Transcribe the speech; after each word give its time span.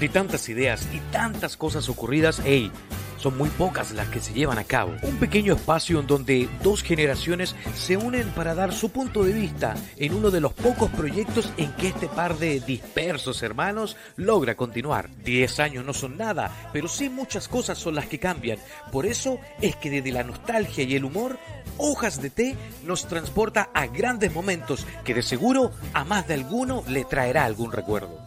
De 0.00 0.08
tantas 0.10 0.48
ideas 0.50 0.86
y 0.92 1.00
tantas 1.10 1.56
cosas 1.56 1.88
ocurridas, 1.88 2.42
hey, 2.44 2.70
son 3.18 3.38
muy 3.38 3.48
pocas 3.48 3.92
las 3.92 4.08
que 4.08 4.20
se 4.20 4.34
llevan 4.34 4.58
a 4.58 4.64
cabo. 4.64 4.94
Un 5.02 5.16
pequeño 5.16 5.54
espacio 5.54 6.00
en 6.00 6.06
donde 6.06 6.48
dos 6.62 6.82
generaciones 6.82 7.56
se 7.74 7.96
unen 7.96 8.28
para 8.30 8.54
dar 8.54 8.74
su 8.74 8.90
punto 8.90 9.24
de 9.24 9.32
vista 9.32 9.74
en 9.96 10.14
uno 10.14 10.30
de 10.30 10.40
los 10.40 10.52
pocos 10.52 10.90
proyectos 10.90 11.50
en 11.56 11.72
que 11.72 11.88
este 11.88 12.08
par 12.08 12.38
de 12.38 12.60
dispersos 12.60 13.42
hermanos 13.42 13.96
logra 14.16 14.54
continuar. 14.54 15.08
Diez 15.24 15.60
años 15.60 15.84
no 15.84 15.94
son 15.94 16.18
nada, 16.18 16.70
pero 16.74 16.88
sí 16.88 17.08
muchas 17.08 17.48
cosas 17.48 17.78
son 17.78 17.94
las 17.94 18.06
que 18.06 18.18
cambian. 18.18 18.58
Por 18.92 19.06
eso 19.06 19.38
es 19.62 19.76
que 19.76 19.90
desde 19.90 20.12
la 20.12 20.24
nostalgia 20.24 20.84
y 20.84 20.94
el 20.94 21.04
humor, 21.04 21.38
Hojas 21.78 22.20
de 22.20 22.30
Té 22.30 22.56
nos 22.84 23.06
transporta 23.06 23.70
a 23.74 23.86
grandes 23.86 24.32
momentos 24.34 24.86
que 25.04 25.14
de 25.14 25.22
seguro 25.22 25.72
a 25.94 26.04
más 26.04 26.28
de 26.28 26.34
alguno 26.34 26.84
le 26.86 27.04
traerá 27.04 27.44
algún 27.44 27.72
recuerdo. 27.72 28.24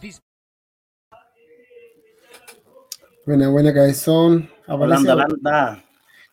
Buena, 3.26 3.50
buena 3.50 3.74
cabezón. 3.74 4.50
Holanda, 4.66 5.12
Holanda. 5.12 5.84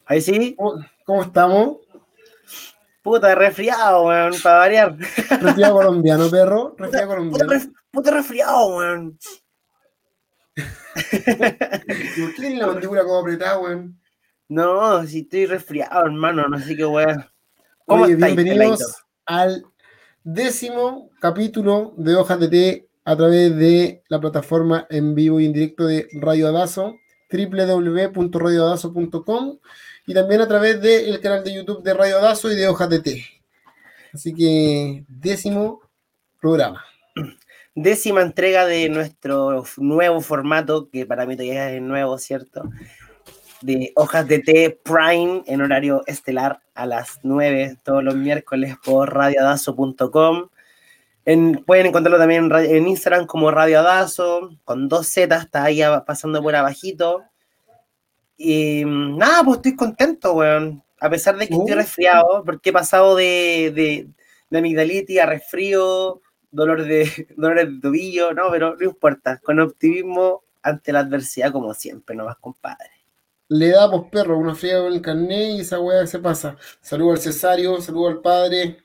Ahí 0.05 0.21
sí. 0.21 0.55
¿Cómo, 1.05 1.21
estamos? 1.21 1.77
Puta, 3.03 3.35
resfriado, 3.35 4.05
weón, 4.05 4.33
para 4.41 4.57
variar. 4.57 4.97
Resfriado 4.97 5.73
colombiano, 5.75 6.29
perro. 6.29 6.75
Resfriado 6.77 7.07
colombiano. 7.09 7.53
Puta, 7.91 8.11
resfriado, 8.11 8.77
weón. 8.77 9.19
¿Por 10.55 12.35
qué 12.35 12.55
la 12.55 12.67
mandíbula 12.67 13.03
como 13.03 13.19
apretada, 13.19 13.59
weón? 13.59 13.99
No, 14.47 15.05
si 15.05 15.19
estoy 15.19 15.45
resfriado, 15.45 16.05
hermano, 16.05 16.47
no 16.47 16.57
sé 16.57 16.75
qué 16.77 16.85
weón. 16.85 17.25
¿Cómo 17.85 18.05
Oye, 18.05 18.15
bienvenidos 18.15 19.03
al 19.25 19.65
décimo 20.23 21.11
capítulo 21.19 21.93
de 21.97 22.15
Hojas 22.15 22.39
de 22.39 22.47
Té 22.47 22.86
a 23.07 23.15
través 23.15 23.55
de 23.55 24.03
la 24.09 24.19
plataforma 24.19 24.85
en 24.89 25.15
vivo 25.15 25.39
y 25.39 25.45
en 25.45 25.53
directo 25.53 25.87
de 25.87 26.09
Radio 26.19 26.49
Adazo, 26.49 26.97
www.radioadazo.com 27.31 29.59
y 30.05 30.13
también 30.13 30.41
a 30.41 30.47
través 30.49 30.81
del 30.81 31.21
canal 31.21 31.41
de 31.41 31.53
YouTube 31.53 31.83
de 31.83 31.93
Radio 31.93 32.17
Adazo 32.17 32.51
y 32.51 32.55
de 32.55 32.67
Hojas 32.67 32.89
de 32.89 32.99
Té. 32.99 33.23
Así 34.13 34.33
que 34.33 35.05
décimo 35.07 35.79
programa. 36.41 36.83
Décima 37.75 38.21
entrega 38.21 38.65
de 38.65 38.89
nuestro 38.89 39.63
nuevo 39.77 40.19
formato, 40.19 40.89
que 40.89 41.05
para 41.05 41.25
mí 41.25 41.37
todavía 41.37 41.71
es 41.71 41.81
nuevo, 41.81 42.17
¿cierto? 42.17 42.69
De 43.61 43.93
Hojas 43.95 44.27
de 44.27 44.39
Té 44.39 44.77
Prime 44.83 45.43
en 45.47 45.61
horario 45.61 46.03
estelar 46.07 46.59
a 46.75 46.85
las 46.85 47.21
9 47.23 47.77
todos 47.85 48.03
los 48.03 48.15
miércoles 48.15 48.75
por 48.83 49.13
radioadazo.com 51.27 51.65
pueden 51.65 51.87
encontrarlo 51.87 52.17
también 52.17 52.49
en, 52.53 52.87
Instagram 52.87 53.25
como 53.25 53.51
Radio 53.51 53.79
Adazo, 53.79 54.51
con 54.63 54.87
dos 54.87 55.07
Z, 55.07 55.35
está 55.35 55.65
ahí 55.65 55.81
pasando 56.05 56.41
por 56.41 56.55
abajito. 56.55 57.23
Y 58.37 58.83
nada, 58.85 59.43
pues 59.43 59.57
estoy 59.57 59.75
contento, 59.75 60.33
weón. 60.33 60.83
A 60.99 61.09
pesar 61.09 61.37
de 61.37 61.47
que 61.47 61.53
estoy 61.53 61.73
uh. 61.73 61.75
resfriado, 61.75 62.43
porque 62.45 62.69
he 62.69 62.73
pasado 62.73 63.15
de, 63.15 63.71
de, 63.75 64.07
de 64.49 64.57
amigdalitis 64.57 65.19
a 65.19 65.25
resfrío, 65.25 66.21
dolor 66.49 66.85
de, 66.85 67.27
dolor 67.35 67.57
de 67.57 67.79
tobillo, 67.81 68.33
no, 68.33 68.49
pero 68.49 68.75
no 68.75 68.85
importa. 68.85 69.39
Con 69.39 69.59
optimismo 69.59 70.43
ante 70.61 70.93
la 70.93 70.99
adversidad, 70.99 71.51
como 71.51 71.73
siempre, 71.73 72.15
no 72.15 72.25
más 72.25 72.37
compadre. 72.37 72.91
Le 73.49 73.69
damos 73.69 74.09
perro 74.09 74.37
una 74.37 74.55
fría 74.55 74.77
en 74.79 74.93
el 74.93 75.01
carnet 75.01 75.57
y 75.57 75.59
esa 75.61 75.79
weá 75.79 76.05
se 76.07 76.19
pasa. 76.19 76.55
Saludo 76.81 77.11
al 77.11 77.19
cesario, 77.19 77.81
saludo 77.81 78.09
al 78.09 78.21
padre, 78.21 78.77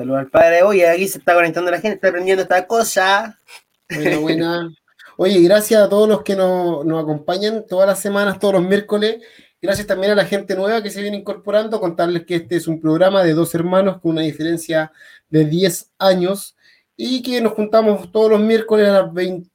Saludos 0.00 0.20
al 0.20 0.30
padre. 0.30 0.62
Oye, 0.62 0.88
aquí 0.88 1.06
se 1.06 1.18
está 1.18 1.34
conectando 1.34 1.70
la 1.70 1.78
gente, 1.78 1.96
está 1.96 2.08
aprendiendo 2.08 2.42
esta 2.42 2.66
cosa. 2.66 3.38
Buena, 3.86 4.18
buena. 4.18 4.74
Oye, 5.18 5.42
gracias 5.42 5.82
a 5.82 5.90
todos 5.90 6.08
los 6.08 6.22
que 6.22 6.34
nos, 6.34 6.86
acompañan 6.98 7.66
todas 7.68 7.86
las 7.86 8.00
semanas, 8.00 8.38
todos 8.38 8.54
los 8.54 8.62
miércoles. 8.62 9.20
Gracias 9.60 9.86
también 9.86 10.12
a 10.12 10.14
la 10.14 10.24
gente 10.24 10.56
nueva 10.56 10.82
que 10.82 10.90
se 10.90 11.02
viene 11.02 11.18
incorporando. 11.18 11.78
Contarles 11.80 12.24
que 12.24 12.36
este 12.36 12.56
es 12.56 12.66
un 12.66 12.80
programa 12.80 13.22
de 13.22 13.34
dos 13.34 13.54
hermanos 13.54 14.00
con 14.00 14.12
una 14.12 14.22
diferencia 14.22 14.90
de 15.28 15.44
10 15.44 15.90
años 15.98 16.56
y 16.96 17.20
que 17.20 17.38
nos 17.42 17.52
juntamos 17.52 18.10
todos 18.10 18.30
los 18.30 18.40
miércoles 18.40 18.88
a 18.88 19.02
las 19.02 19.12
20 19.12 19.50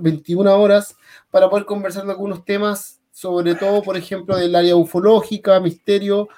21 0.00 0.54
horas 0.54 0.96
para 1.30 1.48
poder 1.48 1.64
conversar 1.64 2.04
de 2.04 2.10
algunos 2.10 2.44
temas, 2.44 3.00
sobre 3.10 3.54
todo, 3.54 3.82
por 3.82 3.96
ejemplo, 3.96 4.36
del 4.36 4.54
área 4.54 4.76
ufológica, 4.76 5.58
misterio, 5.60 6.28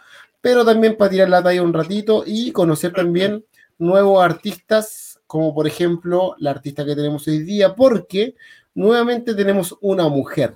pero 0.40 0.64
también 0.64 0.96
para 0.96 1.10
tirar 1.10 1.28
la 1.28 1.42
talla 1.42 1.62
un 1.62 1.72
ratito 1.72 2.24
y 2.26 2.52
conocer 2.52 2.92
también 2.92 3.44
nuevos 3.78 4.22
artistas, 4.22 5.20
como 5.26 5.54
por 5.54 5.66
ejemplo 5.66 6.34
la 6.38 6.50
artista 6.50 6.84
que 6.84 6.94
tenemos 6.94 7.26
hoy 7.28 7.40
día, 7.40 7.74
porque 7.74 8.34
nuevamente 8.74 9.34
tenemos 9.34 9.76
una 9.80 10.08
mujer. 10.08 10.54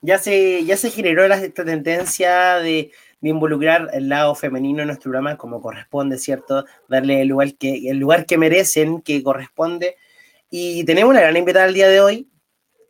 Ya 0.00 0.18
se, 0.18 0.64
ya 0.64 0.76
se 0.76 0.90
generó 0.90 1.24
esta 1.24 1.64
tendencia 1.64 2.56
de, 2.56 2.92
involucrar 3.20 3.90
el 3.94 4.08
lado 4.08 4.36
femenino 4.36 4.80
en 4.80 4.86
nuestro 4.86 5.10
programa 5.10 5.36
como 5.36 5.60
corresponde, 5.60 6.18
¿cierto? 6.18 6.64
Darle 6.88 7.22
el 7.22 7.28
lugar 7.28 7.54
que, 7.54 7.90
el 7.90 7.98
lugar 7.98 8.26
que 8.26 8.38
merecen, 8.38 9.02
que 9.02 9.24
corresponde. 9.24 9.96
Y 10.50 10.84
tenemos 10.84 11.10
una 11.10 11.20
gran 11.22 11.36
invitada 11.36 11.66
el 11.66 11.74
día 11.74 11.88
de 11.88 12.00
hoy, 12.00 12.28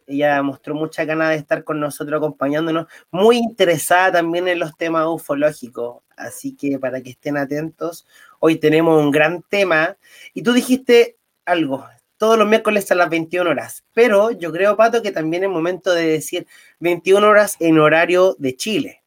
ella 0.09 0.43
mostró 0.43 0.75
mucha 0.75 1.05
ganas 1.05 1.31
de 1.31 1.37
estar 1.37 1.65
con 1.65 1.79
nosotros 1.79 2.17
acompañándonos, 2.17 2.87
muy 3.11 3.37
interesada 3.37 4.13
también 4.13 4.49
en 4.49 4.59
los 4.59 4.77
temas 4.77 5.07
ufológicos, 5.07 6.03
así 6.17 6.57
que 6.57 6.79
para 6.79 7.03
que 7.03 7.11
estén 7.11 7.37
atentos, 7.37 8.07
hoy 8.41 8.57
tenemos 8.57 9.01
un 9.01 9.11
gran 9.11 9.43
tema 9.43 9.97
y 10.33 10.43
tú 10.43 10.53
dijiste 10.53 11.17
algo, 11.45 11.87
todos 12.17 12.39
los 12.39 12.49
miércoles 12.49 12.91
a 12.91 12.95
las 12.95 13.11
21 13.11 13.51
horas, 13.51 13.85
pero 13.93 14.31
yo 14.31 14.51
creo, 14.51 14.77
Pato, 14.77 15.03
que 15.03 15.13
también 15.13 15.45
es 15.45 15.51
momento 15.51 15.93
de 15.93 16.07
decir 16.07 16.47
21 16.81 17.27
horas 17.27 17.57
en 17.61 17.79
horario 17.79 18.35
de 18.39 18.57
Chile. 18.57 19.03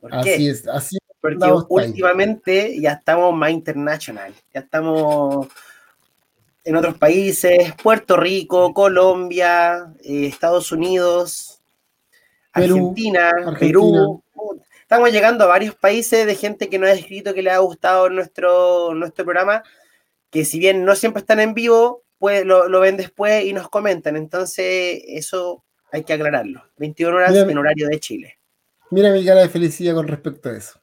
¿Por 0.00 0.14
así 0.14 0.48
es, 0.48 0.66
así 0.66 0.96
es. 0.96 1.16
Porque 1.20 1.52
últimamente 1.68 2.80
ya 2.80 2.92
estamos 2.92 3.34
más 3.34 3.50
internacional, 3.50 4.32
ya 4.54 4.60
estamos 4.60 5.48
en 6.64 6.76
otros 6.76 6.96
países, 6.98 7.74
Puerto 7.82 8.16
Rico, 8.16 8.74
Colombia, 8.74 9.92
eh, 10.02 10.26
Estados 10.26 10.72
Unidos, 10.72 11.60
Argentina, 12.52 13.32
Perú. 13.58 14.22
Estamos 14.82 15.12
llegando 15.12 15.44
a 15.44 15.48
varios 15.48 15.74
países 15.74 16.26
de 16.26 16.34
gente 16.34 16.68
que 16.68 16.78
nos 16.78 16.90
ha 16.90 16.94
escrito 16.94 17.32
que 17.32 17.42
le 17.42 17.50
ha 17.50 17.58
gustado 17.58 18.10
nuestro, 18.10 18.92
nuestro 18.94 19.24
programa, 19.24 19.62
que 20.30 20.44
si 20.44 20.58
bien 20.58 20.84
no 20.84 20.96
siempre 20.96 21.20
están 21.20 21.40
en 21.40 21.54
vivo, 21.54 22.02
pues 22.18 22.44
lo, 22.44 22.80
ven 22.80 22.96
después 22.96 23.44
y 23.44 23.52
nos 23.52 23.68
comentan. 23.68 24.16
Entonces, 24.16 25.02
eso 25.06 25.64
hay 25.92 26.02
que 26.04 26.12
aclararlo. 26.12 26.64
21 26.76 27.16
horas 27.16 27.34
en 27.34 27.56
horario 27.56 27.88
de 27.88 28.00
Chile. 28.00 28.38
Mira 28.90 29.12
mi 29.12 29.24
cara 29.24 29.42
de 29.42 29.48
felicidad 29.48 29.94
con 29.94 30.08
respecto 30.08 30.48
a 30.48 30.56
eso. 30.56 30.80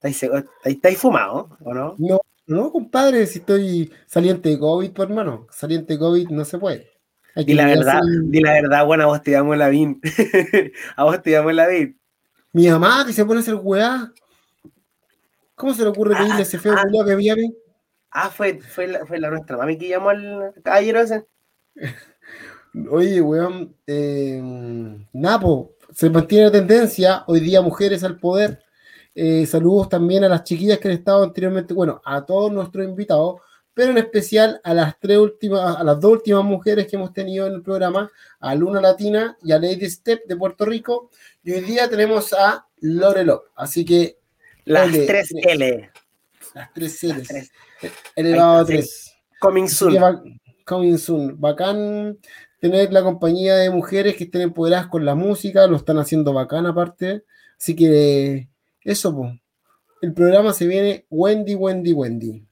¿Estáis, 0.00 0.30
estáis 0.64 0.98
fumado 0.98 1.56
o 1.64 1.74
no? 1.74 1.96
No, 1.98 2.20
no, 2.48 2.72
compadre, 2.72 3.26
si 3.26 3.38
estoy 3.40 3.92
saliente 4.06 4.48
de 4.48 4.58
COVID, 4.58 4.90
por 4.92 5.08
hermano. 5.08 5.46
Saliente 5.50 5.92
de 5.92 5.98
COVID 5.98 6.30
no 6.30 6.44
se 6.44 6.58
puede. 6.58 6.90
Di 7.36 7.54
la 7.54 7.66
verdad, 7.66 8.00
di 8.24 8.40
la 8.40 8.52
verdad, 8.52 8.86
bueno, 8.86 9.04
a 9.04 9.06
vos 9.06 9.22
te 9.22 9.32
llamo 9.32 9.54
la 9.54 9.68
VIN. 9.68 10.00
a 10.96 11.04
vos 11.04 11.22
te 11.22 11.30
llamo 11.30 11.52
la 11.52 11.68
VIN. 11.68 12.00
Mi 12.52 12.68
mamá 12.68 13.04
que 13.06 13.12
se 13.12 13.24
pone 13.24 13.38
a 13.38 13.42
hacer 13.42 13.54
weá. 13.54 14.12
¿Cómo 15.54 15.74
se 15.74 15.82
le 15.82 15.88
ocurre 15.88 16.14
ah, 16.16 16.18
pedirle 16.18 16.42
ese 16.42 16.58
feo 16.58 16.74
ah, 16.74 17.04
que 17.06 17.14
viene? 17.16 17.52
Ah, 18.10 18.30
fue, 18.30 18.58
fue, 18.60 18.86
la, 18.86 19.04
fue 19.04 19.20
la 19.20 19.30
nuestra 19.30 19.56
mami 19.56 19.76
que 19.76 19.88
llamó 19.88 20.08
al 20.08 20.54
caballero 20.64 21.00
ese. 21.00 21.26
Oye, 22.90 23.20
weón, 23.20 23.76
eh, 23.86 24.40
Napo, 25.12 25.74
se 25.92 26.10
mantiene 26.10 26.46
la 26.46 26.52
tendencia, 26.52 27.24
hoy 27.26 27.40
día 27.40 27.60
mujeres 27.60 28.04
al 28.04 28.18
poder, 28.18 28.62
eh, 29.20 29.46
saludos 29.46 29.88
también 29.88 30.22
a 30.22 30.28
las 30.28 30.44
chiquillas 30.44 30.78
que 30.78 30.86
han 30.86 30.94
estado 30.94 31.24
anteriormente, 31.24 31.74
bueno, 31.74 32.00
a 32.04 32.24
todos 32.24 32.52
nuestros 32.52 32.84
invitados, 32.84 33.40
pero 33.74 33.90
en 33.90 33.98
especial 33.98 34.60
a 34.62 34.72
las 34.72 34.96
tres 35.00 35.18
últimas, 35.18 35.76
a 35.76 35.82
las 35.82 35.98
dos 35.98 36.12
últimas 36.12 36.44
mujeres 36.44 36.86
que 36.86 36.94
hemos 36.94 37.12
tenido 37.12 37.48
en 37.48 37.54
el 37.54 37.62
programa, 37.62 38.08
a 38.38 38.54
Luna 38.54 38.80
Latina 38.80 39.36
y 39.42 39.50
a 39.50 39.58
Lady 39.58 39.90
Step 39.90 40.24
de 40.24 40.36
Puerto 40.36 40.64
Rico. 40.64 41.10
Y 41.42 41.50
hoy 41.50 41.62
día 41.62 41.90
tenemos 41.90 42.32
a 42.32 42.64
Lore 42.76 43.26
Así 43.56 43.84
que. 43.84 44.18
Las 44.64 44.92
tres 44.92 45.30
L. 45.34 45.90
Las 46.54 46.72
tres 46.72 47.02
L. 47.02 47.24
Elevado 48.14 48.58
a 48.58 48.64
tres. 48.64 49.16
Coming 49.40 49.68
soon. 49.68 50.40
coming 50.64 50.96
soon. 50.96 51.40
Bacán 51.40 52.18
tener 52.60 52.92
la 52.92 53.02
compañía 53.02 53.56
de 53.56 53.70
mujeres 53.70 54.14
que 54.14 54.24
estén 54.24 54.42
empoderadas 54.42 54.86
con 54.86 55.04
la 55.04 55.16
música, 55.16 55.66
lo 55.66 55.76
están 55.76 55.98
haciendo 55.98 56.32
bacán 56.32 56.66
aparte. 56.66 57.24
Así 57.58 57.74
que 57.74 58.48
eso, 58.90 59.14
pues. 59.14 59.32
El 60.00 60.12
programa 60.12 60.52
se 60.52 60.66
viene 60.66 61.04
Wendy, 61.10 61.54
Wendy, 61.54 61.92
Wendy. 61.92 62.46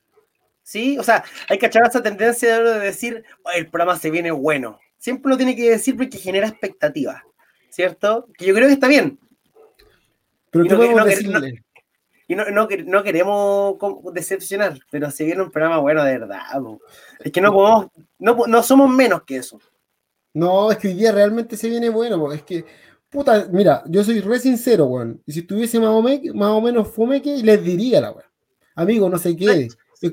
Sí, 0.62 0.98
o 0.98 1.04
sea, 1.04 1.24
hay 1.48 1.58
que 1.58 1.66
echar 1.66 1.86
esa 1.86 2.02
tendencia 2.02 2.60
de 2.60 2.80
decir, 2.80 3.24
el 3.54 3.68
programa 3.68 3.96
se 3.96 4.10
viene 4.10 4.32
bueno. 4.32 4.80
Siempre 4.98 5.30
lo 5.30 5.36
tiene 5.36 5.54
que 5.54 5.70
decir 5.70 5.96
porque 5.96 6.18
genera 6.18 6.48
expectativas, 6.48 7.22
¿cierto? 7.70 8.26
Que 8.36 8.46
yo 8.46 8.54
creo 8.54 8.66
que 8.66 8.74
está 8.74 8.88
bien. 8.88 9.18
Pero 10.50 10.64
¿qué 10.64 10.74
podemos 10.74 11.04
decirle? 11.04 11.62
y 12.28 12.34
no, 12.34 12.44
no, 12.50 13.02
queremos 13.04 13.76
decepcionar, 14.12 14.78
pero 14.90 15.10
se 15.12 15.24
viene 15.24 15.42
un 15.42 15.50
programa 15.50 15.78
bueno 15.78 16.02
de 16.02 16.18
verdad. 16.18 16.40
Es 17.20 17.30
que 17.30 17.40
no 17.40 17.52
podemos, 17.52 17.86
no, 18.18 18.36
no 18.48 18.62
somos 18.64 18.90
menos 18.90 19.22
que 19.22 19.36
eso. 19.36 19.60
No, 20.34 20.70
es 20.72 20.78
que 20.78 20.88
hoy 20.88 20.94
día 20.94 21.12
realmente 21.12 21.56
se 21.56 21.68
viene 21.68 21.88
bueno, 21.88 22.18
porque 22.18 22.36
es 22.36 22.42
que, 22.42 22.64
puta, 23.10 23.48
mira, 23.50 23.82
yo 23.86 24.04
soy 24.04 24.20
re 24.20 24.38
sincero, 24.38 24.86
weón. 24.86 25.22
Y 25.26 25.32
si 25.32 25.40
estuviese 25.40 25.78
más 25.80 25.90
o, 25.90 26.02
más 26.02 26.50
o 26.50 26.60
menos 26.60 26.88
fomeque, 26.88 27.36
les 27.42 27.62
diría 27.62 28.00
la 28.00 28.12
weón. 28.12 28.26
Amigo, 28.74 29.08
no 29.08 29.18
se 29.18 29.36
quede. 29.36 29.68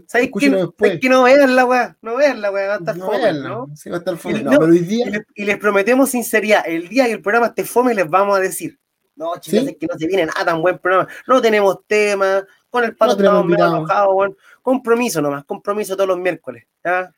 ¿Sabes 0.07 0.29
que, 0.39 0.99
que 0.99 1.09
no 1.09 1.23
vean 1.23 1.55
la 1.55 1.65
weá? 1.65 1.97
No 2.01 2.15
vean 2.15 2.41
la 2.41 2.51
weá, 2.51 2.67
va 2.67 2.75
a 2.75 2.77
estar 2.77 2.95
no 2.95 3.05
fome, 3.07 3.33
¿no? 3.33 3.67
Sí, 3.75 3.89
va 3.89 3.97
a 3.97 3.99
estar 3.99 4.15
fome. 4.17 4.41
No, 4.41 4.51
pero 4.51 4.65
hoy 4.65 4.79
día... 4.79 5.07
y, 5.07 5.11
les, 5.11 5.21
y, 5.35 5.45
les, 5.45 5.57
prometemos 5.57 6.09
sinceridad, 6.09 6.63
el 6.65 6.87
día 6.87 7.05
que 7.05 7.11
el 7.13 7.21
programa 7.21 7.47
esté 7.47 7.65
fome 7.65 7.93
les 7.93 8.09
vamos 8.09 8.37
a 8.37 8.39
decir, 8.39 8.79
no, 9.15 9.35
chicos, 9.39 9.67
es 9.67 9.77
que 9.77 9.87
no 9.87 9.97
se 9.97 10.07
viene 10.07 10.25
nada 10.25 10.45
tan 10.45 10.61
buen 10.61 10.79
programa, 10.79 11.09
no 11.27 11.41
tenemos 11.41 11.79
tema, 11.85 12.45
con 12.69 12.85
el 12.85 12.95
pato 12.95 13.17
estamos 13.17 13.45
medio 13.45 13.67
enojados, 13.67 14.13
weón. 14.13 14.37
Compromiso 14.61 15.21
nomás, 15.21 15.43
compromiso 15.43 15.95
todos 15.95 16.07
los 16.07 16.17
miércoles, 16.17 16.65
¿ya? 16.83 17.13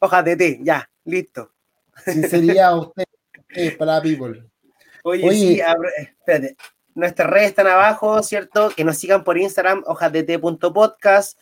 Hojas 0.00 0.24
de 0.24 0.36
té, 0.36 0.60
ya, 0.62 0.90
listo. 1.04 1.52
Sinceridad 2.04 2.76
usted, 2.78 3.04
para 3.78 4.02
people. 4.02 4.51
Oye, 5.02 5.28
Oye, 5.28 5.36
sí, 5.36 5.60
espérate, 5.98 6.56
nuestras 6.94 7.28
redes 7.28 7.48
están 7.48 7.66
abajo, 7.66 8.22
¿cierto? 8.22 8.70
Que 8.70 8.84
nos 8.84 8.98
sigan 8.98 9.24
por 9.24 9.38
Instagram, 9.38 9.82
hojasdt.podcast. 9.86 11.38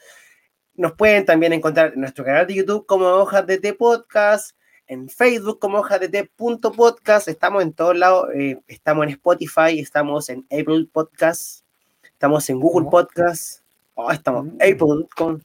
Nos 0.74 0.92
pueden 0.92 1.26
también 1.26 1.52
encontrar 1.52 1.92
en 1.92 2.00
nuestro 2.00 2.24
canal 2.24 2.46
de 2.46 2.54
YouTube 2.54 2.86
como 2.86 3.04
Hojas 3.06 3.46
de 3.46 3.74
Podcast, 3.74 4.56
en 4.86 5.08
Facebook 5.08 5.58
como 5.58 5.78
Hojas 5.78 6.00
de 6.00 6.08
T 6.08 6.30
Podcast. 6.36 7.28
Estamos 7.28 7.62
en 7.62 7.72
todos 7.72 7.96
lados. 7.96 8.28
Eh, 8.34 8.58
estamos 8.66 9.04
en 9.04 9.10
Spotify, 9.10 9.78
estamos 9.78 10.30
en 10.30 10.46
Apple 10.50 10.86
Podcast, 10.90 11.64
estamos 12.02 12.48
en 12.48 12.60
Google 12.60 12.88
Podcast. 12.88 13.62
Oh, 13.94 14.10
estamos 14.10 14.46
en 14.46 14.54
mm. 14.54 14.58
Apple. 14.62 15.08
Con, 15.14 15.44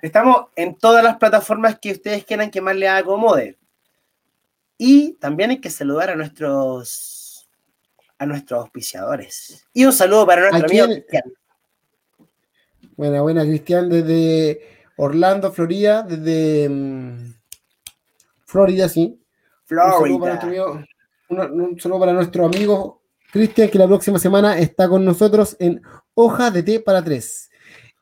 estamos 0.00 0.46
en 0.56 0.74
todas 0.74 1.04
las 1.04 1.16
plataformas 1.18 1.78
que 1.78 1.92
ustedes 1.92 2.24
quieran 2.24 2.50
que 2.50 2.60
más 2.60 2.74
les 2.74 2.90
acomode. 2.90 3.56
Y 4.78 5.12
también 5.20 5.50
hay 5.50 5.60
que 5.60 5.70
saludar 5.70 6.10
a 6.10 6.16
nuestros 6.16 7.21
a 8.22 8.26
nuestros 8.26 8.60
auspiciadores. 8.60 9.66
Y 9.74 9.84
un 9.84 9.92
saludo 9.92 10.24
para 10.26 10.42
nuestro 10.42 10.66
amigo 10.68 10.86
Cristian. 10.86 11.22
Buena, 12.96 13.20
buena, 13.20 13.42
Cristian, 13.42 13.88
desde 13.88 14.60
Orlando, 14.96 15.50
Florida, 15.50 16.04
desde 16.04 16.68
mm, 16.68 17.34
Florida, 18.46 18.88
sí. 18.88 19.20
Florida. 19.64 19.98
Un 21.28 21.80
saludo 21.80 21.98
para 21.98 22.12
nuestro 22.12 22.46
amigo, 22.46 23.02
Cristian, 23.32 23.68
que 23.68 23.78
la 23.78 23.88
próxima 23.88 24.20
semana 24.20 24.56
está 24.56 24.88
con 24.88 25.04
nosotros 25.04 25.56
en 25.58 25.82
Hoja 26.14 26.52
de 26.52 26.62
Té 26.62 26.78
para 26.78 27.02
Tres. 27.02 27.50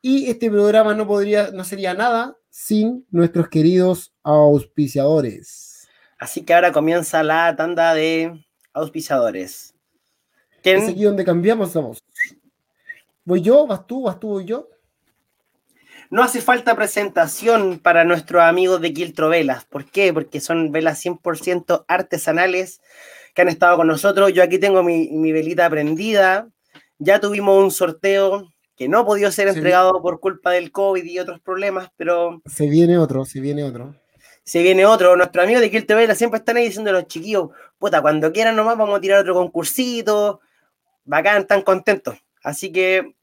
Y 0.03 0.29
este 0.29 0.51
programa 0.51 0.93
no 0.93 1.07
podría, 1.07 1.49
no 1.51 1.63
sería 1.63 1.95
nada 1.95 2.37
sin 2.51 3.07
nuestros 3.09 3.47
queridos 3.49 4.13
auspiciadores. 4.21 5.87
Así 6.19 6.43
que 6.43 6.53
ahora 6.53 6.71
comienza 6.71 7.23
la 7.23 7.55
tanda 7.55 7.95
de 7.95 8.45
auspiciadores. 8.73 9.70
Es 10.63 10.89
aquí 10.89 11.03
donde 11.03 11.25
cambiamos 11.25 11.73
vamos. 11.73 12.03
¿Voy 13.23 13.41
yo? 13.41 13.67
¿Vas 13.67 13.85
tú? 13.85 14.03
¿Vas 14.03 14.19
tú? 14.19 14.29
¿Voy 14.29 14.45
yo? 14.45 14.67
No 16.11 16.23
hace 16.23 16.41
falta 16.41 16.75
presentación 16.75 17.79
para 17.79 18.03
nuestros 18.03 18.41
amigos 18.43 18.81
de 18.81 18.93
Quiltro 18.93 19.29
Velas. 19.29 19.63
¿Por 19.63 19.85
qué? 19.85 20.11
Porque 20.13 20.41
son 20.41 20.71
velas 20.71 21.03
100% 21.05 21.85
artesanales 21.87 22.81
que 23.33 23.41
han 23.41 23.47
estado 23.47 23.77
con 23.77 23.87
nosotros. 23.87 24.33
Yo 24.33 24.43
aquí 24.43 24.59
tengo 24.59 24.83
mi, 24.83 25.31
velita 25.31 25.69
prendida. 25.69 26.49
Ya 26.99 27.21
tuvimos 27.21 27.63
un 27.63 27.71
sorteo 27.71 28.51
que 28.75 28.89
no 28.89 29.05
podido 29.05 29.31
ser 29.31 29.47
entregado 29.47 30.01
por 30.01 30.19
culpa 30.19 30.51
del 30.51 30.71
COVID 30.71 31.03
y 31.03 31.19
otros 31.19 31.39
problemas, 31.39 31.89
pero... 31.95 32.41
Se 32.45 32.67
viene 32.67 32.97
otro, 32.97 33.23
se 33.23 33.39
viene 33.39 33.63
otro. 33.63 33.95
Se 34.43 34.61
viene 34.61 34.85
otro. 34.85 35.15
Nuestros 35.15 35.43
amigos 35.43 35.61
de 35.61 35.71
Quiltro 35.71 35.95
Velas 35.95 36.17
siempre 36.17 36.39
están 36.39 36.57
ahí 36.57 36.65
diciendo 36.65 36.89
a 36.89 36.93
los 36.93 37.07
chiquillos, 37.07 37.51
puta, 37.79 38.01
cuando 38.01 38.33
quieran 38.33 38.57
nomás 38.57 38.77
vamos 38.77 38.97
a 38.97 39.01
tirar 39.01 39.21
otro 39.21 39.35
concursito, 39.35 40.41
bacán, 41.05 41.47
tan 41.47 41.61
contentos. 41.61 42.17
Así 42.43 42.71
que 42.71 43.15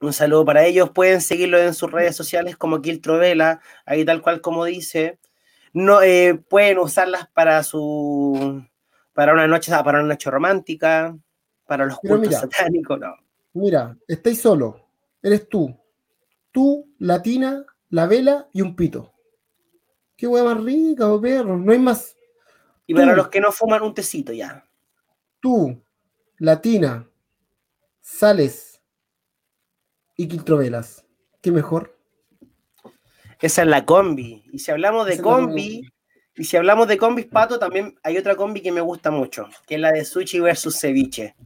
un 0.00 0.12
saludo 0.12 0.44
para 0.44 0.64
ellos. 0.64 0.90
Pueden 0.90 1.20
seguirlo 1.20 1.58
en 1.58 1.74
sus 1.74 1.90
redes 1.90 2.16
sociales 2.16 2.56
como 2.56 2.82
Kiltrovela, 2.82 3.60
ahí 3.86 4.04
tal 4.04 4.22
cual 4.22 4.40
como 4.40 4.64
dice. 4.64 5.18
No, 5.72 6.02
eh, 6.02 6.34
pueden 6.48 6.78
usarlas 6.78 7.28
para 7.28 7.62
su 7.62 8.62
para 9.14 9.32
una 9.32 9.46
noche, 9.46 9.72
para 9.72 10.00
una 10.00 10.08
noche 10.08 10.30
romántica, 10.30 11.16
para 11.66 11.86
los 11.86 11.98
cultos 11.98 12.34
satánicos, 12.34 12.98
no. 12.98 13.14
Mira, 13.54 13.96
estáis 14.08 14.40
solo. 14.40 14.80
Eres 15.22 15.48
tú. 15.48 15.74
Tú, 16.50 16.94
latina, 16.98 17.64
la 17.90 18.06
vela 18.06 18.48
y 18.52 18.62
un 18.62 18.74
pito. 18.74 19.12
Qué 20.16 20.26
hueá 20.26 20.44
más 20.44 20.62
rica, 20.62 21.08
oh, 21.08 21.20
perro. 21.20 21.56
No 21.56 21.72
hay 21.72 21.78
más. 21.78 22.16
Y 22.86 22.94
para 22.94 23.14
los 23.14 23.28
que 23.28 23.40
no 23.40 23.52
fuman 23.52 23.82
un 23.82 23.94
tecito 23.94 24.32
ya. 24.32 24.66
Tú, 25.40 25.80
Latina, 26.42 27.08
Sales 28.00 28.80
y 30.16 30.26
Quiltrovelas. 30.26 31.04
¿Qué 31.40 31.52
mejor? 31.52 31.96
Esa 33.40 33.62
es 33.62 33.68
la 33.68 33.84
combi. 33.84 34.42
Y 34.52 34.58
si 34.58 34.72
hablamos 34.72 35.06
de 35.06 35.22
combi, 35.22 35.88
y 36.34 36.42
si 36.42 36.56
hablamos 36.56 36.88
de 36.88 36.98
combis, 36.98 37.26
Pato, 37.26 37.60
también 37.60 37.96
hay 38.02 38.18
otra 38.18 38.34
combi 38.34 38.60
que 38.60 38.72
me 38.72 38.80
gusta 38.80 39.12
mucho, 39.12 39.48
que 39.68 39.76
es 39.76 39.80
la 39.80 39.92
de 39.92 40.04
sushi 40.04 40.40
versus 40.40 40.80
ceviche. 40.80 41.36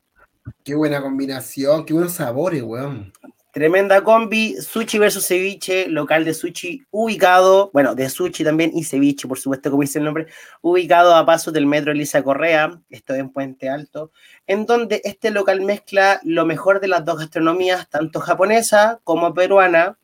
Qué 0.65 0.75
buena 0.75 1.03
combinación, 1.03 1.85
qué 1.85 1.93
buenos 1.93 2.13
sabores, 2.15 2.63
weón. 2.63 3.13
Tremenda 3.57 4.05
combi, 4.05 4.55
sushi 4.61 4.99
versus 4.99 5.27
ceviche, 5.27 5.89
local 5.89 6.27
de 6.27 6.35
sushi 6.35 6.85
ubicado, 6.91 7.71
bueno, 7.73 7.95
de 7.95 8.11
sushi 8.11 8.45
también 8.45 8.71
y 8.75 8.85
ceviche, 8.85 9.27
por 9.27 9.39
supuesto, 9.39 9.71
como 9.71 9.81
dice 9.81 9.99
el 9.99 10.05
nombre, 10.05 10.27
ubicado 10.61 11.15
a 11.15 11.25
pasos 11.25 11.55
del 11.55 11.65
metro 11.65 11.91
Elisa 11.91 12.23
Correa, 12.23 12.79
esto 12.91 13.15
en 13.15 13.31
Puente 13.31 13.71
Alto, 13.71 14.13
en 14.47 14.67
donde 14.67 15.01
este 15.05 15.31
local 15.31 15.63
mezcla 15.63 16.21
lo 16.23 16.45
mejor 16.45 16.81
de 16.81 16.89
las 16.89 17.03
dos 17.07 17.17
gastronomías, 17.19 17.89
tanto 17.89 18.21
japonesa 18.21 19.01
como 19.05 19.33
peruana, 19.33 19.97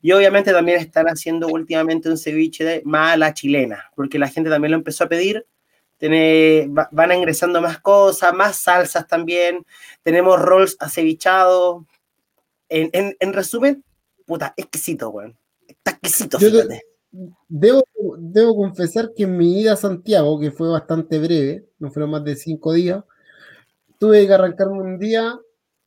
y 0.00 0.12
obviamente 0.12 0.52
también 0.52 0.78
están 0.78 1.06
haciendo 1.06 1.48
últimamente 1.48 2.08
un 2.08 2.16
ceviche 2.16 2.62
de 2.62 2.82
mala 2.84 3.34
chilena, 3.34 3.90
porque 3.96 4.20
la 4.20 4.28
gente 4.28 4.48
también 4.48 4.70
lo 4.70 4.76
empezó 4.76 5.02
a 5.02 5.08
pedir, 5.08 5.44
Tiene, 5.98 6.68
van 6.68 7.10
ingresando 7.10 7.60
más 7.60 7.80
cosas, 7.80 8.32
más 8.32 8.58
salsas 8.58 9.08
también, 9.08 9.66
tenemos 10.04 10.40
rolls 10.40 10.76
acevichados, 10.78 11.82
en, 12.72 13.32
resumen, 13.32 13.84
puta, 14.26 14.54
exquisito, 14.56 15.10
weón. 15.10 15.36
Está 15.66 15.92
exquisito, 15.92 16.38
fíjate. 16.38 16.82
Debo, 17.48 17.84
debo 18.18 18.56
confesar 18.56 19.12
que 19.14 19.24
en 19.24 19.36
mi 19.36 19.60
ida 19.60 19.74
a 19.74 19.76
Santiago, 19.76 20.40
que 20.40 20.50
fue 20.50 20.68
bastante 20.68 21.18
breve, 21.18 21.66
no 21.78 21.90
fueron 21.90 22.10
más 22.10 22.24
de 22.24 22.36
cinco 22.36 22.72
días, 22.72 23.04
tuve 23.98 24.26
que 24.26 24.32
arrancarme 24.32 24.80
un 24.80 24.98
día 24.98 25.38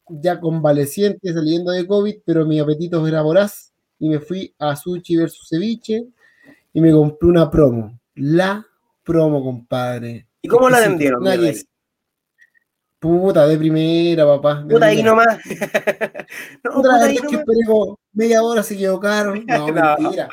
ya 0.07 0.39
convaleciente, 0.39 1.33
saliendo 1.33 1.71
de 1.71 1.87
COVID, 1.87 2.17
pero 2.25 2.45
mi 2.45 2.59
apetito 2.59 3.05
era 3.07 3.21
voraz 3.21 3.73
y 3.99 4.09
me 4.09 4.19
fui 4.19 4.53
a 4.59 4.75
sushi 4.75 5.17
versus 5.17 5.47
ceviche 5.49 6.05
y 6.73 6.81
me 6.81 6.91
compré 6.91 7.27
una 7.27 7.49
promo. 7.49 7.99
La 8.15 8.65
promo, 9.03 9.43
compadre. 9.43 10.27
¿Y 10.41 10.47
cómo 10.47 10.69
la 10.69 10.79
vendieron? 10.79 11.23
Puta, 13.05 13.45
de 13.45 13.55
primera, 13.55 14.25
papá. 14.25 14.65
puta, 14.67 14.87
ahí 14.87 15.03
nomás. 15.03 15.37
no, 16.63 16.71
puta, 16.71 17.05
ahí 17.05 17.15
que 17.17 17.35
esperemos 17.35 17.99
media 18.11 18.41
hora 18.41 18.63
se 18.63 18.73
equivocaron. 18.73 19.45
No, 19.47 19.67
mentira. 19.67 20.27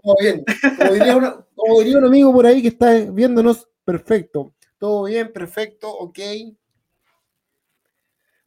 Todo 0.00 0.14
bien. 0.20 0.44
Como 0.76 1.80
diría, 1.80 1.98
un 1.98 2.04
amigo 2.04 2.32
por 2.32 2.46
ahí 2.46 2.62
que 2.62 2.68
está 2.68 2.92
viéndonos, 3.10 3.68
perfecto. 3.84 4.52
Todo 4.78 5.04
bien, 5.04 5.32
perfecto, 5.32 5.90
ok. 5.90 6.18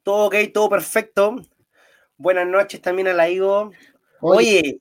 Todo 0.04 0.28
ok, 0.28 0.36
todo 0.54 0.70
perfecto. 0.70 1.36
Buenas 2.16 2.48
noches 2.48 2.82
también 2.82 3.10
a 3.10 3.14
la 3.14 3.30
Ivo. 3.30 3.72
Oye, 4.22 4.80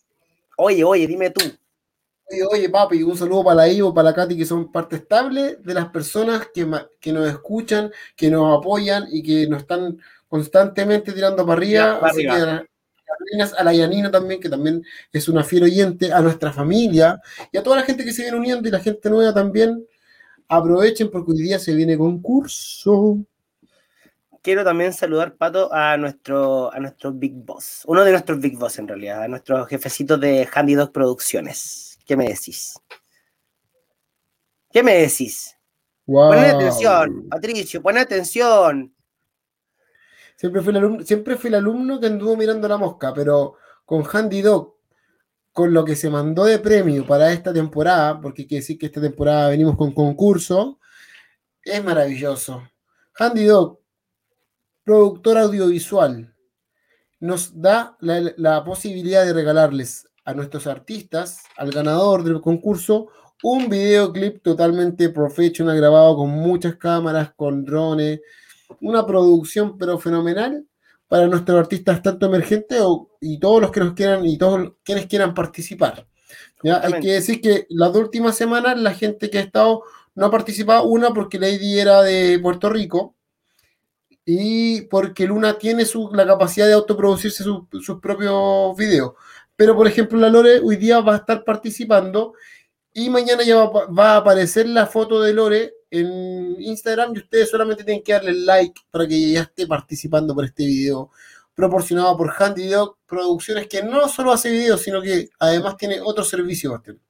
oye, 0.57 0.85
oye, 0.85 1.07
dime 1.09 1.31
tú. 1.31 1.43
Oye, 2.31 2.45
oye, 2.45 2.69
papi, 2.69 3.03
un 3.03 3.17
saludo 3.17 3.45
para 3.45 3.57
la 3.57 3.69
Ivo, 3.69 3.95
para 3.95 4.11
la 4.11 4.15
Katy, 4.15 4.37
que 4.37 4.45
son 4.45 4.71
parte 4.71 4.97
estable 4.97 5.57
de 5.57 5.75
las 5.75 5.89
personas 5.89 6.49
que, 6.53 6.69
que 7.01 7.13
nos 7.13 7.27
escuchan, 7.27 7.91
que 8.15 8.31
nos 8.31 8.59
apoyan 8.59 9.07
y 9.11 9.23
que 9.23 9.47
nos 9.47 9.63
están 9.63 9.99
constantemente 10.29 11.13
tirando 11.13 11.47
para 11.47 11.59
arriba. 11.59 12.01
Así 12.03 12.23
que 12.23 12.29
a, 12.29 12.65
a 13.57 13.65
la 13.65 13.73
Yanina 13.73 14.11
también, 14.11 14.41
que 14.41 14.51
también 14.51 14.85
es 15.11 15.29
una 15.29 15.43
fiel 15.43 15.65
oyente, 15.65 16.13
a 16.13 16.21
nuestra 16.21 16.53
familia 16.53 17.21
y 17.51 17.57
a 17.57 17.63
toda 17.63 17.77
la 17.77 17.83
gente 17.83 18.05
que 18.05 18.13
se 18.13 18.23
viene 18.23 18.37
uniendo 18.37 18.69
y 18.69 18.73
la 18.73 18.81
gente 18.81 19.09
nueva 19.09 19.33
también. 19.33 19.87
Aprovechen 20.49 21.11
porque 21.11 21.33
hoy 21.33 21.43
día 21.43 21.59
se 21.59 21.75
viene 21.75 21.97
concurso. 21.97 23.19
Quiero 24.43 24.65
también 24.65 24.93
saludar, 24.93 25.35
Pato, 25.35 25.73
a 25.73 25.97
nuestro, 25.97 26.73
a 26.73 26.79
nuestro 26.79 27.13
Big 27.13 27.35
Boss, 27.35 27.83
uno 27.87 28.05
de 28.05 28.13
nuestros 28.13 28.39
Big 28.39 28.57
Boss 28.57 28.79
en 28.79 28.89
realidad, 28.89 29.23
a 29.23 29.29
nuestros 29.29 29.67
jefecitos 29.69 30.21
de 30.21 30.49
Handy 30.51 30.75
Dog 30.75 30.93
Producciones. 30.93 31.88
¿Qué 32.09 32.17
me 32.17 32.27
decís? 32.27 32.81
¿Qué 34.73 34.83
me 34.83 34.95
decís? 34.95 35.55
Wow. 36.07 36.33
atención, 36.33 37.29
Patricio, 37.29 37.83
pon 37.83 37.99
atención. 37.99 38.95
Siempre 40.35 40.63
fui, 40.63 40.71
el 40.71 40.79
alumno, 40.79 41.05
siempre 41.05 41.37
fui 41.37 41.49
el 41.49 41.57
alumno 41.57 42.01
que 42.01 42.07
anduvo 42.07 42.35
mirando 42.35 42.67
la 42.67 42.79
mosca, 42.79 43.13
pero 43.13 43.57
con 43.85 44.07
Handy 44.11 44.41
Dog, 44.41 44.77
con 45.53 45.75
lo 45.75 45.85
que 45.85 45.95
se 45.95 46.09
mandó 46.09 46.47
de 46.47 46.59
premio 46.59 47.07
para 47.07 47.31
esta 47.31 47.53
temporada, 47.53 48.19
porque 48.23 48.47
que 48.47 48.55
decir 48.55 48.79
que 48.79 48.87
esta 48.87 49.03
temporada 49.03 49.51
venimos 49.51 49.77
con 49.77 49.93
concurso, 49.93 50.81
es 51.63 51.85
maravilloso. 51.85 52.63
Handy 53.19 53.45
Dog, 53.45 53.81
productor 54.83 55.37
audiovisual, 55.37 56.35
nos 57.21 57.61
da 57.61 57.99
la, 58.01 58.33
la 58.39 58.65
posibilidad 58.65 59.27
de 59.27 59.35
regalarles 59.35 60.08
a 60.29 60.35
nuestros 60.35 60.67
artistas, 60.67 61.45
al 61.57 61.71
ganador 61.71 62.23
del 62.23 62.43
concurso, 62.43 63.09
un 63.43 63.71
videoclip 63.71 64.43
totalmente 64.43 65.09
profesional 65.09 65.75
grabado 65.75 66.17
con 66.19 66.29
muchas 66.29 66.77
cámaras, 66.77 67.33
con 67.35 67.65
drones, 67.65 68.21
una 68.83 69.07
producción 69.07 69.79
pero 69.79 69.99
fenomenal 69.99 70.67
para 71.09 71.29
nuestros 71.29 71.59
artistas 71.59 72.03
tanto 72.03 72.27
emergentes 72.27 72.79
y 73.23 73.41
todos 73.41 73.63
los 73.63 73.71
que 73.71 73.81
nos 73.81 73.95
quieran 73.95 74.27
y 74.27 74.37
todos 74.37 74.75
quienes 74.85 75.07
quieran 75.07 75.33
participar. 75.33 76.07
¿ya? 76.63 76.83
Hay 76.85 77.01
que 77.01 77.13
decir 77.13 77.41
que 77.41 77.67
las 77.71 77.91
dos 77.91 78.03
últimas 78.03 78.37
semanas 78.37 78.79
la 78.79 78.93
gente 78.93 79.31
que 79.31 79.39
ha 79.39 79.43
estado 79.43 79.83
no 80.15 80.27
ha 80.27 80.31
participado, 80.31 80.85
una 80.85 81.15
porque 81.15 81.39
Lady 81.39 81.79
era 81.79 82.03
de 82.03 82.39
Puerto 82.39 82.69
Rico 82.69 83.15
y 84.27 84.83
porque 84.83 85.27
Luna 85.27 85.57
tiene 85.57 85.87
su, 85.87 86.11
la 86.13 86.27
capacidad 86.27 86.67
de 86.67 86.75
autoproducirse 86.75 87.43
sus 87.43 88.01
propios 88.03 88.77
videos. 88.77 89.15
Pero, 89.59 89.75
por 89.75 89.89
ejemplo, 89.89 90.21
la 90.21 90.31
Lore 90.31 90.61
hoy 90.61 90.77
día 90.77 91.01
va 91.01 91.15
a 91.15 91.17
estar 91.17 91.43
participando 91.43 92.35
y 92.95 93.11
mañana 93.11 93.43
ya 93.43 93.57
va, 93.65 94.13
a 94.13 94.17
aparecer 94.19 94.69
la 94.69 94.87
foto 94.87 95.21
de 95.21 95.35
Lore 95.35 95.75
en 95.91 96.55
Instagram 96.63 97.13
y 97.13 97.19
ustedes 97.19 97.51
solamente 97.51 97.83
tienen 97.83 98.05
que 98.05 98.13
darle 98.13 98.35
like 98.35 98.81
para 98.89 99.09
que 99.09 99.33
ya 99.33 99.41
esté 99.41 99.67
participando 99.67 100.33
por 100.33 100.45
este 100.45 100.65
video 100.65 101.11
proporcionado 101.57 102.17
por 102.17 102.33
Handy 102.39 102.69
Dog 102.69 102.99
Producciones, 103.05 103.67
que 103.67 103.83
no 103.83 104.07
solo 104.07 104.31
hace 104.31 104.49
videos, 104.49 104.81
sino 104.81 105.03
que 105.03 105.29
además 105.41 105.77
tiene 105.77 106.01
otro 106.01 106.23
servicio, 106.23 106.71
Bastián. 106.71 107.01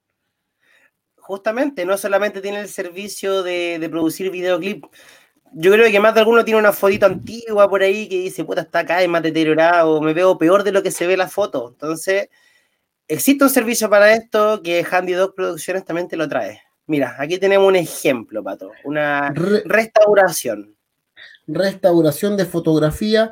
Justamente, 1.17 1.85
no 1.85 1.99
solamente 1.99 2.40
tiene 2.40 2.61
el 2.61 2.69
servicio 2.71 3.43
de, 3.43 3.78
de 3.78 3.90
producir 3.90 4.31
videoclip, 4.31 4.87
yo 5.52 5.73
creo 5.73 5.90
que 5.90 6.00
más 6.00 6.14
de 6.14 6.21
alguno 6.21 6.45
tiene 6.45 6.61
una 6.61 6.73
fotito 6.73 7.07
antigua 7.07 7.69
por 7.69 7.83
ahí 7.83 8.09
que 8.09 8.21
dice, 8.21 8.45
puta, 8.45 8.62
está 8.62 8.81
acá, 8.81 9.02
es 9.02 9.09
más 9.09 9.23
deteriorado, 9.23 10.00
me 10.00 10.14
veo 10.14 10.38
peor 10.38 10.64
de 10.64 10.73
lo 10.73 10.83
que 10.83 10.90
se 10.90 11.07
ve 11.07 11.17
la 11.17 11.28
foto. 11.28 11.69
Entonces, 11.71 12.28
existe 13.07 13.45
un 13.45 13.50
servicio 13.50 13.90
para 13.90 14.12
esto 14.12 14.62
que 14.62 14.87
Handy 14.88 15.12
Dog 15.12 15.35
Producciones 15.35 15.85
también 15.85 16.09
te 16.09 16.17
lo 16.17 16.28
trae. 16.28 16.61
Mira, 16.87 17.17
aquí 17.19 17.38
tenemos 17.38 17.69
un 17.69 17.76
ejemplo, 17.76 18.43
Pato, 18.43 18.71
una 18.85 19.31
Re 19.31 19.62
restauración. 19.64 20.75
Restauración 21.47 22.37
de 22.37 22.45
fotografía. 22.45 23.31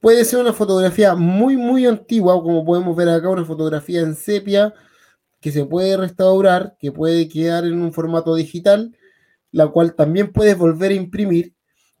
Puede 0.00 0.24
ser 0.24 0.40
una 0.40 0.52
fotografía 0.52 1.14
muy, 1.14 1.56
muy 1.56 1.86
antigua, 1.86 2.34
como 2.42 2.64
podemos 2.64 2.94
ver 2.96 3.08
acá, 3.08 3.28
una 3.28 3.44
fotografía 3.44 4.00
en 4.00 4.14
sepia 4.14 4.74
que 5.40 5.50
se 5.50 5.64
puede 5.64 5.96
restaurar, 5.96 6.76
que 6.78 6.92
puede 6.92 7.28
quedar 7.28 7.64
en 7.64 7.80
un 7.80 7.92
formato 7.92 8.34
digital, 8.34 8.96
la 9.50 9.68
cual 9.68 9.94
también 9.94 10.32
puedes 10.32 10.56
volver 10.56 10.90
a 10.90 10.94
imprimir 10.94 11.53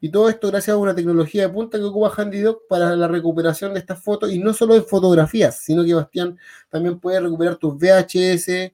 y 0.04 0.10
todo 0.10 0.28
esto 0.28 0.48
gracias 0.48 0.74
a 0.74 0.76
una 0.76 0.94
tecnología 0.94 1.44
de 1.44 1.48
punta 1.48 1.78
que 1.78 1.84
ocupa 1.84 2.12
HandyDoc 2.14 2.68
para 2.68 2.94
la 2.94 3.08
recuperación 3.08 3.72
de 3.72 3.80
estas 3.80 4.02
fotos, 4.02 4.30
y 4.30 4.38
no 4.38 4.52
solo 4.52 4.74
de 4.74 4.82
fotografías, 4.82 5.60
sino 5.60 5.82
que 5.82 5.94
Bastián 5.94 6.38
también 6.68 7.00
puede 7.00 7.20
recuperar 7.20 7.56
tus 7.56 7.74
VHS 7.78 8.48
eh, 8.50 8.72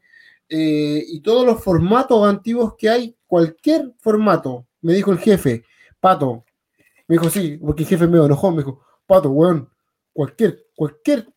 y 0.49 1.21
todos 1.21 1.47
los 1.47 1.63
formatos 1.63 2.27
antiguos 2.27 2.75
que 2.77 2.91
hay, 2.91 3.17
cualquier 3.29 3.93
formato. 4.01 4.67
Me 4.81 4.93
dijo 4.93 5.13
el 5.13 5.19
jefe, 5.19 5.63
Pato, 6.01 6.45
me 7.07 7.15
dijo 7.15 7.31
sí, 7.31 7.59
porque 7.59 7.85
el 7.85 7.89
jefe 7.89 8.09
me 8.09 8.19
enojó, 8.19 8.51
me 8.51 8.65
dijo, 8.65 8.85
Pato, 9.07 9.31
weón, 9.31 9.71
cualquier, 10.13 10.67
cualquier, 10.75 11.29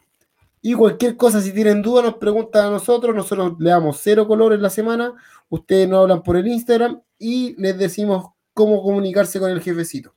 Y 0.61 0.75
cualquier 0.75 1.17
cosa, 1.17 1.41
si 1.41 1.51
tienen 1.51 1.81
duda, 1.81 2.01
nos 2.01 2.13
preguntan 2.15 2.67
a 2.67 2.71
nosotros. 2.71 3.13
Nosotros 3.13 3.55
le 3.59 3.69
damos 3.69 3.99
cero 4.01 4.25
colores 4.27 4.59
la 4.59 4.69
semana. 4.69 5.13
Ustedes 5.49 5.89
nos 5.89 6.03
hablan 6.03 6.23
por 6.23 6.37
el 6.37 6.47
Instagram 6.47 7.01
y 7.19 7.61
les 7.61 7.77
decimos 7.77 8.27
cómo 8.53 8.81
comunicarse 8.81 9.39
con 9.39 9.51
el 9.51 9.61
jefecito. 9.61 10.15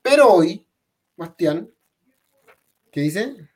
Pero 0.00 0.32
hoy, 0.32 0.64
Bastián, 1.16 1.68
¿qué 2.92 3.00
dice? 3.00 3.48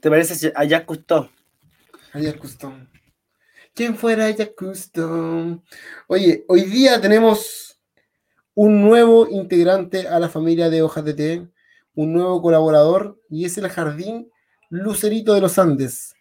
¿Te 0.00 0.10
parece 0.10 0.52
a 0.56 0.64
Jacques 0.64 0.86
Cousteau? 0.86 1.28
Ayer 2.12 2.38
Custom. 2.38 2.89
¿Quién 3.74 3.96
fuera 3.96 4.28
ella 4.28 4.52
Custom? 4.54 5.62
Oye, 6.08 6.44
hoy 6.48 6.62
día 6.62 7.00
tenemos 7.00 7.80
un 8.54 8.82
nuevo 8.82 9.28
integrante 9.28 10.08
a 10.08 10.18
la 10.18 10.28
familia 10.28 10.68
de 10.68 10.82
Hojas 10.82 11.04
de 11.04 11.14
Té, 11.14 11.48
un 11.94 12.12
nuevo 12.12 12.42
colaborador, 12.42 13.20
y 13.30 13.44
es 13.44 13.56
el 13.58 13.68
Jardín 13.68 14.30
Lucerito 14.70 15.34
de 15.34 15.40
los 15.40 15.58
Andes, 15.58 16.14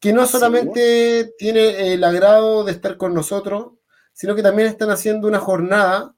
que 0.00 0.12
no 0.12 0.24
¿Sí? 0.24 0.32
solamente 0.32 1.34
tiene 1.36 1.92
el 1.92 2.04
agrado 2.04 2.64
de 2.64 2.72
estar 2.72 2.96
con 2.96 3.12
nosotros, 3.12 3.72
sino 4.12 4.34
que 4.34 4.42
también 4.42 4.68
están 4.68 4.90
haciendo 4.90 5.28
una 5.28 5.40
jornada 5.40 6.14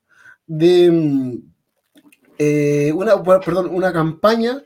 de 0.47 0.91
mm, 0.91 1.51
eh, 2.39 2.93
una, 2.95 3.23
perdón, 3.23 3.69
una 3.71 3.93
campaña 3.93 4.63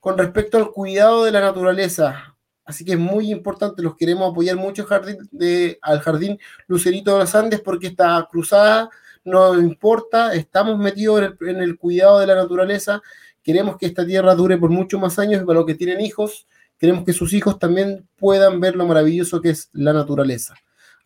con 0.00 0.18
respecto 0.18 0.58
al 0.58 0.70
cuidado 0.70 1.24
de 1.24 1.32
la 1.32 1.40
naturaleza. 1.40 2.35
Así 2.66 2.84
que 2.84 2.92
es 2.92 2.98
muy 2.98 3.30
importante, 3.30 3.80
los 3.80 3.96
queremos 3.96 4.30
apoyar 4.30 4.56
mucho 4.56 4.82
al 4.82 4.88
jardín, 4.88 5.16
de, 5.30 5.78
al 5.80 6.00
jardín 6.00 6.38
Lucerito 6.66 7.12
de 7.12 7.20
los 7.20 7.34
Andes 7.34 7.60
porque 7.60 7.86
esta 7.86 8.26
cruzada 8.30 8.90
nos 9.24 9.58
importa, 9.58 10.34
estamos 10.34 10.76
metidos 10.76 11.18
en 11.20 11.24
el, 11.24 11.48
en 11.48 11.62
el 11.62 11.78
cuidado 11.78 12.18
de 12.18 12.26
la 12.26 12.34
naturaleza, 12.34 13.00
queremos 13.42 13.76
que 13.76 13.86
esta 13.86 14.04
tierra 14.04 14.34
dure 14.34 14.58
por 14.58 14.70
muchos 14.70 15.00
más 15.00 15.18
años 15.18 15.40
y 15.40 15.44
para 15.44 15.60
los 15.60 15.66
que 15.66 15.76
tienen 15.76 16.00
hijos, 16.00 16.48
queremos 16.78 17.04
que 17.04 17.12
sus 17.12 17.32
hijos 17.32 17.58
también 17.58 18.08
puedan 18.16 18.60
ver 18.60 18.74
lo 18.74 18.84
maravilloso 18.84 19.40
que 19.40 19.50
es 19.50 19.70
la 19.72 19.92
naturaleza. 19.92 20.54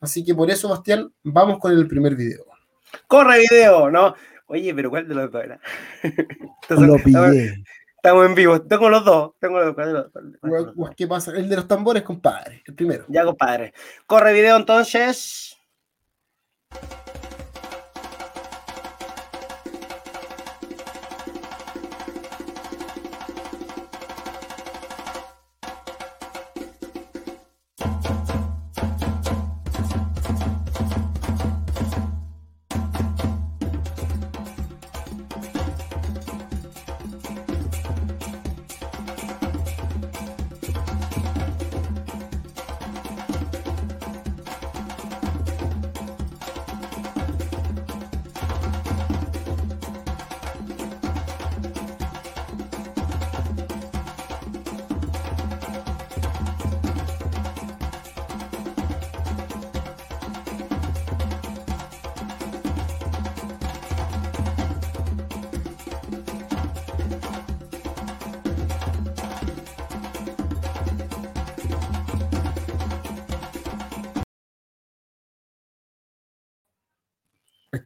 Así 0.00 0.24
que 0.24 0.34
por 0.34 0.50
eso, 0.50 0.68
Bastián, 0.68 1.12
vamos 1.22 1.58
con 1.58 1.72
el 1.72 1.86
primer 1.86 2.16
video. 2.16 2.46
¡Corre 3.06 3.40
video! 3.40 3.90
¿No? 3.90 4.14
Oye, 4.46 4.74
pero 4.74 4.90
¿cuál 4.90 5.06
de 5.06 5.14
los 5.14 5.30
dos 5.30 5.44
era? 5.44 5.60
Entonces, 6.02 6.88
Lo 6.88 6.96
pillé. 6.96 7.62
Estamos 8.02 8.24
en 8.26 8.34
vivo. 8.34 8.60
Tengo 8.62 8.88
los 8.88 9.04
dos. 9.04 9.32
Tengo 9.38 9.60
los, 9.60 9.74
¿cuál 9.74 9.86
de 9.88 9.92
los- 9.92 10.10
cuál 10.12 10.32
de 10.32 10.38
los 10.40 10.74
Gua- 10.74 10.86
dos? 10.86 10.90
¿Qué 10.96 11.06
pasa? 11.06 11.32
El 11.32 11.48
de 11.48 11.56
los 11.56 11.68
tambores, 11.68 12.02
compadre, 12.02 12.62
el 12.66 12.74
primero. 12.74 13.04
Ya, 13.08 13.24
compadre. 13.24 13.74
Corre 14.06 14.32
video 14.32 14.56
entonces. 14.56 15.56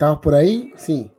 ¿Estamos 0.04 0.20
por 0.20 0.34
ahí? 0.34 0.70
Sí. 0.76 1.10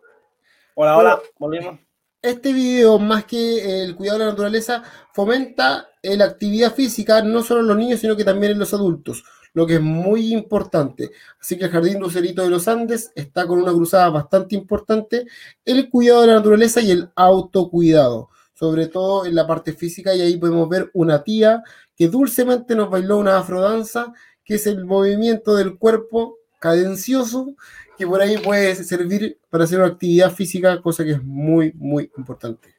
Hola, 0.75 0.95
hola, 0.95 1.21
volvimos. 1.39 1.79
Este 2.21 2.53
video, 2.53 2.99
más 2.99 3.25
que 3.25 3.81
el 3.83 3.95
cuidado 3.95 4.19
de 4.19 4.25
la 4.25 4.29
naturaleza, 4.29 4.83
fomenta 5.11 5.89
la 6.03 6.25
actividad 6.25 6.71
física 6.71 7.23
no 7.23 7.41
solo 7.41 7.61
en 7.61 7.67
los 7.67 7.77
niños, 7.77 7.99
sino 7.99 8.15
que 8.15 8.23
también 8.23 8.51
en 8.51 8.59
los 8.59 8.75
adultos, 8.75 9.23
lo 9.53 9.65
que 9.65 9.75
es 9.75 9.81
muy 9.81 10.31
importante. 10.31 11.09
Así 11.41 11.57
que 11.57 11.65
el 11.65 11.71
Jardín 11.71 11.99
Lucerito 11.99 12.43
de 12.43 12.51
los 12.51 12.67
Andes 12.67 13.11
está 13.15 13.47
con 13.47 13.59
una 13.59 13.73
cruzada 13.73 14.11
bastante 14.11 14.53
importante, 14.53 15.25
el 15.65 15.89
cuidado 15.89 16.21
de 16.21 16.27
la 16.27 16.35
naturaleza 16.35 16.79
y 16.79 16.91
el 16.91 17.09
autocuidado, 17.15 18.29
sobre 18.53 18.85
todo 18.85 19.25
en 19.25 19.33
la 19.33 19.47
parte 19.47 19.73
física, 19.73 20.13
y 20.13 20.21
ahí 20.21 20.37
podemos 20.37 20.69
ver 20.69 20.91
una 20.93 21.23
tía 21.23 21.63
que 21.97 22.07
dulcemente 22.07 22.75
nos 22.75 22.91
bailó 22.91 23.17
una 23.17 23.39
afrodanza, 23.39 24.13
que 24.43 24.55
es 24.55 24.67
el 24.67 24.85
movimiento 24.85 25.55
del 25.55 25.79
cuerpo 25.79 26.37
cadencioso 26.65 27.53
que 27.95 28.07
por 28.07 28.21
ahí 28.21 28.39
puede 28.39 28.73
servir 28.75 29.37
para 29.51 29.65
hacer 29.65 29.77
una 29.79 29.89
actividad 29.89 30.31
física, 30.31 30.81
cosa 30.81 31.03
que 31.03 31.11
es 31.11 31.23
muy, 31.23 31.71
muy 31.75 32.09
importante. 32.17 32.73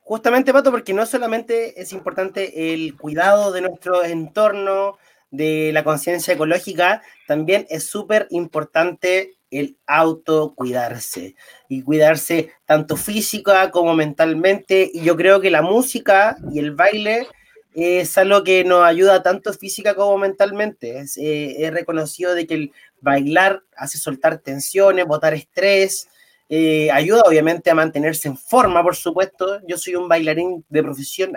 Justamente, 0.00 0.52
Pato, 0.52 0.72
porque 0.72 0.92
no 0.92 1.06
solamente 1.06 1.80
es 1.80 1.92
importante 1.92 2.74
el 2.74 2.96
cuidado 2.96 3.52
de 3.52 3.60
nuestro 3.60 4.04
entorno, 4.04 4.98
de 5.30 5.70
la 5.72 5.84
conciencia 5.84 6.34
ecológica, 6.34 7.00
también 7.28 7.64
es 7.70 7.86
súper 7.86 8.26
importante 8.30 9.36
el 9.50 9.78
autocuidarse 9.86 11.36
y 11.68 11.82
cuidarse 11.82 12.50
tanto 12.66 12.96
física 12.96 13.70
como 13.70 13.94
mentalmente. 13.94 14.90
Y 14.92 15.02
yo 15.02 15.16
creo 15.16 15.40
que 15.40 15.50
la 15.50 15.62
música 15.62 16.36
y 16.52 16.58
el 16.58 16.72
baile 16.72 17.28
es 17.74 18.18
algo 18.18 18.44
que 18.44 18.64
nos 18.64 18.84
ayuda 18.84 19.22
tanto 19.22 19.52
física 19.52 19.94
como 19.94 20.18
mentalmente. 20.18 20.98
Es, 20.98 21.16
eh, 21.16 21.70
reconocido 21.72 22.34
de 22.34 22.46
que 22.46 22.54
el 22.54 22.72
bailar 23.00 23.62
hace 23.76 23.98
soltar 23.98 24.38
tensiones, 24.38 25.06
botar 25.06 25.34
estrés, 25.34 26.08
eh, 26.48 26.90
ayuda 26.90 27.22
obviamente 27.24 27.70
a 27.70 27.74
mantenerse 27.74 28.28
en 28.28 28.36
forma, 28.36 28.82
por 28.82 28.94
supuesto. 28.94 29.60
Yo 29.66 29.78
soy 29.78 29.94
un 29.94 30.08
bailarín 30.08 30.64
de 30.68 30.82
profesión. 30.82 31.32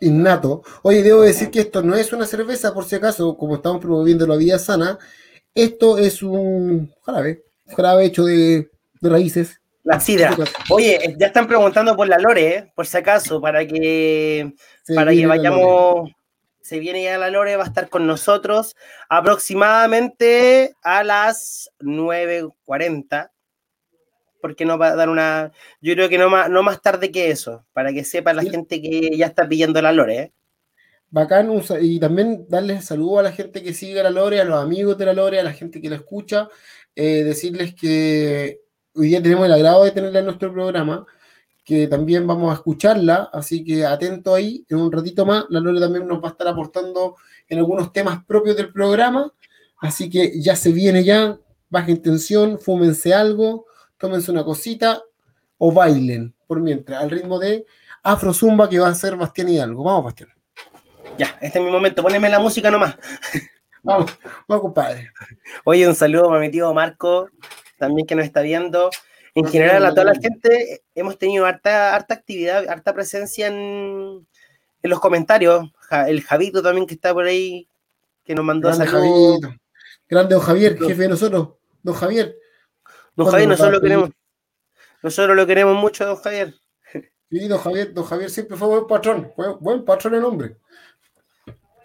Innato. 0.00 0.62
Oye, 0.82 1.02
debo 1.02 1.22
decir 1.22 1.50
que 1.50 1.60
esto 1.60 1.82
no 1.82 1.94
es 1.94 2.12
una 2.12 2.26
cerveza, 2.26 2.72
por 2.72 2.84
si 2.84 2.96
acaso, 2.96 3.36
como 3.36 3.56
estamos 3.56 3.80
promoviendo 3.80 4.26
la 4.26 4.36
vida 4.36 4.58
sana. 4.58 4.98
Esto 5.54 5.98
es 5.98 6.22
un 6.22 6.92
jarabe, 7.02 7.44
jarabe 7.66 8.06
hecho 8.06 8.24
de, 8.24 8.70
raíces. 9.00 9.57
La 9.88 9.98
sidra. 9.98 10.36
Oye, 10.68 11.16
ya 11.18 11.28
están 11.28 11.48
preguntando 11.48 11.96
por 11.96 12.06
la 12.06 12.18
Lore, 12.18 12.54
¿eh? 12.54 12.72
por 12.74 12.86
si 12.86 12.98
acaso, 12.98 13.40
para 13.40 13.66
que, 13.66 14.52
para 14.94 15.12
que 15.12 15.26
vayamos 15.26 16.10
se 16.60 16.78
viene 16.78 17.04
ya 17.04 17.16
la 17.16 17.30
Lore, 17.30 17.56
va 17.56 17.64
a 17.64 17.68
estar 17.68 17.88
con 17.88 18.06
nosotros 18.06 18.76
aproximadamente 19.08 20.74
a 20.82 21.02
las 21.04 21.70
9.40, 21.80 23.30
porque 24.42 24.66
no 24.66 24.76
va 24.76 24.88
a 24.88 24.94
dar 24.94 25.08
una, 25.08 25.52
yo 25.80 25.94
creo 25.94 26.10
que 26.10 26.18
no 26.18 26.28
más, 26.28 26.50
no 26.50 26.62
más 26.62 26.82
tarde 26.82 27.10
que 27.10 27.30
eso, 27.30 27.64
para 27.72 27.90
que 27.94 28.04
sepa 28.04 28.34
la 28.34 28.42
gente 28.42 28.82
que 28.82 29.16
ya 29.16 29.24
está 29.24 29.48
pidiendo 29.48 29.80
la 29.80 29.92
Lore. 29.92 30.18
¿eh? 30.18 30.32
Bacán, 31.08 31.50
y 31.80 31.98
también 31.98 32.44
darles 32.50 32.84
saludo 32.84 33.20
a 33.20 33.22
la 33.22 33.32
gente 33.32 33.62
que 33.62 33.72
sigue 33.72 34.02
la 34.02 34.10
Lore, 34.10 34.42
a 34.42 34.44
los 34.44 34.62
amigos 34.62 34.98
de 34.98 35.06
la 35.06 35.14
Lore, 35.14 35.40
a 35.40 35.44
la 35.44 35.54
gente 35.54 35.80
que 35.80 35.88
la 35.88 35.96
escucha, 35.96 36.50
eh, 36.94 37.24
decirles 37.24 37.74
que 37.74 38.67
hoy 38.98 39.08
día 39.08 39.22
tenemos 39.22 39.46
el 39.46 39.52
agrado 39.52 39.84
de 39.84 39.92
tenerla 39.92 40.18
en 40.18 40.24
nuestro 40.26 40.52
programa 40.52 41.06
que 41.64 41.86
también 41.86 42.26
vamos 42.26 42.50
a 42.50 42.54
escucharla, 42.54 43.28
así 43.30 43.62
que 43.62 43.84
atento 43.84 44.34
ahí, 44.34 44.64
en 44.70 44.78
un 44.78 44.90
ratito 44.90 45.26
más, 45.26 45.44
la 45.50 45.60
Lore 45.60 45.80
también 45.80 46.08
nos 46.08 46.22
va 46.24 46.28
a 46.28 46.30
estar 46.30 46.48
aportando 46.48 47.16
en 47.46 47.58
algunos 47.58 47.92
temas 47.92 48.24
propios 48.24 48.56
del 48.56 48.72
programa, 48.72 49.30
así 49.76 50.08
que 50.08 50.40
ya 50.40 50.56
se 50.56 50.72
viene 50.72 51.04
ya, 51.04 51.38
bajen 51.68 52.00
tensión, 52.00 52.58
fúmense 52.58 53.12
algo, 53.12 53.66
tómense 53.98 54.30
una 54.30 54.44
cosita 54.44 55.02
o 55.58 55.70
bailen, 55.70 56.34
por 56.46 56.60
mientras, 56.62 57.02
al 57.02 57.10
ritmo 57.10 57.38
de 57.38 57.66
Afro 58.02 58.32
Zumba 58.32 58.66
que 58.70 58.78
va 58.78 58.88
a 58.88 58.94
ser 58.94 59.16
Bastián 59.16 59.50
y 59.50 59.58
algo. 59.58 59.84
Vamos, 59.84 60.04
Bastián. 60.04 60.30
Ya, 61.18 61.36
este 61.42 61.58
es 61.58 61.64
mi 61.66 61.70
momento, 61.70 62.02
poneme 62.02 62.30
la 62.30 62.38
música 62.38 62.70
nomás. 62.70 62.96
Vamos, 63.82 64.18
vamos, 64.48 64.62
compadre. 64.62 65.12
Oye, 65.64 65.86
un 65.86 65.94
saludo 65.94 66.28
para 66.28 66.40
mi 66.40 66.50
tío 66.50 66.72
Marco, 66.72 67.28
también 67.78 68.06
que 68.06 68.14
nos 68.14 68.24
está 68.24 68.42
viendo. 68.42 68.90
En 69.34 69.46
general, 69.46 69.86
a 69.86 69.90
toda 69.90 70.04
la 70.04 70.14
gente 70.14 70.82
hemos 70.94 71.18
tenido 71.18 71.46
harta, 71.46 71.94
harta 71.94 72.14
actividad, 72.14 72.68
harta 72.68 72.92
presencia 72.92 73.46
en, 73.46 74.26
los 74.82 75.00
comentarios. 75.00 75.70
El 76.06 76.22
Javito 76.22 76.62
también 76.62 76.86
que 76.86 76.94
está 76.94 77.14
por 77.14 77.24
ahí, 77.24 77.68
que 78.24 78.34
nos 78.34 78.44
mandó 78.44 78.68
Grande 78.68 78.86
Javito. 78.86 79.54
Grande 80.08 80.34
don 80.34 80.44
Javier, 80.44 80.78
jefe 80.78 81.02
de 81.02 81.08
nosotros. 81.08 81.50
Don 81.82 81.94
Javier. 81.94 82.36
Don 83.14 83.26
Javier, 83.26 83.48
nosotros 83.48 83.74
lo 83.74 83.80
queremos. 83.80 84.10
Nosotros 85.02 85.36
lo 85.36 85.46
queremos 85.46 85.76
mucho, 85.76 86.04
don 86.04 86.16
Javier. 86.16 86.54
Sí, 87.30 87.46
don 87.46 87.58
Javier, 87.58 87.92
don 87.92 88.04
Javier 88.04 88.30
siempre 88.30 88.56
fue 88.56 88.68
buen 88.68 88.86
patrón, 88.86 89.32
buen 89.60 89.84
patrón 89.84 90.14
el 90.14 90.24
hombre. 90.24 90.56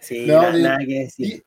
Sí, 0.00 0.26
nada, 0.26 0.78
que 0.78 1.00
decir. 1.00 1.44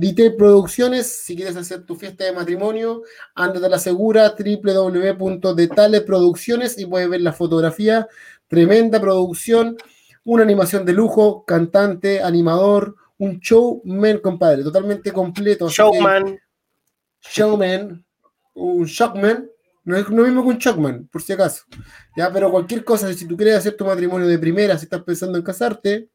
Dite 0.00 0.30
Producciones, 0.30 1.24
si 1.24 1.36
quieres 1.36 1.56
hacer 1.56 1.84
tu 1.84 1.94
fiesta 1.94 2.24
de 2.24 2.32
matrimonio, 2.32 3.02
ándate 3.34 3.66
a 3.66 3.68
la 3.68 3.78
segura, 3.78 4.34
www.detaleproducciones 4.34 6.78
y 6.78 6.86
puedes 6.86 7.10
ver 7.10 7.20
la 7.20 7.34
fotografía, 7.34 8.08
tremenda 8.48 8.98
producción, 8.98 9.76
una 10.24 10.42
animación 10.42 10.86
de 10.86 10.94
lujo, 10.94 11.44
cantante, 11.44 12.22
animador, 12.22 12.96
un 13.18 13.40
showman, 13.40 14.20
compadre, 14.20 14.62
totalmente 14.62 15.12
completo. 15.12 15.68
Showman. 15.68 16.40
Showman, 17.20 18.02
un 18.54 18.84
shockman, 18.86 19.50
no 19.84 19.96
es 19.98 20.08
lo 20.08 20.24
mismo 20.24 20.42
que 20.44 20.48
un 20.48 20.56
shockman, 20.56 21.08
por 21.08 21.20
si 21.20 21.34
acaso. 21.34 21.64
Ya, 22.16 22.32
pero 22.32 22.50
cualquier 22.50 22.84
cosa, 22.84 23.12
si 23.12 23.28
tú 23.28 23.36
quieres 23.36 23.56
hacer 23.56 23.76
tu 23.76 23.84
matrimonio 23.84 24.26
de 24.26 24.38
primera, 24.38 24.78
si 24.78 24.84
estás 24.84 25.02
pensando 25.02 25.36
en 25.36 25.44
casarte, 25.44 26.08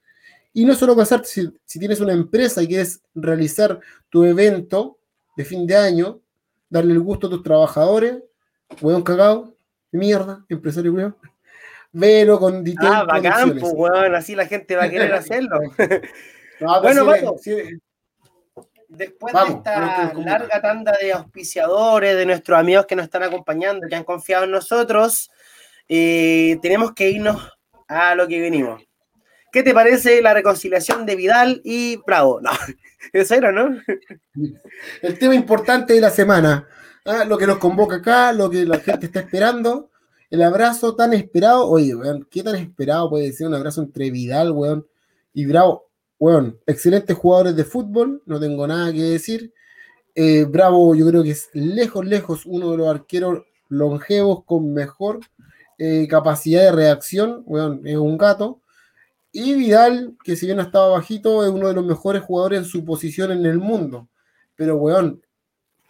y 0.56 0.64
no 0.64 0.74
solo 0.74 0.96
casarte, 0.96 1.28
si, 1.28 1.80
tienes 1.80 2.00
una 2.00 2.14
empresa 2.14 2.64
y 2.64 2.68
quieres 2.68 3.02
realizar 3.14 3.78
tu 4.10 4.24
evento 4.24 4.98
de 5.36 5.44
fin 5.44 5.68
de 5.68 5.76
año, 5.76 6.22
darle 6.70 6.94
el 6.94 7.02
gusto 7.02 7.28
a 7.28 7.30
tus 7.30 7.44
trabajadores, 7.44 8.24
hueón 8.80 9.04
cagado, 9.04 9.54
mierda, 9.92 10.46
empresario 10.48 10.94
weón. 10.94 11.18
Velo 11.92 12.40
con 12.40 12.64
Ah, 12.80 13.04
bacán, 13.04 13.58
pues 13.60 13.74
weón, 13.76 14.16
así 14.16 14.34
la 14.34 14.46
gente 14.46 14.78
va 14.78 14.86
a 14.86 14.90
querer 14.90 15.14
hacerlo. 15.14 15.60
bueno, 16.82 17.06
vamos. 17.06 17.42
Después 18.88 19.34
de 19.34 19.54
esta 19.56 20.14
larga 20.14 20.62
tanda 20.62 20.94
de 21.02 21.12
auspiciadores, 21.12 22.16
de 22.16 22.26
nuestros 22.26 22.58
amigos 22.58 22.86
que 22.86 22.96
nos 22.96 23.04
están 23.04 23.24
acompañando, 23.24 23.88
que 23.90 23.96
han 23.96 24.06
confiado 24.06 24.46
en 24.46 24.52
nosotros, 24.52 25.30
eh, 25.90 26.58
tenemos 26.62 26.94
que 26.94 27.10
irnos 27.10 27.52
a 27.90 28.16
lo 28.16 28.26
que 28.26 28.40
venimos. 28.40 28.85
¿Qué 29.56 29.64
te 29.64 29.74
parece 29.74 30.22
la 30.22 30.34
reconciliación 30.34 31.06
de 31.06 31.16
Vidal 31.16 31.62
y 31.64 31.96
Bravo? 32.06 32.42
No, 32.42 32.50
eso 33.14 33.36
era, 33.36 33.54
¿no? 33.54 33.80
El 35.02 35.18
tema 35.18 35.34
importante 35.34 35.94
de 35.94 36.02
la 36.02 36.10
semana. 36.10 36.68
¿ah? 37.06 37.24
Lo 37.24 37.38
que 37.38 37.48
nos 37.48 37.58
convoca 37.58 37.96
acá, 37.96 38.34
lo 38.34 38.50
que 38.50 38.66
la 38.66 38.80
gente 38.80 39.06
está 39.06 39.22
esperando. 39.22 39.92
El 40.30 40.42
abrazo 40.42 40.94
tan 40.94 41.14
esperado. 41.14 41.70
Oye, 41.70 41.96
weón, 41.96 42.28
¿qué 42.30 42.44
tan 42.44 42.58
esperado 42.58 43.10
puede 43.10 43.32
ser 43.32 43.48
un 43.48 43.54
abrazo 43.54 43.82
entre 43.82 44.12
Vidal, 44.12 44.52
weón, 44.52 44.86
y 45.34 45.46
Bravo? 45.46 45.88
Weón, 46.20 46.60
excelentes 46.68 47.16
jugadores 47.16 47.56
de 47.56 47.64
fútbol, 47.64 48.24
no 48.26 48.42
tengo 48.42 48.68
nada 48.68 48.92
que 48.92 49.04
decir. 49.04 49.54
Eh, 50.16 50.44
Bravo, 50.44 50.94
yo 50.96 51.08
creo 51.08 51.24
que 51.24 51.32
es 51.32 51.50
lejos, 51.54 52.06
lejos 52.06 52.46
uno 52.46 52.72
de 52.72 52.78
los 52.80 52.90
arqueros 52.90 53.46
longevos 53.70 54.44
con 54.44 54.74
mejor 54.74 55.22
eh, 55.78 56.10
capacidad 56.10 56.64
de 56.64 56.72
reacción. 56.74 57.42
Weón, 57.46 57.88
es 57.88 57.96
un 57.96 58.18
gato. 58.18 58.60
Y 59.38 59.54
Vidal, 59.54 60.16
que 60.24 60.38
si 60.38 60.46
bien 60.46 60.62
estaba 60.62 60.88
bajito, 60.88 61.44
es 61.44 61.50
uno 61.50 61.68
de 61.68 61.74
los 61.74 61.86
mejores 61.86 62.24
jugadores 62.24 62.60
en 62.60 62.64
su 62.64 62.86
posición 62.86 63.34
en 63.34 63.46
el 63.46 63.58
mundo. 63.58 64.08
Pero, 64.56 64.78
weón, 64.78 65.22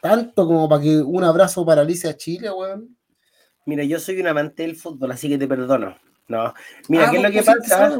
tanto 0.01 0.47
como 0.47 0.67
para 0.67 0.81
que 0.81 0.97
un 0.97 1.23
abrazo 1.23 1.63
paralice 1.63 2.09
a 2.09 2.17
Chile, 2.17 2.49
weón. 2.49 2.97
Mira, 3.67 3.83
yo 3.83 3.99
soy 3.99 4.19
un 4.19 4.25
amante 4.25 4.63
del 4.63 4.75
fútbol, 4.75 5.11
así 5.11 5.29
que 5.29 5.37
te 5.37 5.47
perdono. 5.47 5.95
No. 6.27 6.55
Mira, 6.89 7.07
ah, 7.07 7.11
¿qué 7.11 7.17
es 7.17 7.23
lo 7.23 7.29
que 7.29 7.43
pasa? 7.43 7.99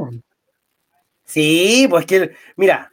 Sí, 1.26 1.86
pues 1.92 2.08
que, 2.08 2.32
mira, 2.56 2.92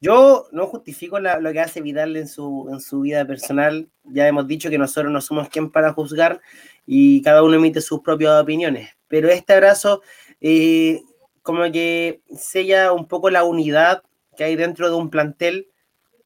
yo 0.00 0.46
no 0.52 0.66
justifico 0.68 1.20
lo 1.20 1.52
que 1.52 1.60
hace 1.60 1.82
Vidal 1.82 2.16
en 2.16 2.28
su, 2.28 2.66
en 2.72 2.80
su 2.80 3.00
vida 3.02 3.26
personal. 3.26 3.90
Ya 4.04 4.26
hemos 4.26 4.46
dicho 4.46 4.70
que 4.70 4.78
nosotros 4.78 5.12
no 5.12 5.20
somos 5.20 5.50
quien 5.50 5.70
para 5.70 5.92
juzgar 5.92 6.40
y 6.86 7.20
cada 7.20 7.42
uno 7.42 7.56
emite 7.56 7.82
sus 7.82 8.00
propias 8.00 8.40
opiniones. 8.40 8.88
Pero 9.06 9.28
este 9.28 9.52
abrazo 9.52 10.00
eh, 10.40 11.02
como 11.44 11.70
que 11.70 12.22
sella 12.34 12.92
un 12.92 13.06
poco 13.06 13.28
la 13.28 13.44
unidad 13.44 14.02
que 14.34 14.44
hay 14.44 14.56
dentro 14.56 14.88
de 14.88 14.96
un 14.96 15.10
plantel 15.10 15.68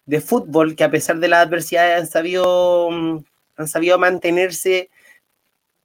de 0.07 0.21
fútbol 0.21 0.77
que 0.77 0.85
a 0.85 0.91
pesar 0.93 1.19
de 1.19 1.27
las 1.27 1.45
adversidades 1.45 2.01
han 2.01 2.07
sabido, 2.07 2.89
mm, 2.91 3.25
han 3.57 3.69
sabido 3.69 3.99
mantenerse 3.99 4.91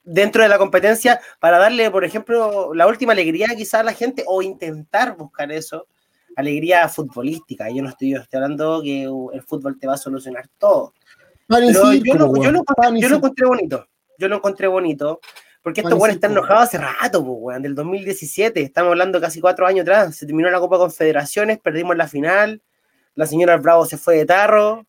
dentro 0.04 0.44
de 0.44 0.50
la 0.50 0.60
competencia 0.60 1.20
para 1.40 1.58
darle, 1.58 1.90
por 1.90 2.06
ejemplo, 2.06 2.76
la 2.76 2.86
última 2.86 3.14
alegría 3.14 3.48
quizás 3.58 3.82
a 3.82 3.84
la 3.84 3.94
gente 3.94 4.24
o 4.28 4.44
intentar 4.44 5.18
buscar 5.18 5.52
eso, 5.52 5.88
alegría 6.36 6.88
futbolística. 6.88 7.72
Yo 7.72 7.82
no 7.82 7.90
estoy, 7.90 8.14
estoy 8.14 8.38
hablando 8.38 8.84
que 8.84 9.04
el 9.34 9.42
fútbol 9.42 9.80
te 9.80 9.88
va 9.88 9.96
a 9.96 9.98
solucionar 9.98 10.48
todo. 10.60 10.94
yo, 11.50 11.58
lo, 11.60 12.36
yo, 12.36 12.52
lo, 12.52 12.60
encontré 13.18 13.48
bonito. 13.48 13.88
Yo 14.20 14.28
lo 14.28 14.36
encontré 14.36 14.68
bonito. 14.68 15.20
Porque 15.64 15.80
estos 15.80 15.98
weones 15.98 16.16
están 16.16 16.34
enojados 16.34 16.64
hace 16.64 16.78
rato, 16.78 17.22
weón, 17.22 17.62
del 17.62 17.74
2017. 17.74 18.62
Estamos 18.62 18.92
hablando 18.92 19.22
casi 19.22 19.40
cuatro 19.40 19.66
años 19.66 19.84
atrás. 19.84 20.14
Se 20.14 20.26
terminó 20.26 20.52
la 20.52 20.60
Copa 20.60 20.78
Confederaciones, 20.78 21.58
perdimos 21.60 21.96
la 21.96 22.08
final. 22.08 22.62
La 23.16 23.26
señora 23.26 23.56
Bravo 23.56 23.86
se 23.86 23.98
fue 23.98 24.18
de 24.18 24.26
tarro. 24.26 24.86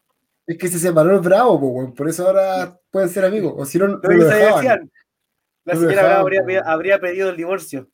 Es 0.47 0.59
que 0.59 0.69
se 0.69 0.81
separó 0.81 1.15
el 1.15 1.21
Bravo, 1.21 1.55
weón. 1.55 1.95
Por 1.95 2.09
eso 2.09 2.27
ahora 2.27 2.77
pueden 2.91 3.09
ser 3.09 3.25
amigos. 3.25 3.55
O 3.57 3.65
si 3.65 3.79
no, 3.79 3.87
no 3.87 4.01
lo 4.03 4.25
dejaban. 4.25 4.91
La 5.65 5.75
señora 5.77 6.03
Bravo 6.03 6.29
habría, 6.67 6.99
pedido 6.99 7.31
el 7.31 7.37
divorcio. 7.37 7.89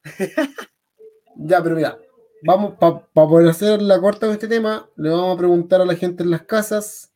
ya, 1.36 1.62
pero 1.62 1.76
mira, 1.76 1.98
vamos, 2.42 2.76
para 2.78 3.28
poder 3.28 3.48
hacer 3.48 3.82
la 3.82 4.00
corta 4.00 4.26
con 4.26 4.30
este 4.32 4.48
tema, 4.48 4.88
le 4.96 5.10
vamos 5.10 5.34
a 5.34 5.38
preguntar 5.38 5.82
a 5.82 5.84
la 5.84 5.96
gente 5.96 6.22
en 6.22 6.30
las 6.30 6.42
casas 6.42 7.12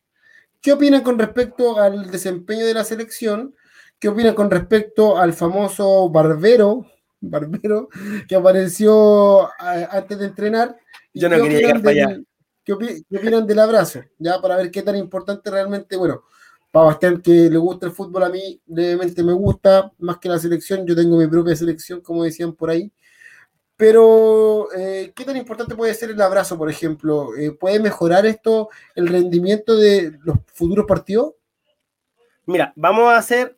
qué 0.61 0.73
opinan 0.73 1.01
con 1.01 1.17
respecto 1.17 1.79
al 1.79 2.11
desempeño 2.11 2.65
de 2.65 2.73
la 2.75 2.83
selección, 2.83 3.55
qué 3.99 4.09
opinan 4.09 4.35
con 4.35 4.51
respecto 4.51 5.17
al 5.17 5.33
famoso 5.33 6.09
Barbero, 6.09 6.85
Barbero 7.19 7.89
que 8.27 8.35
apareció 8.35 9.49
antes 9.59 10.19
de 10.19 10.25
entrenar. 10.25 10.77
Yo 11.13 11.29
no 11.29 11.41
quería 11.41 11.59
llegar 11.59 11.81
para 11.81 11.89
allá. 11.91 12.19
¿qué, 12.65 12.73
opinan 12.73 13.47
del 13.47 13.59
abrazo? 13.59 14.01
Ya 14.17 14.41
para 14.41 14.57
ver 14.57 14.71
qué 14.71 14.81
tan 14.81 14.95
importante 14.95 15.49
realmente, 15.49 15.95
bueno, 15.95 16.23
para 16.71 16.87
Bastián 16.87 17.21
que 17.21 17.49
le 17.49 17.57
gusta 17.57 17.85
el 17.85 17.93
fútbol, 17.93 18.23
a 18.23 18.29
mí 18.29 18.59
levemente 18.67 19.23
me 19.23 19.33
gusta, 19.33 19.93
más 19.99 20.17
que 20.17 20.27
la 20.27 20.39
selección, 20.39 20.85
yo 20.85 20.95
tengo 20.95 21.17
mi 21.17 21.27
propia 21.27 21.55
selección, 21.55 22.01
como 22.01 22.23
decían 22.23 22.53
por 22.53 22.69
ahí. 22.69 22.91
Pero, 23.77 24.69
eh, 24.73 25.11
¿qué 25.15 25.25
tan 25.25 25.35
importante 25.37 25.75
puede 25.75 25.93
ser 25.93 26.09
el 26.09 26.21
abrazo, 26.21 26.57
por 26.57 26.69
ejemplo? 26.69 27.35
Eh, 27.37 27.51
¿Puede 27.51 27.79
mejorar 27.79 28.25
esto 28.25 28.69
el 28.95 29.07
rendimiento 29.07 29.75
de 29.75 30.17
los 30.23 30.37
futuros 30.53 30.85
partidos? 30.85 31.33
Mira, 32.45 32.73
vamos 32.75 33.09
a 33.09 33.17
hacer 33.17 33.57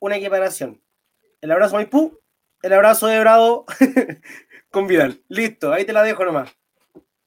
una 0.00 0.16
equiparación. 0.16 0.82
El 1.40 1.52
abrazo 1.52 1.76
Maipú, 1.76 2.18
el 2.62 2.72
abrazo 2.72 3.06
de 3.06 3.20
Bravo 3.20 3.64
con 4.70 4.86
Vidal. 4.86 5.22
Listo, 5.28 5.72
ahí 5.72 5.84
te 5.84 5.92
la 5.92 6.02
dejo 6.02 6.24
nomás. 6.24 6.50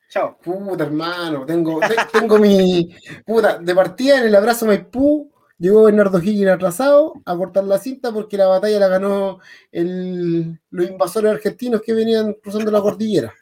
Chao. 0.10 0.38
Puta, 0.38 0.84
hermano, 0.84 1.46
tengo, 1.46 1.80
tengo 2.12 2.38
mi. 2.38 2.94
Puta, 3.26 3.58
de 3.58 3.74
partida 3.74 4.20
en 4.20 4.28
el 4.28 4.36
abrazo 4.36 4.66
Maipú 4.66 5.34
Llegó 5.64 5.84
Bernardo 5.84 6.20
Higgins 6.20 6.50
atrasado 6.50 7.14
a 7.24 7.38
cortar 7.38 7.64
la 7.64 7.78
cinta 7.78 8.12
porque 8.12 8.36
la 8.36 8.48
batalla 8.48 8.80
la 8.80 8.90
ganó 8.90 9.40
el, 9.72 10.60
los 10.70 10.90
invasores 10.90 11.32
argentinos 11.32 11.82
que 11.82 11.94
venían 11.94 12.34
cruzando 12.34 12.70
la 12.70 12.82
cordillera. 12.82 13.34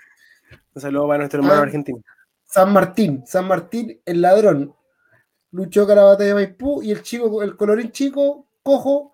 Un 0.75 0.81
saludo 0.81 1.07
para 1.07 1.17
nuestro 1.17 1.39
hermano 1.39 1.61
ah, 1.61 1.63
argentino. 1.63 2.03
San 2.43 2.71
Martín, 2.71 3.23
San 3.25 3.47
Martín, 3.47 4.01
el 4.05 4.21
ladrón, 4.21 4.75
luchó 5.49 5.87
con 5.87 5.95
la 5.95 6.03
batalla 6.03 6.27
de 6.27 6.33
Maipú 6.35 6.83
y 6.83 6.91
el 6.91 7.01
chico, 7.01 7.41
el 7.41 7.55
colorín 7.55 7.91
chico, 7.91 8.45
cojo, 8.61 9.13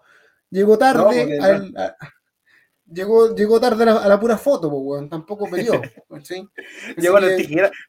llegó 0.49 0.77
tarde 0.77 1.41
llegó, 2.85 3.35
llegó 3.35 3.59
tarde 3.59 3.83
a 3.83 4.07
la, 4.07 4.19
pura 4.19 4.37
foto, 4.37 4.69
pues, 4.69 5.09
tampoco 5.09 5.49
peleó. 5.49 5.81
llegó, 6.97 7.17
a 7.17 7.21
los 7.21 7.37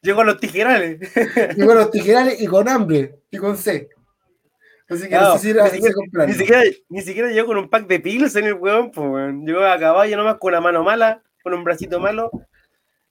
llegó 0.02 0.20
a 0.20 0.24
los 0.24 0.40
tijerales. 0.40 0.98
llegó 1.56 1.72
a 1.72 1.76
los 1.76 1.90
tijerales 1.90 2.40
y 2.40 2.46
con 2.46 2.68
hambre, 2.68 3.20
y 3.30 3.38
con 3.38 3.56
C 3.56 3.88
ni, 4.90 4.98
siquiera, 4.98 6.62
ni, 6.88 7.02
siquiera, 7.02 7.30
llegó 7.30 7.48
con 7.48 7.58
un 7.58 7.68
pack 7.68 7.86
de 7.86 8.00
pilos 8.00 8.34
en 8.36 8.46
el 8.46 8.54
weón, 8.54 8.90
pues, 8.90 9.34
Llegó 9.44 9.60
a 9.60 9.78
caballo 9.78 10.16
nomás 10.16 10.38
con 10.38 10.52
una 10.52 10.60
mano 10.62 10.82
mala, 10.82 11.22
con 11.42 11.52
un 11.52 11.62
bracito 11.62 12.00
malo. 12.00 12.30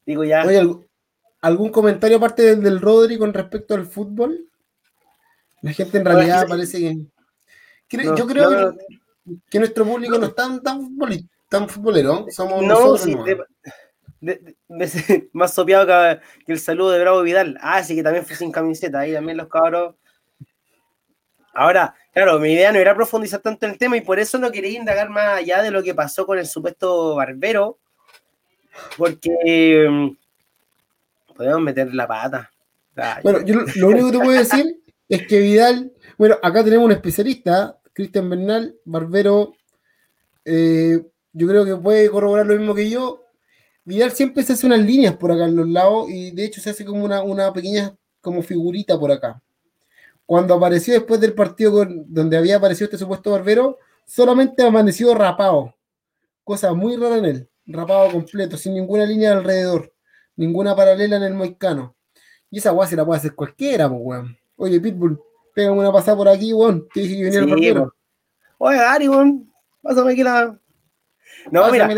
Digo 0.06 0.24
ya. 0.24 0.44
¿algún 1.42 1.70
comentario 1.70 2.18
aparte 2.18 2.56
del, 2.56 2.82
Rodri 2.82 3.18
con 3.18 3.34
respecto 3.34 3.76
al 3.76 3.86
fútbol? 3.86 4.50
La 5.62 5.72
gente 5.72 6.00
en 6.00 6.06
realidad 6.06 6.48
parece 6.48 6.80
que. 6.80 7.98
yo 8.18 8.26
creo 8.26 8.50
que, 8.50 9.00
nuestro 9.54 9.86
público 9.86 10.18
no 10.18 10.28
es 10.28 10.36
tan, 10.36 10.62
tan, 10.62 10.98
tan 11.50 11.70
futbolero. 11.70 12.26
Somos 12.30 12.64
no, 12.64 12.98
sí, 12.98 13.16
más 15.34 15.54
sopiado 15.54 15.86
que, 15.86 16.20
que, 16.46 16.54
el 16.54 16.60
saludo 16.60 16.92
de 16.92 17.00
Bravo 17.00 17.22
Vidal. 17.22 17.58
Ah, 17.62 17.84
sí, 17.84 17.96
que 17.96 18.04
también 18.04 18.26
fue 18.26 18.36
sin 18.36 18.52
camiseta. 18.52 19.00
Ahí 19.00 19.14
también 19.14 19.38
los 19.38 19.48
cabros 19.48 19.96
Ahora, 21.58 21.96
claro, 22.14 22.38
mi 22.38 22.54
idea 22.54 22.72
no 22.72 22.78
era 22.78 22.94
profundizar 22.94 23.40
tanto 23.40 23.66
en 23.66 23.72
el 23.72 23.80
tema 23.80 23.98
y 23.98 24.02
por 24.02 24.20
eso 24.20 24.38
no 24.38 24.52
quería 24.52 24.78
indagar 24.78 25.10
más 25.10 25.40
allá 25.40 25.64
de 25.64 25.72
lo 25.72 25.82
que 25.82 25.96
pasó 25.96 26.24
con 26.28 26.38
el 26.38 26.46
supuesto 26.46 27.16
barbero, 27.16 27.80
porque 28.96 29.88
mm, 29.90 31.36
podemos 31.36 31.62
meter 31.62 31.92
la 31.96 32.08
pata. 32.08 32.52
bueno, 33.24 33.42
yo 33.42 33.56
lo 33.78 33.88
único 33.88 34.06
que 34.06 34.18
te 34.20 34.24
puedo 34.24 34.38
decir 34.38 34.84
es 35.10 35.26
que 35.26 35.40
Vidal, 35.40 35.92
bueno, 36.16 36.38
acá 36.44 36.64
tenemos 36.64 36.86
un 36.86 36.92
especialista, 36.92 37.76
Cristian 37.98 38.30
Bernal, 38.30 38.76
barbero, 38.86 39.54
eh, 40.46 41.04
yo 41.34 41.48
creo 41.48 41.66
que 41.66 41.76
puede 41.76 42.10
corroborar 42.10 42.46
lo 42.46 42.56
mismo 42.56 42.76
que 42.76 42.90
yo. 42.90 43.24
Vidal 43.84 44.12
siempre 44.12 44.44
se 44.44 44.54
hace 44.54 44.68
unas 44.68 44.82
líneas 44.82 45.18
por 45.18 45.32
acá 45.32 45.46
en 45.46 45.56
los 45.56 45.68
lados 45.68 46.10
y 46.10 46.32
de 46.32 46.46
hecho 46.46 46.62
se 46.62 46.70
hace 46.70 46.86
como 46.86 47.04
una, 47.04 47.24
una 47.24 47.52
pequeña 47.52 47.96
como 48.22 48.44
figurita 48.44 49.00
por 49.00 49.12
acá 49.12 49.42
cuando 50.28 50.54
apareció 50.54 50.94
después 50.94 51.22
del 51.22 51.34
partido 51.34 51.88
donde 52.06 52.36
había 52.36 52.58
aparecido 52.58 52.86
este 52.86 52.98
supuesto 52.98 53.32
barbero, 53.32 53.78
solamente 54.06 54.62
amaneció 54.62 55.16
rapado. 55.16 55.74
Cosa 56.44 56.74
muy 56.74 56.98
rara 56.98 57.18
en 57.18 57.26
él. 57.26 57.50
Rapado 57.66 58.12
completo, 58.12 58.58
sin 58.58 58.74
ninguna 58.74 59.06
línea 59.06 59.32
alrededor. 59.32 59.94
Ninguna 60.36 60.76
paralela 60.76 61.16
en 61.16 61.24
el 61.24 61.34
moicano. 61.34 61.96
Y 62.52 62.58
esa 62.58 62.74
weá 62.74 62.86
se 62.90 62.98
la 62.98 63.06
puede 63.06 63.20
hacer 63.20 63.36
cualquiera, 63.36 63.88
pues 63.88 64.02
weón. 64.04 64.38
Oye, 64.58 64.82
Pitbull, 64.82 65.18
pégame 65.58 65.80
una 65.80 65.92
pasada 65.92 66.16
por 66.16 66.30
aquí, 66.30 66.54
weón. 66.54 66.88
Te 66.94 67.00
dije 67.02 67.16
que 67.16 67.24
venía 67.24 67.40
el 67.40 67.48
barbero. 67.48 67.96
Oye, 68.60 68.80
Ari, 68.80 69.10
weón, 69.10 69.52
pásame 69.82 70.14
aquí 70.14 70.24
la. 70.24 70.58
No, 71.52 71.72
mira, 71.72 71.90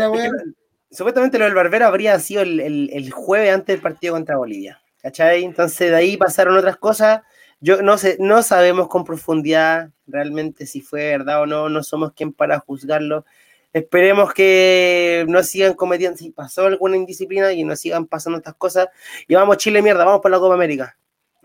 supuestamente 0.90 1.38
lo 1.38 1.44
del 1.44 1.54
barbero 1.54 1.86
habría 1.86 2.18
sido 2.18 2.42
el, 2.42 2.90
el 2.90 3.10
jueves 3.10 3.52
antes 3.52 3.74
del 3.74 3.82
partido 3.82 4.14
contra 4.14 4.36
Bolivia. 4.36 4.80
¿Cachai? 5.02 5.44
Entonces 5.44 5.90
de 5.90 5.96
ahí 5.96 6.16
pasaron 6.16 6.56
otras 6.56 6.76
cosas 6.76 7.20
yo 7.60 7.82
no 7.82 7.98
sé, 7.98 8.16
no 8.18 8.42
sabemos 8.42 8.88
con 8.88 9.04
profundidad 9.04 9.90
realmente 10.06 10.66
si 10.66 10.80
fue 10.80 11.10
verdad 11.10 11.42
o 11.42 11.46
no, 11.46 11.68
no 11.68 11.82
somos 11.82 12.12
quien 12.14 12.32
para 12.32 12.58
juzgarlo. 12.58 13.26
Esperemos 13.72 14.32
que 14.32 15.24
no 15.28 15.42
sigan 15.42 15.74
cometiendo, 15.74 16.16
si 16.16 16.30
pasó 16.30 16.66
alguna 16.66 16.96
indisciplina 16.96 17.52
y 17.52 17.62
no 17.62 17.76
sigan 17.76 18.06
pasando 18.06 18.38
estas 18.38 18.54
cosas. 18.54 18.88
Y 19.28 19.34
vamos, 19.34 19.58
Chile, 19.58 19.82
mierda, 19.82 20.04
vamos 20.04 20.22
por 20.22 20.30
la 20.30 20.38
Copa 20.38 20.54
América. 20.54 20.96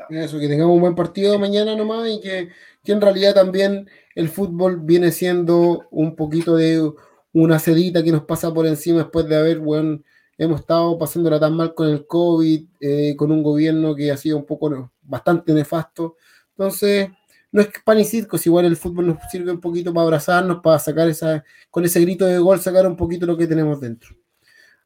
Eso, 0.10 0.40
que 0.40 0.48
tengamos 0.48 0.76
un 0.76 0.82
buen 0.82 0.96
partido 0.96 1.40
mañana 1.40 1.76
nomás 1.76 2.08
y 2.10 2.20
que, 2.20 2.50
que 2.84 2.92
en 2.92 3.02
realidad 3.02 3.34
también 3.34 3.90
el 4.14 4.30
fútbol 4.30 4.82
viene 4.82 5.12
siendo 5.12 5.88
un 5.92 6.16
poquito 6.16 6.56
de 6.56 6.92
una 7.34 7.60
sedita 7.60 8.04
que 8.04 8.12
nos 8.12 8.24
pasa 8.24 8.54
por 8.54 8.66
encima 8.66 9.00
después 9.00 9.28
de 9.28 9.36
haber, 9.36 9.60
bueno, 9.60 10.02
hemos 10.38 10.62
estado 10.62 10.98
pasándola 10.98 11.40
tan 11.40 11.56
mal 11.56 11.74
con 11.74 11.90
el 11.90 12.06
COVID, 12.06 12.68
eh, 12.80 13.16
con 13.18 13.32
un 13.32 13.44
gobierno 13.44 13.96
que 13.96 14.12
ha 14.12 14.18
sido 14.18 14.38
un 14.38 14.46
poco 14.46 14.92
bastante 15.02 15.54
nefasto. 15.54 16.18
Entonces, 16.52 17.10
no 17.52 17.62
es 17.62 17.70
pan 17.84 18.00
y 18.00 18.06
circo, 18.06 18.38
igual 18.44 18.66
el 18.66 18.76
fútbol 18.76 19.08
nos 19.08 19.18
sirve 19.32 19.52
un 19.52 19.62
poquito 19.62 19.94
para 19.94 20.04
abrazarnos, 20.04 20.60
para 20.62 20.80
sacar 20.80 21.08
esa, 21.08 21.44
con 21.72 21.86
ese 21.86 22.02
grito 22.02 22.26
de 22.26 22.38
gol, 22.38 22.60
sacar 22.60 22.86
un 22.86 22.98
poquito 22.98 23.26
lo 23.26 23.38
que 23.38 23.48
tenemos 23.48 23.80
dentro. 23.80 24.16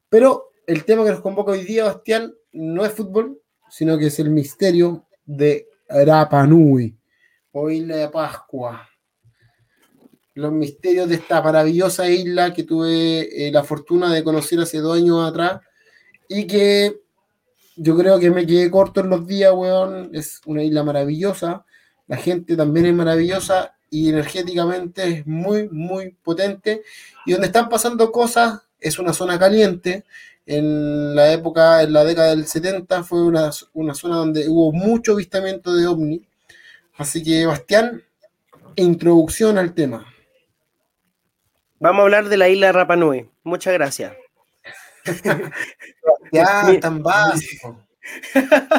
Pero 0.08 0.52
el 0.66 0.84
tema 0.84 1.04
que 1.04 1.10
nos 1.10 1.20
convoca 1.20 1.52
hoy 1.52 1.64
día, 1.64 1.84
Bastián, 1.84 2.32
no 2.52 2.84
es 2.84 2.92
fútbol, 2.92 3.39
sino 3.70 3.96
que 3.96 4.06
es 4.06 4.18
el 4.18 4.30
misterio 4.30 5.06
de 5.24 5.66
Rapa 5.88 6.46
Nui 6.46 6.96
o 7.52 7.70
Isla 7.70 7.96
de 7.96 8.08
Pascua 8.08 8.90
los 10.34 10.52
misterios 10.52 11.08
de 11.08 11.16
esta 11.16 11.42
maravillosa 11.42 12.08
isla 12.08 12.52
que 12.52 12.62
tuve 12.62 13.46
eh, 13.46 13.52
la 13.52 13.62
fortuna 13.62 14.12
de 14.12 14.24
conocer 14.24 14.60
hace 14.60 14.78
dos 14.78 14.96
años 14.96 15.28
atrás 15.28 15.60
y 16.28 16.46
que 16.46 17.00
yo 17.76 17.96
creo 17.96 18.18
que 18.18 18.30
me 18.30 18.46
quedé 18.46 18.70
corto 18.70 19.00
en 19.00 19.10
los 19.10 19.26
días, 19.26 19.52
weón. 19.52 20.10
Es 20.12 20.40
una 20.46 20.62
isla 20.62 20.82
maravillosa, 20.82 21.64
la 22.06 22.16
gente 22.16 22.56
también 22.56 22.86
es 22.86 22.94
maravillosa 22.94 23.74
y 23.90 24.10
energéticamente 24.10 25.08
es 25.08 25.26
muy, 25.26 25.68
muy 25.70 26.10
potente. 26.22 26.82
Y 27.26 27.32
donde 27.32 27.46
están 27.46 27.68
pasando 27.68 28.12
cosas 28.12 28.60
es 28.78 28.98
una 28.98 29.12
zona 29.12 29.38
caliente. 29.38 30.04
En 30.52 31.14
la 31.14 31.32
época, 31.32 31.80
en 31.80 31.92
la 31.92 32.02
década 32.02 32.30
del 32.30 32.44
70, 32.44 33.04
fue 33.04 33.22
una, 33.22 33.50
una 33.72 33.94
zona 33.94 34.16
donde 34.16 34.48
hubo 34.48 34.72
mucho 34.72 35.12
avistamiento 35.12 35.72
de 35.72 35.86
ovni. 35.86 36.26
Así 36.96 37.22
que, 37.22 37.46
Bastián, 37.46 38.02
introducción 38.74 39.58
al 39.58 39.74
tema. 39.74 40.12
Vamos 41.78 42.00
a 42.00 42.02
hablar 42.02 42.28
de 42.28 42.36
la 42.36 42.48
isla 42.48 42.66
de 42.66 42.72
Rapa 42.72 42.96
Nui. 42.96 43.30
Muchas 43.44 43.74
gracias. 43.74 44.12
ya, 46.32 46.80
tan 46.80 47.00
básico. 47.00 47.86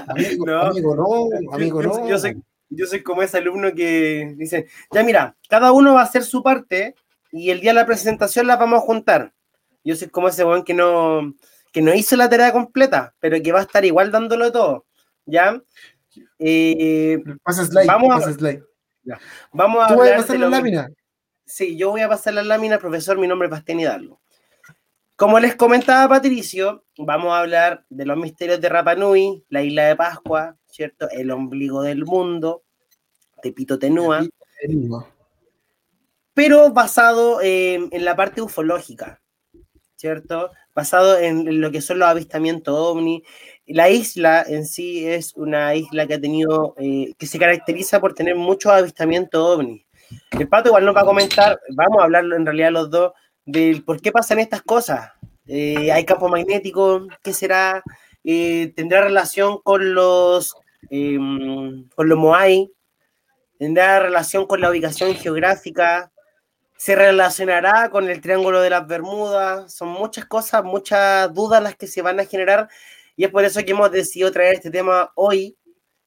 Amigo 0.10 0.46
no, 0.46 0.62
amigo, 0.64 0.94
no, 0.94 1.54
amigo, 1.54 1.82
no. 1.82 2.06
Yo 2.06 2.20
soy, 2.20 2.44
yo 2.70 2.86
soy 2.86 3.02
como 3.02 3.24
ese 3.24 3.38
alumno 3.38 3.74
que 3.74 4.36
dice, 4.38 4.68
ya 4.92 5.04
mira, 5.04 5.38
cada 5.48 5.72
uno 5.72 5.94
va 5.94 6.02
a 6.02 6.04
hacer 6.04 6.24
su 6.24 6.44
parte 6.44 6.96
y 7.32 7.50
el 7.50 7.62
día 7.62 7.72
de 7.72 7.76
la 7.76 7.86
presentación 7.86 8.46
la 8.46 8.58
vamos 8.58 8.80
a 8.80 8.86
juntar. 8.86 9.32
Yo 9.86 9.96
soy 9.96 10.10
como 10.10 10.28
ese 10.28 10.44
weón 10.44 10.66
que 10.66 10.74
no, 10.74 11.34
que 11.72 11.82
no 11.82 11.94
hizo 11.94 12.16
la 12.16 12.30
tarea 12.30 12.52
completa, 12.52 13.16
pero 13.20 13.42
que 13.42 13.52
va 13.52 13.60
a 13.60 13.64
estar 13.64 13.84
igual 13.86 14.12
dándolo 14.12 14.52
todo. 14.52 14.86
¿Ya? 15.26 15.62
Eh, 16.40 17.20
pasa 17.44 17.66
slide, 17.66 17.88
vamos 17.88 18.28
a, 18.28 18.34
slide. 18.34 18.64
Vamos 19.54 19.84
a 19.84 19.88
¿Tú 19.88 20.00
vas 20.00 20.12
a 20.12 20.16
pasar 20.18 20.40
la 20.40 20.50
lámina? 20.50 20.90
Sí, 21.46 21.78
yo 21.78 21.92
voy 21.92 22.02
a 22.02 22.10
pasar 22.10 22.34
la 22.34 22.44
lámina, 22.44 22.78
profesor. 22.78 23.18
Mi 23.18 23.28
nombre 23.28 23.48
es 23.48 23.52
Bastián 23.52 23.80
Hidalgo. 23.80 24.22
Como 25.16 25.40
les 25.40 25.56
comentaba 25.56 26.10
Patricio, 26.10 26.84
vamos 26.98 27.32
a 27.32 27.40
hablar 27.40 27.86
de 27.90 28.06
los 28.06 28.18
misterios 28.18 28.60
de 28.60 28.70
Rapa 28.70 28.96
Nui, 28.96 29.46
la 29.50 29.62
isla 29.62 29.86
de 29.86 29.96
Pascua, 29.96 30.58
¿cierto? 30.66 31.10
El 31.12 31.30
ombligo 31.30 31.84
del 31.84 32.06
mundo, 32.06 32.64
Tepito 33.42 33.78
Tenúa, 33.78 34.26
pero 36.34 36.72
basado 36.72 37.42
eh, 37.42 37.88
en 37.92 38.06
la 38.06 38.16
parte 38.16 38.42
ufológica, 38.42 39.22
¿cierto? 39.96 40.52
Basado 40.74 41.20
en, 41.20 41.60
lo 41.62 41.72
que 41.72 41.82
son 41.82 42.00
los 42.00 42.08
avistamientos 42.08 42.74
ovni. 42.78 43.24
La 43.66 43.90
isla 43.90 44.44
en 44.48 44.66
sí 44.66 45.08
es 45.08 45.36
una 45.36 45.76
isla 45.76 46.08
que 46.08 46.16
ha 46.16 46.22
tenido, 46.22 46.76
eh, 46.78 47.14
que 47.18 47.28
se 47.28 47.40
caracteriza 47.40 48.00
por 48.00 48.14
tener 48.14 48.36
muchos 48.36 48.72
avistamientos 48.72 49.42
ovni. 49.42 49.86
El 50.32 50.48
Pato 50.48 50.70
igual 50.70 50.86
nos 50.86 50.96
va 50.96 51.02
a 51.02 51.06
comentar, 51.06 51.60
vamos 51.70 52.02
a 52.02 52.04
hablar 52.04 52.26
en 52.26 52.46
realidad 52.46 52.72
los 52.72 52.90
dos, 52.90 53.14
del 53.46 53.84
por 53.84 54.02
qué 54.02 54.12
pasan 54.12 54.40
estas 54.40 54.62
cosas. 54.62 55.12
Eh, 55.48 55.92
hay 55.92 56.06
campo 56.06 56.30
magnético, 56.30 57.08
¿qué 57.24 57.34
será? 57.34 57.84
Eh, 58.24 58.72
¿Tendrá 58.76 59.02
relación 59.02 59.60
con 59.62 59.94
los, 59.94 60.56
eh, 60.90 61.18
con 61.96 62.10
los 62.10 62.18
Moai? 62.18 62.72
¿Tendrá 63.58 64.00
relación 64.00 64.46
con 64.46 64.62
la 64.62 64.70
ubicación 64.70 65.14
geográfica? 65.16 66.12
¿Se 66.82 66.96
relacionará 66.96 67.92
con 67.92 68.10
el 68.10 68.22
Triángulo 68.22 68.60
de 68.60 68.72
las 68.72 68.88
Bermudas? 68.88 69.72
Son 69.72 69.88
muchas 69.88 70.26
cosas, 70.26 70.64
muchas 70.64 71.32
dudas 71.32 71.62
las 71.62 71.76
que 71.76 71.86
se 71.86 72.02
van 72.02 72.20
a 72.20 72.26
generar 72.26 72.70
y 73.16 73.24
es 73.24 73.30
por 73.30 73.46
eso 73.46 73.64
que 73.64 73.70
hemos 73.70 73.92
decidido 73.92 74.32
traer 74.32 74.56
este 74.56 74.72
tema 74.72 75.12
hoy 75.14 75.56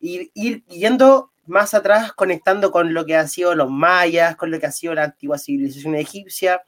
y 0.00 0.32
ir 0.34 0.64
yendo 0.64 1.30
más 1.46 1.74
atrás, 1.74 2.12
conectando 2.12 2.72
con 2.72 2.92
lo 2.92 3.06
que 3.06 3.14
han 3.14 3.28
sido 3.28 3.54
los 3.54 3.70
mayas, 3.70 4.34
con 4.34 4.50
lo 4.50 4.58
que 4.58 4.66
ha 4.66 4.72
sido 4.72 4.94
la 4.94 5.04
antigua 5.04 5.38
civilización 5.38 5.94
egipcia. 5.94 6.60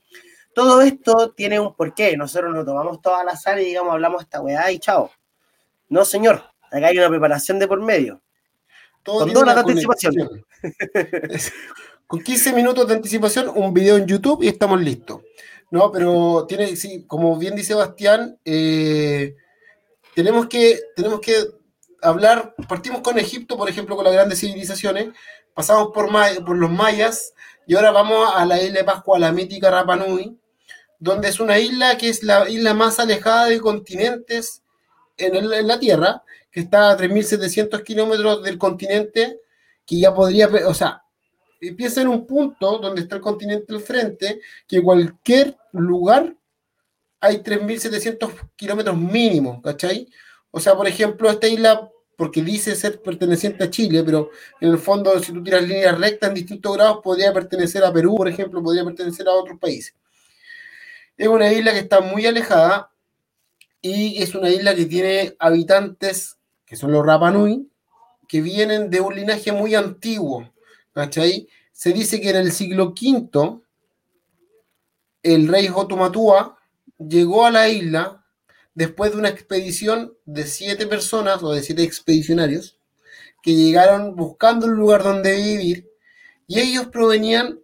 Todo 0.54 0.82
esto 0.82 1.32
tiene 1.32 1.58
un 1.58 1.74
porqué. 1.74 2.16
Nosotros 2.16 2.54
nos 2.54 2.64
tomamos 2.64 3.02
toda 3.02 3.24
la 3.24 3.34
sala 3.34 3.60
y 3.60 3.64
digamos, 3.64 3.92
hablamos 3.92 4.22
esta 4.22 4.40
weá 4.40 4.70
y 4.70 4.78
chao. 4.78 5.10
No, 5.88 6.04
señor. 6.04 6.44
Acá 6.70 6.86
hay 6.86 6.98
una 6.98 7.08
preparación 7.08 7.58
de 7.58 7.66
por 7.66 7.82
medio. 7.82 8.22
Todo 9.02 9.24
Con 9.24 9.32
dos 9.32 9.44
de 9.46 9.50
anticipación. 9.50 10.14
Con 12.06 12.22
15 12.22 12.52
minutos 12.52 12.86
de 12.86 12.94
anticipación, 12.94 13.50
un 13.54 13.74
video 13.74 13.96
en 13.96 14.06
YouTube 14.06 14.42
y 14.42 14.48
estamos 14.48 14.80
listos. 14.80 15.22
No, 15.72 15.90
pero 15.90 16.46
tiene, 16.46 16.76
sí, 16.76 17.04
como 17.06 17.36
bien 17.36 17.56
dice 17.56 17.74
Bastián, 17.74 18.38
eh, 18.44 19.34
tenemos 20.14 20.46
que, 20.46 20.78
tenemos 20.94 21.20
que 21.20 21.34
hablar, 22.00 22.54
partimos 22.68 23.00
con 23.00 23.18
Egipto, 23.18 23.56
por 23.56 23.68
ejemplo, 23.68 23.96
con 23.96 24.04
las 24.04 24.14
grandes 24.14 24.38
civilizaciones, 24.38 25.08
pasamos 25.52 25.88
por, 25.92 26.08
los 26.56 26.70
mayas 26.70 27.34
y 27.66 27.74
ahora 27.74 27.90
vamos 27.90 28.30
a 28.34 28.46
la 28.46 28.62
isla 28.62 28.78
de 28.78 28.84
Pascua, 28.84 29.18
la 29.18 29.32
mítica 29.32 29.70
Rapa 29.70 29.96
Nui, 29.96 30.38
donde 31.00 31.28
es 31.28 31.40
una 31.40 31.58
isla 31.58 31.98
que 31.98 32.08
es 32.08 32.22
la 32.22 32.48
isla 32.48 32.72
más 32.72 33.00
alejada 33.00 33.46
de 33.46 33.60
continentes 33.60 34.62
en, 35.16 35.34
en 35.34 35.66
la 35.66 35.80
Tierra, 35.80 36.22
que 36.52 36.60
está 36.60 36.90
a 36.90 36.96
3.700 36.96 37.82
kilómetros 37.82 38.44
del 38.44 38.58
continente, 38.58 39.40
que 39.84 39.98
ya 39.98 40.14
podría, 40.14 40.48
o 40.68 40.74
sea, 40.74 41.02
piensa 41.58 42.02
en 42.02 42.08
un 42.08 42.26
punto 42.26 42.78
donde 42.78 43.02
está 43.02 43.16
el 43.16 43.22
continente 43.22 43.72
al 43.74 43.80
frente, 43.80 44.40
que 44.66 44.82
cualquier 44.82 45.56
lugar 45.72 46.34
hay 47.20 47.38
3.700 47.38 48.30
kilómetros 48.56 48.96
mínimo, 48.96 49.60
¿cachai? 49.62 50.08
O 50.50 50.60
sea, 50.60 50.74
por 50.74 50.86
ejemplo, 50.86 51.30
esta 51.30 51.48
isla, 51.48 51.90
porque 52.16 52.42
dice 52.42 52.74
ser 52.74 53.02
perteneciente 53.02 53.64
a 53.64 53.70
Chile, 53.70 54.02
pero 54.04 54.30
en 54.60 54.70
el 54.70 54.78
fondo, 54.78 55.18
si 55.20 55.32
tú 55.32 55.42
tiras 55.42 55.62
líneas 55.62 55.98
rectas 55.98 56.28
en 56.28 56.34
distintos 56.34 56.74
grados, 56.74 57.00
podría 57.02 57.32
pertenecer 57.32 57.84
a 57.84 57.92
Perú, 57.92 58.16
por 58.16 58.28
ejemplo, 58.28 58.62
podría 58.62 58.84
pertenecer 58.84 59.28
a 59.28 59.32
otros 59.32 59.58
países. 59.58 59.94
Es 61.16 61.28
una 61.28 61.52
isla 61.52 61.72
que 61.72 61.80
está 61.80 62.00
muy 62.00 62.26
alejada 62.26 62.90
y 63.80 64.22
es 64.22 64.34
una 64.34 64.50
isla 64.50 64.74
que 64.74 64.86
tiene 64.86 65.34
habitantes, 65.38 66.36
que 66.64 66.76
son 66.76 66.92
los 66.92 67.04
Rapa 67.04 67.30
Nui, 67.30 67.70
que 68.28 68.40
vienen 68.40 68.90
de 68.90 69.00
un 69.00 69.14
linaje 69.14 69.52
muy 69.52 69.74
antiguo, 69.74 70.50
Se 71.72 71.92
dice 71.92 72.20
que 72.20 72.30
en 72.30 72.36
el 72.36 72.52
siglo 72.52 72.94
V 72.98 73.60
el 75.22 75.48
rey 75.48 75.66
Jotumatua 75.66 76.58
llegó 76.98 77.44
a 77.44 77.50
la 77.50 77.68
isla 77.68 78.24
después 78.74 79.12
de 79.12 79.18
una 79.18 79.28
expedición 79.28 80.16
de 80.24 80.46
siete 80.46 80.86
personas 80.86 81.42
o 81.42 81.52
de 81.52 81.62
siete 81.62 81.82
expedicionarios 81.82 82.78
que 83.42 83.54
llegaron 83.54 84.16
buscando 84.16 84.66
un 84.66 84.76
lugar 84.76 85.02
donde 85.02 85.34
vivir 85.36 85.90
y 86.46 86.60
ellos 86.60 86.86
provenían 86.86 87.60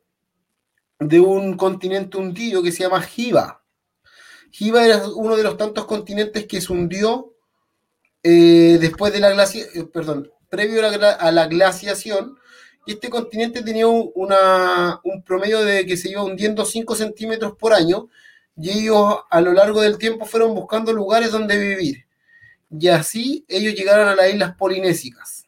de 0.99 1.21
un 1.21 1.57
continente 1.57 2.19
hundido 2.19 2.63
que 2.63 2.73
se 2.73 2.83
llama 2.83 3.03
Jiva. 3.03 3.63
Jiva 4.51 4.85
era 4.85 5.07
uno 5.09 5.37
de 5.37 5.43
los 5.43 5.57
tantos 5.57 5.87
continentes 5.87 6.47
que 6.47 6.61
se 6.61 6.73
hundió 6.73 7.35
eh, 8.23 8.79
después 8.81 9.13
de 9.13 9.21
la 9.21 9.31
glacia, 9.31 9.65
eh, 9.75 9.85
perdón, 9.85 10.31
previo 10.49 10.83
a 10.87 11.33
la 11.33 11.47
glaciación, 11.47 12.39
este 12.87 13.09
continente 13.09 13.63
tenía 13.63 13.87
un, 13.87 15.23
promedio 15.25 15.65
de 15.65 15.87
que 15.87 15.97
se 15.97 16.11
iba 16.11 16.23
hundiendo 16.25 16.65
5 16.65 16.95
centímetros 16.95 17.57
por 17.57 17.73
año, 17.73 18.09
y 18.57 18.71
ellos 18.71 19.17
a 19.31 19.41
lo 19.41 19.53
largo 19.53 19.81
del 19.81 19.99
tiempo 19.99 20.27
fueron 20.27 20.55
buscando 20.55 20.93
lugares 20.93 21.31
donde 21.31 21.57
vivir. 21.57 22.07
Y 22.71 22.89
así 22.89 23.45
ellos 23.49 23.75
llegaron 23.75 24.09
a 24.09 24.15
las 24.15 24.33
islas 24.33 24.55
polinésicas. 24.57 25.47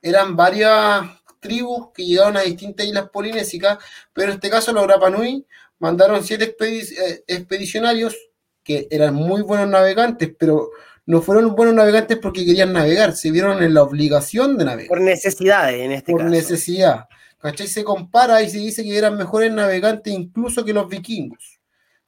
Eran 0.00 0.36
varias 0.36 1.04
tribus 1.40 1.88
que 1.92 2.04
llegaron 2.04 2.36
a 2.36 2.42
distintas 2.42 2.86
islas 2.86 3.10
polinésicas, 3.10 3.78
pero 4.12 4.30
en 4.30 4.36
este 4.36 4.50
caso 4.50 4.72
los 4.72 4.86
Rapa 4.86 5.10
Nui 5.10 5.44
mandaron 5.78 6.22
siete 6.24 6.56
eh, 6.60 7.24
expedicionarios 7.26 8.16
que 8.62 8.86
eran 8.90 9.14
muy 9.14 9.42
buenos 9.42 9.68
navegantes, 9.68 10.30
pero 10.38 10.70
no 11.06 11.20
fueron 11.20 11.54
buenos 11.54 11.74
navegantes 11.74 12.18
porque 12.18 12.44
querían 12.44 12.72
navegar, 12.72 13.16
se 13.16 13.30
vieron 13.30 13.62
en 13.62 13.74
la 13.74 13.82
obligación 13.82 14.56
de 14.56 14.64
navegar 14.64 14.88
Por 14.88 15.00
necesidades, 15.00 15.80
en 15.80 15.92
este 15.92 16.12
por 16.12 16.20
caso. 16.22 16.30
necesidad. 16.30 17.08
¿Cachai? 17.38 17.66
Se 17.66 17.82
compara 17.82 18.40
y 18.42 18.48
se 18.48 18.58
dice 18.58 18.84
que 18.84 18.96
eran 18.96 19.16
mejores 19.16 19.52
navegantes 19.52 20.12
incluso 20.12 20.64
que 20.64 20.72
los 20.72 20.88
vikingos. 20.88 21.60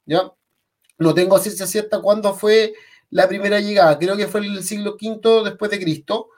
¿Ya? 0.06 0.30
No 0.98 1.12
tengo 1.12 1.38
ciencia 1.38 1.66
cierta 1.66 2.00
cuándo 2.00 2.34
fue 2.34 2.72
la 3.10 3.26
primera 3.28 3.58
llegada, 3.58 3.98
creo 3.98 4.16
que 4.16 4.28
fue 4.28 4.40
el 4.40 4.62
siglo 4.62 4.96
V 5.00 5.42
después 5.44 5.70
de 5.70 5.80
Cristo. 5.80 6.28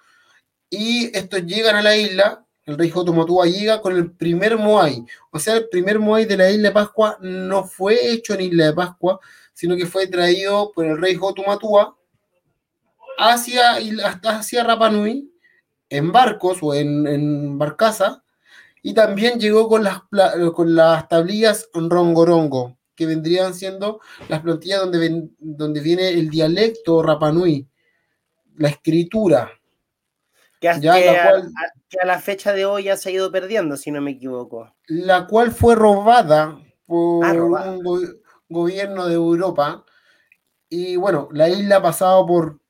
Y 0.71 1.16
estos 1.16 1.45
llegan 1.45 1.77
a 1.77 1.83
la 1.83 1.97
isla, 1.97 2.45
el 2.64 2.77
rey 2.77 2.90
Jotomotua 2.90 3.47
llega 3.47 3.81
con 3.81 3.95
el 3.95 4.11
primer 4.12 4.57
Moai. 4.57 5.05
O 5.31 5.38
sea, 5.38 5.55
el 5.57 5.69
primer 5.69 5.99
Moai 5.99 6.25
de 6.25 6.37
la 6.37 6.51
isla 6.51 6.69
de 6.69 6.75
Pascua 6.75 7.19
no 7.21 7.64
fue 7.64 8.11
hecho 8.11 8.35
en 8.35 8.40
Isla 8.40 8.66
de 8.66 8.73
Pascua, 8.73 9.21
sino 9.53 9.77
que 9.77 9.87
fue 9.87 10.07
traído 10.09 10.73
por 10.73 10.85
el 10.87 10.99
rey 10.99 11.14
Jotomatua 11.14 11.97
hacia, 13.18 13.72
hasta 14.05 14.38
hacia 14.38 14.64
Rapa 14.64 14.90
Nui 14.90 15.31
en 15.88 16.12
barcos 16.12 16.59
o 16.62 16.74
en, 16.74 17.07
en 17.07 17.59
barcaza 17.59 18.22
y 18.83 18.94
también 18.94 19.38
llegó 19.40 19.68
con 19.68 19.83
las, 19.85 20.00
con 20.55 20.74
las 20.76 21.09
tablillas 21.09 21.68
rongorongo, 21.74 22.76
que 22.94 23.07
vendrían 23.07 23.52
siendo 23.55 24.00
las 24.29 24.40
plantillas 24.42 24.81
donde, 24.81 24.98
ven- 24.98 25.37
donde 25.38 25.81
viene 25.81 26.09
el 26.11 26.31
dialecto 26.31 27.02
Rapanui, 27.02 27.66
la 28.57 28.68
escritura. 28.68 29.50
Que, 30.61 30.68
a- 30.70 30.79
Ya, 30.81 30.94
que 30.94 31.07
la 31.07 31.12
a, 31.12 31.31
cual- 31.31 31.52
a- 31.57 31.81
que 31.88 31.98
a 32.00 32.07
la 32.07 32.18
fecha 32.20 32.52
de 32.52 32.64
hoy 32.64 32.85
ya 32.85 32.96
se 32.96 33.09
ha 33.09 33.12
ido 33.12 33.31
perdiendo, 33.33 33.76
si 33.76 33.90
no 33.90 34.00
me 34.00 34.12
equivoco. 34.12 34.74
la 34.87 35.26
cual 35.26 35.50
fue 35.52 35.74
robada 35.74 36.59
por 36.87 37.24
Ah, 37.26 37.33
robada. 37.35 37.72
un 37.72 37.83
go- 37.83 38.00
gobierno 38.48 39.07
de 39.07 39.14
Europa. 39.14 39.85
Y 40.68 40.96
bueno, 40.96 41.29
la 41.33 41.48
isla 41.48 41.76
ha 41.76 41.83
pasado 41.83 42.24
por, 42.26 42.61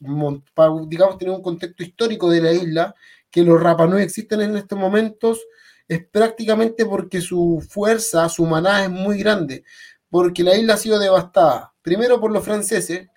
digamos, 0.00 1.18
tener 1.18 1.34
un 1.34 1.42
contexto 1.42 1.82
histórico 1.82 2.30
de 2.30 2.40
la 2.40 2.52
isla, 2.52 2.94
que 3.30 3.44
los 3.44 3.62
Rapa 3.62 3.86
Nui 3.86 4.02
existen 4.02 4.40
en 4.40 4.56
estos 4.56 4.78
momentos, 4.78 5.40
es 5.86 6.04
prácticamente 6.06 6.86
porque 6.86 7.20
su 7.20 7.64
fuerza, 7.68 8.28
su 8.28 8.44
maná 8.46 8.84
es 8.84 8.90
muy 8.90 9.18
grande, 9.18 9.64
porque 10.08 10.42
la 10.42 10.56
isla 10.56 10.74
ha 10.74 10.78
sido 10.78 10.98
devastada, 10.98 11.72
primero 11.82 12.20
por 12.20 12.32
los 12.32 12.44
franceses, 12.44 13.08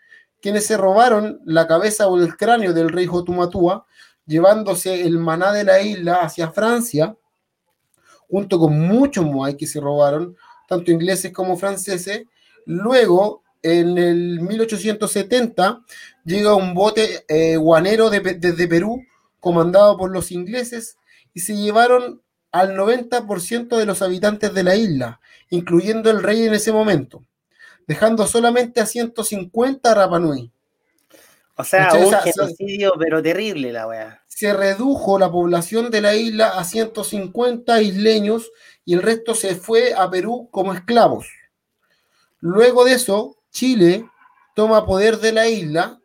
quienes 0.41 0.65
se 0.65 0.76
robaron 0.76 1.39
la 1.46 1.67
cabeza 1.67 2.08
o 2.08 2.17
el 2.17 2.36
cráneo 2.36 2.74
del 2.74 2.89
rey 2.89 3.06
Jotumatua, 3.06 3.86
llevándose 4.26 5.02
el 5.06 5.17
maná 5.17 5.54
de 5.54 5.63
la 5.63 5.82
isla 5.82 6.15
hacia 6.17 6.52
Francia, 6.52 7.15
junto 8.30 8.60
con 8.60 8.78
muchos 8.80 9.24
moai 9.24 9.56
que 9.56 9.67
se 9.67 9.80
robaron, 9.80 10.36
tanto 10.67 10.91
ingleses 10.91 11.32
como 11.32 11.56
franceses. 11.56 12.24
Luego, 12.65 13.42
en 13.63 13.97
el 13.97 14.39
1870, 14.41 15.82
llega 16.26 16.54
un 16.56 16.73
bote 16.73 17.26
eh, 17.28 17.58
guanero 17.58 18.10
de 18.10 18.19
desde 18.19 18.67
Perú, 18.67 19.02
comandado 19.39 19.97
por 19.97 20.12
los 20.12 20.32
ingleses, 20.32 20.97
y 21.34 21.39
se 21.39 21.56
llevaron 21.56 22.21
al 22.52 22.76
90% 22.76 23.78
de 23.78 23.86
los 23.86 24.02
habitantes 24.02 24.54
de 24.54 24.63
la 24.63 24.76
isla, 24.76 25.19
incluyendo 25.49 26.12
el 26.12 26.21
rey 26.21 26.43
en 26.45 26.54
ese 26.54 26.71
momento, 26.71 27.23
dejando 27.88 28.28
solamente 28.28 28.80
a 28.82 28.86
150 28.86 29.93
Rapa 29.93 30.19
Nui. 30.19 30.52
O 31.56 31.63
sea, 31.63 31.86
¿Cachai? 31.86 32.02
un 32.02 32.08
esa- 32.08 32.21
genocidio, 32.21 32.93
pero 32.99 33.21
terrible 33.23 33.71
la 33.71 33.88
weá. 33.88 34.23
se 34.28 34.52
redujo 34.54 35.17
la 35.19 35.32
población 35.32 35.89
de 35.91 36.02
la 36.02 36.15
isla 36.15 36.49
a 36.58 36.63
150 36.63 37.82
isleños 37.82 38.52
y 38.86 38.93
el 38.95 39.02
resto 39.04 39.36
se 39.36 39.56
fue 39.56 39.93
a 39.93 40.10
Perú 40.10 40.49
como 40.52 40.73
esclavos. 40.73 41.28
Luego 42.39 42.84
de 42.86 42.93
eso, 42.93 43.38
Chile 43.54 44.10
toma 44.56 44.86
poder 44.86 45.20
de 45.20 45.32
la 45.32 45.48
isla 45.48 46.02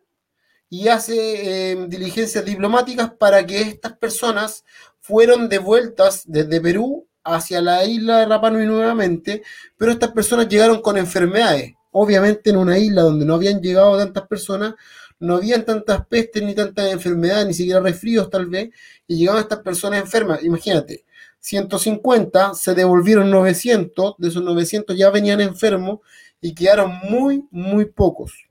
y 0.71 0.89
hace 0.89 1.71
em, 1.73 1.89
diligencias 1.89 2.45
diplomáticas 2.45 3.11
para 3.15 3.45
que 3.45 3.63
estas 3.63 3.97
personas 3.97 4.65
fueron 5.01 5.49
devueltas 5.49 6.23
desde 6.27 6.61
Perú 6.61 7.09
hacia 7.25 7.63
la 7.63 7.85
isla 7.85 8.19
de 8.19 8.27
Rapa 8.27 8.51
Nui 8.51 8.67
nuevamente, 8.67 9.43
pero 9.77 9.93
estas 9.93 10.13
personas 10.13 10.49
llegaron 10.49 10.83
con 10.83 10.99
enfermedades. 10.99 11.73
Obviamente 11.91 12.51
en 12.51 12.59
una 12.59 12.79
isla 12.79 13.03
donde 13.03 13.25
no 13.25 13.35
habían 13.35 13.63
llegado 13.63 13.97
tantas 13.97 14.27
personas, 14.29 14.75
no 15.19 15.37
habían 15.37 15.65
tantas 15.65 16.07
pestes 16.07 16.43
ni 16.43 16.55
tantas 16.55 16.93
enfermedades, 16.93 17.47
ni 17.47 17.55
siquiera 17.55 17.81
resfríos 17.81 18.29
tal 18.29 18.47
vez, 18.47 18.69
y 19.07 19.17
llegaban 19.17 19.43
estas 19.43 19.61
personas 19.61 20.01
enfermas. 20.01 20.45
Imagínate, 20.45 21.07
150, 21.41 22.55
se 22.55 22.75
devolvieron 22.75 23.31
900, 23.31 24.15
de 24.19 24.29
esos 24.29 24.43
900 24.43 24.97
ya 24.97 25.11
venían 25.11 25.41
enfermos 25.41 26.01
y 26.41 26.55
quedaron 26.55 26.99
muy, 27.03 27.47
muy 27.51 27.87
pocos. 27.87 28.49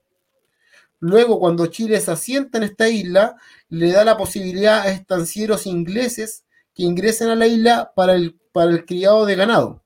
Luego, 0.99 1.39
cuando 1.39 1.67
Chile 1.67 1.99
se 2.01 2.11
asienta 2.11 2.57
en 2.57 2.63
esta 2.63 2.89
isla, 2.89 3.35
le 3.69 3.91
da 3.91 4.03
la 4.03 4.17
posibilidad 4.17 4.81
a 4.81 4.89
estancieros 4.89 5.67
ingleses 5.67 6.43
que 6.73 6.83
ingresen 6.83 7.29
a 7.29 7.35
la 7.35 7.47
isla 7.47 7.91
para 7.95 8.15
el, 8.15 8.39
para 8.51 8.71
el 8.71 8.85
criado 8.85 9.25
de 9.25 9.35
ganado, 9.35 9.83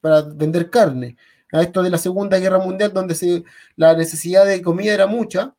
para 0.00 0.22
vender 0.22 0.70
carne. 0.70 1.16
A 1.52 1.62
esto 1.62 1.82
de 1.82 1.90
la 1.90 1.98
Segunda 1.98 2.38
Guerra 2.38 2.58
Mundial, 2.58 2.92
donde 2.92 3.14
se, 3.14 3.44
la 3.76 3.94
necesidad 3.94 4.46
de 4.46 4.62
comida 4.62 4.94
era 4.94 5.06
mucha, 5.06 5.54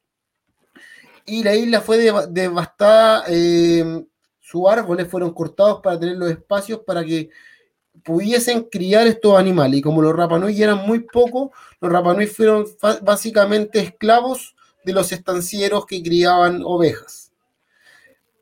y 1.26 1.44
la 1.44 1.54
isla 1.56 1.82
fue 1.82 1.98
devastada, 2.30 3.26
eh, 3.28 4.06
sus 4.40 4.68
árboles 4.68 5.08
fueron 5.08 5.34
cortados 5.34 5.82
para 5.82 6.00
tener 6.00 6.18
los 6.18 6.32
espacios 6.32 6.82
para 6.86 7.04
que 7.04 7.30
pudiesen 8.04 8.64
criar 8.64 9.08
estos 9.08 9.38
animales. 9.38 9.80
Y 9.80 9.82
como 9.82 10.02
los 10.02 10.16
Rapanui 10.16 10.62
eran 10.62 10.86
muy 10.88 11.00
pocos, 11.00 11.50
los 11.80 11.92
Rapanui 11.92 12.28
fueron 12.28 12.66
básicamente 13.02 13.80
esclavos 13.80 14.56
de 14.84 14.94
los 14.94 15.12
estancieros 15.12 15.86
que 15.86 16.02
criaban 16.02 16.62
ovejas, 16.64 17.32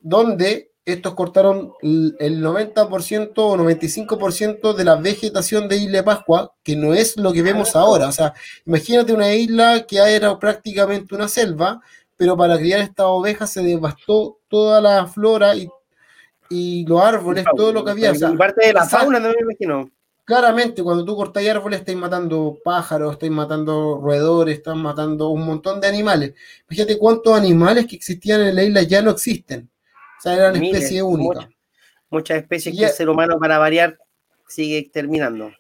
donde 0.02 0.72
estos 0.86 1.14
cortaron 1.14 1.74
el 1.82 2.42
90% 2.42 3.34
o 3.36 3.58
95% 3.58 4.74
de 4.74 4.84
la 4.84 4.96
vegetación 4.96 5.68
de 5.68 5.78
Isla 5.78 6.04
Pascua, 6.04 6.54
que 6.64 6.76
no 6.76 6.94
es 6.94 7.18
lo 7.18 7.32
que 7.32 7.42
vemos 7.42 7.76
ahora. 7.76 8.08
O 8.08 8.12
sea, 8.12 8.34
imagínate 8.66 9.14
una 9.14 9.34
isla 9.34 9.86
que 9.86 9.98
era 9.98 10.38
prácticamente 10.40 11.14
una 11.14 11.28
selva, 11.28 11.82
pero 12.18 12.36
para 12.36 12.58
criar 12.58 12.80
estas 12.80 13.06
ovejas 13.08 13.52
se 13.52 13.62
devastó 13.62 14.40
toda 14.48 14.82
la 14.82 15.06
flora 15.08 15.56
y, 15.56 15.70
los 16.50 17.02
árboles, 17.02 17.46
todo 17.56 17.72
lo 17.72 17.84
que 17.84 17.92
había. 17.92 18.14
parte 18.38 18.68
de 18.68 18.74
la 18.74 18.86
fauna, 18.86 19.20
no 19.20 19.30
me 19.30 19.42
imagino. 19.42 19.90
Claramente, 20.26 20.84
cuando 20.84 21.04
tú 21.04 21.16
cortas 21.16 21.48
árboles, 21.48 21.80
estáis 21.80 21.98
matando 21.98 22.60
pájaros, 22.64 23.14
estáis 23.14 23.32
matando 23.32 24.00
roedores, 24.00 24.58
estás 24.58 24.76
matando 24.76 25.30
un 25.30 25.44
montón 25.44 25.82
de 25.82 25.88
animales. 25.88 26.34
Fíjate 26.68 27.00
cuántos 27.00 27.36
animales 27.36 27.88
que 27.88 27.96
existían 27.96 28.42
en 28.42 28.56
la 28.56 28.64
isla 28.64 28.84
ya 28.84 29.02
no 29.02 29.10
existen. 29.10 29.70
O 30.20 30.22
sea, 30.22 30.36
eran 30.36 30.64
especies 30.64 31.02
únicas. 31.02 31.48
Muchas, 32.12 32.38
especies 32.38 32.78
que 32.78 32.86
el 32.86 32.92
ser 32.92 33.10
humano, 33.10 33.40
para 33.40 33.58
variar, 33.58 33.98
sigue 34.48 34.78
exterminando. 34.78 35.52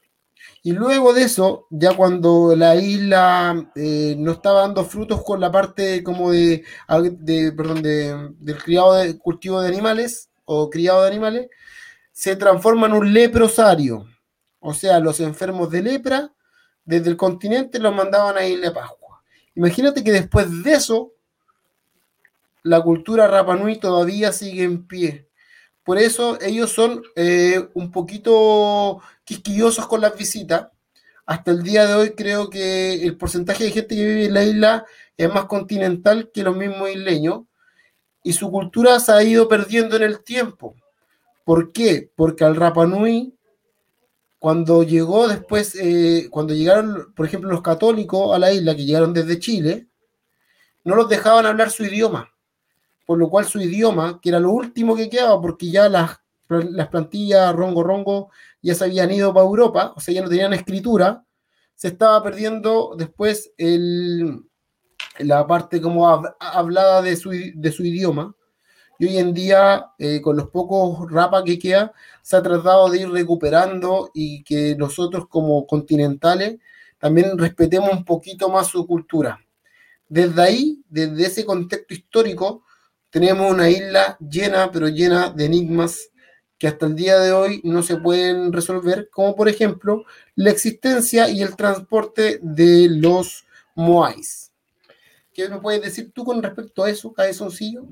Y 0.61 0.73
luego 0.73 1.13
de 1.13 1.23
eso, 1.23 1.65
ya 1.69 1.93
cuando 1.93 2.55
la 2.55 2.75
isla 2.75 3.71
eh, 3.75 4.15
no 4.17 4.33
estaba 4.33 4.61
dando 4.61 4.83
frutos 4.83 5.23
con 5.23 5.39
la 5.39 5.51
parte 5.51 6.03
como 6.03 6.31
de, 6.31 6.63
perdón, 7.55 7.81
del 7.81 8.57
criado 8.63 8.95
de 8.95 9.17
cultivo 9.17 9.61
de 9.61 9.67
animales 9.67 10.28
o 10.51 10.67
criado 10.69 11.03
de 11.03 11.09
animales, 11.09 11.49
se 12.11 12.35
transforma 12.35 12.87
en 12.87 12.93
un 12.93 13.13
leprosario. 13.13 14.07
O 14.59 14.73
sea, 14.73 14.99
los 14.99 15.19
enfermos 15.19 15.69
de 15.69 15.83
lepra 15.83 16.33
desde 16.83 17.11
el 17.11 17.17
continente 17.17 17.77
los 17.77 17.93
mandaban 17.93 18.35
a 18.35 18.45
Isla 18.47 18.73
Pascua. 18.73 19.21
Imagínate 19.53 20.03
que 20.03 20.11
después 20.11 20.63
de 20.63 20.73
eso, 20.73 21.13
la 22.63 22.81
cultura 22.81 23.27
Rapanui 23.27 23.79
todavía 23.79 24.31
sigue 24.31 24.63
en 24.63 24.87
pie. 24.87 25.29
Por 25.83 25.99
eso 25.99 26.39
ellos 26.41 26.71
son 26.71 27.03
eh, 27.15 27.69
un 27.75 27.91
poquito 27.91 29.01
quisquillosos 29.23 29.87
con 29.87 30.01
las 30.01 30.17
visitas. 30.17 30.69
Hasta 31.27 31.51
el 31.51 31.61
día 31.61 31.85
de 31.85 31.93
hoy 31.93 32.09
creo 32.15 32.49
que 32.49 33.03
el 33.03 33.17
porcentaje 33.17 33.65
de 33.65 33.71
gente 33.71 33.95
que 33.95 34.03
vive 34.03 34.25
en 34.25 34.33
la 34.33 34.43
isla 34.43 34.85
es 35.15 35.31
más 35.31 35.45
continental 35.45 36.31
que 36.33 36.41
los 36.41 36.57
mismos 36.57 36.89
isleños 36.89 37.41
y 38.29 38.33
su 38.33 38.51
cultura 38.51 38.99
se 38.99 39.11
ha 39.11 39.23
ido 39.23 39.47
perdiendo 39.47 39.95
en 39.95 40.03
el 40.03 40.23
tiempo. 40.23 40.75
¿Por 41.43 41.71
qué? 41.71 42.11
Porque 42.15 42.43
al 42.43 42.55
Rapanui, 42.55 43.33
cuando 44.37 44.83
llegó 44.83 45.27
después, 45.27 45.75
eh, 45.75 46.27
cuando 46.29 46.53
llegaron, 46.53 47.11
por 47.15 47.25
ejemplo, 47.25 47.49
los 47.49 47.63
católicos 47.63 48.35
a 48.35 48.37
la 48.37 48.53
isla, 48.53 48.75
que 48.75 48.85
llegaron 48.85 49.13
desde 49.13 49.39
Chile, 49.39 49.87
no 50.83 50.95
los 50.95 51.09
dejaban 51.09 51.47
hablar 51.47 51.71
su 51.71 51.83
idioma 51.83 52.29
por 53.09 53.17
lo 53.17 53.27
cual 53.27 53.45
su 53.45 53.59
idioma, 53.59 54.19
que 54.21 54.29
era 54.29 54.39
lo 54.39 54.51
último 54.51 54.95
que 54.95 55.09
quedaba, 55.09 55.41
porque 55.41 55.71
ya 55.71 55.89
las, 55.89 56.19
las 56.47 56.89
plantillas 56.89 57.55
rongo 57.55 57.81
rongo 57.81 58.29
ya 58.61 58.75
se 58.75 58.83
habían 58.83 59.09
ido 59.09 59.33
para 59.33 59.47
Europa, 59.47 59.93
o 59.95 59.99
sea, 59.99 60.13
ya 60.13 60.21
no 60.21 60.29
tenían 60.29 60.53
escritura, 60.53 61.25
se 61.73 61.87
estaba 61.87 62.21
perdiendo 62.21 62.93
después 62.95 63.51
el, 63.57 64.43
la 65.19 65.45
parte 65.47 65.81
como 65.81 66.07
hablada 66.39 67.01
de 67.01 67.15
su, 67.15 67.31
de 67.31 67.71
su 67.71 67.85
idioma. 67.85 68.35
Y 68.97 69.07
hoy 69.07 69.17
en 69.17 69.33
día, 69.33 69.87
eh, 69.97 70.21
con 70.21 70.35
los 70.35 70.49
pocos 70.49 71.09
rapa 71.09 71.43
que 71.43 71.57
queda, 71.57 71.93
se 72.21 72.35
ha 72.35 72.43
tratado 72.43 72.89
de 72.89 73.01
ir 73.01 73.09
recuperando 73.09 74.11
y 74.13 74.43
que 74.43 74.75
nosotros 74.75 75.27
como 75.29 75.65
continentales 75.65 76.59
también 76.97 77.37
respetemos 77.37 77.91
un 77.91 78.03
poquito 78.03 78.49
más 78.49 78.67
su 78.67 78.85
cultura. 78.85 79.39
Desde 80.09 80.41
ahí, 80.41 80.83
desde 80.89 81.27
ese 81.27 81.45
contexto 81.45 81.93
histórico, 81.93 82.63
tenemos 83.09 83.51
una 83.51 83.69
isla 83.69 84.17
llena, 84.19 84.69
pero 84.71 84.87
llena 84.89 85.29
de 85.29 85.45
enigmas 85.45 86.09
que 86.57 86.67
hasta 86.67 86.85
el 86.85 86.95
día 86.95 87.17
de 87.19 87.31
hoy 87.31 87.61
no 87.63 87.81
se 87.81 87.95
pueden 87.95 88.51
resolver, 88.51 89.09
como 89.09 89.35
por 89.35 89.47
ejemplo 89.47 90.03
la 90.35 90.51
existencia 90.51 91.29
y 91.29 91.41
el 91.41 91.55
transporte 91.55 92.39
de 92.43 92.89
los 92.89 93.45
Moais. 93.75 94.48
¿Qué 95.39 95.47
me 95.47 95.61
puedes 95.61 95.81
decir 95.81 96.11
tú 96.11 96.25
con 96.25 96.43
respecto 96.43 96.83
a 96.83 96.89
eso, 96.89 97.13
Cabezoncillo? 97.13 97.85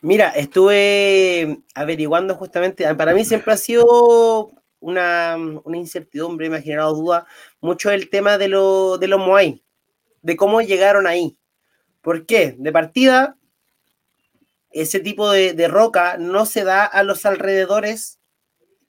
Mira, 0.00 0.30
estuve 0.30 1.58
averiguando 1.74 2.34
justamente, 2.34 2.94
para 2.94 3.12
mí 3.12 3.26
siempre 3.26 3.52
ha 3.52 3.58
sido 3.58 4.50
una, 4.80 5.36
incertidumbre, 5.74 6.48
me 6.48 6.56
ha 6.56 6.62
generado 6.62 6.94
duda 6.94 7.26
mucho 7.60 7.90
el 7.90 8.08
tema 8.08 8.38
de, 8.38 8.48
lo, 8.48 8.96
de 8.96 9.06
los 9.06 9.20
Moai, 9.20 9.62
de 10.22 10.36
cómo 10.36 10.62
llegaron 10.62 11.06
ahí. 11.06 11.36
¿Por 12.00 12.24
qué? 12.24 12.54
De 12.56 12.72
partida, 12.72 13.36
ese 14.70 14.98
tipo 14.98 15.30
de, 15.30 15.68
roca 15.68 16.16
no 16.16 16.46
se 16.46 16.64
da 16.64 16.86
a 16.86 17.02
los 17.02 17.26
alrededores, 17.26 18.18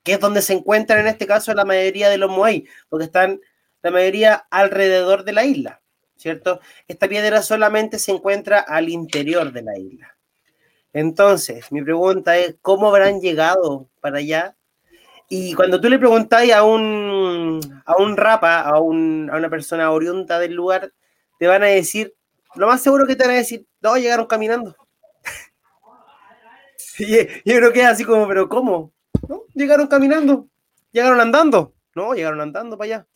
que 0.04 0.14
es 0.14 0.22
donde 0.22 0.42
se 0.42 0.54
encuentran 0.54 1.02
en 1.02 1.08
este 1.08 1.28
caso 1.28 1.54
la 1.54 1.66
mayoría 1.66 2.08
de 2.08 2.18
los 2.18 2.32
moai, 2.32 2.66
porque 2.88 3.04
están 3.04 3.42
la 3.82 3.92
mayoría 3.92 4.48
alrededor 4.52 5.26
de 5.26 5.34
la 5.34 5.44
isla, 5.44 5.82
¿cierto? 6.20 6.60
Esta 6.88 7.08
piedra 7.08 7.42
solamente 7.42 7.98
se 7.98 8.12
encuentra 8.12 8.60
al 8.60 8.90
interior 8.90 9.54
de 9.54 9.62
la 9.62 9.78
isla. 9.78 10.18
Entonces, 10.92 11.72
mi 11.72 11.82
pregunta 11.82 12.38
es, 12.38 12.58
¿cómo 12.62 12.90
habrán 12.90 13.22
llegado 13.22 13.90
para 14.02 14.18
allá? 14.18 14.56
Y 15.30 15.54
cuando 15.54 15.80
tú 15.80 15.90
le 15.90 15.98
preguntáis 15.98 16.52
a 16.54 16.64
un, 16.64 17.62
a 17.86 17.96
un 17.98 18.18
rapa, 18.18 18.62
a, 18.62 18.70
a 18.72 18.82
una 18.82 19.50
persona 19.50 19.92
oriunda 19.92 20.40
del 20.40 20.54
lugar, 20.54 20.92
te 21.38 21.48
van 21.48 21.64
a 21.64 21.68
decir, 21.68 22.14
lo 22.56 22.68
más 22.68 22.82
seguro 22.82 23.08
que 23.08 23.16
te 23.16 23.24
van 23.24 23.36
a 23.36 23.38
decir, 23.38 23.66
no, 23.82 23.96
llegaron 23.98 24.26
caminando. 24.26 24.76
Y 27.00 27.16
yo 27.16 27.56
creo 27.56 27.72
que 27.72 27.80
es 27.80 27.88
así 27.88 28.04
como, 28.04 28.28
pero 28.28 28.50
¿cómo? 28.50 28.92
¿No? 29.30 29.44
Llegaron 29.54 29.88
caminando, 29.88 30.50
llegaron 30.92 31.22
andando, 31.22 31.74
¿no? 31.96 32.14
Llegaron 32.14 32.42
andando 32.42 32.78
para 32.78 32.96
allá. 32.96 33.08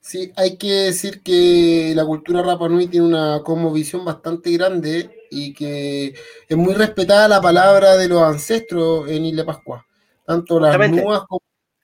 Sí, 0.00 0.32
hay 0.36 0.58
que 0.58 0.70
decir 0.70 1.22
que 1.22 1.92
la 1.96 2.04
cultura 2.04 2.42
Rapa 2.42 2.68
Nui 2.68 2.88
tiene 2.88 3.06
una 3.06 3.42
visión 3.72 4.04
bastante 4.04 4.50
grande 4.52 5.26
y 5.30 5.54
que 5.54 6.14
es 6.48 6.56
muy 6.56 6.74
respetada 6.74 7.26
la 7.26 7.40
palabra 7.40 7.96
de 7.96 8.08
los 8.08 8.22
ancestros 8.22 9.08
en 9.08 9.24
Isla 9.24 9.46
Pascua. 9.46 9.86
Tanto 10.26 10.60
las 10.60 10.90
nuas 10.90 11.22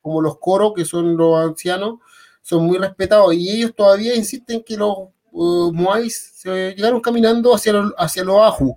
como, 0.03 0.20
los 0.20 0.38
coros, 0.38 0.72
que 0.76 0.84
son 0.84 1.16
los 1.16 1.38
ancianos, 1.38 2.01
son 2.43 2.66
muy 2.66 2.78
respetados. 2.78 3.34
Y 3.34 3.51
ellos 3.51 3.74
todavía 3.74 4.14
insisten 4.14 4.62
que 4.62 4.76
los 4.76 4.97
uh, 5.32 5.72
Moais 5.72 6.32
se 6.34 6.74
llegaron 6.74 7.01
caminando 7.01 7.55
hacia, 7.55 7.72
hacia 7.97 8.22
los 8.22 8.36
Aju 8.43 8.76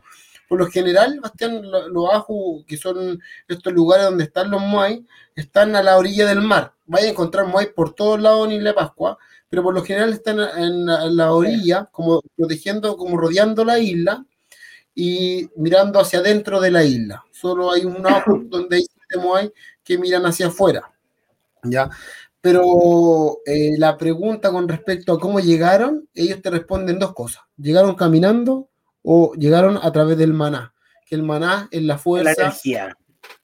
por 0.53 0.59
lo 0.59 0.67
general, 0.67 1.19
Bastián, 1.19 1.63
los 1.63 2.13
Aju, 2.13 2.63
que 2.67 2.77
son 2.77 3.19
estos 3.47 3.73
lugares 3.73 4.05
donde 4.05 4.25
están 4.25 4.51
los 4.51 4.61
Moai, 4.61 5.03
están 5.35 5.75
a 5.75 5.81
la 5.81 5.97
orilla 5.97 6.27
del 6.27 6.41
mar. 6.41 6.75
Vaya 6.85 7.07
a 7.07 7.09
encontrar 7.09 7.47
Moai 7.47 7.73
por 7.73 7.95
todos 7.95 8.21
lados 8.21 8.45
en 8.45 8.57
Isla 8.57 8.75
Pascua, 8.75 9.17
pero 9.49 9.63
por 9.63 9.73
lo 9.73 9.83
general 9.83 10.13
están 10.13 10.39
en 10.39 10.85
la, 10.85 11.31
orilla, 11.31 11.89
como 11.91 12.21
protegiendo, 12.37 12.95
como 12.97 13.17
rodeando 13.17 13.65
la 13.65 13.79
isla, 13.79 14.23
y 14.93 15.49
mirando 15.55 15.99
hacia 15.99 16.19
adentro 16.19 16.61
de 16.61 16.69
la 16.69 16.83
isla. 16.83 17.23
Solo 17.31 17.71
hay 17.71 17.85
un 17.85 18.05
ojo 18.05 18.39
donde 18.45 18.75
hay 18.75 18.83
siete 18.83 19.51
que 19.83 19.97
miran 19.97 20.27
hacia 20.27 20.49
afuera. 20.49 20.93
¿ya? 21.63 21.89
Pero 22.41 23.39
eh, 23.47 23.71
la 23.79 23.97
pregunta 23.97 24.51
con 24.51 24.67
respecto 24.67 25.13
a 25.13 25.19
cómo 25.19 25.39
llegaron, 25.39 26.07
ellos 26.13 26.43
te 26.43 26.51
responden 26.51 26.99
dos 26.99 27.15
cosas. 27.15 27.41
¿Llegaron 27.57 27.95
caminando 27.95 28.69
o 29.03 29.33
llegaron 29.35 29.77
a 29.81 29.91
través 29.91 30.17
del 30.17 30.33
maná? 30.33 30.73
Que 31.05 31.15
el 31.15 31.23
maná 31.23 31.67
es 31.71 31.83
la 31.83 31.97
fuerza. 31.97 32.33
La 32.35 32.43
energía. 32.43 32.97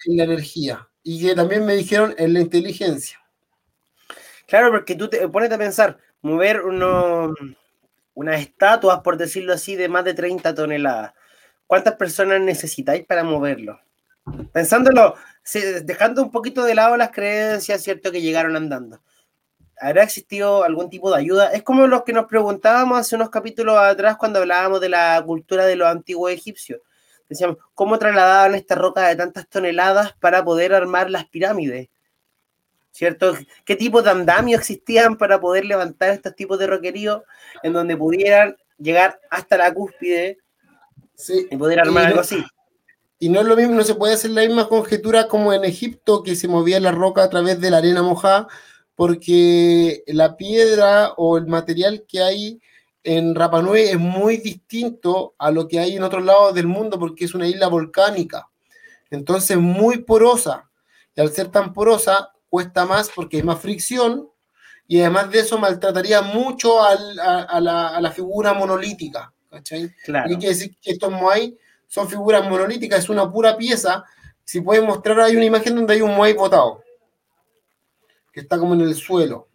En 0.06 0.18
la 0.18 0.24
energía. 0.24 0.90
Y 1.04 1.22
que 1.22 1.36
también 1.36 1.66
me 1.66 1.76
dijeron 1.76 2.16
en 2.18 2.34
la 2.34 2.40
inteligencia. 2.40 3.20
Claro, 4.48 4.72
porque 4.72 4.96
tú 4.96 5.10
te 5.10 5.28
pones 5.28 5.52
a 5.52 5.58
pensar, 5.58 6.00
mover 6.22 6.62
uno, 6.62 7.34
unas 8.16 8.42
estatuas, 8.42 9.02
por 9.02 9.18
decirlo 9.18 9.54
así, 9.54 9.76
de 9.76 9.90
más 9.90 10.04
de 10.04 10.16
30 10.16 10.56
toneladas. 10.56 11.14
¿Cuántas 11.68 11.96
personas 11.96 12.42
necesitáis 12.42 13.06
para 13.06 13.24
moverlo? 13.24 13.80
Pensándolo, 14.52 15.16
dejando 15.84 16.24
un 16.24 16.32
poquito 16.32 16.64
de 16.66 16.76
lado 16.76 16.98
las 16.98 17.12
creencias, 17.12 17.84
¿cierto? 17.84 18.12
Que 18.12 18.22
llegaron 18.22 18.56
andando. 18.56 19.02
¿Habrá 19.80 20.04
existido 20.04 20.64
algún 20.64 20.90
tipo 20.90 21.10
de 21.12 21.20
ayuda? 21.20 21.52
Es 21.52 21.64
como 21.64 21.88
lo 21.88 22.04
que 22.04 22.14
nos 22.14 22.26
preguntábamos 22.26 23.00
hace 23.00 23.16
unos 23.16 23.30
capítulos 23.30 23.78
atrás 23.78 24.18
cuando 24.18 24.40
hablábamos 24.40 24.82
de 24.82 24.90
la 24.90 25.22
cultura 25.26 25.66
de 25.66 25.76
los 25.76 25.88
antiguos 25.88 26.32
egipcios. 26.32 26.82
Decíamos, 27.30 27.58
¿cómo 27.76 28.00
trasladaban 28.00 28.56
esta 28.56 28.76
roca 28.76 29.08
de 29.08 29.16
tantas 29.16 29.48
toneladas 29.48 30.14
para 30.20 30.44
poder 30.44 30.74
armar 30.74 31.10
las 31.10 31.26
pirámides? 31.28 31.90
¿Cierto? 32.92 33.38
¿Qué 33.64 33.76
tipo 33.76 34.02
de 34.02 34.10
andamios 34.10 34.60
existían 34.60 35.16
para 35.16 35.40
poder 35.40 35.64
levantar 35.64 36.10
estos 36.10 36.36
tipos 36.36 36.58
de 36.60 36.68
roquerío 36.68 37.24
en 37.64 37.74
donde 37.74 37.96
pudieran 37.96 38.58
llegar 38.78 39.20
hasta 39.30 39.58
la 39.58 39.74
cúspide 39.74 40.40
y 41.50 41.56
poder 41.56 41.80
armar 41.80 42.08
algo 42.08 42.22
así? 42.22 42.44
Y 43.20 43.30
no 43.30 43.42
es 43.42 43.46
lo 43.46 43.56
mismo, 43.56 43.76
no 43.76 43.84
se 43.84 43.96
puede 43.96 44.14
hacer 44.14 44.32
la 44.32 44.42
misma 44.42 44.68
conjetura 44.68 45.28
como 45.28 45.54
en 45.54 45.66
Egipto, 45.66 46.24
que 46.24 46.36
se 46.36 46.48
movía 46.48 46.80
la 46.80 46.92
roca 46.92 47.24
a 47.24 47.30
través 47.30 47.60
de 47.60 47.70
la 47.70 47.78
arena 47.78 48.02
mojada, 48.02 48.48
porque 49.00 50.04
la 50.08 50.36
piedra 50.36 51.14
o 51.16 51.38
el 51.38 51.48
material 51.48 52.04
que 52.06 52.22
hay 52.22 52.60
en 53.02 53.34
Rapa 53.34 53.62
Nui 53.62 53.80
es 53.80 53.98
muy 53.98 54.36
distinto 54.36 55.36
a 55.38 55.52
lo 55.52 55.70
que 55.70 55.80
hay 55.80 55.96
en 55.96 56.04
otros 56.04 56.26
lados 56.26 56.54
del 56.54 56.68
mundo, 56.68 57.00
porque 57.00 57.24
es 57.24 57.34
una 57.34 57.48
isla 57.48 57.70
volcánica. 57.70 58.50
Entonces, 59.10 59.56
muy 59.56 60.00
porosa. 60.00 60.70
Y 61.16 61.22
al 61.22 61.32
ser 61.32 61.48
tan 61.48 61.72
porosa, 61.72 62.34
cuesta 62.50 62.86
más 62.86 63.10
porque 63.16 63.38
hay 63.38 63.44
más 63.44 63.62
fricción 63.62 64.30
y 64.86 65.00
además 65.00 65.32
de 65.32 65.40
eso 65.40 65.58
maltrataría 65.58 66.22
mucho 66.22 66.84
a, 66.84 66.94
la, 67.62 68.12
figura 68.14 68.54
monolítica. 68.54 69.32
¿cachai? 69.50 69.96
Claro. 70.04 70.30
Hay 70.30 70.38
que 70.38 70.50
decir 70.50 70.76
que 70.82 70.92
estos 70.92 71.10
Moai 71.10 71.58
son 71.88 72.10
figuras 72.10 72.44
monolíticas, 72.50 73.00
es 73.00 73.10
una 73.10 73.32
pura 73.32 73.56
pieza. 73.56 74.04
Si 74.44 74.60
pueden 74.60 74.86
mostrar, 74.86 75.22
hay 75.22 75.38
una 75.38 75.46
imagen 75.46 75.74
donde 75.74 75.94
hay 75.94 76.02
un 76.02 76.18
Moai 76.18 76.34
botado, 76.34 76.84
que 78.40 78.44
está 78.44 78.58
como 78.58 78.74
en 78.74 78.82
el 78.82 78.96
suelo. 78.96 79.48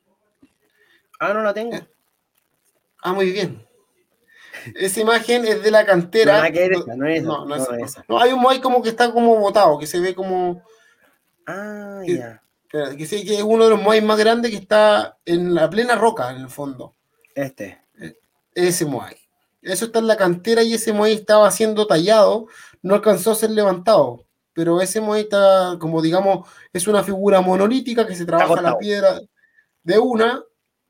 Ah, 1.18 1.32
no 1.32 1.42
la 1.42 1.54
tengo. 1.54 1.78
Ah, 3.02 3.14
muy 3.14 3.30
bien. 3.30 3.66
Esa 4.74 5.00
imagen 5.00 5.46
es 5.46 5.62
de 5.62 5.70
la 5.70 5.86
cantera. 5.86 6.48
No, 6.94 7.06
es 7.06 7.22
no, 7.22 7.46
no, 7.46 7.56
es 7.56 7.68
esa. 7.82 8.04
No, 8.08 8.20
hay 8.20 8.32
un 8.32 8.40
Moai 8.40 8.60
como 8.60 8.82
que 8.82 8.90
está 8.90 9.10
como 9.10 9.36
botado, 9.36 9.78
que 9.78 9.86
se 9.86 10.00
ve 10.00 10.14
como. 10.14 10.62
Ah, 11.46 12.02
ya. 12.06 12.42
Que, 12.68 12.96
que, 12.96 13.06
que 13.06 13.34
es 13.36 13.42
uno 13.42 13.64
de 13.64 13.70
los 13.70 13.82
Moai 13.82 14.00
más 14.02 14.18
grandes 14.18 14.50
que 14.50 14.58
está 14.58 15.18
en 15.24 15.54
la 15.54 15.68
plena 15.70 15.94
roca, 15.94 16.30
en 16.30 16.42
el 16.42 16.48
fondo. 16.48 16.94
Este. 17.34 17.80
E, 17.98 18.16
ese 18.54 18.84
Moai. 18.84 19.16
Eso 19.64 19.86
está 19.86 19.98
en 19.98 20.06
la 20.06 20.18
cantera 20.18 20.62
y 20.62 20.74
ese 20.74 20.92
muelle 20.92 21.14
estaba 21.14 21.50
siendo 21.50 21.86
tallado, 21.86 22.48
no 22.82 22.94
alcanzó 22.94 23.32
a 23.32 23.34
ser 23.34 23.50
levantado. 23.50 24.24
Pero 24.54 24.80
ese 24.80 25.02
está, 25.18 25.76
como 25.80 26.00
digamos, 26.00 26.48
es 26.72 26.86
una 26.86 27.02
figura 27.02 27.40
monolítica 27.40 28.06
que 28.06 28.14
se 28.14 28.24
trabaja 28.24 28.62
la 28.62 28.78
piedra 28.78 29.20
de 29.82 29.98
una 29.98 30.42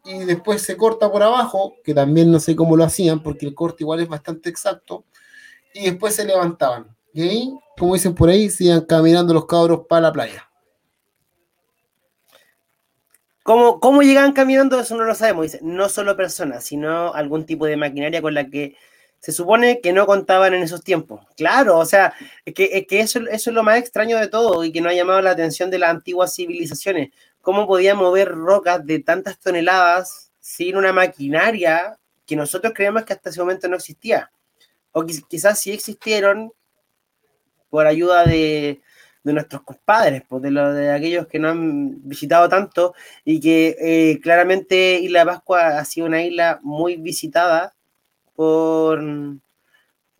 y 0.04 0.18
después 0.24 0.62
se 0.62 0.76
corta 0.76 1.10
por 1.10 1.22
abajo, 1.22 1.76
que 1.82 1.94
también 1.94 2.30
no 2.30 2.38
sé 2.38 2.54
cómo 2.54 2.76
lo 2.76 2.84
hacían, 2.84 3.22
porque 3.22 3.46
el 3.46 3.54
corte 3.54 3.84
igual 3.84 4.00
es 4.00 4.08
bastante 4.08 4.50
exacto, 4.50 5.04
y 5.72 5.86
después 5.86 6.14
se 6.14 6.26
levantaban. 6.26 6.94
Y 7.14 7.22
ahí, 7.22 7.58
como 7.78 7.94
dicen 7.94 8.14
por 8.14 8.28
ahí, 8.28 8.50
se 8.50 8.64
iban 8.64 8.82
caminando 8.82 9.32
los 9.32 9.46
cabros 9.46 9.86
para 9.88 10.02
la 10.02 10.12
playa. 10.12 10.50
¿Cómo, 13.42 13.78
¿Cómo 13.78 14.02
llegaban 14.02 14.32
caminando? 14.32 14.80
Eso 14.80 14.96
no 14.96 15.04
lo 15.04 15.14
sabemos. 15.14 15.44
Dice, 15.44 15.60
no 15.62 15.88
solo 15.88 16.16
personas, 16.16 16.64
sino 16.64 17.12
algún 17.12 17.44
tipo 17.44 17.66
de 17.66 17.76
maquinaria 17.76 18.22
con 18.22 18.34
la 18.34 18.48
que 18.48 18.76
se 19.24 19.32
supone 19.32 19.80
que 19.80 19.94
no 19.94 20.04
contaban 20.04 20.52
en 20.52 20.62
esos 20.62 20.84
tiempos. 20.84 21.26
Claro, 21.34 21.78
o 21.78 21.86
sea, 21.86 22.12
es 22.44 22.52
que, 22.52 22.86
que 22.86 23.00
eso, 23.00 23.20
eso, 23.20 23.48
es 23.48 23.54
lo 23.54 23.62
más 23.62 23.78
extraño 23.78 24.18
de 24.18 24.28
todo 24.28 24.62
y 24.64 24.70
que 24.70 24.82
no 24.82 24.90
ha 24.90 24.92
llamado 24.92 25.22
la 25.22 25.30
atención 25.30 25.70
de 25.70 25.78
las 25.78 25.88
antiguas 25.88 26.34
civilizaciones. 26.34 27.08
¿Cómo 27.40 27.66
podían 27.66 27.96
mover 27.96 28.28
rocas 28.28 28.84
de 28.84 28.98
tantas 28.98 29.40
toneladas 29.40 30.30
sin 30.40 30.76
una 30.76 30.92
maquinaria 30.92 31.98
que 32.26 32.36
nosotros 32.36 32.74
creemos 32.76 33.04
que 33.04 33.14
hasta 33.14 33.30
ese 33.30 33.40
momento 33.40 33.66
no 33.66 33.76
existía? 33.76 34.30
O 34.92 35.06
quizás 35.06 35.58
sí 35.58 35.72
existieron 35.72 36.52
por 37.70 37.86
ayuda 37.86 38.26
de, 38.26 38.82
de 39.22 39.32
nuestros 39.32 39.62
compadres, 39.62 40.22
pues 40.28 40.42
de, 40.42 40.50
lo, 40.50 40.74
de 40.74 40.92
aquellos 40.92 41.28
que 41.28 41.38
no 41.38 41.48
han 41.48 42.06
visitado 42.06 42.46
tanto 42.50 42.94
y 43.24 43.40
que 43.40 43.74
eh, 43.80 44.20
claramente 44.20 45.00
Isla 45.00 45.20
de 45.20 45.26
Pascua 45.26 45.78
ha 45.78 45.84
sido 45.86 46.08
una 46.08 46.22
isla 46.22 46.60
muy 46.62 46.96
visitada 46.96 47.74
por, 48.34 49.02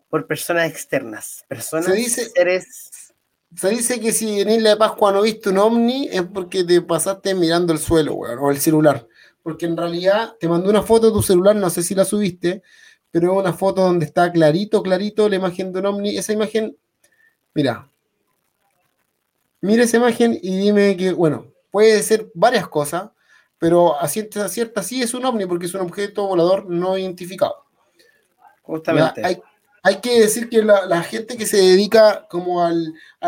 por 0.09 0.27
personas 0.27 0.69
externas, 0.69 1.43
personas, 1.47 1.85
se 1.85 1.93
dice, 1.93 2.29
seres... 2.29 3.13
Se 3.55 3.69
dice 3.69 3.99
que 3.99 4.11
si 4.11 4.41
en 4.41 4.49
Isla 4.49 4.71
de 4.71 4.77
Pascua 4.77 5.13
no 5.13 5.21
viste 5.21 5.49
un 5.49 5.59
ovni 5.59 6.09
es 6.11 6.23
porque 6.23 6.65
te 6.65 6.81
pasaste 6.81 7.33
mirando 7.33 7.71
el 7.71 7.79
suelo, 7.79 8.15
o 8.15 8.51
el 8.51 8.57
celular. 8.59 9.07
Porque 9.43 9.65
en 9.65 9.77
realidad 9.77 10.35
te 10.39 10.49
mandó 10.49 10.69
una 10.69 10.81
foto 10.81 11.07
de 11.07 11.13
tu 11.13 11.21
celular, 11.21 11.55
no 11.55 11.69
sé 11.69 11.81
si 11.81 11.95
la 11.95 12.03
subiste, 12.03 12.63
pero 13.11 13.31
es 13.31 13.39
una 13.39 13.53
foto 13.53 13.81
donde 13.81 14.05
está 14.05 14.29
clarito, 14.31 14.83
clarito 14.83 15.29
la 15.29 15.37
imagen 15.37 15.71
de 15.71 15.79
un 15.79 15.85
ovni. 15.85 16.17
Esa 16.17 16.33
imagen, 16.33 16.75
mira, 17.53 17.89
mira 19.61 19.83
esa 19.83 19.97
imagen 19.97 20.37
y 20.41 20.57
dime 20.57 20.97
que, 20.97 21.13
bueno, 21.13 21.53
puede 21.71 22.03
ser 22.03 22.29
varias 22.33 22.67
cosas, 22.67 23.11
pero 23.57 23.97
a 24.01 24.07
cierta, 24.09 24.49
cierta 24.49 24.83
sí 24.83 25.01
es 25.01 25.13
un 25.13 25.23
ovni 25.23 25.45
porque 25.45 25.67
es 25.67 25.73
un 25.73 25.81
objeto 25.81 26.27
volador 26.27 26.69
no 26.69 26.97
identificado. 26.97 27.64
Justamente. 28.65 29.21
Hay, 29.83 29.97
que 30.01 30.19
decir 30.19 30.49
que 30.49 30.63
la, 30.63 31.03
gente 31.03 31.37
que 31.37 31.45
se 31.45 31.57
dedica 31.57 32.25
como 32.27 32.63
a 32.63 32.71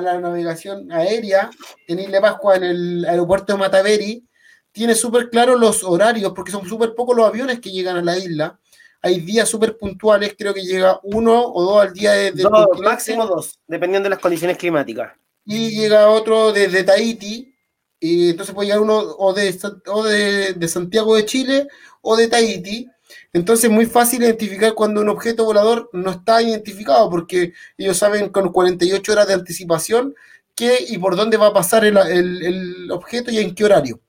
la 0.01 0.19
navegación 0.19 0.91
aérea 0.91 1.51
en 1.87 1.99
Isla 1.99 2.19
Pascua, 2.19 2.55
en 2.55 2.63
el 2.63 3.05
aeropuerto 3.05 3.53
de 3.53 3.59
Mataveri, 3.59 4.27
tiene 4.71 4.95
súper 4.95 5.29
claro 5.29 5.55
los 5.55 5.83
horarios, 5.83 6.33
porque 6.35 6.51
son 6.51 6.67
súper 6.67 6.95
pocos 6.95 7.15
los 7.15 7.27
aviones 7.27 7.59
que 7.59 7.71
llegan 7.71 7.97
a 7.97 8.01
la 8.01 8.17
isla. 8.17 8.59
Hay 9.03 9.19
días 9.19 9.47
súper 9.47 9.77
puntuales, 9.77 10.35
creo 10.37 10.53
que 10.53 10.63
llega 10.63 10.99
uno 11.03 11.45
o 11.45 11.63
dos 11.63 11.81
al 11.81 11.93
día 11.93 12.13
de... 12.13 12.31
dos, 12.31 12.79
máximo 12.81 13.27
dos, 13.27 13.59
dependiendo 13.67 14.07
de 14.07 14.15
las 14.15 14.19
condiciones 14.19 14.57
climáticas 14.57 15.13
y 15.47 15.69
llega 15.69 16.09
otro 16.09 16.51
desde 16.51 16.83
Tahiti, 16.83 17.55
y 17.99 18.31
entonces 18.31 18.53
puede 18.53 18.67
llegar 18.67 18.81
uno 18.81 18.99
o, 18.99 19.33
de, 19.33 19.57
o 19.87 20.03
de, 20.03 20.67
Santiago 20.67 21.15
de 21.15 21.25
Chile 21.25 21.67
o 22.01 22.17
de 22.17 22.27
Tahiti. 22.27 22.87
Entonces 23.33 23.65
es 23.65 23.71
muy 23.71 23.85
fácil 23.85 24.23
identificar 24.23 24.73
cuando 24.73 25.01
un 25.01 25.09
objeto 25.09 25.45
volador 25.45 25.89
no 25.93 26.11
está 26.11 26.41
identificado, 26.41 27.09
porque 27.09 27.53
ellos 27.77 27.97
saben 27.97 28.29
con 28.29 28.51
48 28.51 29.11
horas 29.11 29.27
de 29.27 29.33
anticipación 29.33 30.15
qué 30.55 30.77
y 30.87 30.97
por 30.97 31.15
dónde 31.15 31.37
va 31.37 31.47
a 31.47 31.53
pasar 31.53 31.85
el, 31.85 32.89
objeto 32.91 33.31
y 33.31 33.37
en 33.37 33.53
qué 33.53 33.65
horario. 33.65 33.99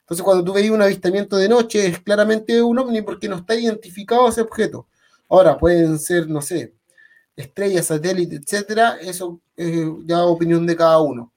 Entonces 0.00 0.24
cuando 0.24 0.44
tú 0.44 0.52
veis 0.52 0.70
un 0.70 0.82
avistamiento 0.82 1.36
de 1.36 1.48
noche 1.48 1.86
es 1.86 2.00
claramente 2.00 2.62
un 2.62 2.78
ovni 2.78 3.02
porque 3.02 3.28
no 3.28 3.36
está 3.36 3.54
identificado 3.54 4.28
ese 4.28 4.40
objeto. 4.40 4.86
Ahora 5.28 5.58
pueden 5.58 5.98
ser, 5.98 6.28
no 6.28 6.42
sé, 6.42 6.74
estrellas, 7.36 7.86
satélites, 7.86 8.40
etcétera, 8.40 8.98
eso 9.00 9.40
es 9.56 9.86
ya 10.04 10.24
opinión 10.24 10.66
de 10.66 10.76
cada 10.76 11.00
uno. 11.00 11.32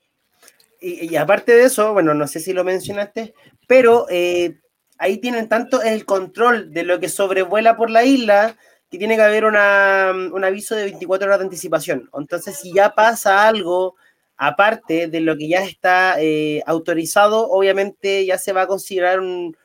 Y, 0.82 1.16
aparte 1.16 1.54
de 1.54 1.64
eso, 1.64 1.94
bueno, 1.94 2.14
no 2.14 2.28
sé 2.28 2.40
si 2.40 2.54
lo 2.54 2.64
mencionaste, 2.64 3.34
pero 3.68 4.06
eh, 4.10 4.60
ahí 4.98 5.18
tienen 5.18 5.50
tanto 5.50 5.82
el 5.82 6.06
control 6.06 6.72
de 6.74 6.84
lo 6.84 7.00
que 7.00 7.10
sobrevuela 7.10 7.76
por 7.78 7.90
la 7.90 8.04
isla 8.04 8.58
que 8.90 8.98
tiene 8.98 9.16
que 9.16 9.24
haber 9.24 9.46
una, 9.46 10.12
un 10.12 10.44
aviso 10.44 10.76
de 10.76 10.84
24 10.84 11.28
horas 11.28 11.40
de 11.40 11.46
anticipación. 11.46 12.10
Entonces, 12.14 12.58
si 12.60 12.74
ya 12.74 12.94
pasa 12.94 13.48
algo 13.48 13.96
aparte 14.38 15.08
de 15.08 15.22
lo 15.22 15.38
que 15.38 15.48
ya 15.48 15.64
está 15.64 16.16
eh, 16.20 16.62
autorizado, 16.66 17.50
obviamente 17.50 18.26
ya 18.26 18.38
se 18.38 18.54
va 18.54 18.64
a 18.64 18.68
considerar 18.68 19.20
un, 19.20 19.56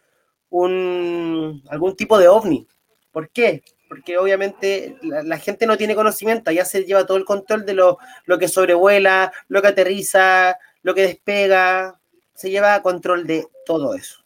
un, 0.48 1.62
algún 1.68 1.96
tipo 1.96 2.18
de 2.18 2.28
ovni. 2.28 2.66
¿Por 3.12 3.30
qué? 3.30 3.62
porque 3.90 4.16
obviamente 4.18 4.96
la, 5.02 5.36
gente 5.36 5.66
no 5.66 5.76
tiene 5.76 5.96
conocimiento, 5.96 6.52
ya 6.52 6.64
se 6.64 6.84
lleva 6.84 7.06
todo 7.06 7.16
el 7.16 7.24
control 7.24 7.66
de 7.66 7.74
lo, 7.74 7.98
que 8.38 8.46
sobrevuela, 8.46 9.32
lo 9.48 9.60
que 9.60 9.66
aterriza, 9.66 10.56
lo 10.82 10.94
que 10.94 11.02
despega, 11.02 12.00
se 12.32 12.50
lleva 12.50 12.82
control 12.82 13.26
de 13.26 13.48
todo 13.66 13.94
eso. 13.94 14.19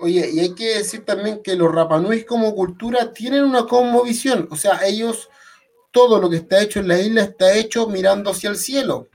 Oye, 0.00 0.30
y 0.32 0.40
hay 0.40 0.54
que 0.54 0.78
decir 0.78 1.04
también 1.04 1.42
que 1.42 1.56
los 1.56 1.72
Rapanuis 1.72 2.24
como 2.24 2.54
cultura 2.54 3.12
tienen 3.12 3.44
una 3.44 3.66
visión, 4.02 4.48
o 4.50 4.56
sea, 4.56 4.80
ellos 4.86 5.28
todo 5.90 6.20
lo 6.20 6.30
que 6.30 6.36
está 6.36 6.62
hecho 6.62 6.80
en 6.80 6.88
la 6.88 6.98
isla 6.98 7.22
está 7.22 7.52
hecho 7.54 7.86
mirando 7.88 8.30
hacia 8.30 8.50
el 8.50 8.56
cielo. 8.56 9.08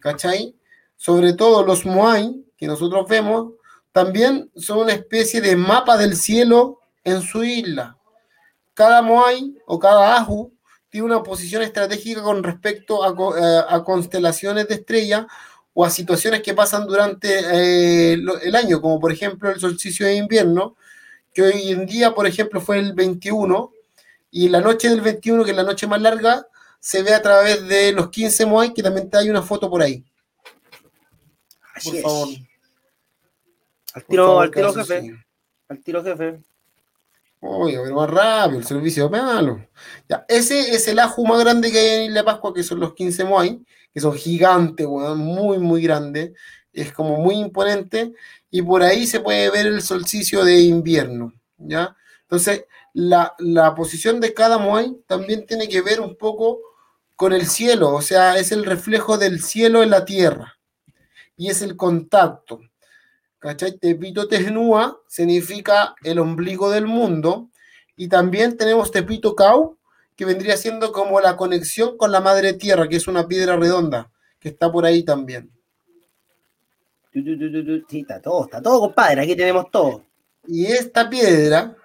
¿Cachai? 0.00 0.54
Sobre 0.96 1.32
todo 1.32 1.64
los 1.64 1.84
Moai, 1.84 2.44
que 2.56 2.66
nosotros 2.66 3.06
vemos, 3.08 3.54
también 3.90 4.50
son 4.56 4.78
una 4.78 4.92
especie 4.92 5.40
de 5.40 5.56
mapa 5.56 5.96
del 5.96 6.16
cielo 6.16 6.78
en 7.04 7.20
su 7.20 7.44
isla. 7.44 7.98
Cada 8.74 9.02
Moai 9.02 9.56
o 9.66 9.78
cada 9.78 10.16
Ahu 10.18 10.52
tiene 10.88 11.06
una 11.06 11.22
posición 11.22 11.62
estratégica 11.62 12.22
con 12.22 12.42
respecto 12.42 13.02
a, 13.02 13.10
eh, 13.78 13.82
constelaciones 13.84 14.68
de 14.68 14.74
estrella 14.74 15.26
o 15.74 15.84
a 15.84 15.90
situaciones 15.90 16.42
que 16.42 16.54
pasan 16.54 16.86
durante 16.86 17.28
eh, 17.28 18.12
el 18.12 18.56
año, 18.56 18.80
como 18.80 19.00
por 19.00 19.12
ejemplo 19.12 19.50
el 19.50 19.60
solsticio 19.60 20.06
de 20.06 20.16
invierno, 20.16 20.76
que 21.32 21.42
hoy 21.42 21.70
en 21.70 21.86
día, 21.86 22.14
por 22.14 22.26
ejemplo, 22.26 22.60
fue 22.60 22.78
el 22.78 22.92
21, 22.92 23.72
y 24.30 24.48
la 24.48 24.60
noche 24.60 24.88
del 24.88 25.00
21, 25.00 25.44
que 25.44 25.50
es 25.50 25.56
la 25.56 25.62
noche 25.62 25.86
más 25.86 26.00
larga, 26.00 26.46
se 26.80 27.02
ve 27.02 27.14
a 27.14 27.22
través 27.22 27.66
de 27.68 27.92
los 27.92 28.10
15 28.10 28.46
Moai, 28.46 28.74
que 28.74 28.82
también 28.82 29.08
te 29.08 29.18
hay 29.18 29.30
una 29.30 29.42
foto 29.42 29.70
por 29.70 29.82
ahí. 29.82 30.04
por 31.84 31.96
favor. 32.00 32.28
Al 33.94 34.04
tiro, 34.04 34.40
al 34.40 34.50
tiro 34.50 34.72
jefe. 34.72 35.24
Al 35.68 35.78
tiro 35.80 36.02
jefe. 36.02 36.40
Oye, 37.40 37.78
pero 37.82 37.96
más 37.96 38.08
rápido, 38.08 38.58
el 38.60 38.64
servicio 38.64 39.10
malo. 39.10 39.66
Ya, 40.08 40.24
ese 40.28 40.74
es 40.74 40.86
el 40.88 40.98
ajo 40.98 41.24
más 41.24 41.40
grande 41.40 41.70
que 41.70 41.78
hay 41.78 41.88
en 42.04 42.10
Isla 42.10 42.24
Pascua, 42.24 42.54
que 42.54 42.62
son 42.62 42.80
los 42.80 42.94
15 42.94 43.24
Moai, 43.24 43.60
que 43.92 44.00
son 44.00 44.14
gigantes, 44.14 44.86
muy, 44.86 45.58
muy 45.58 45.82
grandes. 45.82 46.32
Es 46.72 46.92
como 46.92 47.18
muy 47.18 47.36
imponente. 47.36 48.12
Y 48.50 48.62
por 48.62 48.82
ahí 48.82 49.06
se 49.06 49.20
puede 49.20 49.50
ver 49.50 49.66
el 49.66 49.82
solsticio 49.82 50.44
de 50.44 50.60
invierno. 50.60 51.32
¿ya? 51.58 51.96
Entonces, 52.22 52.64
la, 52.94 53.74
posición 53.74 54.20
de 54.20 54.34
cada 54.34 54.58
Moai 54.58 54.96
también 55.06 55.46
tiene 55.46 55.68
que 55.68 55.80
ver 55.80 56.00
un 56.00 56.16
poco 56.16 56.60
con 57.16 57.32
el 57.32 57.46
cielo, 57.46 57.94
o 57.94 58.02
sea, 58.02 58.38
es 58.38 58.52
el 58.52 58.64
reflejo 58.64 59.16
del 59.18 59.42
cielo 59.42 59.82
en 59.82 59.90
la 59.90 60.04
tierra 60.04 60.58
y 61.36 61.48
es 61.48 61.62
el 61.62 61.76
contacto. 61.76 62.60
¿Cachai? 63.38 63.76
Tepito 63.78 64.28
Tesnúa 64.28 65.00
significa 65.08 65.94
el 66.04 66.20
ombligo 66.20 66.70
del 66.70 66.86
mundo 66.86 67.50
y 67.96 68.08
también 68.08 68.56
tenemos 68.56 68.90
Tepito 68.90 69.34
Cau, 69.34 69.78
que 70.22 70.26
vendría 70.26 70.56
siendo 70.56 70.92
como 70.92 71.20
la 71.20 71.36
conexión 71.36 71.96
con 71.96 72.12
la 72.12 72.20
madre 72.20 72.52
tierra, 72.52 72.88
que 72.88 72.94
es 72.94 73.08
una 73.08 73.26
piedra 73.26 73.56
redonda, 73.56 74.08
que 74.38 74.50
está 74.50 74.70
por 74.70 74.84
ahí 74.84 75.02
también. 75.02 75.50
Sí, 77.12 77.24
está 77.98 78.22
todo, 78.22 78.44
está 78.44 78.62
todo, 78.62 78.78
compadre, 78.78 79.22
aquí 79.22 79.34
tenemos 79.34 79.68
todo. 79.72 80.04
Y 80.46 80.66
esta 80.66 81.10
piedra 81.10 81.76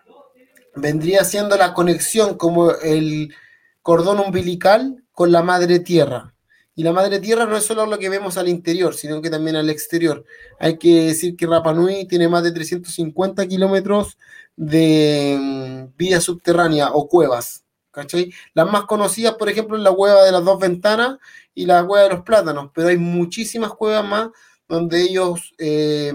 vendría 0.76 1.24
siendo 1.24 1.58
la 1.58 1.74
conexión 1.74 2.38
como 2.38 2.74
el 2.74 3.34
cordón 3.82 4.20
umbilical 4.20 5.04
con 5.14 5.32
la 5.32 5.42
madre 5.42 5.80
tierra. 5.80 6.36
Y 6.76 6.84
la 6.84 6.94
madre 6.94 7.20
tierra 7.20 7.48
no 7.48 7.58
es 7.58 7.64
solo 7.64 7.88
lo 7.88 7.98
que 7.98 8.10
vemos 8.10 8.38
al 8.38 8.50
interior, 8.50 8.94
sino 8.94 9.20
que 9.20 9.32
también 9.32 9.56
al 9.56 9.72
exterior. 9.72 10.24
Hay 10.60 10.78
que 10.78 11.06
decir 11.06 11.36
que 11.36 11.48
Rapa 11.48 11.74
Nui 11.74 12.06
tiene 12.06 12.28
más 12.28 12.44
de 12.44 12.52
350 12.52 13.48
kilómetros 13.48 14.16
de 14.56 15.40
mm, 15.42 15.98
vía 15.98 16.22
subterránea 16.22 16.92
o 16.92 17.08
cuevas. 17.08 17.64
¿Cachai? 17.98 18.32
Las 18.54 18.72
más 18.72 18.84
conocidas, 18.84 19.34
por 19.34 19.50
ejemplo, 19.50 19.76
es 19.76 19.82
la 19.82 19.92
cueva 19.92 20.24
de 20.24 20.32
las 20.32 20.46
dos 20.46 20.60
ventanas 20.60 21.18
y 21.56 21.66
la 21.66 21.84
cueva 21.84 22.04
de 22.04 22.14
los 22.14 22.22
plátanos, 22.22 22.70
pero 22.72 22.90
hay 22.90 22.98
muchísimas 22.98 23.74
cuevas 23.74 24.08
más 24.08 24.30
donde 24.68 25.02
ellos, 25.02 25.54
eh, 25.58 26.14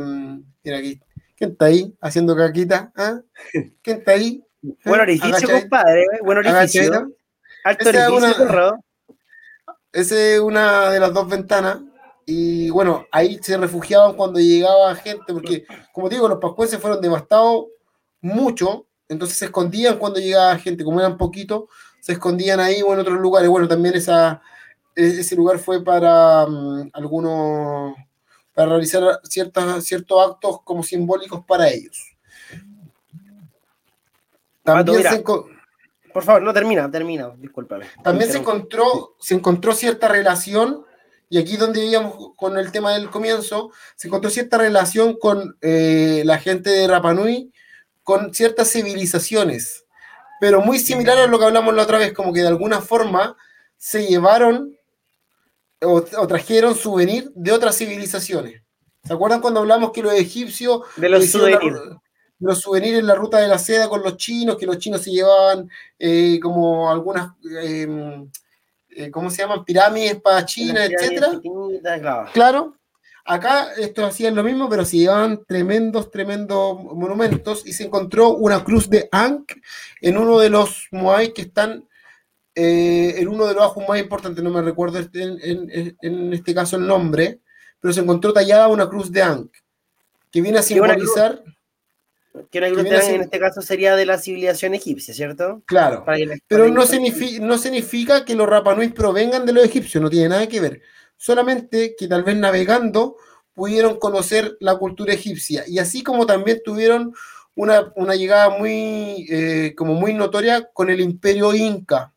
mira 0.63 0.79
aquí, 0.79 1.01
¿quién 1.37 1.51
está 1.51 1.65
ahí 1.67 1.93
haciendo 2.01 2.37
caquita? 2.37 2.93
¿Ah? 2.95 3.21
¿Quién 3.83 3.99
está 3.99 4.13
ahí? 4.13 4.45
Buen 4.85 5.01
orificio, 5.01 5.49
compadre. 5.51 6.03
¿eh? 6.03 6.19
Buen 6.23 6.39
orificio. 6.39 7.13
Alto 7.65 7.89
orificio, 7.89 8.85
Esa 9.93 10.21
es 10.21 10.39
una 10.39 10.91
de 10.91 11.01
las 11.01 11.13
dos 11.13 11.29
ventanas. 11.29 11.81
Y 12.25 12.71
bueno, 12.71 13.07
ahí 13.11 13.41
se 13.43 13.57
refugiaban 13.57 14.15
cuando 14.15 14.39
llegaba 14.39 14.95
gente, 14.95 15.33
porque 15.33 15.67
como 15.93 16.09
digo, 16.09 16.29
los 16.29 16.39
pascuenses 16.39 16.79
fueron 16.79 17.01
devastados 17.01 17.67
mucho, 18.21 18.87
entonces 19.13 19.39
se 19.39 19.45
escondían 19.47 19.99
cuando 19.99 20.19
llegaba 20.19 20.59
gente, 20.59 20.85
como 20.85 21.01
eran 21.01 21.17
poquitos, 21.17 21.65
se 22.01 22.13
escondían 22.13 22.61
ahí 22.61 22.83
o 22.83 22.93
en 22.93 23.01
otros 23.01 23.21
lugares. 23.21 23.49
Bueno, 23.49 23.69
también 23.69 23.95
esa, 23.95 24.41
e-, 24.97 25.21
ese 25.21 25.37
lugar 25.37 25.59
fue 25.59 25.85
para 25.85 26.47
mm, 26.47 26.91
algunos, 26.93 27.95
para 28.55 28.71
realizar 28.71 29.21
ciertos, 29.25 29.85
ciertos 29.85 30.31
actos 30.31 30.61
como 30.65 30.83
simbólicos 30.83 31.45
para 31.45 31.69
ellos. 31.69 32.13
También 34.63 35.03
se 35.03 35.23
Por 35.23 36.23
favor, 36.23 36.43
no 36.43 36.53
termina, 36.53 36.91
termina, 36.91 37.31
discúlpame. 37.37 37.87
También 38.03 38.31
se 38.31 38.39
encontró, 38.39 39.17
se 39.19 39.35
encontró 39.35 39.73
cierta 39.73 40.09
relación, 40.09 40.85
y 41.29 41.39
aquí 41.39 41.57
donde 41.57 41.85
íbamos 41.85 42.31
con 42.37 42.57
el 42.59 42.71
tema 42.71 42.93
del 42.93 43.11
comienzo, 43.11 43.71
se 43.97 44.09
encontró 44.09 44.31
cierta 44.31 44.59
relación 44.59 45.17
con 45.19 45.57
eh, 45.63 46.23
la 46.25 46.39
gente 46.39 46.71
de 46.71 46.87
Rapanui, 46.87 47.53
con 48.03 48.33
ciertas 48.35 48.71
civilizaciones, 48.71 49.85
pero 50.41 50.61
muy 50.61 50.79
similar 50.79 51.19
a 51.19 51.27
lo 51.27 51.39
que 51.39 51.45
hablamos 51.45 51.75
la 51.75 51.83
otra 51.83 51.99
vez, 51.99 52.13
como 52.13 52.33
que 52.33 52.41
de 52.41 52.49
alguna 52.49 52.81
forma 52.81 53.37
se 53.77 54.07
llevaron 54.07 54.77
o, 55.81 56.03
trajeron 56.27 56.75
souvenir 56.75 57.31
de 57.35 57.53
otras 57.53 57.77
civilizaciones. 57.77 58.63
¿Se 59.05 59.13
acuerdan 59.13 59.41
cuando 59.41 59.61
hablamos 59.61 59.91
que 59.93 60.03
los 60.03 60.15
egipcios... 60.15 60.83
De 60.97 61.09
los 61.09 61.29
souvenirs 61.29 61.99
los 62.43 62.61
souvenirs 62.61 62.99
en 62.99 63.07
la 63.07 63.15
ruta 63.15 63.39
de 63.39 63.47
la 63.47 63.57
seda 63.57 63.89
con 63.89 64.03
los 64.03 64.17
chinos, 64.17 64.57
que 64.57 64.67
los 64.67 64.79
chinos 64.79 65.01
se 65.01 65.13
llevaban 65.13 65.71
eh, 65.99 66.41
como 66.43 66.91
algunas, 66.91 67.31
em, 67.63 68.29
eh, 68.91 69.11
¿cómo 69.13 69.31
se 69.31 69.43
llaman? 69.43 69.65
Pirámides 69.65 70.21
para 70.21 70.45
China, 70.45 70.85
etcétera. 70.85 71.41
Claro. 72.33 72.77
Acá 73.25 73.73
estos 73.79 74.05
hacían 74.05 74.35
lo 74.35 74.43
mismo, 74.43 74.69
pero 74.69 74.85
se 74.85 74.97
llevaban 74.97 75.45
tremendos, 75.47 76.11
tremendos 76.11 76.83
monumentos 76.83 77.65
y 77.65 77.73
se 77.73 77.85
encontró 77.85 78.31
una 78.31 78.65
cruz 78.65 78.91
de 78.91 79.09
Ankh 79.13 79.53
en 80.01 80.19
uno 80.19 80.41
de 80.41 80.51
los 80.51 80.89
Moai 80.91 81.33
que 81.33 81.43
están 81.43 81.89
eh, 82.55 83.15
en 83.19 83.29
uno 83.29 83.47
de 83.47 83.55
los 83.55 83.63
ajos 83.63 83.85
más 83.89 83.99
importantes, 83.99 84.43
no 84.43 84.51
me 84.51 84.61
recuerdo 84.61 84.99
en, 84.99 85.97
en, 86.03 86.33
este 86.33 86.55
caso 86.55 86.77
el 86.77 86.87
nombre, 86.87 87.41
pero 87.81 87.95
se 87.95 88.01
encontró 88.01 88.33
tallada 88.33 88.69
una 88.69 88.89
cruz 88.89 89.11
de 89.11 89.23
Ankh 89.23 89.53
que 90.31 90.41
viene 90.41 90.59
a 90.59 90.63
simbolizar 90.63 91.43
que 92.51 92.59
una 92.59 92.71
cruz 92.71 92.87
en 93.09 93.21
este 93.21 93.39
caso 93.39 93.61
sería 93.61 93.95
de 93.95 94.07
la 94.07 94.19
civilización 94.19 94.75
egipcia, 94.75 95.13
¿cierto? 95.13 95.63
Claro. 95.67 96.05
pero 96.47 96.69
no, 96.69 96.87
significa, 96.87 97.45
no 97.45 97.59
significa 97.59 98.25
que 98.25 98.35
los 98.35 98.49
Rapanuis 98.49 98.93
provengan 98.93 99.45
de 99.45 99.53
los 99.53 99.65
egipcios, 99.65 100.03
no 100.03 100.09
tiene 100.09 100.31
nada 100.31 100.47
que 100.47 100.61
ver. 100.61 100.83
Solamente 101.23 101.95
que 101.97 102.09
tal 102.09 102.25
vez 102.25 102.35
navegando 102.35 103.15
pudieron 103.55 104.01
conocer 104.01 104.57
la 104.59 104.77
cultura 104.77 105.15
egipcia. 105.15 105.63
Y 105.69 105.79
así 105.79 106.03
como 106.03 106.27
también 106.27 106.61
tuvieron 106.65 107.15
una, 107.55 107.93
llegada 108.17 108.51
muy, 108.51 109.29
eh, 109.31 109.73
como 109.77 109.95
muy 109.95 110.15
notoria 110.15 110.69
con 110.73 110.91
el 110.91 111.01
imperio 111.01 111.55
inca. 111.55 112.13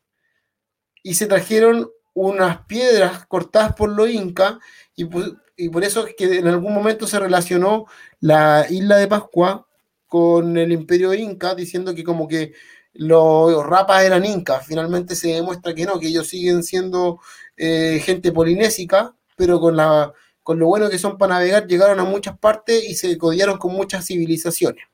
Y 1.03 1.14
se 1.14 1.28
trajeron 1.28 1.88
unas 2.16 2.66
piedras 2.66 3.28
cortadas 3.28 3.76
por 3.76 3.89
los 3.89 4.10
incas 4.10 4.56
y, 4.95 5.08
y 5.56 5.70
por 5.70 5.84
eso 5.84 6.08
es 6.08 6.16
que 6.16 6.39
en 6.39 6.47
algún 6.47 6.74
momento 6.74 7.06
se 7.06 7.20
relacionó 7.20 7.86
la 8.22 8.66
isla 8.72 8.97
de 8.97 9.08
Pascua 9.08 9.68
con 10.08 10.58
el 10.58 10.72
imperio 10.72 11.14
inca, 11.14 11.53
diciendo 11.53 11.93
que 11.93 12.03
como 12.03 12.28
que 12.28 12.53
los 12.95 13.64
rapas 13.66 14.03
eran 14.03 14.26
incas. 14.26 14.66
Finalmente 14.66 15.16
se 15.16 15.28
demuestra 15.28 15.76
que 15.76 15.86
no, 15.86 15.99
que 15.99 16.08
ellos 16.08 16.28
siguen 16.28 16.64
siendo 16.64 17.20
eh, 17.58 18.01
gente 18.03 18.32
polinésica, 18.32 19.14
pero 19.36 19.60
con, 19.60 19.76
la, 19.76 20.14
con 20.43 20.60
lo 20.60 20.68
bueno 20.68 20.89
que 20.89 20.97
son 20.97 21.18
para 21.18 21.36
navegar, 21.36 21.68
llegaron 21.68 21.99
a 21.99 22.03
muchas 22.03 22.38
partes 22.38 22.84
y 22.84 22.95
se 22.95 23.18
codiaron 23.18 23.58
con 23.58 23.74
muchas 23.74 24.06
civilizaciones. 24.06 24.86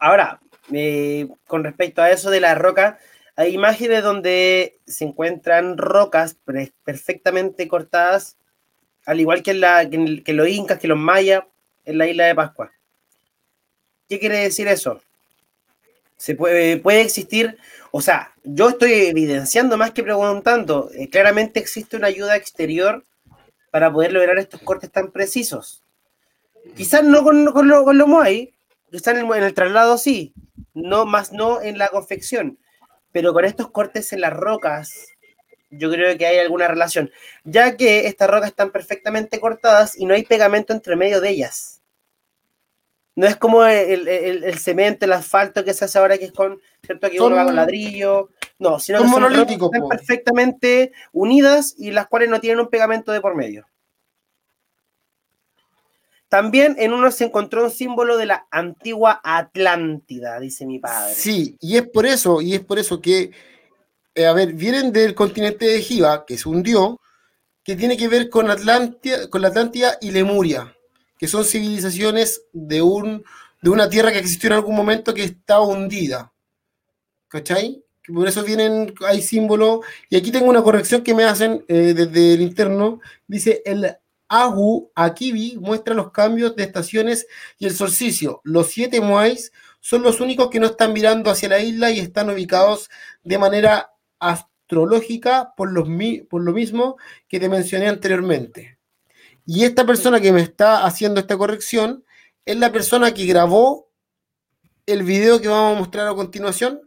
Ahora, 0.00 0.40
eh, 0.72 1.28
con 1.46 1.64
respecto 1.64 2.02
a 2.02 2.10
eso 2.10 2.30
de 2.30 2.40
las 2.40 2.58
rocas, 2.58 2.96
hay 3.36 3.54
imágenes 3.54 4.02
donde 4.02 4.78
se 4.86 5.04
encuentran 5.04 5.78
rocas 5.78 6.36
perfectamente 6.84 7.68
cortadas, 7.68 8.36
al 9.06 9.20
igual 9.20 9.42
que, 9.42 9.54
la, 9.54 9.88
que 9.88 10.32
los 10.32 10.48
incas, 10.48 10.78
que 10.78 10.88
los 10.88 10.98
mayas, 10.98 11.44
en 11.84 11.98
la 11.98 12.06
isla 12.06 12.26
de 12.26 12.34
Pascua. 12.34 12.70
¿Qué 14.08 14.18
quiere 14.18 14.38
decir 14.38 14.68
eso? 14.68 15.00
Se 16.16 16.34
puede, 16.34 16.76
puede 16.76 17.00
existir, 17.00 17.56
o 17.90 18.02
sea, 18.02 18.29
yo 18.44 18.70
estoy 18.70 18.92
evidenciando 18.92 19.76
más 19.76 19.92
que 19.92 20.02
preguntando, 20.02 20.90
eh, 20.94 21.08
claramente 21.08 21.60
existe 21.60 21.96
una 21.96 22.06
ayuda 22.06 22.36
exterior 22.36 23.04
para 23.70 23.92
poder 23.92 24.12
lograr 24.12 24.38
estos 24.38 24.60
cortes 24.62 24.90
tan 24.90 25.10
precisos. 25.12 25.82
Quizás 26.76 27.04
no 27.04 27.22
con, 27.22 27.44
lo, 27.44 27.52
con 27.52 27.98
lo 27.98 28.06
Moai, 28.06 28.52
quizás 28.90 29.16
en 29.16 29.30
el, 29.32 29.54
traslado 29.54 29.98
sí, 29.98 30.34
no 30.74 31.06
más 31.06 31.32
no 31.32 31.60
en 31.62 31.78
la 31.78 31.88
confección, 31.88 32.58
pero 33.12 33.32
con 33.32 33.44
estos 33.44 33.70
cortes 33.70 34.12
en 34.12 34.20
las 34.20 34.32
rocas, 34.32 34.92
yo 35.70 35.90
creo 35.90 36.16
que 36.18 36.26
hay 36.26 36.38
alguna 36.38 36.68
relación, 36.68 37.10
ya 37.44 37.76
que 37.76 38.06
estas 38.06 38.28
rocas 38.28 38.50
están 38.50 38.70
perfectamente 38.72 39.40
cortadas 39.40 39.98
y 39.98 40.04
no 40.04 40.14
hay 40.14 40.24
pegamento 40.24 40.72
entre 40.72 40.96
medio 40.96 41.20
de 41.20 41.30
ellas. 41.30 41.79
No 43.20 43.26
es 43.26 43.36
como 43.36 43.66
el, 43.66 44.58
cemento, 44.58 45.04
el 45.04 45.12
asfalto 45.12 45.62
que 45.62 45.74
se 45.74 45.84
hace 45.84 45.98
ahora, 45.98 46.16
que 46.16 46.24
es 46.24 46.32
con, 46.32 46.58
¿cierto? 46.82 47.10
Que 47.10 47.20
uno 47.20 47.36
va 47.36 47.44
con 47.44 47.54
ladrillo, 47.54 48.30
No, 48.58 48.80
sino 48.80 48.96
que 48.96 49.04
son 49.04 49.10
monolíticos, 49.10 49.70
perfectamente 49.90 50.92
unidas 51.12 51.74
y 51.76 51.90
las 51.90 52.06
cuales 52.06 52.30
no 52.30 52.40
tienen 52.40 52.60
un 52.60 52.70
pegamento 52.70 53.12
de 53.12 53.20
por 53.20 53.36
medio. 53.36 53.68
También 56.30 56.76
en 56.78 56.94
uno 56.94 57.10
se 57.10 57.26
encontró 57.26 57.62
un 57.62 57.70
símbolo 57.70 58.16
de 58.16 58.24
la 58.24 58.46
antigua 58.50 59.20
Atlántida, 59.22 60.40
dice 60.40 60.64
mi 60.64 60.78
padre. 60.78 61.12
Sí, 61.12 61.58
y 61.60 61.76
es 61.76 61.86
por 61.90 62.06
eso, 62.06 62.40
y 62.40 62.54
es 62.54 62.60
por 62.60 62.78
eso 62.78 63.02
que, 63.02 63.32
eh, 64.14 64.24
a 64.24 64.32
ver, 64.32 64.54
vienen 64.54 64.92
del 64.92 65.14
continente 65.14 65.66
de 65.66 65.82
Jiva, 65.82 66.24
que 66.24 66.38
se 66.38 66.48
hundió, 66.48 66.98
que 67.62 67.76
tiene 67.76 67.98
que 67.98 68.08
ver 68.08 68.30
con, 68.30 68.46
con 69.28 69.42
la 69.42 69.48
Atlántida 69.48 69.98
y 70.00 70.10
Lemuria, 70.10 70.74
que 71.20 71.28
son 71.28 71.44
civilizaciones 71.44 72.46
de, 72.54 72.80
un, 72.80 73.22
de 73.60 73.68
una 73.68 73.90
tierra 73.90 74.10
que 74.10 74.18
existió 74.18 74.46
en 74.46 74.54
algún 74.54 74.74
momento 74.74 75.12
que 75.12 75.24
estaba 75.24 75.66
hundida. 75.66 76.32
¿Cachai? 77.28 77.84
por 78.12 78.26
eso 78.26 78.42
vienen, 78.42 78.94
hay 79.06 79.20
símbolos, 79.20 79.80
y 80.08 80.16
aquí 80.16 80.32
tengo 80.32 80.48
una 80.48 80.62
corrección 80.62 81.02
que 81.02 81.14
me 81.14 81.24
hacen 81.24 81.64
eh, 81.68 81.94
desde 81.94 82.34
el 82.34 82.40
interno, 82.40 83.00
dice 83.28 83.62
el 83.64 83.94
Ahu 84.28 84.90
Akibi 84.94 85.58
muestra 85.58 85.94
los 85.94 86.10
cambios 86.10 86.56
de 86.56 86.62
estaciones 86.62 87.26
y 87.58 87.66
el 87.66 87.74
solsticio. 87.74 88.40
Los 88.42 88.68
siete 88.68 89.00
Moais 89.00 89.52
son 89.80 90.02
los 90.02 90.20
únicos 90.20 90.50
que 90.50 90.58
no 90.58 90.66
están 90.68 90.92
mirando 90.92 91.30
hacia 91.30 91.50
la 91.50 91.60
isla 91.60 91.90
y 91.90 92.00
están 92.00 92.30
ubicados 92.30 92.88
de 93.22 93.38
manera 93.38 93.92
astrológica 94.18 95.52
por, 95.56 95.70
los, 95.70 95.88
por 96.28 96.42
lo 96.42 96.52
mismo 96.52 96.96
que 97.28 97.38
te 97.38 97.48
mencioné 97.48 97.88
anteriormente. 97.88 98.79
Y 99.52 99.64
esta 99.64 99.84
persona 99.84 100.20
que 100.20 100.30
me 100.30 100.42
está 100.42 100.84
haciendo 100.84 101.18
esta 101.18 101.36
corrección 101.36 102.04
es 102.44 102.56
la 102.56 102.70
persona 102.70 103.12
que 103.12 103.26
grabó 103.26 103.90
el 104.86 105.02
video 105.02 105.40
que 105.40 105.48
vamos 105.48 105.76
a 105.76 105.80
mostrar 105.80 106.06
a 106.06 106.14
continuación, 106.14 106.82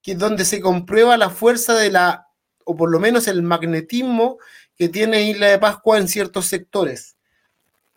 que 0.00 0.12
es 0.12 0.18
donde 0.18 0.46
se 0.46 0.62
comprueba 0.62 1.18
la 1.18 1.28
fuerza 1.28 1.74
de 1.74 1.90
la, 1.90 2.28
o 2.64 2.74
por 2.74 2.90
lo 2.90 3.00
menos 3.00 3.28
el 3.28 3.42
magnetismo 3.42 4.38
que 4.76 4.88
tiene 4.88 5.28
Isla 5.28 5.48
de 5.48 5.58
Pascua 5.58 5.98
en 5.98 6.08
ciertos 6.08 6.46
sectores. 6.46 7.18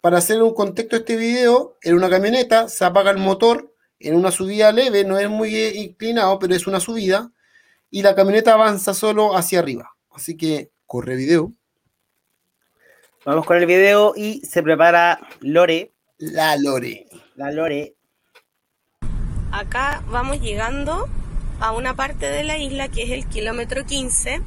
Para 0.01 0.17
hacer 0.17 0.43
un 0.43 0.53
contexto 0.53 0.97
de 0.97 0.99
este 0.99 1.15
video, 1.15 1.77
en 1.81 1.95
una 1.95 2.09
camioneta 2.09 2.67
se 2.67 2.83
apaga 2.83 3.11
el 3.11 3.19
motor 3.19 3.73
en 3.99 4.15
una 4.15 4.31
subida 4.31 4.73
leve, 4.73 5.05
no 5.05 5.17
es 5.17 5.29
muy 5.29 5.55
inclinado, 5.55 6.39
pero 6.39 6.53
es 6.53 6.67
una 6.67 6.81
subida, 6.81 7.31
y 7.89 8.01
la 8.01 8.15
camioneta 8.15 8.51
avanza 8.51 8.93
solo 8.93 9.37
hacia 9.37 9.59
arriba. 9.59 9.95
Así 10.11 10.35
que 10.35 10.71
corre 10.85 11.15
video. 11.15 11.53
Vamos 13.29 13.45
con 13.45 13.57
el 13.57 13.67
video 13.67 14.13
y 14.15 14.41
se 14.43 14.63
prepara 14.63 15.19
Lore. 15.41 15.93
La 16.17 16.57
Lore. 16.57 17.05
La 17.35 17.51
Lore. 17.51 17.93
Acá 19.51 20.01
vamos 20.09 20.41
llegando 20.41 21.07
a 21.59 21.71
una 21.71 21.93
parte 21.93 22.25
de 22.25 22.43
la 22.43 22.57
isla 22.57 22.87
que 22.87 23.03
es 23.03 23.11
el 23.11 23.27
kilómetro 23.27 23.85
15 23.85 24.41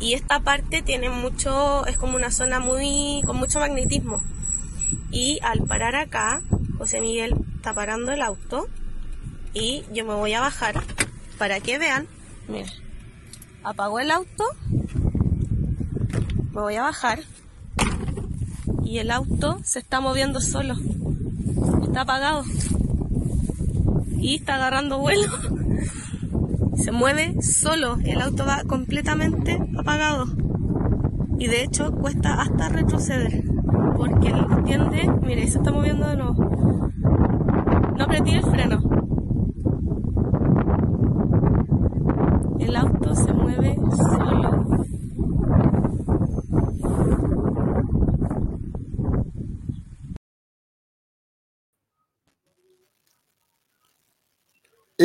y 0.00 0.14
esta 0.14 0.40
parte 0.40 0.82
tiene 0.82 1.08
mucho, 1.08 1.86
es 1.86 1.96
como 1.96 2.16
una 2.16 2.32
zona 2.32 2.58
muy, 2.58 3.22
con 3.26 3.36
mucho 3.36 3.60
magnetismo. 3.60 4.20
Y 5.12 5.38
al 5.44 5.60
parar 5.60 5.94
acá, 5.94 6.42
José 6.78 7.00
Miguel 7.00 7.36
está 7.54 7.74
parando 7.74 8.10
el 8.10 8.22
auto 8.22 8.66
y 9.52 9.84
yo 9.92 10.04
me 10.04 10.14
voy 10.14 10.32
a 10.32 10.40
bajar 10.40 10.82
para 11.38 11.60
que 11.60 11.78
vean, 11.78 12.08
miren, 12.48 12.72
apago 13.62 14.00
el 14.00 14.10
auto, 14.10 14.44
me 16.50 16.60
voy 16.60 16.74
a 16.74 16.82
bajar 16.82 17.20
y 18.84 18.98
el 18.98 19.10
auto 19.10 19.58
se 19.64 19.78
está 19.78 20.00
moviendo 20.00 20.40
solo, 20.40 20.74
está 21.82 22.02
apagado 22.02 22.44
y 24.18 24.36
está 24.36 24.56
agarrando 24.56 24.98
vuelo 24.98 25.28
se 26.84 26.92
mueve 26.92 27.40
solo, 27.40 27.96
el 28.04 28.20
auto 28.20 28.44
va 28.44 28.62
completamente 28.66 29.58
apagado. 29.78 30.26
Y 31.38 31.46
de 31.46 31.62
hecho 31.62 31.92
cuesta 31.92 32.34
hasta 32.42 32.68
retroceder, 32.68 33.42
porque 33.96 34.34
tiende, 34.64 35.10
mire, 35.22 35.46
se 35.48 35.58
está 35.58 35.70
moviendo 35.70 36.06
de 36.06 36.16
nuevo. 36.16 36.90
No 37.96 38.04
apreté 38.04 38.36
el 38.36 38.42
freno. 38.42 38.82
El 42.58 42.76
auto 42.76 43.14
se 43.14 43.32
mueve 43.32 43.76
solo. 43.96 44.64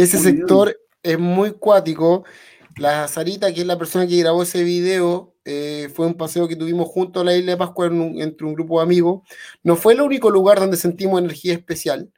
Ese 0.02 0.18
sector 0.18 0.80
es 1.04 1.20
muy 1.20 1.52
cuático. 1.52 2.24
La 2.78 3.08
Sarita, 3.08 3.54
que 3.54 3.62
es 3.62 3.68
la 3.68 3.78
persona 3.78 4.08
que 4.08 4.18
grabó 4.18 4.44
ese 4.44 4.64
video, 4.64 5.34
eh, 5.44 5.90
fue 5.94 6.06
un 6.06 6.14
paseo 6.14 6.48
que 6.48 6.56
tuvimos 6.56 6.88
junto 6.88 7.20
a 7.20 7.24
la 7.24 7.36
isla 7.36 7.52
de 7.52 7.58
Pascua 7.58 7.88
entre 7.88 8.48
un 8.48 8.54
grupo 8.54 8.80
de 8.80 8.84
amigos. 8.84 9.22
No 9.64 9.76
fue 9.76 9.94
el 9.94 10.02
único 10.02 10.30
lugar 10.30 10.60
donde 10.60 10.78
sentimos 10.78 11.20
energía 11.20 11.54
especial. 11.54 12.12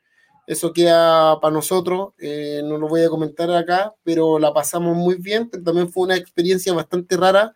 Eso 0.48 0.74
queda 0.74 1.40
para 1.40 1.54
nosotros, 1.54 2.14
eh, 2.20 2.62
no 2.66 2.78
lo 2.78 2.88
voy 2.88 3.04
a 3.04 3.10
comentar 3.10 3.50
acá, 3.52 3.94
pero 4.04 4.38
la 4.38 4.54
pasamos 4.54 4.98
muy 4.98 5.16
bien. 5.16 5.50
también 5.50 5.90
fue 5.90 6.04
una 6.04 6.16
experiencia 6.16 6.74
bastante 6.74 7.16
rara 7.16 7.54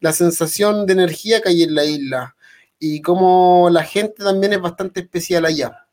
la 0.00 0.12
sensación 0.12 0.86
de 0.86 0.92
energía 0.92 1.40
que 1.40 1.50
hay 1.50 1.62
en 1.64 1.74
la 1.74 1.84
isla 1.84 2.36
y 2.78 3.02
como 3.02 3.68
la 3.70 3.82
gente 3.84 4.22
también 4.22 4.52
es 4.52 4.60
bastante 4.60 5.00
especial 5.00 5.44
allá. 5.44 5.86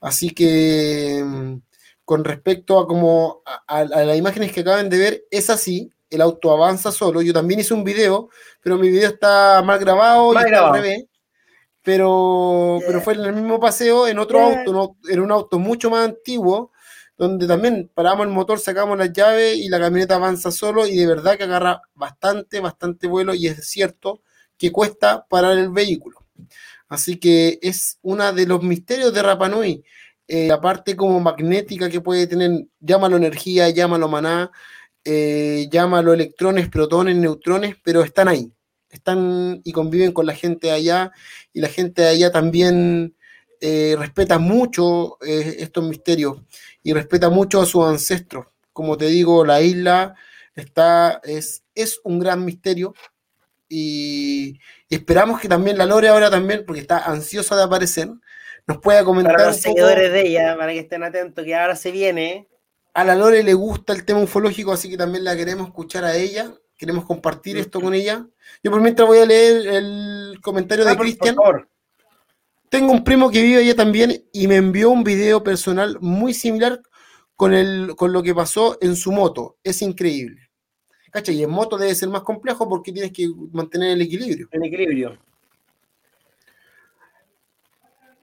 Así 0.00 0.30
que 0.30 1.22
mm, 1.24 1.56
con 2.04 2.24
respecto 2.24 2.78
a 2.78 2.86
como 2.86 3.42
a, 3.66 3.84
las 3.84 4.16
imágenes 4.16 4.52
que 4.52 4.60
acaban 4.60 4.88
de 4.88 4.98
ver, 4.98 5.24
es 5.30 5.50
así, 5.50 5.90
el 6.10 6.20
auto 6.20 6.52
avanza 6.52 6.92
solo. 6.92 7.22
Yo 7.22 7.32
también 7.32 7.60
hice 7.60 7.74
un 7.74 7.84
video, 7.84 8.28
pero 8.60 8.78
mi 8.78 8.90
video 8.90 9.08
está 9.08 9.62
mal 9.62 9.78
grabado 9.78 10.32
y 10.32 10.36
está 10.36 10.68
al 10.68 10.74
revés. 10.74 11.04
Pero, 11.82 12.78
pero 12.86 13.00
fue 13.02 13.14
en 13.14 13.20
el 13.20 13.34
mismo 13.34 13.60
paseo, 13.60 14.06
en 14.08 14.18
otro 14.18 14.40
auto, 14.40 14.96
en 15.08 15.20
un 15.20 15.30
auto 15.30 15.58
mucho 15.58 15.90
más 15.90 16.08
antiguo, 16.08 16.72
donde 17.16 17.46
también 17.46 17.90
paramos 17.94 18.26
el 18.26 18.32
motor, 18.32 18.58
sacamos 18.58 18.98
las 18.98 19.12
llaves 19.12 19.56
y 19.58 19.68
la 19.68 19.78
camioneta 19.78 20.16
avanza 20.16 20.50
solo 20.50 20.86
y 20.86 20.96
de 20.96 21.06
verdad 21.06 21.36
que 21.36 21.44
agarra 21.44 21.82
bastante, 21.94 22.60
bastante 22.60 23.06
vuelo 23.06 23.34
y 23.34 23.48
es 23.48 23.68
cierto 23.68 24.22
que 24.56 24.72
cuesta 24.72 25.26
parar 25.28 25.58
el 25.58 25.70
vehículo. 25.70 26.24
Así 26.88 27.18
que 27.18 27.58
es 27.62 27.98
uno 28.02 28.32
de 28.32 28.46
los 28.46 28.62
misterios 28.62 29.12
de 29.12 29.22
Rapanui 29.22 29.84
eh, 30.28 30.48
la 30.48 30.60
parte 30.60 30.96
como 30.96 31.20
magnética 31.20 31.88
que 31.88 32.00
puede 32.00 32.26
tener, 32.26 32.66
llámalo 32.80 33.16
energía, 33.16 33.68
llámalo 33.70 34.08
maná, 34.08 34.50
eh, 35.04 35.68
llámalo 35.70 36.14
electrones, 36.14 36.68
protones, 36.68 37.16
neutrones, 37.16 37.76
pero 37.82 38.02
están 38.02 38.28
ahí, 38.28 38.52
están 38.90 39.60
y 39.64 39.72
conviven 39.72 40.12
con 40.12 40.26
la 40.26 40.34
gente 40.34 40.68
de 40.68 40.72
allá, 40.72 41.12
y 41.52 41.60
la 41.60 41.68
gente 41.68 42.02
de 42.02 42.08
allá 42.08 42.32
también 42.32 43.14
eh, 43.60 43.96
respeta 43.98 44.38
mucho 44.38 45.18
estos 45.20 45.84
misterios 45.84 46.42
y 46.82 46.92
respeta 46.92 47.30
mucho 47.30 47.60
a 47.60 47.66
sus 47.66 47.84
ancestros. 47.86 48.46
Como 48.72 48.96
te 48.96 49.06
digo, 49.06 49.44
la 49.44 49.62
isla 49.62 50.14
está, 50.54 51.20
es, 51.24 51.64
es 51.74 52.00
un 52.04 52.18
gran 52.18 52.44
misterio. 52.44 52.94
Y 53.68 54.60
esperamos 54.90 55.40
que 55.40 55.48
también 55.48 55.78
la 55.78 55.86
Lore 55.86 56.08
ahora 56.08 56.30
también, 56.30 56.64
porque 56.66 56.80
está 56.82 56.98
ansiosa 57.10 57.56
de 57.56 57.62
aparecer, 57.62 58.08
nos 58.66 58.78
pueda 58.78 59.04
comentar. 59.04 59.34
Para 59.36 59.46
los 59.48 59.56
seguidores 59.56 60.12
de 60.12 60.28
ella, 60.28 60.56
para 60.56 60.72
que 60.72 60.80
estén 60.80 61.02
atentos, 61.02 61.44
que 61.44 61.54
ahora 61.54 61.76
se 61.76 61.90
viene. 61.90 62.48
A 62.94 63.04
la 63.04 63.14
Lore 63.14 63.42
le 63.42 63.54
gusta 63.54 63.92
el 63.92 64.04
tema 64.04 64.20
ufológico, 64.20 64.72
así 64.72 64.88
que 64.88 64.96
también 64.96 65.24
la 65.24 65.36
queremos 65.36 65.68
escuchar 65.68 66.04
a 66.04 66.16
ella. 66.16 66.52
Queremos 66.76 67.04
compartir 67.04 67.56
esto 67.56 67.80
con 67.80 67.94
ella. 67.94 68.26
Yo 68.62 68.70
por 68.70 68.80
mientras 68.80 69.06
voy 69.06 69.18
a 69.18 69.26
leer 69.26 69.66
el 69.66 70.40
comentario 70.42 70.84
de 70.84 70.90
ah, 70.92 70.96
Cristian. 70.96 71.36
Tengo 72.68 72.92
un 72.92 73.04
primo 73.04 73.30
que 73.30 73.42
vive 73.42 73.60
allá 73.60 73.74
también 73.76 74.24
y 74.32 74.48
me 74.48 74.56
envió 74.56 74.90
un 74.90 75.04
video 75.04 75.42
personal 75.42 75.98
muy 76.00 76.34
similar 76.34 76.80
con, 77.36 77.54
el, 77.54 77.94
con 77.96 78.12
lo 78.12 78.22
que 78.22 78.34
pasó 78.34 78.78
en 78.80 78.96
su 78.96 79.12
moto. 79.12 79.58
Es 79.62 79.82
increíble. 79.82 80.50
¿Cacha? 81.12 81.30
Y 81.30 81.44
en 81.44 81.50
moto 81.50 81.78
debe 81.78 81.94
ser 81.94 82.08
más 82.08 82.22
complejo 82.22 82.68
porque 82.68 82.92
tienes 82.92 83.12
que 83.12 83.28
mantener 83.52 83.92
el 83.92 84.02
equilibrio. 84.02 84.48
El 84.50 84.64
equilibrio 84.64 85.18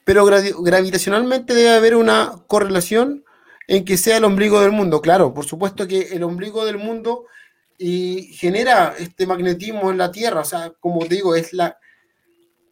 pero 0.03 0.25
gravitacionalmente 0.25 1.53
debe 1.53 1.69
haber 1.69 1.95
una 1.95 2.33
correlación 2.47 3.23
en 3.67 3.85
que 3.85 3.97
sea 3.97 4.17
el 4.17 4.25
ombligo 4.25 4.59
del 4.61 4.71
mundo. 4.71 5.01
Claro, 5.01 5.33
por 5.33 5.45
supuesto 5.45 5.87
que 5.87 6.09
el 6.11 6.23
ombligo 6.23 6.65
del 6.65 6.77
mundo 6.77 7.25
y 7.77 8.33
genera 8.33 8.93
este 8.99 9.25
magnetismo 9.25 9.91
en 9.91 9.97
la 9.97 10.11
Tierra. 10.11 10.41
O 10.41 10.45
sea, 10.45 10.71
como 10.79 10.99
te 11.05 11.15
digo, 11.15 11.35
es 11.35 11.53
la. 11.53 11.77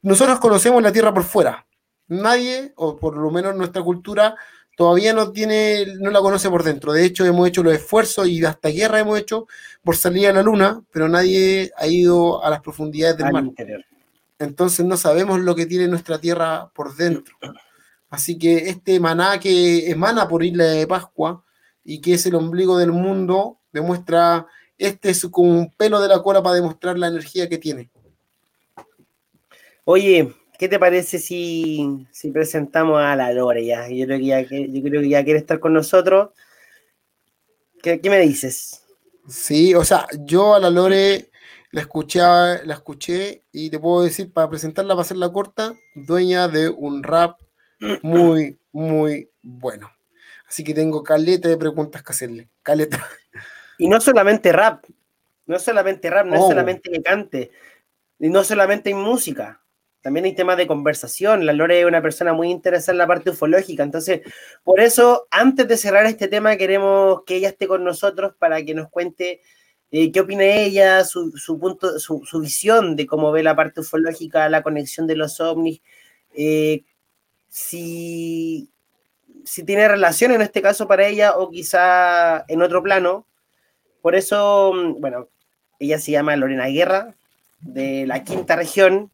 Nosotros 0.02 0.40
conocemos 0.40 0.82
la 0.84 0.92
Tierra 0.92 1.14
por 1.14 1.24
fuera. 1.24 1.66
Nadie, 2.08 2.74
o 2.76 2.98
por 2.98 3.18
lo 3.18 3.30
menos 3.32 3.56
nuestra 3.56 3.82
cultura, 3.82 4.36
todavía 4.76 5.14
no 5.14 5.32
tiene, 5.32 5.86
no 6.00 6.12
la 6.12 6.22
conoce 6.22 6.50
por 6.50 6.64
dentro. 6.64 6.94
De 6.94 7.06
hecho, 7.06 7.26
hemos 7.26 7.48
hecho 7.48 7.64
los 7.64 7.74
esfuerzos 7.74 8.28
y 8.28 8.44
hasta 8.46 8.70
guerra 8.70 9.00
hemos 9.00 9.20
hecho 9.20 9.48
por 9.84 9.96
salir 9.96 10.28
a 10.28 10.34
la 10.34 10.44
Luna, 10.44 10.82
pero 10.92 11.10
nadie 11.10 11.72
ha 11.76 11.88
ido 11.88 12.44
a 12.44 12.50
las 12.50 12.62
profundidades 12.62 13.18
del 13.18 13.32
mar. 13.32 13.44
Interior. 13.44 13.84
Entonces 14.40 14.86
no 14.86 14.98
sabemos 14.98 15.40
lo 15.42 15.56
que 15.56 15.66
tiene 15.66 15.88
nuestra 15.88 16.20
tierra 16.20 16.72
por 16.74 16.96
dentro. 16.96 17.38
Así 18.10 18.38
que 18.40 18.70
este 18.70 19.00
maná 19.00 19.40
que 19.40 19.90
emana 19.90 20.28
por 20.28 20.44
Isla 20.44 20.64
de 20.64 20.88
Pascua 20.88 21.44
y 21.84 22.02
que 22.02 22.16
es 22.16 22.26
el 22.26 22.36
ombligo 22.36 22.78
del 22.78 22.92
mundo, 22.92 23.60
demuestra 23.72 24.48
este 24.80 25.10
es 25.10 25.28
como 25.30 25.52
un 25.52 25.72
pelo 25.72 26.00
de 26.00 26.08
la 26.08 26.24
cola 26.24 26.42
para 26.42 26.56
demostrar 26.56 26.98
la 26.98 27.08
energía 27.08 27.50
que 27.50 27.58
tiene. 27.58 27.90
Oye, 29.84 30.34
¿qué 30.58 30.70
te 30.70 30.80
parece 30.80 31.20
si, 31.20 32.08
presentamos 32.32 33.02
a 33.02 33.16
la 33.16 33.34
Lore 33.34 33.66
ya? 33.66 33.90
Yo 33.90 34.06
creo 34.06 34.20
que 34.20 34.26
ya, 34.26 34.42
yo 34.42 34.82
creo 34.82 35.02
que 35.02 35.10
ya 35.10 35.24
quiere 35.24 35.40
estar 35.40 35.60
con 35.60 35.74
nosotros. 35.74 36.30
¿Qué, 37.84 38.00
me 38.04 38.20
dices? 38.20 38.84
Sí, 39.28 39.76
o 39.76 39.84
sea, 39.84 40.08
yo 40.20 40.56
a 40.56 40.60
la 40.60 40.70
Lore 40.70 41.30
la 41.72 41.82
escuché, 41.82 42.20
la 42.20 42.74
escuché 42.74 43.44
y 43.52 43.70
te 43.70 43.80
puedo 43.80 44.04
decir, 44.04 44.32
para 44.32 44.50
presentarla, 44.50 44.96
para 44.96 45.02
hacerla 45.02 45.32
corta, 45.32 45.74
dueña 45.96 46.48
de 46.48 46.70
un 46.70 47.04
rap 47.04 47.40
muy, 48.02 48.58
muy 48.72 49.30
bueno. 49.42 49.92
Así 50.48 50.64
que 50.64 50.74
tengo 50.74 51.04
caleta 51.04 51.48
de 51.48 51.58
preguntas 51.58 52.02
que 52.02 52.12
hacerle. 52.12 52.50
Caleta. 52.64 53.06
Y 53.78 53.88
no 53.88 54.02
solamente 54.02 54.52
rap, 54.52 54.84
no 55.46 55.60
solamente 55.60 56.10
rap, 56.10 56.26
no 56.26 56.36
es 56.36 56.42
oh. 56.42 56.48
solamente 56.50 56.92
que 56.92 57.02
cante, 57.02 57.52
y 58.20 58.30
no 58.30 58.44
solamente 58.44 58.90
en 58.90 58.98
música, 58.98 59.62
también 60.02 60.26
hay 60.26 60.34
temas 60.34 60.58
de 60.58 60.68
conversación. 60.68 61.46
La 61.46 61.54
Lore 61.54 61.82
es 61.82 61.86
una 61.86 62.02
persona 62.02 62.34
muy 62.34 62.50
interesada 62.50 62.94
en 62.94 62.98
la 62.98 63.08
parte 63.08 63.30
ufológica, 63.30 63.84
entonces, 63.84 64.22
por 64.64 64.80
eso, 64.80 65.28
antes 65.32 65.68
de 65.68 65.78
cerrar 65.78 66.06
este 66.08 66.28
tema, 66.28 66.58
queremos 66.58 67.24
que 67.26 67.36
ella 67.36 67.50
esté 67.50 67.68
con 67.68 67.84
nosotros 67.84 68.34
para 68.38 68.64
que 68.66 68.74
nos 68.74 68.90
cuente 68.90 69.42
eh, 69.92 70.12
qué 70.12 70.20
opina 70.20 70.44
ella, 70.44 71.04
su, 71.04 71.32
punto, 71.60 72.00
su, 72.00 72.40
visión 72.40 72.96
de 72.96 73.06
cómo 73.06 73.32
ve 73.32 73.44
la 73.44 73.56
parte 73.56 73.82
ufológica, 73.82 74.50
la 74.50 74.62
conexión 74.62 75.08
de 75.08 75.16
los 75.16 75.40
ovnis, 75.40 75.82
eh, 76.36 76.84
si, 77.50 78.70
si 79.44 79.64
tiene 79.64 79.88
relación 79.88 80.32
en 80.32 80.42
este 80.42 80.62
caso 80.62 80.88
para 80.88 81.08
ella 81.08 81.38
o 81.38 81.50
quizá 81.50 82.46
en 82.48 82.62
otro 82.62 82.84
plano, 82.84 83.26
por 84.02 84.16
eso, 84.16 84.74
mm, 84.74 85.02
bueno, 85.02 85.30
ella 85.80 86.00
se 86.00 86.12
llama 86.12 86.36
Lorena 86.36 86.68
Guerra, 86.68 87.16
de 87.62 88.06
la 88.06 88.24
quinta 88.24 88.56
región. 88.56 89.12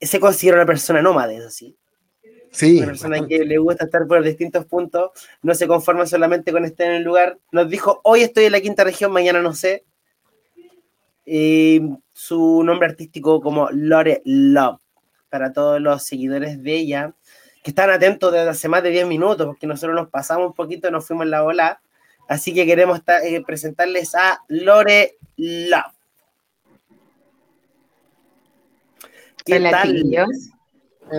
Se 0.00 0.20
considera 0.20 0.58
una 0.58 0.66
persona 0.66 1.02
nómade, 1.02 1.36
es 1.36 1.44
así. 1.44 1.76
Sí. 2.50 2.78
Una 2.78 2.88
persona 2.88 3.26
que 3.26 3.44
le 3.44 3.58
gusta 3.58 3.84
estar 3.84 4.06
por 4.06 4.22
distintos 4.22 4.66
puntos, 4.66 5.10
no 5.42 5.54
se 5.54 5.66
conforma 5.66 6.06
solamente 6.06 6.52
con 6.52 6.64
estar 6.64 6.86
en 6.88 6.94
el 6.94 7.02
lugar. 7.02 7.38
Nos 7.50 7.70
dijo, 7.70 8.00
hoy 8.04 8.22
estoy 8.22 8.44
en 8.44 8.52
la 8.52 8.60
quinta 8.60 8.84
región, 8.84 9.10
mañana 9.10 9.40
no 9.40 9.54
sé. 9.54 9.84
Su 11.24 12.62
nombre 12.64 12.88
artístico 12.88 13.40
como 13.40 13.68
Lore 13.70 14.22
Love, 14.24 14.80
para 15.28 15.52
todos 15.52 15.80
los 15.80 16.04
seguidores 16.04 16.62
de 16.62 16.74
ella, 16.74 17.14
que 17.62 17.70
están 17.70 17.90
atentos 17.90 18.32
desde 18.32 18.48
hace 18.48 18.68
más 18.68 18.82
de 18.82 18.90
10 18.90 19.06
minutos, 19.06 19.46
porque 19.46 19.66
nosotros 19.66 19.94
nos 19.94 20.08
pasamos 20.08 20.48
un 20.48 20.54
poquito, 20.54 20.90
nos 20.90 21.06
fuimos 21.06 21.24
en 21.24 21.30
la 21.30 21.44
ola 21.44 21.80
Así 22.28 22.54
que 22.54 22.64
queremos 22.64 23.00
eh, 23.24 23.42
presentarles 23.44 24.14
a 24.14 24.42
Lore 24.48 25.18
Love. 25.36 25.92
¿Qué 29.44 29.56
Hola, 29.56 29.70
tal? 29.70 30.26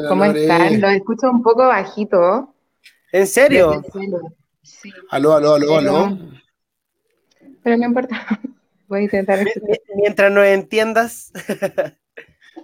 ¿Cómo 0.07 0.25
están? 0.25 0.81
Lo 0.81 0.87
escucho 0.89 1.29
un 1.29 1.43
poco 1.43 1.67
bajito. 1.67 2.55
¿En 3.11 3.27
serio? 3.27 3.83
Sí. 4.63 4.91
Aló, 5.09 5.33
aló, 5.33 5.55
aló, 5.55 5.77
aló. 5.77 6.17
Pero 7.61 7.77
no 7.77 7.85
importa. 7.85 8.39
Voy 8.93 8.99
a 8.99 9.03
intentar. 9.05 9.43
Mientras 9.95 10.31
no 10.31 10.43
entiendas. 10.43 11.31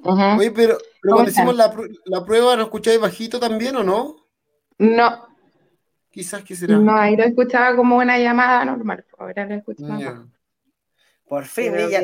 Oye, 0.03 0.51
pero, 0.51 0.77
cuando 1.01 1.31
hicimos 1.31 1.55
la, 1.55 1.73
la, 2.05 2.23
prueba, 2.23 2.55
¿lo 2.55 2.61
escucháis 2.61 2.99
bajito 2.99 3.39
también 3.39 3.75
o 3.77 3.83
no? 3.83 4.15
No, 4.77 5.27
Quizás 6.11 6.43
que 6.43 6.55
será. 6.55 6.77
No, 6.77 6.95
ahí 6.95 7.15
lo 7.15 7.23
escuchaba 7.23 7.75
como 7.75 7.97
una 7.97 8.19
llamada 8.19 8.63
normal, 8.63 9.03
ahora 9.17 9.47
lo 9.47 9.55
escuchaba. 9.55 10.27
Por 11.27 11.45
fin, 11.45 11.73
ella. 11.75 11.99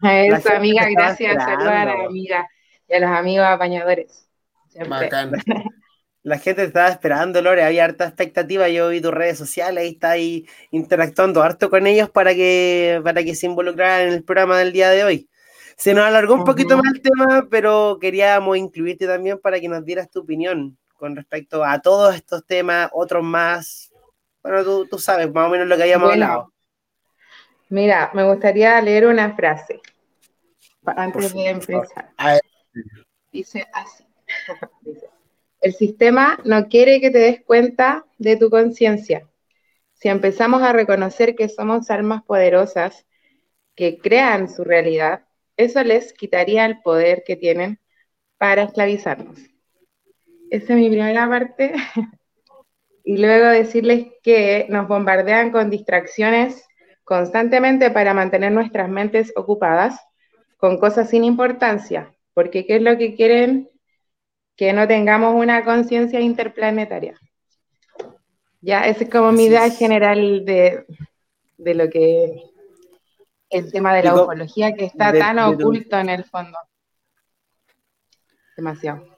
a 0.00 0.20
eso, 0.20 0.54
amiga, 0.54 0.88
gracias. 0.90 1.34
Saludos 1.34 1.68
a 1.68 1.84
la 1.84 2.04
amiga 2.06 2.48
y 2.88 2.94
a 2.94 3.00
los 3.00 3.10
amigos 3.10 3.46
apañadores. 3.46 4.26
Bacán. 4.88 5.32
La 6.26 6.40
gente 6.40 6.64
estaba 6.64 6.88
esperando, 6.88 7.40
Lore, 7.40 7.62
había 7.62 7.84
harta 7.84 8.04
expectativa. 8.04 8.68
Yo 8.68 8.88
vi 8.88 9.00
tus 9.00 9.14
redes 9.14 9.38
sociales 9.38 9.84
y 9.84 9.92
está 9.92 10.10
ahí 10.10 10.44
interactuando 10.72 11.40
harto 11.40 11.70
con 11.70 11.86
ellos 11.86 12.10
para 12.10 12.34
que, 12.34 13.00
para 13.04 13.22
que 13.22 13.36
se 13.36 13.46
involucraran 13.46 14.08
en 14.08 14.14
el 14.14 14.24
programa 14.24 14.58
del 14.58 14.72
día 14.72 14.90
de 14.90 15.04
hoy. 15.04 15.30
Se 15.76 15.94
nos 15.94 16.04
alargó 16.04 16.34
un 16.34 16.42
poquito 16.42 16.76
más 16.78 16.92
el 16.92 17.00
tema, 17.00 17.46
pero 17.48 17.98
queríamos 18.00 18.56
incluirte 18.56 19.06
también 19.06 19.38
para 19.38 19.60
que 19.60 19.68
nos 19.68 19.84
dieras 19.84 20.10
tu 20.10 20.22
opinión 20.22 20.76
con 20.94 21.14
respecto 21.14 21.62
a 21.64 21.80
todos 21.80 22.16
estos 22.16 22.44
temas, 22.44 22.90
otros 22.92 23.22
más. 23.22 23.94
Bueno, 24.42 24.64
tú, 24.90 24.98
sabes 24.98 25.32
más 25.32 25.46
o 25.46 25.50
menos 25.50 25.68
lo 25.68 25.76
que 25.76 25.84
habíamos 25.84 26.10
hablado. 26.10 26.52
Mira, 27.68 28.10
me 28.14 28.24
gustaría 28.24 28.82
leer 28.82 29.06
una 29.06 29.32
frase 29.36 29.80
antes 30.84 31.32
de 31.32 31.50
empezar. 31.50 32.10
Dice 33.30 33.64
así. 33.72 34.04
el 35.66 35.74
sistema 35.74 36.38
no 36.44 36.68
quiere 36.68 37.00
que 37.00 37.10
te 37.10 37.18
des 37.18 37.42
cuenta 37.42 38.06
de 38.18 38.36
tu 38.36 38.50
conciencia. 38.50 39.28
Si 39.94 40.08
empezamos 40.08 40.62
a 40.62 40.72
reconocer 40.72 41.34
que 41.34 41.48
somos 41.48 41.90
almas 41.90 42.22
poderosas 42.22 43.04
que 43.74 43.98
crean 43.98 44.48
su 44.48 44.62
realidad, 44.62 45.26
eso 45.56 45.82
les 45.82 46.12
quitaría 46.12 46.66
el 46.66 46.80
poder 46.82 47.24
que 47.26 47.34
tienen 47.34 47.80
para 48.38 48.62
esclavizarnos. 48.62 49.40
Esa 50.50 50.72
es 50.74 50.78
mi 50.78 50.88
primera 50.88 51.28
parte. 51.28 51.72
y 53.04 53.16
luego 53.18 53.46
decirles 53.46 54.06
que 54.22 54.66
nos 54.68 54.86
bombardean 54.86 55.50
con 55.50 55.68
distracciones 55.68 56.64
constantemente 57.02 57.90
para 57.90 58.14
mantener 58.14 58.52
nuestras 58.52 58.88
mentes 58.88 59.32
ocupadas 59.34 59.98
con 60.58 60.78
cosas 60.78 61.10
sin 61.10 61.24
importancia, 61.24 62.14
porque 62.34 62.66
¿qué 62.66 62.76
es 62.76 62.82
lo 62.82 62.96
que 62.96 63.16
quieren? 63.16 63.68
Que 64.56 64.72
no 64.72 64.88
tengamos 64.88 65.34
una 65.34 65.64
conciencia 65.64 66.20
interplanetaria. 66.20 67.20
Ya, 68.60 68.86
esa 68.86 69.04
es 69.04 69.10
como 69.10 69.32
mi 69.32 69.44
idea 69.44 69.70
general 69.70 70.44
de, 70.44 70.86
lo 71.58 71.88
que 71.88 72.42
el 73.50 73.70
tema 73.70 73.94
de 73.94 74.02
la 74.02 74.14
ufología 74.14 74.74
que 74.74 74.86
está 74.86 75.12
tan 75.12 75.38
oculto 75.38 75.98
en 75.98 76.08
el 76.08 76.24
fondo. 76.24 76.58
Demasiado. 78.56 79.15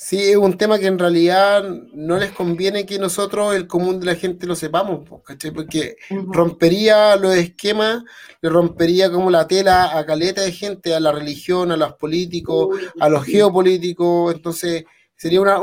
Sí, 0.00 0.30
es 0.30 0.36
un 0.36 0.56
tema 0.56 0.78
que 0.78 0.86
en 0.86 0.96
realidad 0.96 1.64
no 1.92 2.18
les 2.18 2.30
conviene 2.30 2.86
que 2.86 3.00
nosotros, 3.00 3.56
el 3.56 3.66
común 3.66 3.98
de 3.98 4.06
la 4.06 4.14
gente, 4.14 4.46
lo 4.46 4.54
sepamos, 4.54 5.00
¿cachai? 5.24 5.50
Porque 5.50 5.96
rompería 6.08 7.16
los 7.16 7.34
esquemas, 7.34 8.04
le 8.40 8.48
rompería 8.48 9.10
como 9.10 9.28
la 9.28 9.48
tela 9.48 9.98
a 9.98 10.06
caleta 10.06 10.42
de 10.42 10.52
gente, 10.52 10.94
a 10.94 11.00
la 11.00 11.10
religión, 11.10 11.72
a 11.72 11.76
los 11.76 11.94
políticos, 11.94 12.78
a 13.00 13.08
los 13.08 13.24
geopolíticos, 13.24 14.32
entonces 14.32 14.84
sería 15.16 15.40
una, 15.40 15.58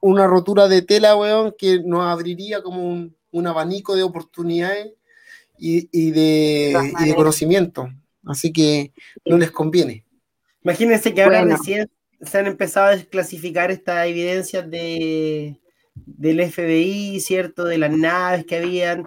una 0.00 0.28
rotura 0.28 0.68
de 0.68 0.82
tela, 0.82 1.16
weón, 1.16 1.52
que 1.58 1.82
nos 1.84 2.04
abriría 2.04 2.62
como 2.62 3.10
un, 3.32 3.46
abanico 3.48 3.96
de 3.96 4.04
oportunidades 4.04 4.92
y, 5.58 5.80
de, 6.12 6.92
y, 7.00 7.08
de, 7.08 7.14
conocimiento. 7.16 7.88
Así 8.24 8.52
que 8.52 8.92
no 9.24 9.36
les 9.36 9.50
conviene. 9.50 10.04
Imagínense 10.62 11.12
que 11.12 11.24
ahora 11.24 11.44
recién 11.44 11.90
se 12.22 12.38
han 12.38 12.46
empezado 12.46 12.86
a 12.86 12.96
desclasificar 12.96 13.70
estas 13.70 14.06
evidencias 14.06 14.70
de, 14.70 15.60
del 15.94 16.50
FBI, 16.50 17.20
¿cierto? 17.20 17.64
De 17.64 17.78
las 17.78 17.90
naves 17.90 18.44
que 18.44 18.56
habían, 18.56 19.06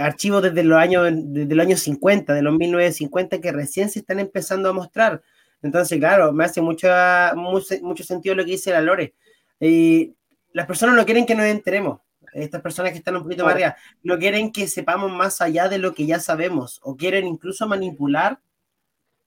archivos 0.00 0.42
desde 0.42 0.64
los 0.64 0.78
años, 0.78 1.08
desde 1.12 1.54
los 1.54 1.66
años 1.66 1.80
50, 1.80 2.34
de 2.34 2.42
los 2.42 2.54
1950, 2.56 3.40
que 3.40 3.52
recién 3.52 3.88
se 3.88 4.00
están 4.00 4.20
empezando 4.20 4.68
a 4.68 4.72
mostrar. 4.72 5.22
Entonces, 5.62 5.98
claro, 5.98 6.32
me 6.32 6.44
hace 6.44 6.60
mucho, 6.60 6.88
mucho, 7.34 8.04
sentido 8.04 8.34
lo 8.34 8.44
que 8.44 8.52
dice 8.52 8.70
la 8.70 8.80
Lore. 8.80 9.14
Eh, 9.60 10.12
las 10.52 10.66
personas 10.66 10.94
no 10.94 11.04
quieren 11.04 11.26
que 11.26 11.34
nos 11.34 11.46
enteremos. 11.46 12.00
Estas 12.32 12.60
personas 12.60 12.92
que 12.92 12.98
están 12.98 13.16
un 13.16 13.22
poquito 13.22 13.44
más 13.44 13.54
arriba, 13.54 13.76
no 14.02 14.18
quieren 14.18 14.52
que 14.52 14.68
sepamos 14.68 15.10
más 15.10 15.40
allá 15.40 15.68
de 15.68 15.78
lo 15.78 15.94
que 15.94 16.04
ya 16.04 16.20
sabemos, 16.20 16.80
o 16.82 16.94
quieren 16.94 17.26
incluso 17.26 17.66
manipular 17.66 18.40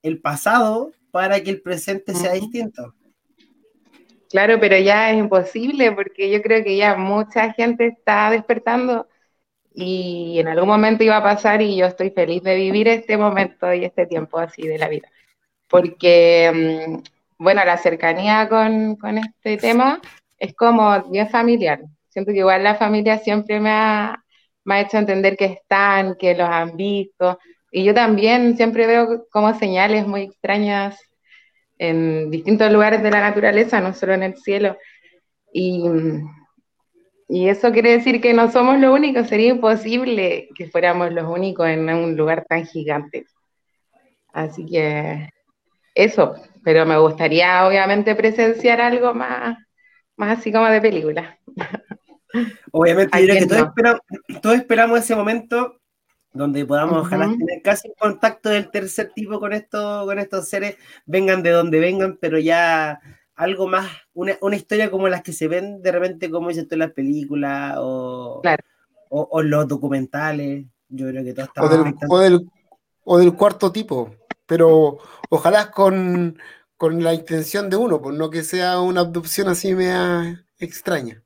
el 0.02 0.20
pasado 0.20 0.92
para 1.10 1.40
que 1.40 1.50
el 1.50 1.62
presente 1.62 2.14
sea 2.14 2.32
distinto. 2.32 2.94
Claro, 4.30 4.60
pero 4.60 4.78
ya 4.78 5.10
es 5.10 5.18
imposible 5.18 5.90
porque 5.92 6.30
yo 6.30 6.40
creo 6.40 6.62
que 6.62 6.76
ya 6.76 6.96
mucha 6.96 7.52
gente 7.52 7.86
está 7.86 8.30
despertando 8.30 9.08
y 9.74 10.38
en 10.38 10.48
algún 10.48 10.68
momento 10.68 11.02
iba 11.02 11.16
a 11.16 11.22
pasar 11.22 11.62
y 11.62 11.76
yo 11.76 11.86
estoy 11.86 12.10
feliz 12.10 12.42
de 12.42 12.54
vivir 12.54 12.88
este 12.88 13.16
momento 13.16 13.72
y 13.74 13.84
este 13.84 14.06
tiempo 14.06 14.38
así 14.38 14.62
de 14.62 14.78
la 14.78 14.88
vida. 14.88 15.08
Porque, 15.68 16.50
mm, 16.54 17.42
bueno, 17.42 17.64
la 17.64 17.76
cercanía 17.76 18.48
con, 18.48 18.98
este 19.18 19.56
tema 19.56 20.00
es 20.38 20.54
como 20.54 21.02
bien 21.10 21.28
familiar. 21.28 21.80
Siento 22.08 22.32
que 22.32 22.38
igual 22.38 22.64
la 22.64 22.74
familia 22.76 23.18
siempre 23.18 23.60
me 23.60 23.70
ha, 23.70 24.24
me 24.64 24.74
ha 24.76 24.80
hecho 24.82 24.98
entender 24.98 25.36
que 25.36 25.46
están, 25.46 26.16
que 26.16 26.34
los 26.34 26.48
han 26.48 26.76
visto, 26.76 27.38
y 27.70 27.84
yo 27.84 27.94
también 27.94 28.56
siempre 28.56 28.86
veo 28.86 29.26
como 29.30 29.54
señales 29.58 30.06
muy 30.06 30.22
extrañas 30.22 30.98
en 31.78 32.30
distintos 32.30 32.70
lugares 32.72 33.02
de 33.02 33.10
la 33.10 33.20
naturaleza, 33.20 33.80
no 33.80 33.94
solo 33.94 34.14
en 34.14 34.22
el 34.22 34.36
cielo. 34.36 34.76
Y, 35.52 35.84
y 37.28 37.48
eso 37.48 37.72
quiere 37.72 37.92
decir 37.92 38.20
que 38.20 38.34
no 38.34 38.50
somos 38.50 38.78
los 38.78 38.94
únicos, 38.94 39.28
sería 39.28 39.50
imposible 39.50 40.48
que 40.54 40.68
fuéramos 40.68 41.12
los 41.12 41.24
únicos 41.24 41.68
en 41.68 41.88
un 41.88 42.16
lugar 42.16 42.44
tan 42.48 42.66
gigante. 42.66 43.26
Así 44.32 44.66
que 44.66 45.30
eso, 45.94 46.34
pero 46.62 46.84
me 46.86 46.98
gustaría 46.98 47.66
obviamente 47.66 48.14
presenciar 48.14 48.80
algo 48.80 49.14
más, 49.14 49.56
más 50.16 50.38
así 50.38 50.52
como 50.52 50.66
de 50.66 50.80
película. 50.80 51.38
Obviamente, 52.72 53.26
que 53.26 53.46
todos, 54.40 54.56
esperamos, 54.56 55.00
ese 55.00 55.16
momento 55.16 55.79
donde 56.32 56.64
podamos 56.64 57.06
ojalá 57.06 57.26
tener 57.26 57.62
casi 57.62 57.88
un 57.88 57.94
contacto 57.98 58.50
del 58.50 58.70
tercer 58.70 59.10
tipo 59.14 59.40
con, 59.40 59.52
esto, 59.52 60.04
con 60.06 60.18
estos 60.18 60.48
seres, 60.48 60.76
vengan 61.06 61.42
de 61.42 61.50
donde 61.50 61.80
vengan, 61.80 62.18
pero 62.20 62.38
ya 62.38 63.00
algo 63.34 63.66
más, 63.66 63.90
una, 64.12 64.56
historia 64.56 64.90
como 64.90 65.08
las 65.08 65.22
que 65.22 65.32
se 65.32 65.48
ven 65.48 65.82
de 65.82 65.92
repente, 65.92 66.30
como 66.30 66.50
dicen 66.50 66.68
en 66.70 66.78
las 66.78 66.92
películas 66.92 67.76
o, 67.78 68.42
o, 69.08 69.42
los 69.42 69.66
documentales. 69.66 70.66
Yo 70.88 71.08
creo 71.08 71.24
que 71.24 71.32
todo 71.32 71.46
está 71.46 71.62
o 71.62 71.68
del, 72.18 72.46
o, 73.04 73.18
del, 73.18 73.34
cuarto 73.34 73.72
tipo, 73.72 74.14
pero 74.46 74.98
ojalá 75.30 75.70
con, 75.70 76.36
la 76.80 77.14
intención 77.14 77.70
de 77.70 77.76
uno, 77.76 78.00
pues 78.02 78.16
no 78.16 78.28
que 78.30 78.42
sea 78.42 78.80
una 78.80 79.00
abducción 79.00 79.48
así 79.48 79.74
mea 79.74 80.44
extraña. 80.58 81.22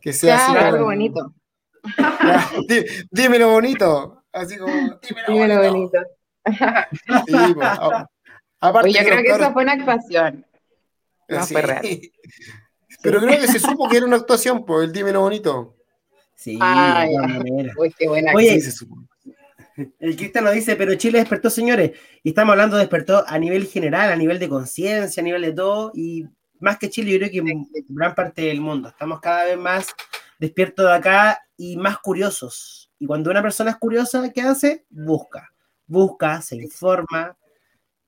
Que 0.00 0.12
sea 0.12 0.68
algo 0.68 0.84
bonito. 0.84 1.34
dímelo 3.10 3.52
bonito. 3.52 4.17
Así 4.38 4.56
como, 4.56 5.00
dímelo, 5.28 5.62
bonito. 5.62 5.98
Pues, 8.60 8.84
Oye, 8.84 8.92
yo 8.92 9.04
creo 9.04 9.22
que 9.22 9.30
eso 9.30 9.52
fue 9.52 9.62
una 9.62 9.72
actuación. 9.72 10.46
No 11.28 11.46
fue 11.46 11.62
real. 11.62 11.82
Pero 13.02 13.20
creo 13.20 13.40
que 13.40 13.46
se 13.46 13.60
supo 13.60 13.88
que 13.88 13.98
era 13.98 14.06
una 14.06 14.16
actuación, 14.16 14.64
por 14.64 14.82
el 14.82 14.92
dímelo 14.92 15.20
bonito. 15.20 15.76
Sí, 16.34 16.58
Uy, 17.76 17.94
qué 17.96 18.08
buena 18.08 18.32
Oye, 18.34 18.60
se 18.60 18.72
supo. 18.72 18.96
El 20.00 20.16
Cristian 20.16 20.42
nos 20.44 20.54
dice, 20.54 20.74
pero 20.74 20.94
Chile 20.96 21.20
despertó, 21.20 21.50
señores, 21.50 21.92
y 22.24 22.30
estamos 22.30 22.52
hablando 22.52 22.76
de 22.76 22.82
despertó 22.82 23.24
a 23.24 23.38
nivel 23.38 23.66
general, 23.66 24.10
a 24.10 24.16
nivel 24.16 24.40
de 24.40 24.48
conciencia, 24.48 25.20
a 25.20 25.24
nivel 25.24 25.42
de 25.42 25.52
todo, 25.52 25.92
y 25.94 26.26
más 26.58 26.78
que 26.78 26.90
Chile, 26.90 27.12
yo 27.12 27.18
creo 27.18 27.30
que 27.30 27.38
en 27.38 27.68
gran 27.88 28.14
parte 28.14 28.42
del 28.42 28.60
mundo. 28.60 28.88
Estamos 28.88 29.20
cada 29.20 29.44
vez 29.44 29.56
más 29.56 29.86
despiertos 30.40 30.86
de 30.86 30.92
acá 30.92 31.40
y 31.56 31.76
más 31.76 31.98
curiosos. 31.98 32.87
Y 32.98 33.06
cuando 33.06 33.30
una 33.30 33.42
persona 33.42 33.70
es 33.70 33.76
curiosa, 33.76 34.30
¿qué 34.32 34.42
hace? 34.42 34.84
Busca. 34.90 35.50
Busca, 35.86 36.42
se 36.42 36.56
informa. 36.56 37.36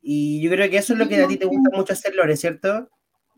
Y 0.03 0.43
yo 0.43 0.51
creo 0.51 0.68
que 0.70 0.78
eso 0.78 0.95
es 0.95 0.99
lo 0.99 1.09
que 1.09 1.22
a 1.22 1.28
ti 1.28 1.36
te 1.36 1.45
gusta 1.45 1.76
mucho 1.76 1.93
hacer, 1.93 2.14
Lore, 2.14 2.36
¿cierto? 2.36 2.88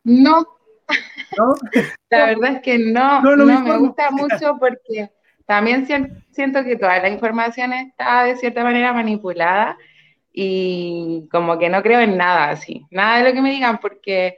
No. 0.05 0.47
La 2.11 2.27
verdad 2.27 2.57
es 2.57 2.63
que 2.63 2.79
no, 2.79 3.23
no, 3.23 3.47
me 3.47 3.79
gusta 3.79 4.11
mucho 4.11 4.57
porque 4.59 5.11
también 5.47 5.87
siento 6.31 6.65
que 6.65 6.77
toda 6.77 6.99
la 6.99 7.09
información 7.09 7.73
está 7.73 8.25
de 8.25 8.37
cierta 8.37 8.63
manera 8.63 8.93
manipulada 8.93 9.77
y 10.33 11.29
como 11.31 11.59
que 11.59 11.69
no 11.69 11.83
creo 11.83 12.01
en 12.01 12.17
nada 12.17 12.51
así, 12.51 12.87
nada 12.91 13.19
de 13.19 13.29
lo 13.29 13.35
que 13.35 13.43
me 13.43 13.51
digan 13.51 13.79
porque 13.79 14.37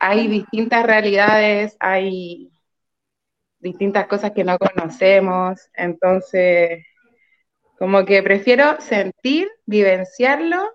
hay 0.00 0.28
distintas 0.28 0.84
realidades, 0.84 1.76
hay 1.80 2.50
distintas 3.60 4.06
cosas 4.06 4.32
que 4.32 4.44
no 4.44 4.58
conocemos, 4.58 5.68
entonces 5.74 6.84
como 7.78 8.04
que 8.04 8.22
prefiero 8.22 8.80
sentir, 8.80 9.48
vivenciarlo, 9.66 10.72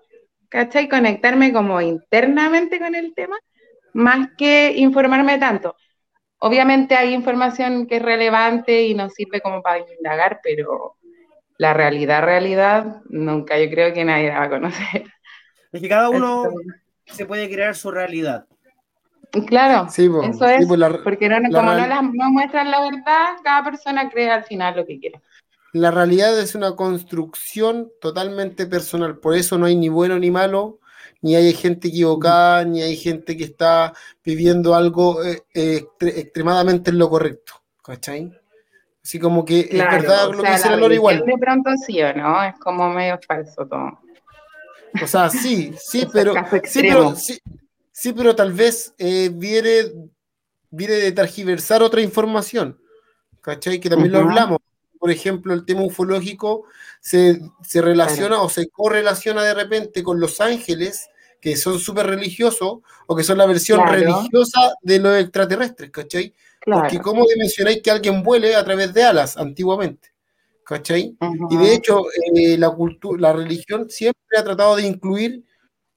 ¿cachai? 0.48 0.88
Conectarme 0.88 1.52
como 1.52 1.80
internamente 1.80 2.78
con 2.78 2.94
el 2.94 3.14
tema 3.14 3.36
más 3.92 4.28
que 4.36 4.72
informarme 4.76 5.38
tanto. 5.38 5.76
Obviamente 6.38 6.94
hay 6.94 7.14
información 7.14 7.86
que 7.86 7.96
es 7.96 8.02
relevante 8.02 8.84
y 8.84 8.94
nos 8.94 9.14
sirve 9.14 9.40
como 9.40 9.62
para 9.62 9.84
indagar, 9.98 10.40
pero 10.42 10.96
la 11.56 11.72
realidad, 11.72 12.22
realidad, 12.22 13.02
nunca 13.08 13.58
yo 13.58 13.70
creo 13.70 13.94
que 13.94 14.04
nadie 14.04 14.28
la 14.28 14.40
va 14.40 14.44
a 14.44 14.50
conocer. 14.50 15.04
Es 15.72 15.80
que 15.80 15.88
cada 15.88 16.08
uno 16.08 16.50
se 17.06 17.26
puede 17.26 17.50
crear 17.50 17.74
su 17.74 17.90
realidad. 17.90 18.46
Claro, 19.46 19.88
eso 19.88 20.46
es, 20.46 20.66
porque 21.02 21.28
no, 21.28 21.36
como 21.50 21.72
no, 21.72 21.86
las, 21.86 22.02
no 22.02 22.30
muestran 22.30 22.70
la 22.70 22.80
verdad, 22.80 23.34
cada 23.42 23.64
persona 23.64 24.08
cree 24.08 24.30
al 24.30 24.44
final 24.44 24.76
lo 24.76 24.86
que 24.86 24.98
quiere. 24.98 25.20
La 25.72 25.90
realidad 25.90 26.38
es 26.38 26.54
una 26.54 26.76
construcción 26.76 27.90
totalmente 28.00 28.66
personal, 28.66 29.18
por 29.18 29.34
eso 29.34 29.58
no 29.58 29.66
hay 29.66 29.76
ni 29.76 29.88
bueno 29.88 30.18
ni 30.18 30.30
malo, 30.30 30.78
ni 31.20 31.34
hay 31.34 31.52
gente 31.52 31.88
equivocada, 31.88 32.64
ni 32.64 32.82
hay 32.82 32.96
gente 32.96 33.36
que 33.36 33.44
está 33.44 33.92
viviendo 34.24 34.74
algo 34.74 35.24
eh, 35.24 35.42
eh, 35.54 35.84
extremadamente 36.00 36.90
en 36.90 36.98
lo 36.98 37.08
correcto, 37.08 37.54
¿cachai? 37.82 38.30
Así 39.02 39.18
como 39.18 39.44
que 39.44 39.60
es 39.60 39.78
verdad 39.78 40.30
lo 40.30 40.42
que 40.42 40.50
dice 40.50 40.70
la 40.70 40.76
Lora 40.76 40.94
igual. 40.94 41.24
De 41.26 41.38
pronto 41.38 41.70
sí 41.84 42.00
o 42.02 42.14
no, 42.14 42.44
es 42.44 42.54
como 42.58 42.88
medio 42.90 43.18
falso 43.26 43.66
todo. 43.66 43.98
O 45.02 45.06
sea, 45.06 45.28
sí, 45.28 45.74
sí, 45.78 46.06
pero, 46.12 46.34
sí, 46.64 46.80
pero, 46.80 47.16
sí, 47.16 47.38
pero 48.12 48.34
tal 48.34 48.52
vez 48.52 48.92
eh, 48.98 49.30
viene, 49.32 49.92
viene 50.70 50.94
de 50.94 51.12
tergiversar 51.12 51.82
otra 51.82 52.00
información, 52.00 52.78
¿cachai? 53.40 53.78
Que 53.78 53.88
también 53.88 54.12
lo 54.12 54.18
hablamos. 54.18 54.58
Por 54.98 55.10
ejemplo, 55.10 55.54
el 55.54 55.64
tema 55.64 55.82
ufológico 55.82 56.64
se, 57.00 57.38
relaciona 57.74 58.42
o 58.42 58.48
se 58.48 58.68
correlaciona 58.68 59.42
de 59.42 59.54
repente 59.54 60.02
con 60.02 60.18
los 60.18 60.40
ángeles 60.40 61.08
que 61.40 61.56
son 61.56 61.78
súper 61.78 62.06
religiosos 62.06 62.78
o 63.06 63.16
que 63.16 63.22
son 63.22 63.38
la 63.38 63.46
versión 63.46 63.86
religiosa 63.86 64.72
de 64.80 64.98
los 64.98 65.16
extraterrestres, 65.20 65.90
¿cachai? 65.90 66.34
Porque 66.64 66.98
¿cómo 66.98 67.26
dimensionáis 67.26 67.82
que 67.82 67.90
alguien 67.90 68.22
vuele 68.22 68.56
a 68.56 68.64
través 68.64 68.94
de 68.94 69.04
alas 69.04 69.36
antiguamente? 69.36 70.14
¿Cachai? 70.64 71.14
Y 71.50 71.56
de 71.58 71.74
hecho, 71.74 72.04
eh, 72.34 72.56
la, 72.56 72.70
cultura, 72.70 73.20
la 73.20 73.32
religión 73.34 73.90
siempre 73.90 74.38
ha 74.38 74.42
tratado 74.42 74.76
de 74.76 74.86
incluir 74.86 75.44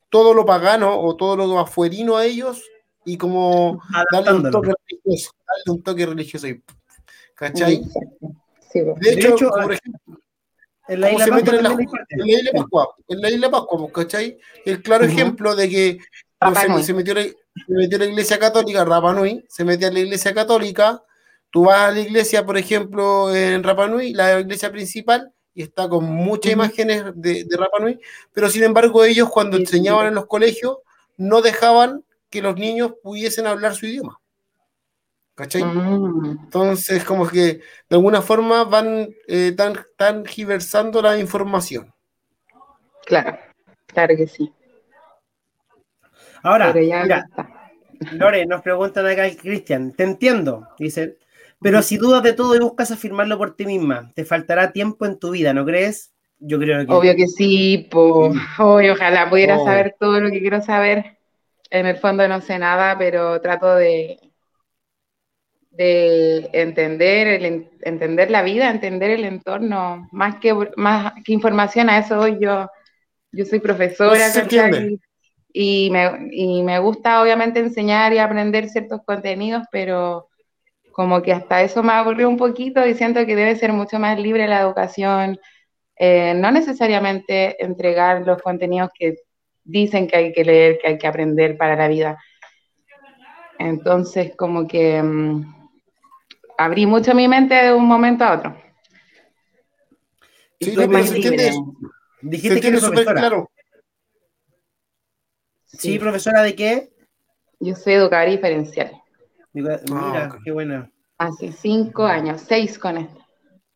todo 0.10 0.34
lo 0.34 0.45
pagano 0.45 0.99
o 0.99 1.16
todo 1.16 1.36
lo 1.36 1.60
afuerino 1.60 2.18
a 2.18 2.26
ellos 2.26 2.64
y 3.05 3.18
como 3.18 3.82
darle 4.12 4.34
un 4.34 4.51
toque 4.51 4.74
religioso, 4.88 5.32
darle 5.47 5.78
un 5.78 5.84
toque 5.84 6.05
religioso 6.05 6.47
ahí. 6.47 6.62
¿Cachai? 7.36 7.82
de, 8.74 9.12
hecho, 9.12 9.49
por 9.49 9.74
ejemplo, 9.74 10.20
en 10.88 11.01
la 11.01 11.12
isla 11.12 11.26
se 11.26 11.32
meten 11.32 11.55
en 11.55 11.64
la, 11.64 11.70
isla 12.26 12.51
Pascua, 12.53 12.95
en 13.08 13.22
la 13.22 13.30
isla 13.30 13.49
Pascua, 13.51 13.78
pues, 13.80 13.93
¿cachai? 13.93 14.38
El 14.66 14.82
claro 14.82 15.05
ejemplo 15.05 15.55
de 15.55 15.70
que 15.70 15.99
se, 16.84 16.93
metió 16.93 17.14
la, 17.14 17.26
la, 17.68 18.05
iglesia 18.05 18.39
católica, 18.39 18.86
Rapa 18.86 19.14
Nui, 19.14 19.45
se 19.49 19.64
metió 19.64 19.88
a 19.88 19.91
la 19.91 19.99
iglesia 19.99 20.34
católica, 20.34 21.03
tú 21.49 21.66
vas 21.66 21.89
a 21.89 21.91
la 21.91 21.99
iglesia, 21.99 22.45
por 22.45 22.58
ejemplo, 22.58 23.34
en 23.36 23.64
Rapa 23.64 23.88
Nui, 23.88 24.14
la 24.14 24.39
iglesia 24.39 24.72
principal, 24.72 25.32
y 25.58 25.64
está 25.64 25.89
con 25.89 26.05
muchas 26.05 26.53
imágenes 26.53 27.03
de, 27.16 27.43
de 27.43 27.58
Rapa 27.58 27.80
Nui, 27.80 27.99
pero 28.32 28.47
sin 28.47 28.62
embargo 28.62 29.03
ellos 29.03 29.28
cuando 29.28 29.58
enseñaban 29.58 30.05
en 30.05 30.14
los 30.14 30.28
colegios 30.28 30.78
no 31.18 31.41
dejaban 31.41 32.03
que 32.30 32.43
los 32.43 32.55
niños 32.58 32.93
pudiesen 33.01 33.47
hablar 33.47 33.74
su 33.74 33.88
idioma. 33.88 34.20
¿Cachai? 35.34 35.64
Mm. 35.64 36.41
Entonces, 36.43 37.03
como 37.03 37.28
que 37.28 37.60
de 37.89 37.95
alguna 37.95 38.22
forma 38.22 38.66
van 38.66 39.10
eh, 39.28 39.51
tan, 39.58 39.74
tan 39.95 40.26
giversando 40.26 41.01
la 41.01 41.18
información. 41.18 41.91
Claro, 43.08 43.39
claro 43.88 44.16
que 44.16 44.28
sí. 44.28 44.53
Ahora, 46.43 46.72
mira, 46.72 47.28
Lore, 48.12 48.45
nos 48.45 48.62
preguntan 48.62 49.08
acá, 49.08 49.28
Cristian, 49.36 49.91
te 49.93 50.03
entiendo, 50.03 50.68
dice, 50.78 51.18
pero 51.60 51.82
si 51.82 51.97
dudas 51.97 52.24
de 52.24 52.34
todo 52.34 52.55
y 52.55 52.60
buscas 52.60 52.91
afirmarlo 52.91 53.38
por 53.38 53.55
ti 53.55 53.66
misma, 53.66 54.12
te 54.16 54.26
faltará 54.26 54.72
tiempo 54.72 55.05
en 55.05 55.18
tu 55.18 55.32
vida, 55.32 55.53
¿no 55.53 55.66
crees? 55.66 56.14
Yo 56.39 56.60
creo 56.60 56.86
que... 56.86 56.93
Obvio 56.93 57.16
que 57.16 57.28
sí, 57.28 57.88
pues, 57.89 58.36
ojalá 58.60 59.30
pudiera 59.30 59.58
oh. 59.58 59.66
saber 59.66 59.95
todo 59.99 60.20
lo 60.20 60.30
que 60.30 60.39
quiero 60.39 60.62
saber. 60.62 61.18
En 61.70 61.86
el 61.86 61.97
fondo 61.97 62.28
no 62.28 62.41
sé 62.41 62.60
nada, 62.60 62.97
pero 62.97 63.41
trato 63.41 63.76
de, 63.76 64.20
de 65.72 66.49
entender, 66.53 67.28
el, 67.28 67.70
entender 67.82 68.32
la 68.32 68.43
vida, 68.43 68.70
entender 68.70 69.12
el 69.12 69.26
entorno, 69.26 70.08
más 70.12 70.36
que, 70.36 70.55
más 70.76 71.14
que 71.24 71.34
información, 71.34 71.89
a 71.89 71.99
eso 71.99 72.28
yo, 72.28 72.70
yo 73.32 73.45
soy 73.45 73.60
profesora, 73.60 74.28
y, 75.53 75.89
me, 75.89 76.30
y 76.32 76.62
me 76.62 76.78
gusta 76.80 77.22
obviamente 77.22 77.60
enseñar 77.60 78.14
y 78.14 78.20
aprender 78.20 78.70
ciertos 78.70 79.01
contenidos, 79.05 79.64
pero 79.72 80.30
como 80.98 81.22
que 81.22 81.32
hasta 81.32 81.62
eso 81.62 81.84
me 81.84 81.93
aburrió 81.93 82.28
un 82.28 82.38
poquito 82.38 82.84
y 82.84 82.95
siento 82.95 83.24
que 83.28 83.36
debe 83.36 83.56
ser 83.56 83.72
mucho 83.72 84.00
más 84.00 84.20
libre 84.20 84.48
la 84.48 84.62
educación, 84.62 85.39
eh, 85.95 86.34
no 86.36 86.52
necesariamente 86.52 87.64
entregar 87.64 88.26
los 88.26 88.41
contenidos 88.41 88.89
que 88.98 89.14
dicen 89.64 90.08
que 90.08 90.16
hay 90.18 90.34
que 90.34 90.43
leer, 90.43 90.80
que 90.80 90.88
hay 90.88 90.98
que 90.98 91.06
aprender 91.06 91.56
para 91.56 91.76
la 91.76 91.88
vida. 91.88 92.18
Entonces, 93.60 94.36
como 94.36 94.68
que... 94.68 95.04
Mm, 95.04 95.54
abrí 96.58 96.88
mucho 96.88 97.14
mi 97.14 97.28
mente 97.28 97.54
de 97.54 97.74
un 97.74 97.86
momento 97.86 98.24
a 98.24 98.34
otro. 98.34 98.58
Sí, 100.60 100.74
pero 100.76 101.04
se 101.04 101.16
entiende, 101.16 101.52
Dijiste 102.24 102.60
que 102.60 102.70
eres 102.70 102.84
profesora. 102.84 103.22
Claro. 103.22 103.52
Sí. 105.66 105.78
sí. 105.78 106.00
profesora 106.00 106.41
de 106.41 106.56
qué? 106.56 106.89
Yo 107.60 107.76
soy 107.76 107.93
educadora 107.93 108.32
diferencial. 108.32 109.00
Mira, 109.62 109.82
ah, 109.91 110.38
qué 110.43 110.51
buena. 110.51 110.91
Hace 111.18 111.51
cinco 111.51 112.05
años, 112.05 112.41
seis 112.47 112.78
con 112.78 112.97
esto. 112.97 113.26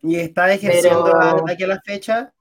¿Y 0.02 0.16
está 0.16 0.52
ejerciendo 0.54 1.46
aquí 1.48 1.64
a 1.64 1.68
la 1.68 1.82
fecha? 1.82 2.34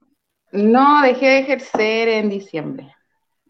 No, 0.51 1.01
dejé 1.01 1.27
de 1.27 1.39
ejercer 1.39 2.07
en 2.07 2.29
diciembre. 2.29 2.93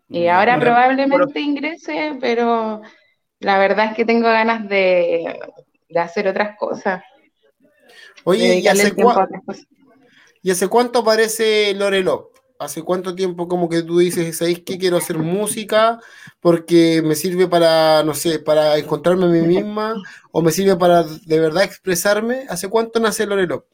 Y 0.07 0.27
ahora 0.27 0.59
probablemente 0.59 1.39
ingrese, 1.39 2.17
pero 2.19 2.81
la 3.39 3.57
verdad 3.57 3.87
es 3.87 3.95
que 3.95 4.05
tengo 4.05 4.27
ganas 4.27 4.67
de, 4.67 5.39
hacer 5.95 6.27
otras 6.27 6.57
cosas. 6.57 7.01
Oye, 8.23 8.59
¿y 8.59 8.67
hace, 8.67 8.93
¿y 10.43 10.51
hace, 10.51 10.67
cuánto 10.67 10.99
aparece 10.99 11.73
Lorelop? 11.73 12.30
¿Hace 12.61 12.83
cuánto 12.83 13.15
tiempo 13.15 13.47
como 13.47 13.67
que 13.67 13.81
tú 13.81 13.97
dices, 13.97 14.37
¿sabéis 14.37 14.59
que 14.59 14.77
quiero 14.77 14.97
hacer 14.97 15.17
música? 15.17 15.99
Porque 16.39 17.01
me 17.03 17.15
sirve 17.15 17.47
para, 17.47 18.03
no 18.03 18.13
sé, 18.13 18.37
para 18.37 18.77
encontrarme 18.77 19.25
a 19.25 19.29
mí 19.29 19.41
misma 19.41 19.95
o 20.31 20.43
me 20.43 20.51
sirve 20.51 20.75
para 20.75 21.01
de 21.01 21.39
verdad 21.39 21.63
expresarme. 21.63 22.45
¿Hace 22.49 22.69
cuánto 22.69 22.99
nace 22.99 23.25
Lorelop? 23.25 23.65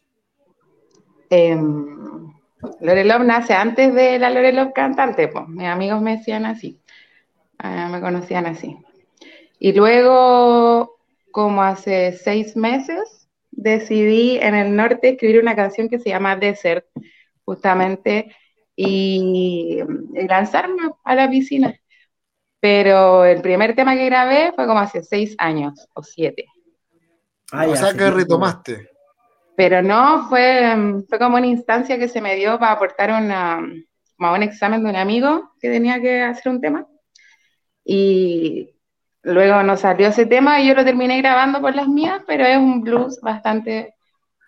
Eh, 1.30 1.58
Lorelop 2.80 3.24
nace 3.24 3.54
antes 3.54 3.94
de 3.94 4.20
la 4.20 4.30
Lorelop 4.30 4.72
cantante, 4.72 5.28
pues 5.28 5.50
mis 5.50 5.68
amigos 5.68 6.02
me 6.02 6.16
decían 6.16 6.46
así, 6.46 6.80
ah, 7.58 7.90
me 7.92 8.00
conocían 8.00 8.46
así. 8.46 8.78
Y 9.60 9.74
luego, 9.74 10.98
como 11.32 11.62
hace 11.62 12.14
seis 12.14 12.56
meses, 12.56 13.28
decidí 13.52 14.38
en 14.38 14.56
el 14.56 14.74
norte 14.74 15.10
escribir 15.10 15.42
una 15.42 15.58
canción 15.58 15.90
que 15.90 16.00
se 16.00 16.08
llama 16.08 16.38
Desert, 16.38 16.86
justamente, 17.44 18.34
y, 18.78 19.82
lanzarme 20.30 20.84
a 21.04 21.16
la 21.16 21.30
piscina. 21.30 21.74
Pero 22.60 23.26
el 23.26 23.42
primer 23.42 23.76
tema 23.76 23.96
que 23.96 24.06
grabé 24.06 24.54
fue 24.56 24.66
como 24.66 24.80
hace 24.80 25.04
seis 25.04 25.36
años 25.38 25.88
o 25.94 26.04
siete. 26.04 26.46
Ah, 27.52 27.68
o 27.68 27.76
sea 27.76 27.94
que 27.94 28.10
retomaste. 28.10 28.90
Pero 29.56 29.82
no, 29.82 30.30
fue, 30.30 31.04
fue 31.10 31.20
como 31.20 31.38
una 31.38 31.48
instancia 31.48 31.98
que 31.98 32.08
se 32.08 32.22
me 32.22 32.36
dio 32.36 32.60
para 32.60 32.74
aportar 32.74 33.10
una, 33.10 33.62
como 34.16 34.34
un 34.34 34.44
examen 34.44 34.84
de 34.84 34.90
un 34.90 34.96
amigo 34.96 35.52
que 35.60 35.70
tenía 35.70 36.00
que 36.00 36.22
hacer 36.22 36.52
un 36.52 36.62
tema. 36.62 36.86
Y 37.84 38.76
luego 39.24 39.64
nos 39.64 39.82
salió 39.82 40.10
ese 40.10 40.26
tema 40.26 40.62
y 40.62 40.68
yo 40.68 40.76
lo 40.76 40.86
terminé 40.86 41.18
grabando 41.20 41.62
por 41.62 41.76
las 41.76 41.88
mías, 41.88 42.22
pero 42.28 42.46
es 42.46 42.58
un 42.58 42.82
blues 42.82 43.20
bastante 43.22 43.96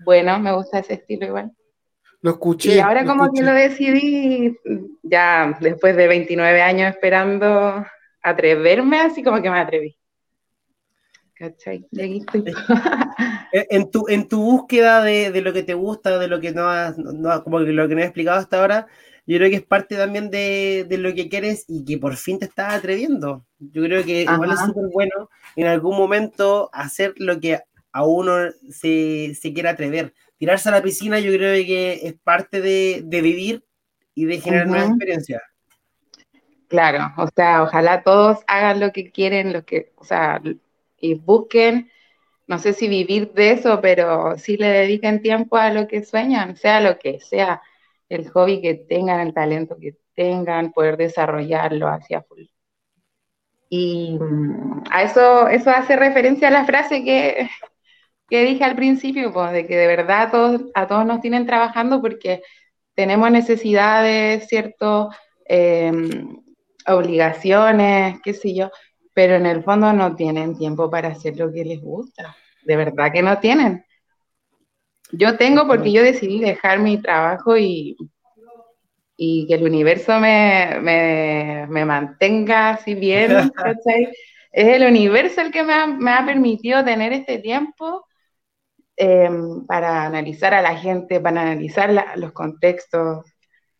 bueno, 0.05 0.39
me 0.39 0.53
gusta 0.53 0.80
ese 0.80 0.93
estilo 0.93 1.25
igual. 1.25 1.51
Lo 2.22 2.32
escuché. 2.32 2.76
Y 2.76 2.80
ahora 2.80 3.05
como 3.05 3.32
que 3.32 3.41
lo 3.41 3.53
decidí, 3.53 4.57
ya 5.03 5.57
después 5.61 5.95
de 5.95 6.07
29 6.07 6.61
años 6.61 6.93
esperando 6.93 7.86
atreverme, 8.22 8.99
así 8.99 9.24
como 9.24 9.41
que 9.41 9.49
me 9.49 9.59
atreví. 9.59 9.97
¿Cachai? 11.34 11.88
Y 11.91 12.01
aquí 12.01 12.17
estoy. 12.17 12.43
en, 13.53 13.89
tu, 13.89 14.05
en 14.09 14.28
tu 14.28 14.41
búsqueda 14.43 15.01
de, 15.01 15.32
de, 15.32 15.41
lo 15.41 15.53
que 15.53 15.63
te 15.63 15.74
gusta, 15.74 16.20
de 16.20 16.28
lo 16.28 16.41
que 16.41 16.51
no 16.51 16.67
has, 16.67 16.97
no, 16.97 17.41
como 17.43 17.59
que 17.59 17.72
lo 17.72 17.88
que 17.88 17.95
no 17.95 18.01
he 18.01 18.05
explicado 18.05 18.38
hasta 18.38 18.59
ahora, 18.59 18.88
yo 19.26 19.38
creo 19.38 19.49
que 19.49 19.55
es 19.55 19.63
parte 19.65 19.95
también 19.95 20.30
de, 20.30 20.86
de 20.89 20.97
lo 20.97 21.13
que 21.13 21.30
quieres 21.30 21.63
y 21.70 21.86
que 21.86 21.97
por 21.97 22.17
fin 22.17 22.39
te 22.39 22.45
estás 22.45 22.74
atreviendo. 22.74 23.45
Yo 23.59 23.84
creo 23.84 24.03
que 24.03 24.24
igual 24.24 24.51
es 24.51 24.59
súper 24.59 24.86
bueno 24.91 25.30
en 25.55 25.67
algún 25.67 25.95
momento 25.95 26.70
hacer 26.74 27.13
lo 27.17 27.39
que 27.39 27.59
a 27.91 28.05
uno 28.05 28.51
se, 28.70 29.34
se 29.39 29.53
quiera 29.53 29.70
atrever. 29.70 30.13
Tirarse 30.39 30.69
a 30.69 30.71
la 30.71 30.81
piscina 30.81 31.19
yo 31.19 31.31
creo 31.33 31.53
que 31.65 32.07
es 32.07 32.15
parte 32.23 32.61
de, 32.61 33.01
de 33.03 33.21
vivir 33.21 33.63
y 34.15 34.25
de 34.25 34.39
generar 34.39 34.67
una 34.67 34.85
experiencia. 34.85 35.41
Claro, 36.69 37.13
o 37.17 37.27
sea, 37.35 37.63
ojalá 37.63 38.03
todos 38.03 38.39
hagan 38.47 38.79
lo 38.79 38.91
que 38.91 39.11
quieren, 39.11 39.53
lo 39.53 39.65
que, 39.65 39.91
o 39.97 40.03
sea, 40.03 40.41
y 40.97 41.15
busquen, 41.15 41.91
no 42.47 42.57
sé 42.57 42.73
si 42.73 42.87
vivir 42.87 43.33
de 43.33 43.51
eso, 43.51 43.81
pero 43.81 44.37
sí 44.37 44.55
le 44.55 44.67
dediquen 44.67 45.21
tiempo 45.21 45.57
a 45.57 45.71
lo 45.71 45.87
que 45.87 46.03
sueñan, 46.03 46.55
sea 46.57 46.79
lo 46.79 46.97
que 46.97 47.19
sea, 47.19 47.61
el 48.07 48.29
hobby 48.29 48.61
que 48.61 48.75
tengan, 48.75 49.19
el 49.19 49.33
talento 49.33 49.77
que 49.79 49.97
tengan, 50.15 50.71
poder 50.71 50.97
desarrollarlo 50.97 51.87
hacia 51.87 52.21
full. 52.21 52.43
Y 53.69 54.17
mm, 54.19 54.83
a 54.91 55.03
eso, 55.03 55.47
eso 55.47 55.69
hace 55.69 55.95
referencia 55.95 56.47
a 56.47 56.51
la 56.51 56.65
frase 56.65 57.03
que, 57.03 57.49
que 58.30 58.43
dije 58.43 58.63
al 58.63 58.75
principio, 58.75 59.34
pues, 59.34 59.51
de 59.51 59.65
que 59.65 59.75
de 59.75 59.88
verdad 59.88 60.32
todos, 60.32 60.61
a 60.73 60.88
todos 60.88 61.05
nos 61.05 61.21
tienen 61.21 61.45
trabajando 61.45 62.01
porque 62.01 62.41
tenemos 62.95 63.32
necesidades, 63.32 64.47
¿cierto? 64.47 65.09
Em, 65.45 66.38
obligaciones, 66.88 68.19
qué 68.23 68.34
sé 68.34 68.53
yo, 68.53 68.71
pero 69.13 69.36
en 69.36 69.45
el 69.45 69.63
fondo 69.63 69.93
no 69.93 70.15
tienen 70.15 70.57
tiempo 70.57 70.89
para 70.89 71.09
hacer 71.09 71.38
lo 71.38 71.51
que 71.51 71.63
les 71.63 71.82
gusta. 71.82 72.36
De 72.63 72.75
verdad 72.75 73.11
que 73.11 73.21
no 73.21 73.39
tienen. 73.39 73.86
Yo 75.11 75.38
tengo 75.38 75.65
porque 75.65 75.91
yo 75.91 76.03
decidí 76.03 76.39
dejar 76.39 76.80
mi 76.80 77.01
trabajo 77.01 77.57
y, 77.57 77.97
y 79.17 79.47
que 79.47 79.55
el 79.55 79.63
universo 79.63 80.19
me, 80.19 80.77
me, 80.82 81.86
mantenga 81.86 82.71
así 82.71 82.93
bien, 82.95 83.32
Es 84.51 84.67
el 84.67 84.84
universo 84.88 85.41
el 85.41 85.51
que 85.51 85.63
me 85.63 85.73
ha, 85.73 85.86
me 85.86 86.11
ha 86.11 86.25
permitido 86.25 86.84
tener 86.84 87.13
este 87.13 87.38
tiempo 87.38 88.05
em, 89.01 89.65
para 89.65 90.03
analizar 90.03 90.53
a 90.53 90.61
la 90.61 90.75
gente, 90.75 91.21
para 91.21 91.41
analizar 91.41 91.89
los 92.17 92.33
contextos, 92.33 93.25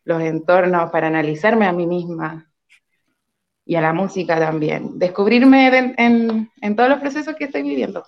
los 0.02 0.22
entornos, 0.22 0.90
para 0.90 1.08
analizarme 1.08 1.66
a 1.66 1.72
mí 1.72 1.86
misma 1.86 2.50
y 3.66 3.76
a 3.76 3.82
la 3.82 3.92
música 3.92 4.38
también. 4.38 4.98
Descubrirme 4.98 5.94
en, 5.98 6.76
todos 6.76 6.88
los 6.88 7.00
procesos 7.00 7.36
que 7.36 7.44
estoy 7.44 7.62
viviendo. 7.62 8.02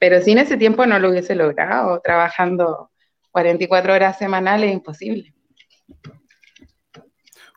Pero 0.00 0.20
sin 0.20 0.38
ese 0.38 0.56
tiempo 0.56 0.84
no 0.84 0.98
lo 0.98 1.10
hubiese 1.10 1.36
logrado, 1.36 2.00
trabajando 2.00 2.90
44 3.30 3.94
horas 3.94 4.18
semanales, 4.18 4.72
imposible. 4.72 5.32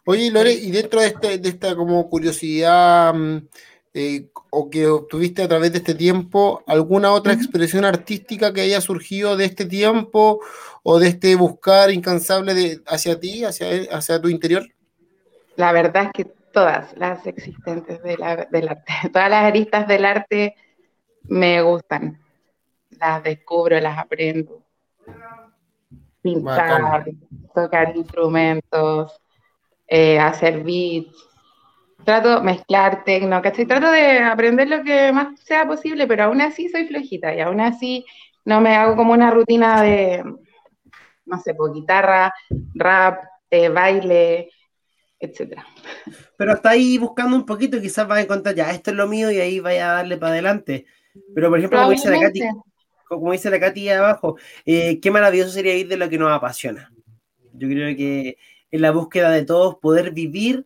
Oye, 0.05 0.29
Lore, 0.29 0.53
y 0.53 0.69
dentro 0.69 1.01
de, 1.01 1.07
este, 1.07 1.39
de 1.39 1.49
esta 1.49 1.75
como 1.75 2.07
curiosidad 2.07 3.15
mm, 3.15 3.47
eh, 3.93 4.29
o 4.49 4.69
que 4.69 4.87
obtuviste 4.87 5.41
a 5.41 5.47
través 5.47 5.71
de 5.71 5.79
este 5.79 5.95
tiempo, 5.95 6.63
¿alguna 6.67 7.11
otra 7.11 7.33
expresión 7.33 7.85
artística 7.85 8.53
que 8.53 8.61
haya 8.61 8.81
surgido 8.81 9.37
de 9.37 9.45
este 9.45 9.65
tiempo 9.65 10.39
o 10.83 10.99
de 10.99 11.07
este 11.09 11.35
buscar 11.35 11.91
incansable 11.91 12.53
de, 12.53 12.81
hacia 12.87 13.19
ti, 13.19 13.43
hacia, 13.43 13.67
hacia 13.91 14.21
tu 14.21 14.29
interior? 14.29 14.67
la 15.59 15.73
verdad 15.73 16.05
es 16.05 16.11
que 16.13 16.25
todas 16.53 16.95
las 16.95 17.27
existentes 17.27 18.01
del 18.01 18.23
arte, 18.23 18.47
todas 19.13 19.29
las 19.29 19.43
aristas 19.43 19.87
del 19.87 20.05
arte 20.05 20.55
me 21.23 21.61
gustan. 21.61 22.17
Las 22.91 23.21
descubro, 23.23 23.77
las 23.79 23.97
aprendo. 23.97 24.63
Pintar, 26.21 27.05
tocar 27.53 27.95
instrumentos, 27.95 29.19
eh, 29.85 30.17
hacer 30.17 30.63
beats. 30.63 31.28
Trato 32.03 32.35
de 32.35 32.41
mezclar 32.41 33.03
tecno, 33.03 33.41
¿cachai? 33.41 33.65
Trato 33.65 33.91
de 33.91 34.19
aprender 34.19 34.67
lo 34.67 34.83
que 34.83 35.11
más 35.11 35.39
sea 35.39 35.67
posible, 35.67 36.07
pero 36.07 36.23
aún 36.23 36.41
así 36.41 36.69
soy 36.69 36.87
flojita 36.87 37.35
y 37.35 37.41
aún 37.41 37.59
así 37.59 38.05
no 38.45 38.61
me 38.61 38.75
hago 38.75 38.95
como 38.95 39.13
una 39.13 39.31
rutina 39.31 39.81
de, 39.81 40.23
no 41.25 41.39
sé, 41.39 41.53
pues, 41.53 41.73
guitarra, 41.73 42.33
rap, 42.73 43.23
eh, 43.49 43.69
baile, 43.69 44.49
etcétera. 45.19 45.65
Pero 46.37 46.53
hasta 46.53 46.69
ahí 46.69 46.97
buscando 46.97 47.35
un 47.35 47.45
poquito, 47.45 47.79
quizás 47.79 48.07
vas 48.07 48.19
a 48.19 48.21
encontrar, 48.21 48.55
ya, 48.55 48.71
esto 48.71 48.91
es 48.91 48.97
lo 48.97 49.07
mío 49.07 49.29
y 49.29 49.39
ahí 49.39 49.59
vaya 49.59 49.91
a 49.91 49.95
darle 49.95 50.17
para 50.17 50.31
adelante. 50.33 50.85
Pero, 51.35 51.49
por 51.49 51.59
ejemplo, 51.59 51.79
como 51.79 51.91
dice 51.91 52.09
la 52.09 52.19
Katy, 52.19 52.41
como 53.07 53.31
dice 53.31 53.49
la 53.49 53.59
Katy 53.59 53.89
abajo, 53.89 54.37
eh, 54.65 54.99
qué 54.99 55.11
maravilloso 55.11 55.51
sería 55.51 55.75
ir 55.75 55.87
de 55.87 55.97
lo 55.97 56.09
que 56.09 56.17
nos 56.17 56.31
apasiona. 56.31 56.91
Yo 57.53 57.67
creo 57.67 57.95
que 57.95 58.37
en 58.71 58.81
la 58.81 58.91
búsqueda 58.91 59.31
de 59.31 59.43
todos 59.43 59.75
poder 59.75 60.11
vivir 60.11 60.65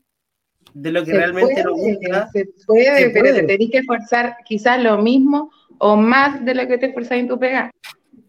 de 0.73 0.91
lo 0.91 1.03
que 1.03 1.13
realmente 1.13 1.63
nos 1.63 1.77
gusta. 1.77 2.29
Se 2.31 2.47
puede, 2.65 3.09
pero 3.11 3.33
te 3.33 3.43
tenés 3.43 3.71
que 3.71 3.77
esforzar 3.79 4.37
quizás 4.45 4.81
lo 4.81 4.97
mismo 5.01 5.51
o 5.77 5.95
más 5.95 6.43
de 6.43 6.55
lo 6.55 6.67
que 6.67 6.77
te 6.77 6.87
esforzas 6.87 7.19
en 7.19 7.27
tu 7.27 7.39
pega. 7.39 7.71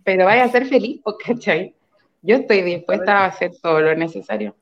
Pero 0.05 0.27
vaya 0.27 0.45
a 0.45 0.51
ser 0.51 0.67
feliz, 0.67 1.01
¿cachai? 1.27 1.75
Yo 2.23 2.37
estoy 2.37 2.63
dispuesta 2.63 3.19
a 3.19 3.27
hacer 3.27 3.53
todo 3.63 3.81
lo 3.81 3.95
necesario. 3.95 4.57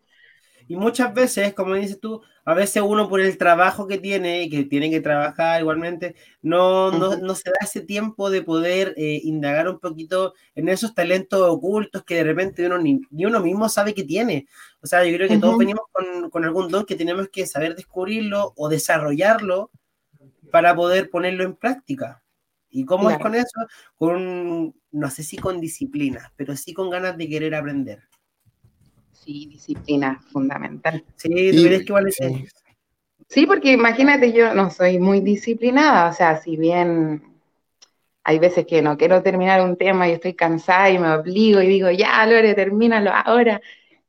Y 0.68 0.76
muchas 0.76 1.12
veces, 1.14 1.54
como 1.54 1.74
dices 1.74 2.00
tú, 2.00 2.22
a 2.44 2.54
veces 2.54 2.82
uno 2.84 3.08
por 3.08 3.20
el 3.20 3.36
trabajo 3.38 3.86
que 3.86 3.98
tiene, 3.98 4.48
que 4.48 4.64
tiene 4.64 4.90
que 4.90 5.00
trabajar 5.00 5.60
igualmente, 5.60 6.14
no, 6.40 6.90
no, 6.90 7.34
se 7.34 7.50
da 7.50 7.56
ese 7.60 7.80
tiempo 7.80 8.30
de 8.30 8.42
poder 8.42 8.94
eh, 8.96 9.20
indagar 9.24 9.68
un 9.68 9.78
poquito 9.78 10.34
en 10.54 10.68
esos 10.68 10.94
talentos 10.94 11.40
ocultos 11.40 12.04
que 12.04 12.16
de 12.16 12.24
repente 12.24 12.66
uno 12.66 12.78
ni, 12.78 13.00
uno 13.24 13.40
mismo 13.40 13.68
sabe 13.68 13.94
que 13.94 14.04
tiene. 14.04 14.46
O 14.80 14.86
sea, 14.86 15.04
yo 15.04 15.14
creo 15.16 15.28
que 15.28 15.38
todos 15.38 15.58
venimos 15.58 15.84
con, 15.92 16.30
con, 16.30 16.44
algún 16.44 16.68
don 16.68 16.84
que 16.84 16.96
tenemos 16.96 17.28
que 17.28 17.46
saber 17.46 17.76
descubrirlo 17.76 18.52
o 18.56 18.68
desarrollarlo 18.68 19.70
para 20.50 20.74
poder 20.74 21.10
ponerlo 21.10 21.44
en 21.44 21.56
práctica. 21.56 22.22
¿Y 22.70 22.84
cómo 22.86 23.10
es 23.10 23.18
con 23.18 23.34
eso? 23.34 23.60
Con, 23.96 24.74
no 24.90 25.10
sé 25.10 25.22
si 25.22 25.36
con 25.36 25.60
disciplina, 25.60 26.32
pero 26.36 26.56
sí 26.56 26.72
con 26.72 26.88
ganas 26.88 27.18
de 27.18 27.28
querer 27.28 27.54
aprender 27.54 28.02
sí, 29.24 29.46
disciplina 29.46 30.20
fundamental. 30.30 31.04
Sí, 31.16 31.28
¿tú 31.28 31.62
crees 31.64 31.84
que 31.84 31.92
vale 31.92 32.12
sí. 32.12 32.46
sí, 33.28 33.46
porque 33.46 33.72
imagínate, 33.72 34.32
yo 34.32 34.54
no 34.54 34.70
soy 34.70 34.98
muy 34.98 35.20
disciplinada, 35.20 36.10
o 36.10 36.12
sea, 36.12 36.40
si 36.40 36.56
bien 36.56 37.22
hay 38.24 38.38
veces 38.38 38.66
que 38.66 38.82
no 38.82 38.96
quiero 38.96 39.22
terminar 39.22 39.62
un 39.62 39.76
tema 39.76 40.08
y 40.08 40.12
estoy 40.12 40.34
cansada 40.34 40.90
y 40.90 40.98
me 40.98 41.10
obligo 41.12 41.60
y 41.60 41.66
digo, 41.66 41.90
ya, 41.90 42.24
Lore, 42.26 42.54
termínalo 42.54 43.10
ahora. 43.12 43.60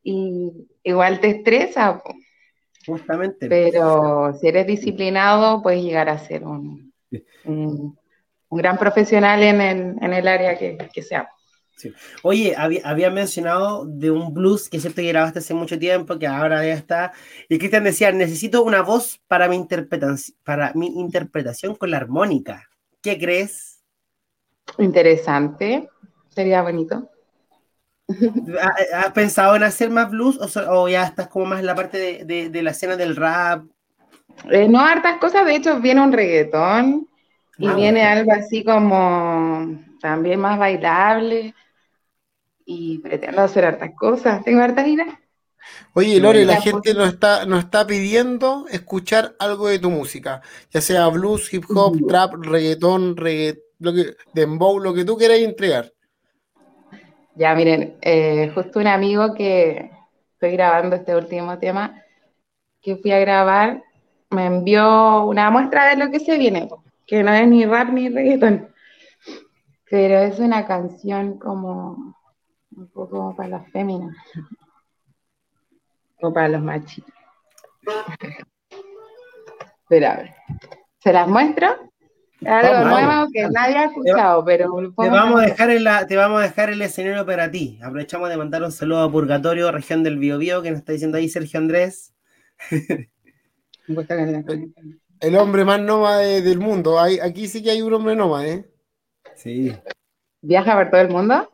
Y 0.03 0.68
igual 0.84 1.20
te 1.20 1.30
estresa. 1.30 2.01
Justamente. 2.86 3.47
Pero 3.47 4.34
si 4.39 4.47
eres 4.47 4.68
disciplinado, 4.68 5.64
puedes 5.64 5.82
llegar 5.84 6.09
a 6.09 6.20
ser 6.20 6.43
un, 6.43 6.93
un, 7.45 7.97
gran 8.51 8.78
profesional 8.78 9.41
en 9.41 9.61
el, 9.61 9.95
en 9.99 10.14
el 10.14 10.28
área 10.28 10.57
que, 10.59 10.78
que 10.93 11.01
Oye, 12.21 12.55
había, 12.55 13.09
mencionado 13.09 13.86
de 13.86 14.11
un 14.11 14.34
blues 14.34 14.69
que 14.69 14.80
siento 14.80 15.01
que 15.01 15.07
grabaste 15.07 15.39
hace 15.39 15.53
mucho 15.53 15.78
tiempo, 15.78 16.17
que 16.17 16.28
ahora 16.28 16.65
ya 16.65 16.74
está. 16.74 17.13
Y 17.49 17.57
Cristian 17.57 17.84
decía, 17.84 18.11
necesito 18.11 18.63
una 18.63 18.82
voz 18.82 19.21
para 19.28 19.47
mi, 19.47 19.55
interpretación, 19.55 20.38
para 20.43 20.74
mi 20.74 20.88
interpretación 20.88 21.76
con 21.76 21.91
la 21.91 21.97
armónica. 21.97 22.69
¿Qué 23.01 23.17
crees? 23.17 23.84
Interesante. 24.78 25.89
Sería 26.30 26.61
bonito. 26.61 27.09
¿Has 28.93 29.11
pensado 29.11 29.55
en 29.55 29.63
hacer 29.63 29.89
más 29.89 30.09
blues 30.09 30.39
o, 30.67 30.88
ya 30.88 31.03
estás 31.05 31.28
como 31.28 31.45
más 31.45 31.59
en 31.59 31.65
la 31.65 31.76
parte 31.76 32.24
de, 32.26 32.61
la 32.61 32.71
escena 32.71 32.95
del 32.95 33.15
rap? 33.15 33.65
Eh, 34.49 34.67
no, 34.67 34.80
hartas 34.80 35.17
cosas. 35.19 35.45
De 35.45 35.55
hecho, 35.55 35.80
viene 35.80 36.01
un 36.01 36.11
reggaetón 36.11 37.07
y 37.57 37.67
ah, 37.67 37.74
viene 37.76 38.03
algo 38.03 38.32
así 38.32 38.63
como 38.63 39.80
también 40.01 40.39
más 40.39 40.57
bailable 40.57 41.53
y 42.66 42.99
pretendo 42.99 43.41
hacer 43.41 43.66
hartas 43.66 43.91
cosas. 43.97 44.43
Tengo 44.43 44.61
hartas 44.61 44.88
ideas. 44.88 45.14
Oye, 45.93 46.20
Lore, 46.20 46.45
la 46.45 46.61
gente 46.61 46.93
nos 46.93 47.07
está, 47.09 47.45
nos 47.45 47.66
está 47.66 47.86
pidiendo 47.88 48.66
escuchar 48.70 49.36
algo 49.39 49.68
de 49.68 49.80
tu 49.80 49.89
música, 49.89 50.41
ya 50.72 50.82
sea 50.82 51.07
blues, 51.07 51.53
hip 51.53 51.64
hop, 51.70 52.07
trap, 52.07 52.34
reggaetón, 52.34 53.16
reggaetón, 53.16 53.64
lo 53.80 53.93
que, 53.93 54.16
dembow, 54.34 54.80
lo 54.80 54.93
que 54.93 55.05
tú 55.05 55.18
quieras 55.18 55.39
entregar. 55.39 55.91
Ya, 57.36 57.53
miren, 57.55 57.97
eh, 58.01 58.51
justo 58.53 58.80
un 58.80 58.88
amigo 58.88 59.34
que 59.34 59.91
estoy 60.34 60.51
grabando 60.51 60.95
este 60.95 61.16
último 61.16 61.57
tema, 61.57 62.01
que 62.82 62.95
fui 62.97 63.11
a 63.11 63.20
grabar, 63.20 63.84
me 64.30 64.45
envió 64.45 65.26
una 65.26 65.49
muestra 65.49 65.89
de 65.89 65.97
lo 65.97 66.11
que 66.11 66.20
se 66.20 66.38
viene, 66.38 66.70
que 67.05 67.24
no 67.24 67.34
es 67.34 67.47
ni 67.47 67.66
rap 67.66 67.89
ni 67.89 68.09
reggaetón, 68.09 68.70
pero 69.89 70.20
es 70.20 70.39
una 70.39 70.66
canción 70.66 71.38
como 71.38 72.16
un 72.76 72.88
poco 72.88 73.36
para 73.36 73.49
las 73.49 73.71
féminas. 73.71 74.15
O 76.21 76.34
para 76.34 76.49
los 76.49 76.61
machitos. 76.61 77.13
Pero 79.89 80.07
a 80.07 80.15
ver. 80.15 80.32
¿Se 80.99 81.11
las 81.11 81.28
muestro? 81.28 81.67
Algo 82.45 82.89
nuevo 82.89 83.28
que 83.32 83.47
nadie 83.49 83.78
ha 83.78 83.86
escuchado, 83.86 84.43
pero 84.43 84.69
te 84.97 85.09
vamos, 85.09 85.41
a 85.41 85.45
dejar 85.45 85.69
el, 85.69 85.88
te 86.07 86.15
vamos 86.15 86.39
a 86.41 86.43
dejar 86.43 86.69
el 86.69 86.82
escenario 86.82 87.26
para 87.26 87.49
ti. 87.49 87.80
Aprovechamos 87.82 88.30
de 88.30 88.38
mandar 88.38 88.63
un 88.63 88.71
saludo 88.71 89.03
a 89.03 89.11
Purgatorio, 89.11 89.71
región 89.71 90.03
del 90.03 90.17
Biobío, 90.17 90.61
que 90.61 90.71
nos 90.71 90.80
está 90.80 90.91
diciendo 90.93 91.17
ahí 91.17 91.30
Sergio 91.30 91.59
Andrés. 91.59 92.13
el 95.19 95.36
hombre 95.38 95.65
más 95.65 95.80
nómade 95.80 96.41
del 96.41 96.59
mundo. 96.59 96.99
aquí 96.99 97.47
sí 97.47 97.63
que 97.63 97.71
hay 97.71 97.82
un 97.82 97.93
hombre 97.93 98.15
nómade. 98.15 98.51
¿eh? 98.51 98.69
Sí. 99.36 99.74
¿Viaja 100.41 100.76
por 100.76 100.89
todo 100.89 101.01
el 101.01 101.09
mundo? 101.09 101.53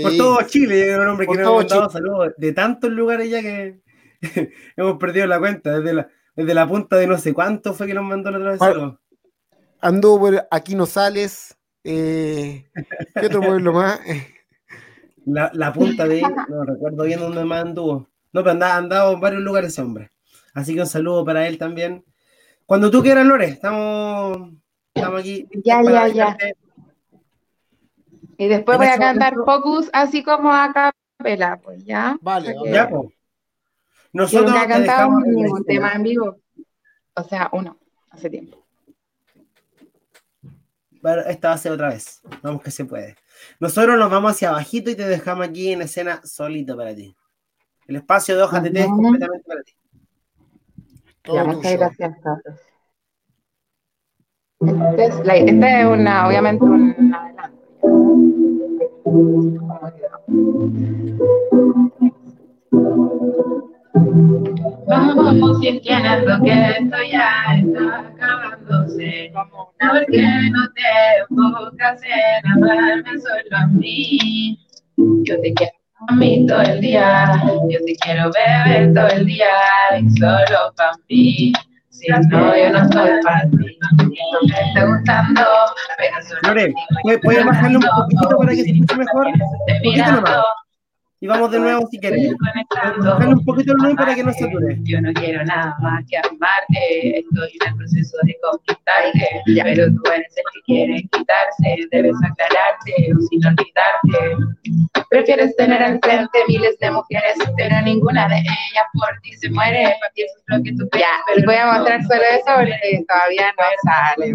Por 0.00 0.16
todo 0.16 0.42
Chile, 0.46 0.96
un 0.96 1.08
hombre 1.08 1.26
que 1.26 1.34
nos 1.34 1.48
ha 1.48 1.56
mandado 1.56 1.90
saludos 1.90 2.32
de 2.36 2.52
tantos 2.52 2.90
lugares 2.90 3.28
ya 3.28 3.42
que 3.42 3.80
hemos 4.76 4.96
perdido 4.98 5.26
la 5.26 5.38
cuenta. 5.38 5.80
Desde 5.80 5.94
la, 5.94 6.08
desde 6.36 6.54
la 6.54 6.68
punta 6.68 6.96
de 6.96 7.06
no 7.06 7.18
sé 7.18 7.34
cuánto 7.34 7.74
fue 7.74 7.88
que 7.88 7.94
nos 7.94 8.04
mandó 8.04 8.30
la 8.30 8.54
otra 8.54 8.72
vez. 8.72 8.92
Anduvo 9.80 10.20
por 10.20 10.46
Aquí 10.50 10.74
no 10.76 10.86
sales. 10.86 11.56
Eh, 11.82 12.64
¿Qué 13.14 13.26
otro 13.26 13.40
pueblo 13.40 13.72
más? 13.72 14.00
La, 15.24 15.50
la, 15.52 15.72
punta 15.72 16.06
de 16.06 16.22
no 16.48 16.64
recuerdo 16.64 17.04
bien 17.04 17.18
dónde 17.18 17.44
más 17.44 17.62
anduvo. 17.62 18.08
No, 18.32 18.40
pero 18.42 18.52
andaba, 18.52 18.76
andado 18.76 19.12
en 19.14 19.20
varios 19.20 19.42
lugares 19.42 19.72
ese 19.72 19.82
hombre. 19.82 20.12
Así 20.54 20.74
que 20.74 20.80
un 20.80 20.86
saludo 20.86 21.24
para 21.24 21.48
él 21.48 21.58
también. 21.58 22.04
Cuando 22.66 22.90
tú 22.90 23.02
quieras, 23.02 23.26
Lore, 23.26 23.46
estamos, 23.46 24.52
estamos 24.94 25.20
aquí. 25.20 25.48
Ya, 25.64 25.82
ya, 25.82 26.08
ya. 26.08 26.36
Y 28.42 28.48
después 28.48 28.76
voy 28.76 28.88
a 28.88 28.98
cantar 28.98 29.36
Focus 29.36 29.88
así 29.92 30.24
como 30.24 30.52
a 30.52 30.72
capela, 30.72 31.60
pues 31.62 31.84
ya. 31.84 32.18
Vale, 32.20 32.56
ya, 32.64 32.88
pues. 32.88 33.12
Nosotros 34.12 34.50
nunca 34.50 34.64
he 34.64 34.68
cantado 34.68 35.20
ningún 35.20 35.64
tema 35.64 35.92
en 35.92 36.02
vivo. 36.02 36.36
O 37.14 37.22
sea, 37.22 37.48
uno, 37.52 37.78
hace 38.10 38.28
tiempo. 38.28 38.66
Bueno, 41.00 41.22
esta 41.22 41.50
va 41.50 41.54
a 41.54 41.58
ser 41.58 41.70
otra 41.70 41.90
vez. 41.90 42.20
Vamos 42.42 42.62
que 42.62 42.72
se 42.72 42.84
puede. 42.84 43.14
Nosotros 43.60 43.96
nos 43.96 44.10
vamos 44.10 44.32
hacia 44.32 44.48
abajito 44.48 44.90
y 44.90 44.96
te 44.96 45.06
dejamos 45.06 45.46
aquí 45.46 45.70
en 45.70 45.82
escena 45.82 46.20
solito 46.24 46.76
para 46.76 46.96
ti. 46.96 47.14
El 47.86 47.94
espacio 47.94 48.36
de 48.36 48.42
hojas 48.42 48.64
de 48.64 48.70
té 48.70 48.80
es 48.80 48.86
completamente 48.86 49.44
para 49.46 49.62
ti. 49.62 49.72
Ya, 51.32 51.44
muchas 51.44 51.72
gracias, 51.74 52.16
Carlos. 52.20 52.60
Esta 54.98 55.36
es, 55.36 55.86
una, 55.86 56.26
obviamente, 56.26 56.64
un 56.64 57.14
adelanto. 57.14 57.62
Vamos 64.86 65.60
sintiendo 65.60 66.40
que 66.44 66.52
esto 66.52 66.96
ya 67.10 67.56
está 67.56 68.00
acabándose. 68.00 69.32
Porque 69.80 70.22
no 70.50 70.68
te 70.74 70.82
enfocas 71.28 72.00
en 72.04 72.50
amarme 72.52 73.18
solo 73.18 73.56
a 73.56 73.66
mí. 73.66 74.58
Yo 74.96 75.40
te 75.40 75.52
quiero 75.54 75.72
a 76.08 76.14
mí 76.14 76.46
todo 76.46 76.62
el 76.62 76.80
día. 76.80 77.42
Yo 77.68 77.78
te 77.84 77.96
quiero 77.96 78.30
beber 78.30 78.94
todo 78.94 79.08
el 79.08 79.26
día 79.26 79.46
y 80.00 80.10
solo 80.10 80.72
para 80.76 80.92
mí. 81.08 81.52
Si 81.92 82.08
no, 82.08 82.56
yo 82.56 82.70
no 82.72 82.82
estoy 82.82 83.10
para 83.22 83.42
ti. 83.50 83.56
me 83.56 84.60
está 84.66 84.86
gustando, 84.86 85.42
Lore, 86.42 86.74
¿puedes 87.22 87.44
bajarle 87.44 87.76
un 87.76 87.82
poquito 87.82 88.36
para 88.38 88.50
que 88.52 88.64
se 88.64 88.70
escuche 88.70 88.96
mejor? 88.96 89.26
Un 89.26 89.82
poquito 89.84 90.12
nomás. 90.12 90.36
Y 91.20 91.26
vamos 91.28 91.50
de 91.52 91.60
nuevo 91.60 91.86
si 91.88 92.00
quieres. 92.00 92.32
Bajarle 92.98 93.34
un 93.34 93.44
poquito 93.44 93.72
el 93.72 93.78
volumen 93.78 93.96
para 93.96 94.14
que 94.14 94.24
no 94.24 94.32
se 94.32 94.48
dure. 94.48 94.78
Yo 94.82 95.00
no 95.02 95.12
quiero 95.12 95.44
nada 95.44 95.76
más 95.80 96.02
que 96.08 96.16
amarte. 96.16 97.18
Estoy 97.20 97.50
en 97.60 97.68
el 97.68 97.76
proceso 97.76 98.16
de 98.22 98.36
conquistarte. 98.42 99.42
Pero 99.44 99.86
tú 99.92 100.02
eres 100.10 100.34
el 100.36 100.44
que 100.52 100.60
quiere 100.64 101.02
quitarse. 101.02 101.88
Debes 101.92 102.16
aclararte 102.24 103.12
o 103.14 103.20
sin 103.20 103.46
olvidarte. 103.46 104.51
Prefieres 105.12 105.54
tener 105.56 105.82
al 105.82 106.00
frente 106.00 106.38
miles 106.48 106.78
de 106.78 106.90
mujeres, 106.90 107.34
pero 107.56 107.82
ninguna 107.82 108.28
de 108.28 108.38
ellas 108.38 108.86
por 108.94 109.20
ti 109.20 109.32
se 109.34 109.50
muere. 109.50 109.82
Eso 109.82 109.98
es 110.14 110.44
lo 110.46 110.62
que 110.62 110.72
tú 110.72 110.88
Ya, 110.98 111.34
les 111.36 111.44
voy 111.44 111.56
a 111.56 111.66
mostrar 111.66 112.02
solo 112.02 112.22
eso 112.22 112.50
porque 112.56 113.04
todavía 113.06 113.52
no 113.58 113.64
sale. 113.84 114.34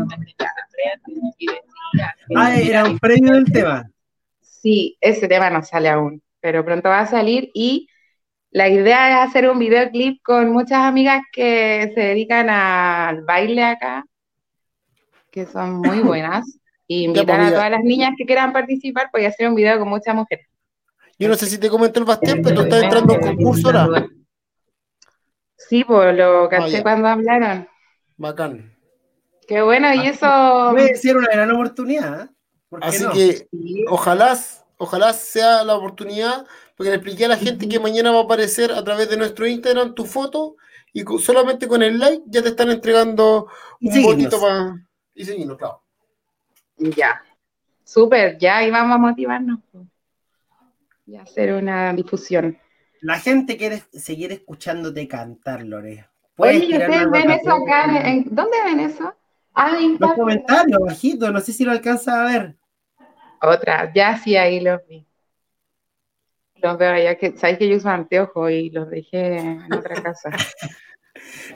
Ah, 2.35 2.55
era 2.55 2.85
un 2.85 2.99
premio 2.99 3.33
del 3.33 3.51
tema. 3.51 3.89
Sí, 4.39 4.97
ese 5.01 5.27
tema 5.27 5.49
no 5.49 5.63
sale 5.63 5.89
aún 5.89 6.21
pero 6.39 6.63
pronto 6.63 6.89
va 6.89 7.01
a 7.01 7.07
salir 7.07 7.51
y 7.53 7.89
la 8.51 8.69
idea 8.69 9.09
es 9.09 9.29
hacer 9.29 9.49
un 9.49 9.59
videoclip 9.59 10.21
con 10.23 10.51
muchas 10.51 10.79
amigas 10.79 11.21
que 11.33 11.91
se 11.93 11.99
dedican 11.99 12.49
al 12.49 13.23
baile 13.23 13.63
acá, 13.63 14.05
que 15.29 15.45
son 15.45 15.79
muy 15.81 15.99
buenas, 16.15 16.59
y 16.87 17.03
invitar 17.03 17.41
a 17.41 17.49
todas 17.49 17.69
las 17.69 17.83
niñas 17.83 18.11
que 18.17 18.25
quieran 18.25 18.53
participar, 18.53 19.09
pues 19.11 19.27
hacer 19.27 19.49
un 19.49 19.55
video 19.55 19.77
con 19.77 19.89
muchas 19.89 20.15
mujeres. 20.15 20.47
Yo 21.19 21.27
no 21.27 21.35
sé 21.35 21.47
si 21.47 21.57
te 21.57 21.69
comentó 21.69 21.99
el 21.99 22.05
Bastián, 22.05 22.41
pero 22.43 22.55
tú 22.55 22.61
estás 22.63 22.83
entrando 22.83 23.13
a 23.13 23.17
un 23.17 23.23
concurso 23.23 23.69
ahora. 23.69 24.07
Sí, 25.55 25.83
pues 25.83 26.15
lo 26.15 26.47
caché 26.47 26.77
ah, 26.77 26.83
cuando 26.83 27.07
hablaron. 27.07 27.67
Bacán. 28.15 28.77
Qué 29.47 29.61
bueno, 29.61 29.93
y 29.93 30.07
eso. 30.07 30.69
Puede 30.71 30.95
ser 30.95 31.17
una 31.17 31.27
gran 31.31 31.51
oportunidad. 31.51 32.21
¿eh? 32.21 32.29
Así 32.81 33.05
que, 33.13 33.47
ojalá 33.89 34.37
ojalá 34.77 35.13
sea 35.13 35.63
la 35.63 35.75
oportunidad, 35.75 36.45
porque 36.75 36.91
le 36.91 36.97
expliqué 36.97 37.25
a 37.25 37.29
la 37.29 37.37
gente 37.37 37.67
que 37.67 37.79
mañana 37.79 38.11
va 38.11 38.19
a 38.19 38.23
aparecer 38.23 38.71
a 38.71 38.83
través 38.83 39.09
de 39.09 39.17
nuestro 39.17 39.47
Instagram 39.47 39.95
tu 39.95 40.05
foto 40.05 40.55
y 40.93 41.03
solamente 41.19 41.67
con 41.67 41.83
el 41.83 41.99
like 41.99 42.23
ya 42.27 42.41
te 42.41 42.49
están 42.49 42.69
entregando 42.69 43.47
un 43.81 44.03
botito 44.03 44.39
para... 44.39 44.87
Y 45.13 45.25
seguirnos, 45.25 45.57
claro. 45.57 45.81
Ya. 46.77 47.23
Súper, 47.83 48.37
ya, 48.37 48.63
y 48.63 48.69
vamos 48.69 48.95
a 48.95 48.99
motivarnos 48.99 49.59
y 51.07 51.15
hacer 51.15 51.53
una 51.53 51.93
difusión. 51.93 52.57
La 53.01 53.19
gente 53.19 53.57
quiere 53.57 53.81
seguir 53.93 54.31
escuchándote 54.31 55.07
cantar, 55.07 55.63
Lore. 55.63 56.05
Oye, 56.35 56.77
ustedes 56.77 57.09
ven 57.09 57.31
eso 57.31 57.51
acá, 57.51 58.03
¿dónde 58.25 58.57
ven 58.65 58.79
eso? 58.81 59.15
Ah, 59.53 59.75
en 59.79 59.97
los 59.99 60.13
comentarios, 60.13 60.79
bajito, 60.79 61.31
no 61.31 61.39
sé 61.39 61.53
si 61.53 61.63
lo 61.63 61.71
alcanza 61.71 62.21
a 62.21 62.25
ver. 62.25 62.55
Otra, 63.41 63.91
ya 63.93 64.17
sí, 64.17 64.35
ahí 64.35 64.59
los 64.59 64.85
vi. 64.87 65.05
Los 66.55 66.77
veo 66.77 66.95
ya 66.97 67.15
que, 67.15 67.37
sabes 67.37 67.57
que 67.57 67.69
yo 67.69 67.77
uso 67.77 67.89
anteojos 67.89 68.51
y 68.51 68.69
los 68.69 68.89
dejé 68.89 69.37
en 69.37 69.73
otra 69.73 69.95
casa. 70.03 70.29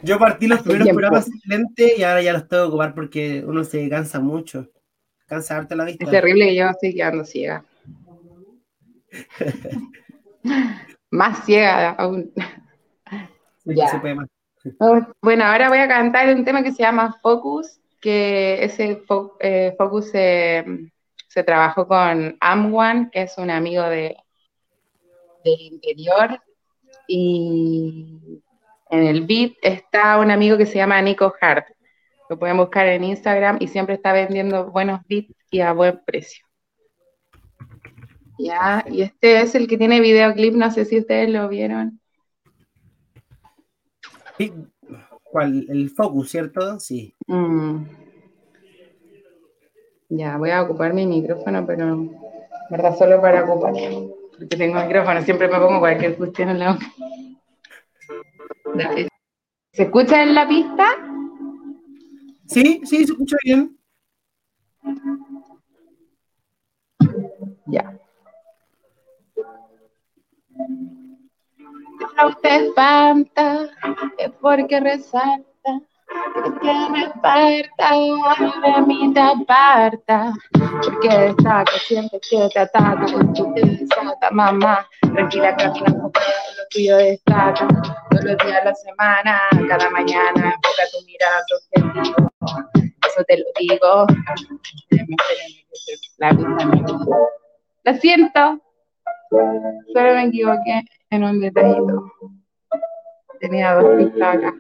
yo 0.01 0.17
partí 0.17 0.47
los 0.47 0.61
primeros 0.61 0.89
programas 0.89 1.27
excelentes 1.27 1.99
y 1.99 2.03
ahora 2.03 2.21
ya 2.21 2.33
los 2.33 2.47
tengo 2.47 2.63
que 2.63 2.69
ocupar 2.69 2.95
porque 2.95 3.43
uno 3.45 3.63
se 3.63 3.87
cansa 3.89 4.19
mucho. 4.19 4.71
cansa 5.27 5.57
harto 5.57 5.75
la 5.75 5.85
vista. 5.85 6.05
Es 6.05 6.11
terrible 6.11 6.45
que 6.47 6.55
yo 6.55 6.69
estoy 6.69 6.95
quedando 6.95 7.25
ciega. 7.25 7.65
más 11.11 11.45
ciega 11.45 11.91
aún. 11.91 12.31
ya. 13.65 14.01
Bueno, 15.21 15.43
ahora 15.43 15.69
voy 15.69 15.79
a 15.79 15.87
cantar 15.87 16.33
un 16.35 16.45
tema 16.45 16.63
que 16.63 16.71
se 16.71 16.83
llama 16.83 17.17
Focus, 17.21 17.79
que 17.99 18.63
ese 18.63 19.03
eh, 19.39 19.75
Focus 19.77 20.11
se 20.11 21.43
trabajó 21.45 21.87
con 21.87 22.37
Amwan, 22.39 23.09
que 23.09 23.23
es 23.23 23.37
un 23.37 23.49
amigo 23.49 23.83
de, 23.83 24.15
del 25.43 25.61
interior, 25.61 26.39
y 27.07 28.41
en 28.89 29.03
el 29.07 29.25
beat 29.25 29.53
está 29.61 30.17
un 30.19 30.31
amigo 30.31 30.57
que 30.57 30.65
se 30.65 30.75
llama 30.75 31.01
Nico 31.01 31.33
Hart. 31.41 31.67
Lo 32.29 32.37
pueden 32.39 32.57
buscar 32.57 32.87
en 32.87 33.03
Instagram 33.03 33.57
y 33.59 33.67
siempre 33.67 33.95
está 33.95 34.13
vendiendo 34.13 34.71
buenos 34.71 35.01
beats 35.07 35.33
y 35.49 35.59
a 35.61 35.73
buen 35.73 36.01
precio. 36.05 36.45
Ya, 38.43 38.83
y 38.89 39.03
este 39.03 39.41
es 39.41 39.53
el 39.53 39.67
que 39.67 39.77
tiene 39.77 40.01
videoclip, 40.01 40.55
no 40.55 40.71
sé 40.71 40.85
si 40.85 40.97
ustedes 40.99 41.29
lo 41.29 41.47
vieron. 41.47 41.99
¿Cuál? 45.23 45.65
El 45.69 45.89
Focus, 45.91 46.31
¿cierto? 46.31 46.79
Sí. 46.79 47.13
Mm. 47.27 47.83
Ya, 50.09 50.37
voy 50.37 50.49
a 50.49 50.63
ocupar 50.63 50.93
mi 50.93 51.05
micrófono, 51.05 51.65
pero 51.65 52.09
verdad 52.69 52.97
solo 52.97 53.21
para 53.21 53.45
ocupar. 53.45 53.73
Porque 54.37 54.57
tengo 54.57 54.81
micrófono, 54.81 55.21
siempre 55.21 55.47
me 55.47 55.59
pongo 55.59 55.79
cualquier 55.79 56.17
cuestión 56.17 56.49
en 56.49 56.59
la 56.59 56.73
boca. 56.73 56.85
¿Se 59.71 59.83
escucha 59.83 60.23
en 60.23 60.33
la 60.33 60.47
pista? 60.47 60.85
Sí, 62.47 62.81
sí, 62.83 63.05
se 63.05 63.13
escucha 63.13 63.37
bien. 63.45 63.77
Ya. 67.67 68.00
Usted 72.27 72.65
espanta, 72.67 73.69
es 74.19 74.31
porque 74.41 74.79
resalta 74.79 75.81
que 76.61 76.89
me 76.91 77.05
aparta, 77.05 77.91
de 77.93 78.81
mí 78.85 79.11
te 79.13 79.19
aparta, 79.19 80.33
porque 80.83 81.07
destaca, 81.09 81.71
siempre 81.79 82.19
que 82.29 82.49
te 82.53 82.59
ataca, 82.59 83.05
tú 83.33 83.53
te 83.55 83.61
desata, 83.61 84.29
mamá, 84.31 84.87
tranquila, 85.13 85.55
camina, 85.55 85.89
lo 85.89 86.11
tuyo 86.69 86.97
destaca, 86.97 87.67
todos 88.09 88.23
los 88.23 88.37
días 88.37 88.63
de 88.63 88.65
la 88.65 88.75
semana, 88.75 89.41
cada 89.67 89.89
mañana, 89.89 90.53
enfoca 90.55 90.83
tu 90.91 91.03
mirada, 91.05 91.41
tu 91.47 91.55
eso 93.07 93.23
te 93.27 93.37
lo 93.37 93.45
digo, 93.59 94.05
la 97.83 97.93
siento, 97.95 98.61
solo 99.31 100.13
me 100.13 100.25
equivoqué 100.25 100.83
en 101.09 101.23
un 101.23 101.39
detallito, 101.39 102.11
tenía 103.39 103.75
dos 103.75 103.97
pistas 103.97 104.35
acá. 104.35 104.55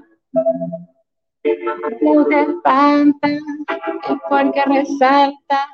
No 2.01 2.25
te 2.25 2.41
espanta, 2.41 3.27
es 3.27 3.39
porque 4.29 4.63
resalta, 4.65 5.67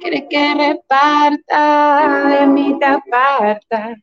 quiere 0.00 0.28
que 0.28 0.54
reparta, 0.54 2.40
de 2.40 2.46
mí 2.46 2.78
te 2.78 2.86
aparta, 2.86 3.96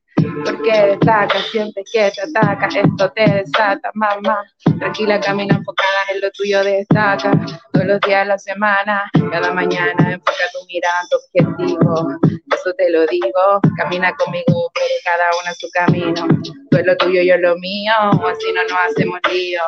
porque 0.45 0.71
destaca, 0.71 1.41
siente 1.51 1.83
que 1.91 2.11
te 2.11 2.21
ataca, 2.21 2.67
esto 2.67 3.11
te 3.11 3.29
desata, 3.29 3.91
mamá, 3.93 4.43
tranquila, 4.79 5.19
camina 5.19 5.55
enfocada 5.55 5.99
en 6.13 6.21
lo 6.21 6.31
tuyo, 6.31 6.63
destaca, 6.63 7.31
todos 7.73 7.85
los 7.85 7.99
días 8.01 8.21
de 8.21 8.25
la 8.25 8.37
semana, 8.37 9.09
cada 9.31 9.51
mañana, 9.53 10.11
enfoca 10.11 10.45
tu 10.53 10.65
mirada, 10.67 11.01
tu 11.09 11.17
objetivo, 11.17 12.07
eso 12.53 12.73
te 12.77 12.89
lo 12.89 13.05
digo, 13.07 13.61
camina 13.77 14.13
conmigo, 14.15 14.71
pero 14.73 14.95
cada 15.05 15.29
uno 15.39 15.49
en 15.49 15.55
su 15.55 15.69
camino, 15.71 16.27
tú 16.69 16.77
es 16.77 16.85
lo 16.85 16.97
tuyo, 16.97 17.21
yo 17.21 17.37
lo 17.37 17.55
mío, 17.57 17.93
así 18.27 18.51
no 18.53 18.63
nos 18.63 18.79
hacemos 18.89 19.19
lío. 19.31 19.61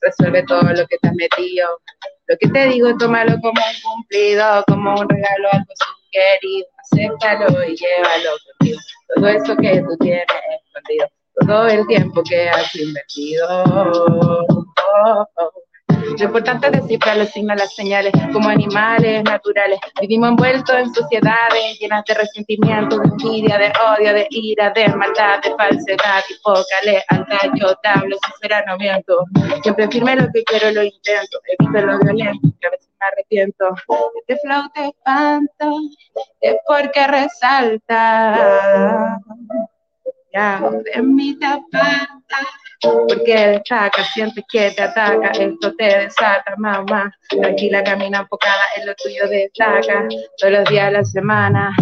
Resuelve 0.00 0.42
todo 0.44 0.62
lo 0.62 0.86
que 0.88 0.98
te 0.98 1.08
has 1.08 1.14
metido. 1.14 1.68
Lo 2.26 2.36
que 2.38 2.48
te 2.48 2.66
digo, 2.66 2.96
tómalo 2.98 3.40
como 3.40 3.62
un 3.62 3.82
cumplido, 3.82 4.64
como 4.66 4.94
un 4.94 5.08
regalo, 5.08 5.48
algo 5.52 5.72
sugerido. 5.76 6.66
Acéptalo 6.82 7.64
y 7.64 7.76
llévalo 7.76 8.30
contigo. 8.58 8.80
Todo 9.14 9.28
eso 9.28 9.56
que 9.56 9.80
tú 9.80 9.96
tienes 9.98 10.26
escondido, 10.66 11.06
todo 11.46 11.66
el 11.66 11.86
tiempo 11.86 12.22
que 12.28 12.48
has 12.48 12.74
invertido. 12.74 13.46
Lo 16.18 16.24
importante 16.26 16.66
es 16.66 16.72
descifrar 16.72 17.16
los 17.16 17.28
signos, 17.30 17.56
las 17.56 17.74
señales, 17.74 18.12
como 18.32 18.48
animales 18.48 19.22
naturales. 19.24 19.78
Vivimos 20.00 20.30
envueltos 20.30 20.76
en 20.76 20.92
sociedades 20.92 21.78
llenas 21.80 22.04
de 22.06 22.14
resentimiento, 22.14 22.98
de 22.98 23.08
envidia, 23.08 23.58
de 23.58 23.72
odio, 23.98 24.12
de 24.12 24.26
ira, 24.30 24.70
de 24.70 24.88
maldad, 24.88 25.40
de 25.42 25.54
falsedad 25.56 26.22
y 26.28 26.34
poca 26.42 26.76
lealtad. 26.84 27.50
Yo 27.54 27.74
te 27.82 27.88
hablo 27.88 28.16
miento. 28.78 29.24
Siempre 29.62 29.88
firme 29.88 30.16
lo 30.16 30.26
que 30.32 30.42
quiero, 30.44 30.70
lo 30.72 30.82
intento. 30.82 31.38
Evito 31.58 31.86
lo 31.86 31.98
violento, 32.00 32.48
que 32.60 32.66
a 32.66 32.70
veces 32.70 32.91
arrepiento. 33.02 33.74
Este 34.26 34.40
flow 34.40 34.70
te 34.74 34.86
espanta, 34.86 35.70
es 36.40 36.56
porque 36.66 37.06
resalta. 37.06 38.30
De 40.32 41.02
mí 41.02 41.38
te 41.38 41.46
porque 42.82 43.36
destaca, 43.36 44.04
sientes 44.04 44.44
que 44.50 44.70
te 44.72 44.82
ataca, 44.82 45.30
esto 45.30 45.72
te 45.76 45.84
desata, 45.84 46.54
mamá. 46.56 47.12
Tranquila, 47.28 47.82
camina 47.84 48.20
enfocada 48.20 48.62
en 48.76 48.86
lo 48.86 48.94
tuyo, 48.96 49.28
destaca 49.28 50.06
todos 50.38 50.52
los 50.52 50.64
días 50.64 50.86
de 50.86 50.92
la 50.92 51.04
semana. 51.04 51.72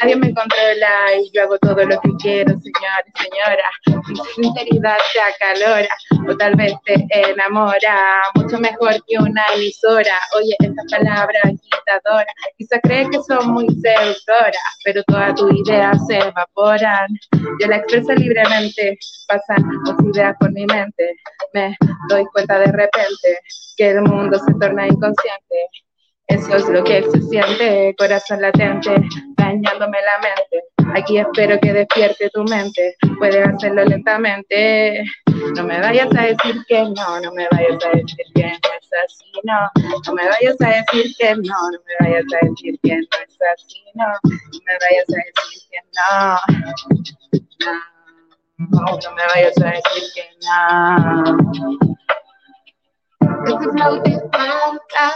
Nadie 0.00 0.16
me 0.16 0.34
controla 0.34 1.14
y 1.16 1.30
yo 1.32 1.42
hago 1.42 1.58
todo 1.58 1.84
lo 1.84 2.00
que 2.00 2.10
quiero, 2.20 2.50
señor 2.50 3.04
y 3.06 3.22
señora. 3.22 4.02
Mi 4.08 4.16
sinceridad 4.34 4.98
te 5.12 5.20
acalora 5.20 5.88
o 6.28 6.36
tal 6.36 6.56
vez 6.56 6.74
te 6.84 7.30
enamora, 7.30 8.22
mucho 8.34 8.58
mejor 8.58 8.94
que 9.06 9.18
una 9.18 9.44
emisora. 9.54 10.18
Oye, 10.36 10.56
estas 10.58 10.86
palabras 10.90 11.42
agitadoras, 11.44 12.34
quizás 12.58 12.80
crees 12.82 13.08
que 13.10 13.18
son 13.22 13.52
muy 13.52 13.66
seductoras, 13.68 14.56
pero 14.84 15.02
todas 15.04 15.34
tus 15.36 15.52
ideas 15.54 15.96
se 16.06 16.18
evaporan. 16.18 17.06
Yo 17.60 17.68
la 17.68 17.81
expreso 17.82 18.12
libremente, 18.14 18.98
pasan 19.26 19.64
las 19.86 19.96
ideas 20.04 20.36
por 20.38 20.52
mi 20.52 20.64
mente, 20.66 21.16
me 21.52 21.76
doy 22.08 22.24
cuenta 22.32 22.58
de 22.58 22.66
repente 22.66 23.38
que 23.76 23.90
el 23.90 24.02
mundo 24.02 24.38
se 24.38 24.52
torna 24.54 24.86
inconsciente. 24.86 25.56
Eso 26.28 26.56
es 26.56 26.68
lo 26.68 26.84
que 26.84 27.02
se 27.02 27.20
siente, 27.22 27.94
corazón 27.98 28.40
latente, 28.40 28.94
dañándome 29.36 29.98
la 30.02 30.18
mente. 30.18 30.64
Aquí 30.94 31.18
espero 31.18 31.58
que 31.60 31.72
despierte 31.72 32.30
tu 32.30 32.44
mente, 32.44 32.96
puedes 33.18 33.46
hacerlo 33.46 33.84
lentamente. 33.84 35.04
No 35.56 35.64
me 35.64 35.80
vayas 35.80 36.08
a 36.16 36.22
decir 36.22 36.64
que 36.68 36.82
no, 36.82 37.20
no 37.20 37.32
me 37.32 37.46
vayas 37.50 37.84
a 37.84 37.96
decir 37.96 38.26
que 38.34 38.42
no 38.42 38.48
es 38.50 38.90
así, 39.04 39.32
no. 39.44 39.70
No 40.06 40.14
me 40.14 40.28
vayas 40.28 40.60
a 40.60 40.68
decir 40.68 41.14
que 41.18 41.34
no, 41.36 41.70
no 41.70 41.78
me 41.86 42.08
vayas 42.08 42.24
a 42.34 42.46
decir 42.46 42.78
que 42.82 42.96
no 42.96 43.18
es 43.26 43.38
así, 43.54 43.82
no. 43.94 44.06
No 44.06 44.58
me 44.66 44.74
vayas 44.80 45.08
a 45.08 45.16
decir 45.16 45.62
que 45.70 45.78
no. 45.94 46.38
no. 47.66 47.92
No, 48.70 48.78
no 48.78 49.16
me 49.16 49.26
vayas 49.34 49.60
a 49.60 49.70
decir 49.70 50.04
que 50.14 50.24
nada. 50.46 51.36
Este 53.46 53.70
flow 53.72 54.02
te 54.02 54.10
espanta, 54.10 55.14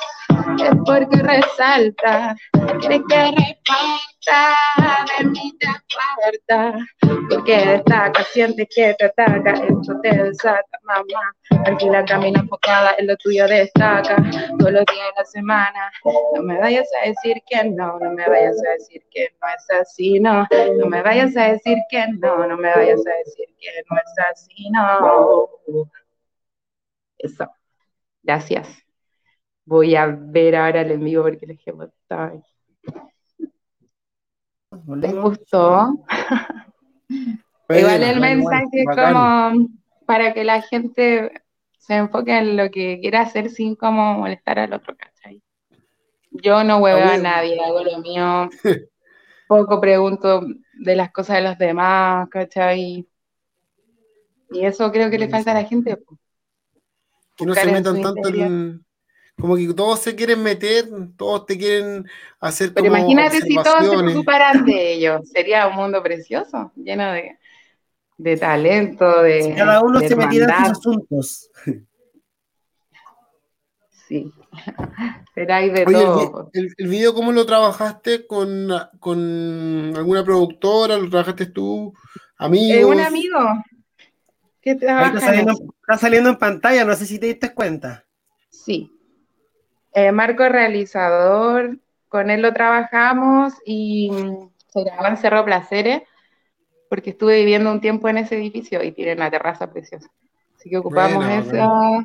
es 0.58 0.74
porque 0.84 1.16
resalta, 1.16 2.36
quiere 2.80 3.02
que 3.08 3.16
reparta, 3.16 4.56
de 5.18 5.24
mí 5.26 5.52
te 5.58 5.66
aparta, 5.68 6.78
porque 7.30 7.56
destaca, 7.56 8.24
siente 8.24 8.66
que 8.66 8.94
te 8.94 9.04
ataca, 9.04 9.52
esto 9.52 10.00
te 10.02 10.10
desata, 10.10 10.78
mamá, 10.82 11.32
la 11.90 12.04
camina 12.04 12.40
enfocada 12.40 12.94
en 12.98 13.06
lo 13.06 13.16
tuyo 13.16 13.46
destaca, 13.46 14.16
todos 14.58 14.72
los 14.72 14.84
días 14.86 15.06
de 15.14 15.18
la 15.18 15.24
semana, 15.24 15.92
no 16.34 16.42
me 16.42 16.58
vayas 16.58 16.88
a 17.02 17.08
decir 17.08 17.36
que 17.48 17.62
no, 17.64 17.98
no 17.98 18.10
me 18.10 18.28
vayas 18.28 18.56
a 18.66 18.72
decir 18.72 19.02
que 19.10 19.28
no 19.40 19.48
es 19.48 19.80
así, 19.80 20.18
no, 20.18 20.46
no 20.78 20.86
me 20.86 21.02
vayas 21.02 21.36
a 21.36 21.52
decir 21.52 21.78
que 21.90 22.06
no, 22.18 22.46
no 22.46 22.56
me 22.56 22.74
vayas 22.74 23.00
a 23.06 23.18
decir 23.24 23.46
que 23.60 23.70
no 23.88 23.96
es 23.96 24.30
así, 24.30 24.70
no. 24.70 25.48
Eso. 27.18 27.46
Gracias. 28.26 28.68
Voy 29.64 29.94
a 29.94 30.06
ver 30.06 30.56
ahora 30.56 30.80
el 30.80 30.90
envío 30.90 31.22
porque 31.22 31.46
les 31.46 31.58
dije 31.58 31.72
está 32.02 32.26
ahí. 32.26 32.42
¿Les 34.96 35.14
gustó? 35.14 35.94
Igual 37.68 38.02
el 38.02 38.20
mensaje 38.20 38.82
es 38.82 38.96
como 38.96 39.68
para 40.06 40.34
que 40.34 40.42
la 40.42 40.60
gente 40.62 41.30
se 41.78 41.94
enfoque 41.94 42.36
en 42.36 42.56
lo 42.56 42.68
que 42.70 42.98
quiera 43.00 43.20
hacer 43.20 43.48
sin 43.48 43.76
como 43.76 44.14
molestar 44.14 44.58
al 44.58 44.72
otro, 44.72 44.96
¿cachai? 44.96 45.40
Yo 46.32 46.64
no 46.64 46.78
huevo 46.78 47.00
a 47.00 47.16
nadie, 47.16 47.60
hago 47.60 47.84
lo 47.84 47.98
mío. 47.98 48.50
Poco 49.48 49.80
pregunto 49.80 50.42
de 50.80 50.96
las 50.96 51.12
cosas 51.12 51.36
de 51.36 51.42
los 51.42 51.58
demás, 51.58 52.28
¿cachai? 52.28 53.06
Y 54.50 54.64
eso 54.64 54.90
creo 54.90 55.10
que 55.10 55.18
le 55.18 55.28
falta 55.28 55.52
a 55.52 55.54
la 55.54 55.64
gente. 55.64 55.96
Que 57.36 57.46
no 57.46 57.54
se 57.54 57.70
metan 57.70 58.00
tanto 58.00 58.28
en, 58.28 58.86
como 59.38 59.56
que 59.56 59.72
todos 59.74 60.00
se 60.00 60.14
quieren 60.14 60.42
meter, 60.42 60.86
todos 61.16 61.44
te 61.44 61.58
quieren 61.58 62.06
hacer 62.40 62.72
Pero 62.72 62.86
imagínate 62.86 63.42
si 63.42 63.54
todos 63.54 63.90
se 63.90 63.98
preocuparan 63.98 64.64
de 64.64 64.92
ello, 64.94 65.20
sería 65.24 65.68
un 65.68 65.76
mundo 65.76 66.02
precioso, 66.02 66.72
lleno 66.74 67.12
de, 67.12 67.36
de 68.16 68.36
talento, 68.38 69.22
de. 69.22 69.54
cada 69.54 69.82
uno 69.82 70.00
se 70.00 70.16
metiera 70.16 70.56
en 70.58 70.74
sus 70.74 70.78
asuntos. 70.78 71.50
Sí. 74.08 74.32
Pero 75.34 75.52
hay 75.52 75.68
de 75.68 75.84
todo. 75.84 76.48
El, 76.54 76.72
el, 76.78 76.88
video, 76.88 77.12
¿cómo 77.12 77.30
lo 77.30 77.44
trabajaste? 77.44 78.26
¿Con, 78.26 78.70
con 78.98 79.92
alguna 79.94 80.24
productora? 80.24 80.96
¿Lo 80.96 81.10
trabajaste 81.10 81.46
tú? 81.46 81.92
¿Amigos? 82.38 82.76
Eh, 82.78 82.84
un 82.86 83.00
amigo. 83.00 83.38
¿Qué 84.66 84.72
está 84.72 85.20
saliendo, 85.20 85.52
está 85.52 85.96
saliendo 85.96 86.28
en 86.28 86.38
pantalla, 86.38 86.84
no 86.84 86.96
sé 86.96 87.06
si 87.06 87.20
te 87.20 87.26
diste 87.26 87.54
cuenta. 87.54 88.04
Sí. 88.50 88.90
Eh, 89.94 90.10
Marco 90.10 90.48
realizador, 90.48 91.78
con 92.08 92.30
él 92.30 92.42
lo 92.42 92.52
trabajamos 92.52 93.52
y 93.64 94.10
se 94.66 94.82
grabó 94.82 95.06
en 95.06 95.18
Cerro 95.18 95.44
Placeres 95.44 96.02
porque 96.90 97.10
estuve 97.10 97.36
viviendo 97.36 97.70
un 97.70 97.80
tiempo 97.80 98.08
en 98.08 98.18
ese 98.18 98.34
edificio 98.34 98.82
y 98.82 98.90
tiene 98.90 99.12
una 99.12 99.30
terraza 99.30 99.70
preciosa. 99.70 100.10
Así 100.58 100.68
que 100.68 100.78
ocupamos 100.78 101.24
eso. 101.24 102.02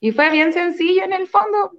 Y 0.00 0.12
fue 0.12 0.30
bien 0.30 0.54
sencillo 0.54 1.04
en 1.04 1.12
el 1.12 1.26
fondo. 1.26 1.72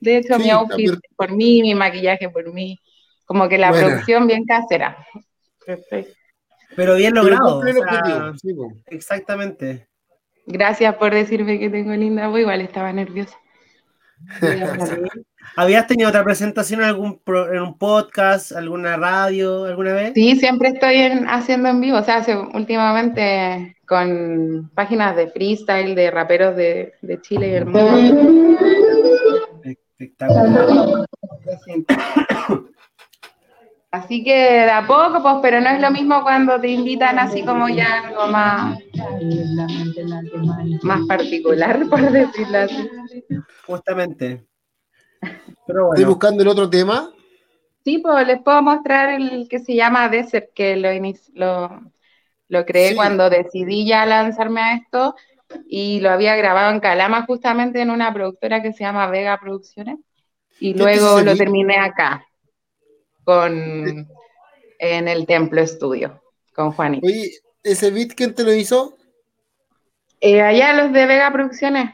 De 0.00 0.18
hecho, 0.18 0.38
mi 0.38 0.50
outfit 0.50 1.00
por 1.16 1.32
mí, 1.32 1.62
mi 1.62 1.74
maquillaje 1.74 2.28
por 2.28 2.52
mí. 2.52 2.78
Como 3.24 3.48
que 3.48 3.56
la 3.56 3.72
producción 3.72 4.26
bien 4.26 4.44
casera. 4.44 4.98
Pero 6.76 6.96
bien 6.96 7.14
logrado. 7.14 7.62
exactamente. 8.86 9.88
Gracias 10.46 10.94
por 10.96 11.14
decirme 11.14 11.58
que 11.58 11.70
tengo 11.70 11.92
linda 11.94 12.28
voz, 12.28 12.40
igual 12.40 12.60
estaba 12.60 12.92
nerviosa. 12.92 13.38
¿Habías 15.56 15.86
tenido 15.86 16.08
otra 16.08 16.24
presentación 16.24 16.80
en 16.80 16.86
algún 16.86 17.20
en 17.52 17.60
un 17.60 17.78
podcast, 17.78 18.52
alguna 18.52 18.96
radio, 18.96 19.64
alguna 19.64 19.92
vez? 19.92 20.12
Sí, 20.14 20.36
siempre 20.36 20.70
estoy 20.70 20.96
haciendo 21.28 21.68
en 21.68 21.80
vivo, 21.80 21.98
o 21.98 22.02
sea, 22.02 22.24
últimamente 22.54 23.76
con 23.86 24.70
páginas 24.74 25.16
de 25.16 25.28
freestyle 25.28 25.94
de 25.94 26.10
raperos 26.10 26.56
de, 26.56 26.94
de 27.02 27.20
Chile 27.20 27.48
y 27.48 27.54
el 27.54 27.66
mundo. 27.66 28.58
Espectacular. 29.62 31.06
Así 33.94 34.24
que 34.24 34.34
de 34.34 34.70
a 34.72 34.84
poco, 34.84 35.22
pues, 35.22 35.36
pero 35.40 35.60
no 35.60 35.70
es 35.70 35.80
lo 35.80 35.88
mismo 35.92 36.20
cuando 36.24 36.60
te 36.60 36.66
invitan 36.66 37.16
así 37.16 37.44
como 37.44 37.68
ya 37.68 38.08
algo 38.08 38.26
más, 38.26 38.76
más 40.82 41.06
particular, 41.06 41.88
por 41.88 42.10
decirlo 42.10 42.58
así. 42.58 42.90
Justamente. 43.64 44.44
Estoy 45.68 46.04
buscando 46.06 46.42
el 46.42 46.48
otro 46.48 46.68
tema. 46.68 47.12
Sí, 47.84 47.98
pues 47.98 48.26
les 48.26 48.42
puedo 48.42 48.62
mostrar 48.62 49.10
el 49.10 49.46
que 49.48 49.60
se 49.60 49.76
llama 49.76 50.08
Desert, 50.08 50.52
que 50.52 50.74
lo, 50.74 50.88
lo, 51.34 51.80
lo 52.48 52.66
creé 52.66 52.96
cuando 52.96 53.30
decidí 53.30 53.86
ya 53.86 54.04
lanzarme 54.06 54.60
a 54.60 54.74
esto 54.74 55.14
y 55.68 56.00
lo 56.00 56.10
había 56.10 56.34
grabado 56.34 56.72
en 56.72 56.80
Calama 56.80 57.26
justamente 57.26 57.80
en 57.80 57.90
una 57.90 58.12
productora 58.12 58.60
que 58.60 58.72
se 58.72 58.82
llama 58.82 59.06
Vega 59.06 59.38
Producciones 59.38 60.00
y 60.58 60.74
luego 60.74 61.20
lo 61.20 61.36
terminé 61.36 61.76
acá 61.76 62.26
con 63.24 64.08
en 64.78 65.08
el 65.08 65.26
Templo 65.26 65.60
Estudio, 65.60 66.22
con 66.54 66.72
Juanito. 66.72 67.06
Oye, 67.06 67.30
¿ese 67.62 67.90
beat 67.90 68.14
quién 68.14 68.34
te 68.34 68.44
lo 68.44 68.52
hizo? 68.52 68.96
Eh, 70.20 70.42
allá 70.42 70.72
los 70.74 70.92
de 70.92 71.06
Vega 71.06 71.32
Producciones. 71.32 71.90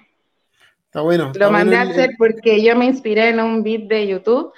Está 0.84 1.02
bueno. 1.02 1.32
lo 1.34 1.50
mandé 1.52 1.76
a 1.76 1.82
hacer 1.82 2.10
porque 2.18 2.62
yo 2.62 2.74
me 2.74 2.84
inspiré 2.84 3.28
en 3.28 3.40
un 3.40 3.62
beat 3.62 3.82
de 3.82 4.08
YouTube 4.08 4.52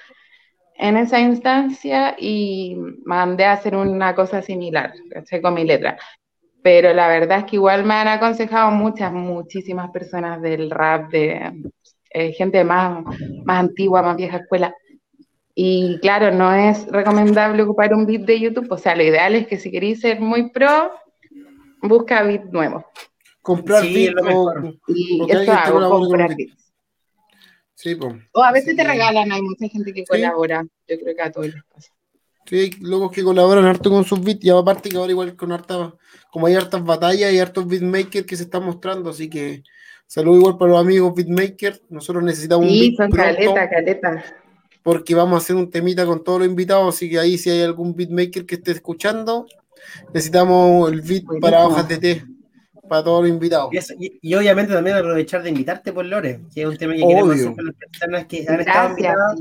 en 0.77 0.97
esa 0.97 1.21
instancia 1.21 2.17
y 2.19 2.77
mandé 3.05 3.45
a 3.45 3.53
hacer 3.53 3.77
una 3.77 4.15
cosa 4.15 4.41
similar, 4.41 4.95
con 5.43 5.55
mi 5.55 5.65
letra. 5.65 5.99
Pero 6.63 6.95
la 6.95 7.09
verdad 7.09 7.41
es 7.41 7.45
que 7.45 7.57
igual 7.57 7.85
me 7.85 7.95
han 7.95 8.09
aconsejado 8.09 8.71
muchas, 8.71 9.13
muchísimas 9.13 9.91
personas 9.91 10.41
del 10.41 10.71
rap, 10.71 11.11
de 11.11 11.53
eh, 12.11 12.33
gente 12.33 12.65
más, 12.65 13.05
más 13.45 13.61
antigua, 13.61 14.03
más 14.03 14.17
vieja 14.17 14.39
escuela, 14.39 14.75
y 15.55 15.99
claro, 16.01 16.33
no 16.33 16.53
es 16.55 16.87
recomendable 16.87 17.63
ocupar 17.63 17.93
un 17.93 18.07
beat 18.07 18.23
de 18.23 18.41
YouTube, 18.41 18.71
o 18.71 18.79
sea, 18.79 18.97
lo 18.97 19.03
ideal 19.03 19.35
es 19.35 19.47
que 19.47 19.59
si 19.59 19.71
queréis 19.71 20.01
ser 20.01 20.21
muy 20.21 20.51
pro, 20.51 20.91
busca 21.83 22.23
beat 22.23 22.45
nuevo. 22.45 22.87
Comprar 23.43 23.83
sí, 23.83 24.09
beat 24.15 24.75
y 24.89 25.31
eso 25.31 25.53
hago, 25.53 25.91
comprar 25.91 26.35
beats. 26.37 26.73
Sí, 27.75 27.95
pues. 27.97 28.15
O 28.33 28.43
a 28.43 28.53
veces 28.53 28.77
te 28.77 28.85
regalan, 28.85 29.31
hay 29.31 29.43
mucha 29.43 29.69
gente 29.69 29.93
que 29.93 30.05
colabora, 30.05 30.65
yo 30.89 30.99
creo 30.99 31.15
que 31.15 31.23
a 31.23 31.33
todos 31.33 31.47
les 31.49 31.65
pasa. 31.65 31.93
Sí, 32.47 32.59
hay 32.59 32.71
locos 32.81 33.13
que 33.13 33.23
colaboran 33.23 33.67
harto 33.67 33.91
con 33.91 34.05
sus 34.05 34.23
beats 34.23 34.45
y 34.45 34.51
aparte 34.51 34.89
que 34.89 34.97
ahora 34.97 35.13
igual 35.13 35.37
con 35.37 35.53
harta, 35.53 35.95
como 36.31 36.47
hay 36.47 36.55
hartas 36.55 36.83
batallas 36.83 37.33
y 37.33 37.39
hartos 37.39 37.67
beatmakers 37.67 38.27
que 38.27 38.37
se 38.37 38.45
están 38.45 38.65
mostrando, 38.65 39.11
así 39.11 39.29
que 39.29 39.63
saludo 40.07 40.39
igual 40.39 40.57
para 40.57 40.73
los 40.73 40.81
amigos 40.81 41.15
beatmakers, 41.15 41.83
nosotros 41.91 42.25
necesitamos 42.25 42.67
un 42.67 42.73
beat 42.73 42.97
son 42.97 43.11
caleta, 43.11 43.69
caleta 43.69 44.42
porque 44.83 45.15
vamos 45.15 45.35
a 45.35 45.39
hacer 45.39 45.57
un 45.57 45.71
temita 45.71 46.05
con 46.05 46.23
todos 46.25 46.41
los 46.41 46.49
invitados, 46.49 46.95
así 46.95 47.09
que 47.09 47.19
ahí 47.19 47.39
si 47.39 47.51
hay 47.51 47.63
algún 47.63 47.95
beatmaker 47.95 48.45
que 48.45 48.57
esté 48.57 48.73
escuchando, 48.73 49.47
necesitamos 50.13 50.91
el 50.91 51.03
beat 51.03 51.25
para 51.41 51.67
hojas 51.67 51.89
de 51.89 51.99
té, 51.99 52.25
para 52.89 53.05
todos 53.05 53.23
los 53.23 53.31
invitados. 53.31 53.71
Y, 53.99 54.35
obviamente 54.35 54.73
también 54.73 54.97
aprovechar 54.97 55.43
de 55.43 55.51
invitarte 55.51 55.93
por 55.93 56.05
Lore, 56.05 56.41
que 56.55 56.63
es 56.63 56.69
un 56.69 56.77
tema 56.77 56.95
que 56.95 57.01
queremos 57.01 57.35
hacer 57.35 57.55
con 57.55 57.67
las 57.67 57.75
personas 57.75 58.27
que 58.27 58.47
han 58.49 58.61
estado 58.61 58.91
invitadas. 58.91 59.41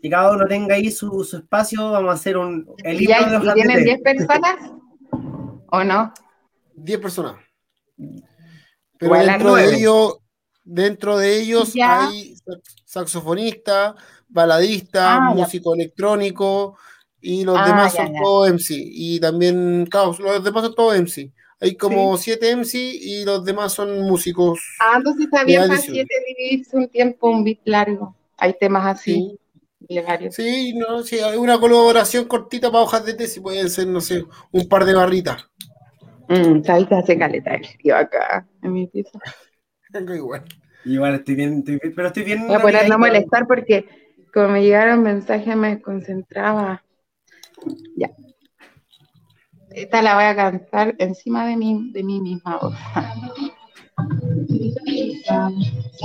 Que 0.00 0.10
cada 0.10 0.32
uno 0.32 0.46
tenga 0.46 0.76
ahí 0.76 0.92
su, 0.92 1.22
espacio, 1.22 1.90
vamos 1.90 2.10
a 2.10 2.14
hacer 2.14 2.36
un... 2.36 2.68
El 2.84 3.02
¿Y, 3.02 3.10
hay, 3.10 3.24
¿y 3.34 3.52
tienen 3.54 3.82
10 3.82 4.00
personas? 4.00 4.56
¿O 5.70 5.82
no? 5.82 6.14
10 6.76 7.00
personas. 7.00 7.34
Pero 8.96 9.14
dentro 9.14 9.54
de, 9.56 9.74
ellos, 9.74 10.18
dentro 10.64 11.18
de 11.18 11.40
ellos 11.40 11.74
hay 11.82 12.34
saxofonista, 12.84 13.96
baladista, 14.28 15.16
ah, 15.16 15.34
músico 15.34 15.74
electrónico, 15.74 16.76
y 17.20 17.44
los 17.44 17.56
ah, 17.58 17.66
demás 17.66 17.94
son 17.94 18.12
todos 18.14 18.48
MC. 18.50 18.74
Y 18.76 19.20
también, 19.20 19.86
claro, 19.90 20.14
los 20.18 20.44
demás 20.44 20.64
son 20.64 20.74
todos 20.74 20.98
MC. 20.98 21.32
Hay 21.60 21.74
como 21.74 22.16
siete 22.16 22.54
MC 22.54 22.74
y 22.76 23.24
los 23.24 23.44
demás 23.44 23.72
son 23.72 24.00
músicos. 24.02 24.60
Ah, 24.80 24.94
entonces 24.96 25.24
está 25.24 25.42
bien 25.44 25.66
para 25.66 25.80
siete 25.80 26.14
dividirse 26.28 26.76
un 26.76 26.88
tiempo, 26.88 27.28
un 27.28 27.42
beat 27.42 27.58
largo. 27.64 28.14
Hay 28.36 28.54
temas 28.58 28.86
así. 28.86 29.36
Sí. 30.30 30.74
no, 30.74 31.02
sí, 31.02 31.18
hay 31.18 31.36
una 31.36 31.58
colaboración 31.58 32.26
cortita 32.26 32.70
para 32.70 32.84
hojas 32.84 33.04
de 33.06 33.14
té, 33.14 33.26
si 33.26 33.40
pueden 33.40 33.70
ser, 33.70 33.86
no 33.86 34.00
sé, 34.00 34.24
un 34.52 34.68
par 34.68 34.84
de 34.84 34.94
barritas. 34.94 35.48
Mm, 36.28 36.62
sabes 36.62 36.86
que 36.86 36.94
hace 36.94 37.18
caleta 37.18 37.52
de 37.82 37.92
acá, 37.92 38.46
en 38.62 38.72
mi 38.72 38.86
pieza. 38.86 39.18
igual. 40.14 40.44
Igual 40.84 41.14
estoy 41.16 41.34
bien, 41.34 41.64
pero 41.96 42.08
estoy 42.08 42.22
bien. 42.22 42.46
Voy 42.46 42.56
a 42.56 42.60
poner 42.60 42.88
no 42.88 42.98
molestar 42.98 43.46
porque 43.46 43.86
como 44.38 44.50
me 44.50 44.62
llegaron 44.62 45.02
mensajes 45.02 45.56
me 45.56 45.82
concentraba. 45.82 46.84
Ya. 47.96 48.08
Esta 49.70 50.00
la 50.00 50.14
voy 50.14 50.24
a 50.24 50.36
cantar 50.36 50.94
encima 50.98 51.44
de 51.48 51.56
mí, 51.56 51.90
de 51.92 52.04
mí 52.04 52.20
misma. 52.20 52.60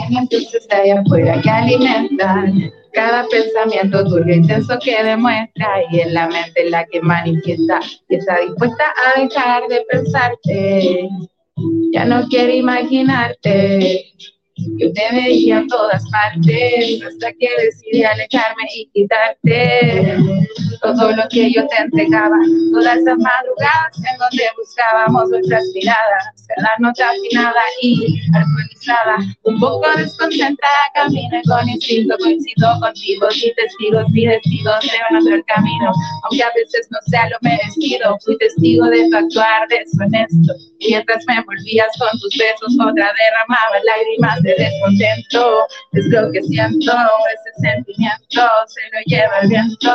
Entonces 0.09 0.67
allá 0.71 1.01
afuera 1.01 1.39
que 1.43 1.49
alimentan 1.49 2.71
cada 2.93 3.27
pensamiento 3.27 4.03
tuyo 4.03 4.33
intenso 4.33 4.79
que 4.83 5.03
demuestra 5.03 5.67
y 5.91 5.99
en 5.99 6.15
la 6.15 6.27
mente 6.27 6.71
la 6.71 6.85
que 6.85 7.01
manifiesta 7.01 7.81
y 8.09 8.15
está 8.15 8.39
dispuesta 8.39 8.95
a 8.97 9.21
dejar 9.21 9.67
de 9.67 9.85
pensarte. 9.91 11.07
Ya 11.91 12.05
no 12.05 12.27
quiere 12.29 12.55
imaginarte 12.55 14.11
yo 14.77 14.91
te 14.93 15.15
veía 15.15 15.59
en 15.59 15.67
todas 15.67 16.03
partes 16.09 17.01
hasta 17.03 17.33
que 17.33 17.49
decidí 17.63 18.03
alejarme 18.03 18.63
y 18.75 18.89
quitarte 18.93 20.17
todo 20.81 21.11
lo 21.11 21.23
que 21.29 21.51
yo 21.51 21.67
te 21.67 21.77
entregaba. 21.77 22.37
Todas 22.71 22.97
esas 22.97 23.17
madrugadas 23.17 23.97
en 23.97 24.17
donde 24.17 24.43
buscábamos 24.57 25.29
nuestras 25.29 25.63
miradas, 25.73 26.45
cada 26.55 26.69
nota 26.79 27.09
afinada 27.09 27.61
y 27.81 28.19
armonizada. 28.33 29.17
Un 29.43 29.59
poco 29.59 29.87
desconcentrada, 29.97 30.83
caminé 30.93 31.41
con 31.47 31.67
instinto, 31.69 32.15
coincido 32.19 32.79
contigo. 32.79 33.27
Mi 33.27 33.53
testigos, 33.53 34.09
mi 34.11 34.25
destino, 34.25 34.71
deben 34.81 35.17
hacer 35.17 35.33
el 35.33 35.45
camino, 35.45 35.91
aunque 36.23 36.43
a 36.43 36.51
veces 36.55 36.87
no 36.91 36.99
sea 37.07 37.29
lo 37.29 37.37
merecido. 37.41 38.17
Fui 38.23 38.37
testigo 38.37 38.85
de 38.87 39.09
tu 39.09 39.17
actuar 39.17 39.67
deshonesto. 39.69 40.53
Mientras 40.79 41.23
me 41.27 41.35
envolvías 41.35 41.87
con 41.97 42.19
tus 42.19 42.35
besos, 42.37 42.75
otra 42.79 43.11
derramaba 43.15 43.77
lágrimas 43.83 44.41
de 44.41 44.55
descontento. 44.55 45.65
Es 45.93 46.05
lo 46.07 46.31
que 46.31 46.41
siento, 46.43 46.91
ese 46.91 47.51
sentimiento 47.61 48.41
se 48.67 48.81
lo 48.91 48.99
lleva 49.05 49.39
el 49.41 49.49
viento. 49.49 49.93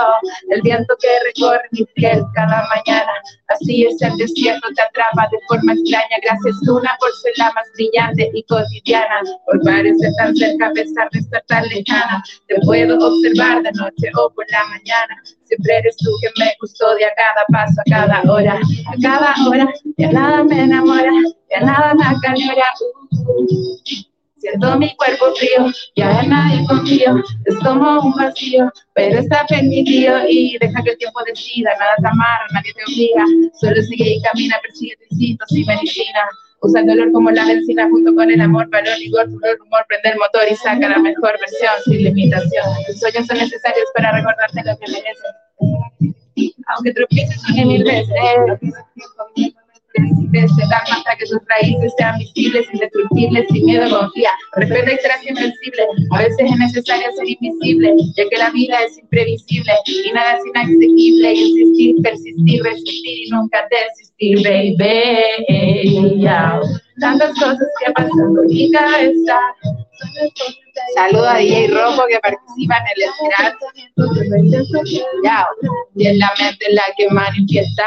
Viento 0.69 0.95
que 1.01 1.09
recorre 1.25 1.69
mi 1.73 1.85
piel 1.95 2.23
cada 2.35 2.67
mañana. 2.69 3.13
Así 3.49 3.85
es 3.85 4.01
el 4.03 4.17
desierto, 4.17 4.69
te 4.75 4.83
atrapa 4.83 5.29
de 5.33 5.39
forma 5.49 5.73
extraña. 5.73 6.17
Gracias 6.23 6.57
luna 6.67 6.97
por 7.01 7.11
ser 7.23 7.33
la 7.39 7.53
más 7.53 7.67
brillante 7.75 8.31
y 8.35 8.43
cotidiana. 8.45 9.23
Por 9.47 9.63
parecer 9.63 10.11
tan 10.19 10.37
cerca 10.37 10.67
a 10.67 10.73
pesar 10.73 11.09
de 11.13 11.21
estar 11.21 11.43
tan 11.49 11.65
lejana. 11.69 12.23
Te 12.49 12.61
puedo 12.67 12.99
observar 12.99 13.63
de 13.63 13.73
noche 13.73 14.07
o 14.17 14.31
por 14.35 14.45
la 14.51 14.65
mañana. 14.65 15.15
Siempre 15.45 15.79
eres 15.79 15.97
tú 15.97 16.11
que 16.21 16.29
me 16.39 16.53
custodia 16.61 17.09
cada 17.17 17.45
paso, 17.49 17.81
a 17.81 17.91
cada 17.91 18.23
hora, 18.31 18.55
a 18.55 18.95
cada 19.03 19.35
hora. 19.47 19.67
Ya 19.97 20.13
nada 20.13 20.45
me 20.45 20.65
enamora, 20.65 21.13
ya 21.51 21.61
nada 21.61 21.95
me 21.95 22.05
acalora. 22.05 22.69
Siento 24.41 24.79
mi 24.79 24.95
cuerpo 24.95 25.35
frío, 25.35 25.67
ya 25.97 26.23
nadie 26.23 26.65
confío, 26.67 27.23
es 27.45 27.57
como 27.59 28.01
un 28.01 28.13
vacío, 28.13 28.73
pero 28.95 29.19
está 29.19 29.45
permitido 29.49 30.17
y 30.29 30.57
deja 30.59 30.83
que 30.85 30.91
el 30.91 30.99
tiempo 30.99 31.21
decida, 31.27 31.71
nada 31.79 31.97
te 32.01 32.07
amarra, 32.07 32.47
nadie 32.53 32.73
te 32.73 32.85
obliga, 32.85 33.25
solo 33.61 33.83
sigue 33.83 34.15
y 34.15 34.23
camina, 34.23 34.57
persigue 34.63 34.95
distintos 35.11 35.51
y 35.51 35.65
medicina. 35.65 36.29
Usa 36.61 36.81
el 36.81 36.87
dolor 36.87 37.13
como 37.13 37.31
la 37.31 37.47
benzina 37.47 37.89
junto 37.89 38.15
con 38.15 38.31
el 38.31 38.41
amor, 38.41 38.69
valor, 38.71 38.97
rigor, 38.99 39.29
furor, 39.31 39.59
humor, 39.61 39.85
prende 39.89 40.11
el 40.11 40.19
motor 40.19 40.43
y 40.51 40.57
saca 40.57 40.89
la 40.89 40.99
mejor 40.99 41.39
versión 41.41 41.73
sin 41.85 42.05
limitación. 42.05 42.65
Tus 42.87 42.99
sueños 42.99 43.27
son 43.27 43.39
necesarios 43.39 43.89
para 43.95 44.13
recordarte 44.13 44.63
lo 44.65 44.77
que 44.79 44.93
mereces. 44.93 46.15
Aunque 46.67 46.93
tropieces 46.93 47.43
una 47.51 47.65
mil 47.65 47.85
veces 47.85 48.15
se 50.33 50.63
dan 50.69 50.83
hasta 50.91 51.17
que 51.17 51.27
sus 51.27 51.39
raíces 51.47 51.93
sean 51.97 52.19
visibles, 52.19 52.67
indestructibles, 52.73 53.47
sin 53.51 53.65
miedo 53.65 53.89
confía, 53.91 54.31
respeta 54.57 54.93
y 54.93 54.99
serás 54.99 55.27
invencible, 55.27 55.83
a 56.11 56.19
veces 56.19 56.39
es 56.39 56.57
necesario 56.57 57.07
ser 57.17 57.29
invisible, 57.29 57.95
ya 58.17 58.29
que 58.29 58.37
la 58.37 58.51
vida 58.51 58.79
es 58.85 58.99
imprevisible 58.99 59.73
y 59.87 60.13
nada 60.13 60.37
es 60.37 60.47
inaccesible, 60.47 61.33
insistir, 61.33 61.97
persistir, 62.03 62.63
resistir 62.63 63.27
y 63.27 63.31
nunca 63.31 63.67
desistir, 63.71 64.43
baby, 64.45 66.27
tantas 67.01 67.31
cosas 67.35 67.59
que 67.85 67.93
pasan 67.93 68.35
por 68.35 68.47
mi 68.47 68.71
cabeza, 68.71 69.39
Saludo 70.95 71.29
a 71.29 71.39
DJ 71.39 71.69
Rojo 71.69 72.05
que 72.09 72.19
participa 72.21 72.77
en 72.79 72.85
el 72.95 73.03
Scratch. 73.13 73.57
Y 75.97 76.07
es 76.07 76.17
la 76.19 76.33
mente 76.39 76.67
la 76.71 76.83
que 76.97 77.09
manifiesta. 77.11 77.85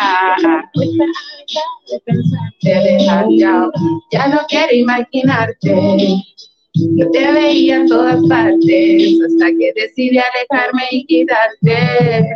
Ya 4.11 4.27
no 4.27 4.39
quiero 4.47 4.73
imaginarte. 4.73 6.23
Yo 6.73 7.11
te 7.11 7.31
veía 7.33 7.75
en 7.75 7.87
todas 7.87 8.21
partes 8.29 9.19
hasta 9.25 9.47
que 9.47 9.73
decidí 9.75 10.17
alejarme 10.17 10.83
y 10.91 11.05
quitarte 11.05 12.29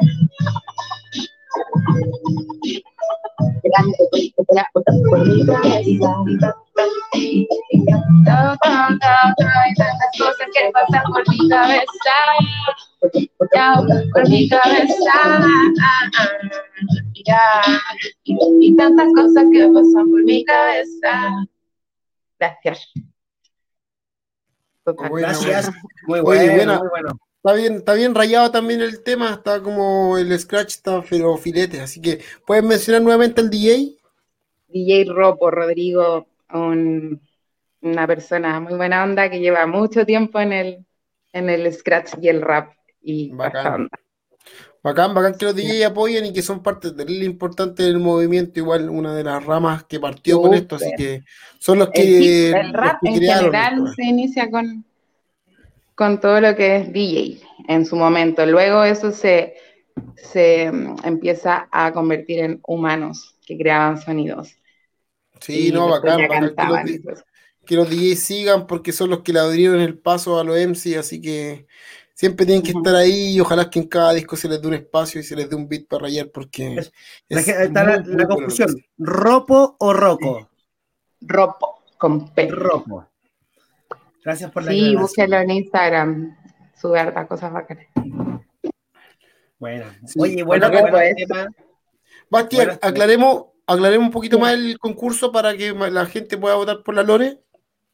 tantas 9.75 10.11
cosas 10.17 10.47
que 10.53 10.71
pasan 10.71 11.03
por 11.11 11.23
mi 11.29 11.49
cabeza, 11.49 12.15
por 14.13 14.29
mi 14.29 14.49
cabeza, 14.49 15.13
y 18.23 18.75
tantas 18.75 19.07
cosas 19.15 19.43
que 19.51 19.67
pasan 19.73 20.11
por 20.11 20.23
mi 20.23 20.45
cabeza. 20.45 21.13
Gracias. 22.39 22.91
Gracias. 24.85 25.71
Muy 26.07 26.21
bueno, 26.21 26.79
muy 26.79 26.89
bueno. 26.89 27.19
Está 27.45 27.53
bien, 27.57 27.73
está 27.75 27.93
bien 27.93 28.15
rayado 28.15 28.49
también 28.49 28.81
el 28.81 29.03
tema, 29.03 29.29
está 29.29 29.61
como 29.61 30.17
el 30.17 30.35
scratch 30.39 30.77
está 30.77 31.03
pero 31.07 31.37
filete, 31.37 31.79
así 31.79 32.01
que 32.01 32.19
¿puedes 32.43 32.63
mencionar 32.63 33.03
nuevamente 33.03 33.39
el 33.39 33.51
DJ? 33.51 33.97
DJ 34.67 35.05
Ropo, 35.13 35.51
Rodrigo, 35.51 36.25
una 36.49 38.07
persona 38.07 38.59
muy 38.59 38.73
buena 38.73 39.03
onda 39.03 39.29
que 39.29 39.39
lleva 39.39 39.67
mucho 39.67 40.07
tiempo 40.07 40.39
en 40.39 40.53
el, 40.53 40.85
en 41.33 41.51
el 41.51 41.71
scratch 41.71 42.13
y 42.19 42.29
el 42.29 42.41
rap 42.41 42.73
y 43.03 43.29
bacán. 43.29 43.89
Bacán, 44.81 45.13
bacán 45.13 45.35
que 45.37 45.45
los 45.45 45.55
DJ 45.55 45.85
apoyen 45.85 46.25
y 46.25 46.33
que 46.33 46.41
son 46.41 46.63
parte 46.63 46.93
del 46.93 47.21
importante 47.21 47.83
del 47.83 47.99
movimiento, 47.99 48.59
igual 48.59 48.89
una 48.89 49.13
de 49.13 49.23
las 49.23 49.45
ramas 49.45 49.83
que 49.83 49.99
partió 49.99 50.41
con 50.41 50.55
esto, 50.55 50.77
así 50.77 50.89
que 50.97 51.23
son 51.59 51.77
los 51.77 51.91
que... 51.91 52.49
El, 52.49 52.73
rap 52.73 52.97
en 53.03 53.21
general 53.21 53.93
se 53.95 54.03
inicia 54.03 54.49
con 54.49 54.83
con 55.95 56.19
todo 56.19 56.41
lo 56.41 56.55
que 56.55 56.77
es 56.77 56.93
DJ 56.93 57.41
en 57.67 57.85
su 57.85 57.95
momento. 57.95 58.45
Luego 58.45 58.83
eso 58.83 59.11
se, 59.11 59.55
se 60.15 60.71
mm, 60.71 60.97
empieza 61.03 61.67
a 61.71 61.91
convertir 61.93 62.39
en 62.39 62.59
humanos 62.67 63.35
que 63.45 63.57
creaban 63.57 63.99
sonidos. 63.99 64.55
Sí, 65.39 65.71
no, 65.71 65.89
bacán, 65.89 66.19
que, 67.65 67.75
los, 67.75 67.89
DJs 67.89 68.19
sigan 68.19 68.67
porque 68.67 68.91
son 68.91 69.09
los 69.09 69.21
que 69.21 69.33
le 69.33 69.39
abrieron 69.39 69.79
el 69.79 69.97
paso 69.97 70.39
a 70.39 70.43
los 70.43 70.55
MC, 70.55 70.97
así 70.97 71.19
que 71.19 71.67
siempre 72.13 72.45
tienen 72.45 72.63
que 72.63 72.71
estar 72.71 72.95
ahí 72.95 73.35
y 73.35 73.39
ojalá 73.39 73.69
que 73.69 73.79
en 73.79 73.87
cada 73.87 74.13
disco 74.13 74.35
se 74.35 74.47
les 74.47 74.61
dé 74.61 74.67
un 74.67 74.75
espacio 74.75 75.19
y 75.19 75.23
se 75.23 75.35
les 75.35 75.49
dé 75.49 75.55
un 75.55 75.67
beat 75.67 75.87
para 75.87 76.03
rayar 76.03 76.29
porque... 76.29 76.79
está 77.27 77.83
la, 77.83 78.27
confusión, 78.27 78.69
¿ropo 78.97 79.75
o 79.79 79.93
roco? 79.93 80.49
Ropo, 81.21 81.83
con 81.97 82.33
P. 82.33 82.47
Ropo. 82.47 83.07
Gracias 84.25 84.49
por 84.49 84.63
la 84.63 84.71
Sí, 84.71 84.95
búsquelo 84.95 85.37
en 85.37 85.51
Instagram. 85.51 86.35
Sube 86.73 86.99
harta 86.99 87.27
cosas 87.27 87.53
bacanas. 87.53 87.85
Bueno, 89.59 89.85
oye, 90.17 90.41
bueno, 90.41 90.67
bueno 90.69 90.87
tema. 91.15 91.47
Bastián, 92.31 92.79
aclaremos, 92.81 93.45
aclaremos 93.67 94.07
un 94.07 94.11
poquito 94.11 94.39
más 94.39 94.55
el 94.55 94.79
concurso 94.79 95.31
para 95.31 95.55
que 95.55 95.71
la 95.73 96.07
gente 96.07 96.39
pueda 96.39 96.55
votar 96.55 96.81
por 96.81 96.95
la 96.95 97.03
Lore. 97.03 97.39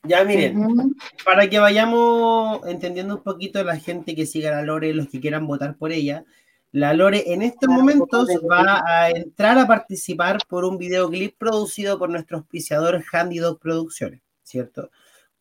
Ya, 0.04 0.24
miren, 0.24 0.96
para 1.26 1.50
que 1.50 1.60
vayamos 1.60 2.66
entendiendo 2.66 3.18
un 3.18 3.24
poquito 3.24 3.62
la 3.66 3.78
gente 3.78 4.16
que 4.16 4.26
siga 4.26 4.52
la 4.52 4.62
Lore, 4.64 4.94
los 4.94 5.10
que 5.10 5.20
quieran 5.20 5.46
votar 5.46 5.76
por 5.76 5.92
ella, 5.92 6.24
la 6.72 6.94
Lore 6.94 7.34
en 7.34 7.42
estos 7.42 7.70
momentos 7.70 8.30
va 8.50 8.82
a 8.88 9.10
entrar 9.10 9.60
a 9.60 9.68
participar 9.68 10.38
por 10.48 10.64
un 10.64 10.78
videoclip 10.78 11.38
producido 11.38 12.00
por 12.00 12.10
nuestro 12.10 12.38
auspiciador 12.38 13.04
Handy 13.12 13.40
Dog 13.40 13.60
Producciones, 13.60 14.22
¿cierto? 14.44 14.90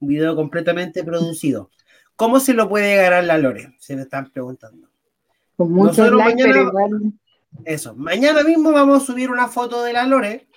Un 0.01 0.09
video 0.09 0.35
completamente 0.35 1.05
producido. 1.05 1.71
¿Cómo 2.17 2.41
se 2.41 2.55
lo 2.55 2.69
puede 2.69 2.97
ganar 2.97 3.25
la 3.25 3.39
Lore? 3.39 3.77
Se 3.79 3.97
me 3.97 4.03
están 4.03 4.31
preguntando. 4.31 4.89
Con 5.57 5.73
muchos 5.73 6.11
likes, 6.13 6.47
mañana, 6.47 7.13
Eso, 7.65 7.95
mañana 7.95 8.43
mismo 8.43 8.73
vamos 8.73 9.03
a 9.03 9.07
subir 9.07 9.31
una 9.31 9.49
foto 9.49 9.83
de 9.83 9.93
la 9.93 10.07
Lore, 10.07 10.49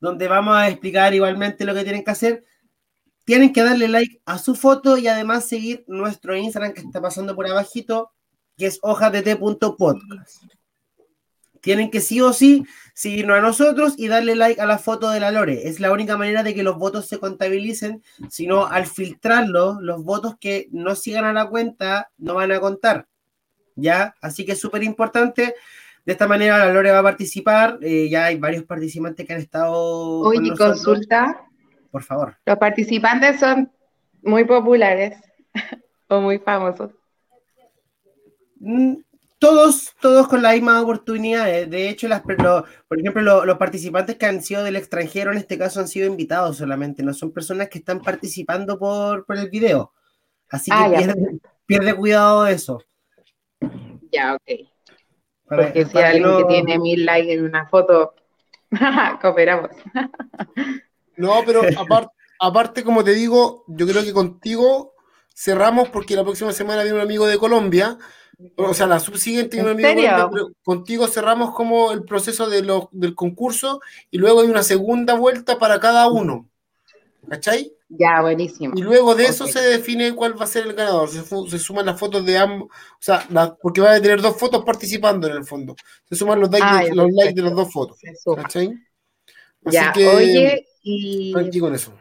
donde 0.00 0.28
vamos 0.28 0.56
a 0.56 0.68
explicar 0.68 1.14
igualmente 1.14 1.64
lo 1.64 1.74
que 1.74 1.84
tienen 1.84 2.04
que 2.04 2.10
hacer. 2.10 2.44
Tienen 3.24 3.52
que 3.52 3.62
darle 3.62 3.88
like 3.88 4.20
a 4.24 4.38
su 4.38 4.54
foto 4.54 4.96
y 4.98 5.06
además 5.06 5.48
seguir 5.48 5.84
nuestro 5.86 6.36
Instagram 6.36 6.72
que 6.72 6.80
está 6.80 7.00
pasando 7.00 7.36
por 7.36 7.46
abajito, 7.46 8.12
que 8.56 8.66
es 8.66 8.78
hojasdt.podcast 8.82 10.00
tienen 11.60 11.90
que 11.90 12.00
sí 12.00 12.20
o 12.20 12.32
sí 12.32 12.64
seguirnos 13.00 13.38
a 13.38 13.40
nosotros 13.40 13.94
y 13.96 14.08
darle 14.08 14.34
like 14.34 14.60
a 14.60 14.66
la 14.66 14.76
foto 14.76 15.08
de 15.08 15.20
la 15.20 15.30
Lore. 15.30 15.66
Es 15.66 15.80
la 15.80 15.90
única 15.90 16.18
manera 16.18 16.42
de 16.42 16.54
que 16.54 16.62
los 16.62 16.76
votos 16.76 17.08
se 17.08 17.18
contabilicen, 17.18 18.02
sino 18.28 18.66
al 18.66 18.84
filtrarlo, 18.84 19.80
los 19.80 20.04
votos 20.04 20.36
que 20.38 20.68
no 20.70 20.94
sigan 20.94 21.24
a 21.24 21.32
la 21.32 21.46
cuenta 21.48 22.10
no 22.18 22.34
van 22.34 22.52
a 22.52 22.60
contar. 22.60 23.06
¿Ya? 23.74 24.14
Así 24.20 24.44
que 24.44 24.52
es 24.52 24.60
súper 24.60 24.82
importante. 24.82 25.54
De 26.04 26.12
esta 26.12 26.28
manera 26.28 26.58
la 26.58 26.70
Lore 26.70 26.90
va 26.90 26.98
a 26.98 27.02
participar. 27.02 27.78
Eh, 27.80 28.10
ya 28.10 28.26
hay 28.26 28.36
varios 28.36 28.64
participantes 28.64 29.26
que 29.26 29.32
han 29.32 29.40
estado. 29.40 30.20
Oye, 30.20 30.54
consulta. 30.54 31.46
Por 31.90 32.02
favor. 32.02 32.36
Los 32.44 32.58
participantes 32.58 33.40
son 33.40 33.72
muy 34.22 34.44
populares 34.44 35.16
o 36.08 36.20
muy 36.20 36.38
famosos. 36.38 36.90
Mm, 38.58 38.96
todos, 39.40 39.94
todos 40.00 40.28
con 40.28 40.42
la 40.42 40.52
misma 40.52 40.80
oportunidad. 40.80 41.46
De 41.66 41.88
hecho, 41.88 42.06
las, 42.06 42.20
por 42.20 43.00
ejemplo, 43.00 43.44
los 43.44 43.56
participantes 43.56 44.16
que 44.16 44.26
han 44.26 44.42
sido 44.42 44.62
del 44.62 44.76
extranjero 44.76 45.32
en 45.32 45.38
este 45.38 45.58
caso 45.58 45.80
han 45.80 45.88
sido 45.88 46.06
invitados 46.06 46.58
solamente, 46.58 47.02
no 47.02 47.14
son 47.14 47.32
personas 47.32 47.70
que 47.70 47.78
están 47.78 48.00
participando 48.00 48.78
por, 48.78 49.24
por 49.24 49.38
el 49.38 49.48
video. 49.48 49.92
Así 50.50 50.70
que 50.70 50.76
ah, 50.76 51.14
pierde, 51.64 51.94
cuidado 51.94 52.44
de 52.44 52.52
eso. 52.52 52.82
Ya, 54.12 54.34
ok. 54.34 54.68
Porque 55.48 55.86
si 55.86 55.98
hay 55.98 56.16
alguien 56.16 56.36
que 56.36 56.44
tiene 56.44 56.78
mil 56.78 57.06
likes 57.06 57.32
en 57.32 57.44
una 57.44 57.66
foto, 57.66 58.14
cooperamos. 59.22 59.70
no, 61.16 61.42
pero 61.46 61.62
aparte, 61.78 62.12
aparte, 62.38 62.84
como 62.84 63.02
te 63.02 63.14
digo, 63.14 63.64
yo 63.68 63.86
creo 63.86 64.04
que 64.04 64.12
contigo 64.12 64.92
cerramos 65.34 65.88
porque 65.88 66.14
la 66.14 66.24
próxima 66.24 66.52
semana 66.52 66.82
viene 66.82 66.98
un 66.98 67.04
amigo 67.04 67.26
de 67.26 67.38
Colombia 67.38 67.96
o 68.56 68.74
sea, 68.74 68.86
la 68.86 69.00
subsiguiente, 69.00 69.62
contigo 70.62 71.06
cerramos 71.08 71.54
como 71.54 71.92
el 71.92 72.04
proceso 72.04 72.48
de 72.48 72.62
lo, 72.62 72.88
del 72.92 73.14
concurso 73.14 73.80
y 74.10 74.18
luego 74.18 74.40
hay 74.40 74.48
una 74.48 74.62
segunda 74.62 75.14
vuelta 75.14 75.58
para 75.58 75.80
cada 75.80 76.08
uno. 76.08 76.48
¿Cachai? 77.28 77.72
Ya, 77.88 78.20
buenísimo. 78.22 78.72
Y 78.76 78.82
luego 78.82 79.14
de 79.14 79.24
eso 79.24 79.46
se 79.46 79.60
define 79.60 80.14
cuál 80.14 80.40
va 80.40 80.44
a 80.44 80.48
ser 80.48 80.66
el 80.66 80.74
ganador. 80.74 81.08
Se, 81.08 81.58
suman 81.58 81.86
las 81.86 81.98
fotos 81.98 82.24
de 82.24 82.38
ambos, 82.38 82.68
o 82.68 83.00
sea, 83.00 83.26
porque 83.60 83.80
va 83.80 83.94
a 83.94 84.00
tener 84.00 84.22
dos 84.22 84.36
fotos 84.36 84.64
participando 84.64 85.26
en 85.26 85.36
el 85.36 85.44
fondo. 85.44 85.74
Se 86.08 86.14
suman 86.14 86.40
los 86.40 86.50
likes, 86.50 86.66
ah, 86.68 86.84
de, 86.84 86.94
los 86.94 87.10
likes 87.10 87.34
de 87.34 87.42
las 87.42 87.54
dos 87.54 87.72
fotos. 87.72 87.98
¿Cachai? 88.36 88.68
Así 89.64 89.76
ya, 89.76 89.92
que, 89.92 90.06
oye, 90.08 90.68
y. 90.82 91.60
con 91.60 91.74
eso. 91.74 91.92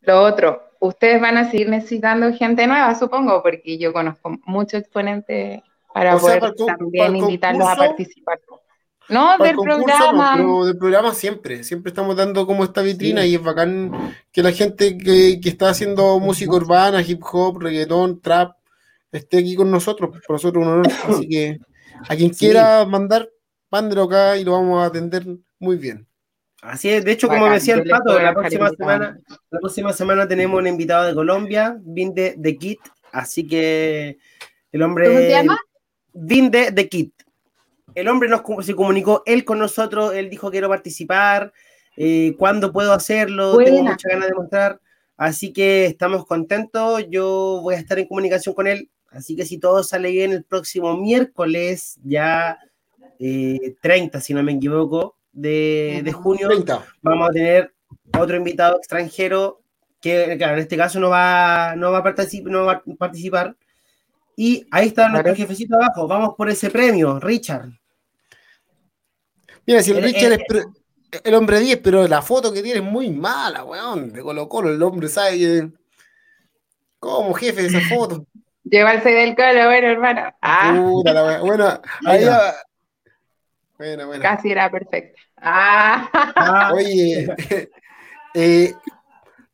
Lo 0.00 0.22
otro, 0.22 0.71
ustedes 0.82 1.20
van 1.20 1.36
a 1.38 1.48
seguir 1.48 1.68
necesitando 1.68 2.32
gente 2.32 2.66
nueva, 2.66 2.94
supongo, 2.96 3.40
porque 3.40 3.78
yo 3.78 3.92
conozco 3.92 4.36
muchos 4.44 4.80
exponentes 4.80 5.62
para 5.94 6.18
poder 6.18 6.42
también 6.54 7.16
invitarlos 7.16 7.68
a 7.68 7.76
participar. 7.76 8.40
No, 9.08 9.36
del 9.38 9.56
programa. 9.56 10.34
pero 10.36 10.64
del 10.64 10.78
programa 10.78 11.14
siempre, 11.14 11.62
siempre 11.62 11.90
estamos 11.90 12.16
dando 12.16 12.46
como 12.46 12.64
esta 12.64 12.82
vitrina 12.82 13.24
y 13.24 13.34
es 13.36 13.42
bacán 13.42 13.92
que 14.32 14.42
la 14.42 14.52
gente 14.52 14.98
que, 14.98 15.38
está 15.44 15.70
haciendo 15.70 16.18
música 16.18 16.52
urbana, 16.52 17.02
hip 17.02 17.22
hop, 17.30 17.58
reggaetón, 17.60 18.20
trap, 18.20 18.56
esté 19.12 19.38
aquí 19.38 19.54
con 19.54 19.70
nosotros, 19.70 20.10
por 20.10 20.30
nosotros 20.30 20.64
un 20.64 20.72
honor. 20.72 20.88
Así 21.08 21.28
que 21.28 21.58
a 22.08 22.16
quien 22.16 22.30
quiera 22.30 22.84
mandar, 22.86 23.28
mándelo 23.70 24.04
acá 24.04 24.36
y 24.36 24.44
lo 24.44 24.52
vamos 24.52 24.82
a 24.82 24.86
atender 24.86 25.26
muy 25.60 25.76
bien. 25.76 26.08
Así 26.62 26.88
es, 26.90 27.04
de 27.04 27.10
hecho, 27.10 27.26
como 27.26 27.50
decía 27.50 27.74
el 27.74 27.82
Pato, 27.82 28.16
la 28.20 28.32
próxima 28.32 28.70
semana, 28.70 29.18
la 29.50 29.58
próxima 29.58 29.92
semana 29.92 30.28
tenemos 30.28 30.60
un 30.60 30.68
invitado 30.68 31.06
de 31.06 31.12
Colombia, 31.12 31.76
Vinde 31.80 32.36
de 32.38 32.56
Kit, 32.56 32.78
así 33.10 33.44
que 33.48 34.18
el 34.70 34.82
hombre. 34.82 35.06
¿Cómo 35.06 35.18
se 35.18 35.30
llama? 35.30 35.58
Vinde 36.12 36.70
de 36.70 36.88
Kit. 36.88 37.14
El 37.96 38.06
hombre 38.06 38.28
nos, 38.28 38.42
se 38.64 38.76
comunicó 38.76 39.24
él 39.26 39.44
con 39.44 39.58
nosotros, 39.58 40.14
él 40.14 40.30
dijo 40.30 40.52
quiero 40.52 40.68
participar, 40.68 41.52
eh, 41.96 42.36
cuándo 42.38 42.72
puedo 42.72 42.92
hacerlo, 42.92 43.56
tengo 43.58 43.82
muchas 43.82 44.12
ganas 44.12 44.28
de 44.28 44.34
mostrar, 44.34 44.80
así 45.16 45.52
que 45.52 45.86
estamos 45.86 46.24
contentos, 46.26 47.04
yo 47.10 47.58
voy 47.60 47.74
a 47.74 47.78
estar 47.78 47.98
en 47.98 48.06
comunicación 48.06 48.54
con 48.54 48.68
él, 48.68 48.88
así 49.10 49.34
que 49.34 49.44
si 49.44 49.58
todo 49.58 49.82
sale 49.82 50.12
bien 50.12 50.30
el 50.30 50.44
próximo 50.44 50.96
miércoles, 50.96 51.98
ya 52.04 52.56
30 53.18 53.18
eh, 53.18 54.20
si 54.20 54.32
no 54.32 54.44
me 54.44 54.52
equivoco, 54.52 55.16
de, 55.32 56.12
junio, 56.12 56.48
vamos 57.00 57.28
a 57.28 57.32
tener 57.32 57.74
otro 58.18 58.36
invitado 58.36 58.76
extranjero 58.76 59.62
que, 60.00 60.36
claro, 60.36 60.54
en 60.54 60.60
este 60.60 60.76
caso 60.76 61.00
no 61.00 61.10
va, 61.10 61.74
no 61.76 61.92
va, 61.92 61.98
a, 61.98 62.14
no 62.44 62.64
va 62.64 62.72
a 62.72 62.82
participar. 62.98 63.56
Y 64.36 64.66
ahí 64.70 64.88
está 64.88 65.08
nuestro 65.08 65.34
jefecito 65.34 65.76
abajo. 65.76 66.08
Vamos 66.08 66.34
por 66.36 66.50
ese 66.50 66.70
premio, 66.70 67.20
Richard. 67.20 67.70
Mira, 69.66 69.82
si 69.82 69.92
el, 69.92 70.02
Richard 70.02 70.32
es 70.32 70.66
el 71.22 71.34
hombre 71.34 71.60
10, 71.60 71.78
pero 71.78 72.08
la 72.08 72.22
foto 72.22 72.52
que 72.52 72.62
tiene 72.62 72.80
es 72.80 72.84
muy 72.84 73.10
mala, 73.10 73.64
weón. 73.64 74.12
De 74.12 74.22
Colo 74.22 74.48
Colo, 74.48 74.70
el 74.70 74.82
hombre 74.82 75.08
sabe 75.08 75.70
¿Cómo, 76.98 77.34
jefe, 77.34 77.62
de 77.62 77.68
esa 77.68 77.80
foto? 77.80 78.26
Llevarse 78.64 79.10
del 79.10 79.34
colo, 79.34 79.64
bueno, 79.64 79.88
hermano. 79.88 80.34
Ah. 80.40 80.72
Puta 80.76 81.12
la 81.12 81.40
Bueno, 81.40 81.80
ahí 82.06 82.24
bueno, 83.82 84.06
bueno. 84.06 84.22
Casi 84.22 84.52
era 84.52 84.70
perfecta. 84.70 85.20
Ah. 85.36 86.08
ah. 86.36 86.72
Oye, 86.72 87.26
eh, 88.34 88.74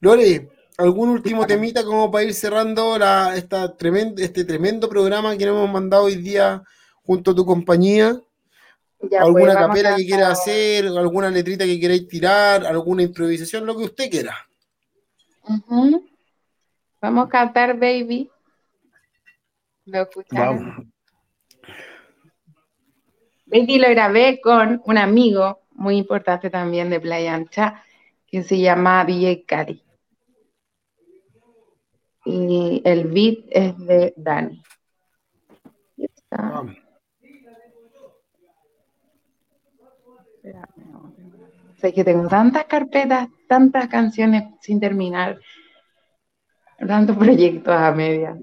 Lore, 0.01 0.51
¿algún 0.77 1.09
último 1.09 1.47
temita 1.47 1.83
como 1.83 2.11
para 2.11 2.25
ir 2.25 2.35
cerrando 2.35 2.99
la, 2.99 3.35
esta 3.37 3.75
tremendo, 3.75 4.21
este 4.21 4.45
tremendo 4.45 4.87
programa 4.87 5.35
que 5.39 5.47
nos 5.47 5.57
hemos 5.57 5.71
mandado 5.71 6.05
hoy 6.05 6.17
día 6.17 6.63
junto 7.05 7.31
a 7.31 7.35
tu 7.35 7.47
compañía? 7.47 8.21
¿Alguna 9.19 9.55
pues, 9.55 9.57
capela 9.57 9.97
que 9.97 10.05
quiera 10.05 10.31
hacer? 10.31 10.89
¿Alguna 10.89 11.31
letrita 11.31 11.65
que 11.65 11.81
queráis 11.81 12.07
tirar? 12.07 12.67
¿Alguna 12.67 13.05
improvisación? 13.05 13.65
Lo 13.65 13.79
que 13.79 13.85
usted 13.85 14.11
quiera. 14.11 14.37
Vamos 17.01 17.27
a 17.27 17.29
cantar 17.31 17.79
Baby. 17.79 18.31
Lo 19.87 20.03
escucharon. 20.03 20.93
Baby 23.51 23.79
lo 23.79 23.89
grabé 23.89 24.41
con 24.43 24.83
un 24.85 24.99
amigo 24.99 25.61
muy 25.73 25.97
importante 25.97 26.51
también 26.51 26.91
de 26.91 27.01
Playa 27.01 27.35
Ancha, 27.35 27.83
que 28.27 28.43
se 28.43 28.59
llama 28.59 29.05
DJ 29.07 29.45
Cari. 29.47 29.83
Y 32.27 32.83
el 32.85 33.05
beat 33.05 33.39
es 33.51 33.79
de 33.79 34.13
Dani. 34.17 34.63
Sé 41.79 41.95
que 41.95 42.05
tengo 42.05 42.29
tantas 42.29 42.65
carpetas, 42.65 43.29
tantas 43.49 43.89
canciones 43.89 44.45
sin 44.61 44.79
terminar, 44.79 45.39
tantos 46.87 47.17
proyectos 47.17 47.73
a 47.73 47.93
media. 47.93 48.37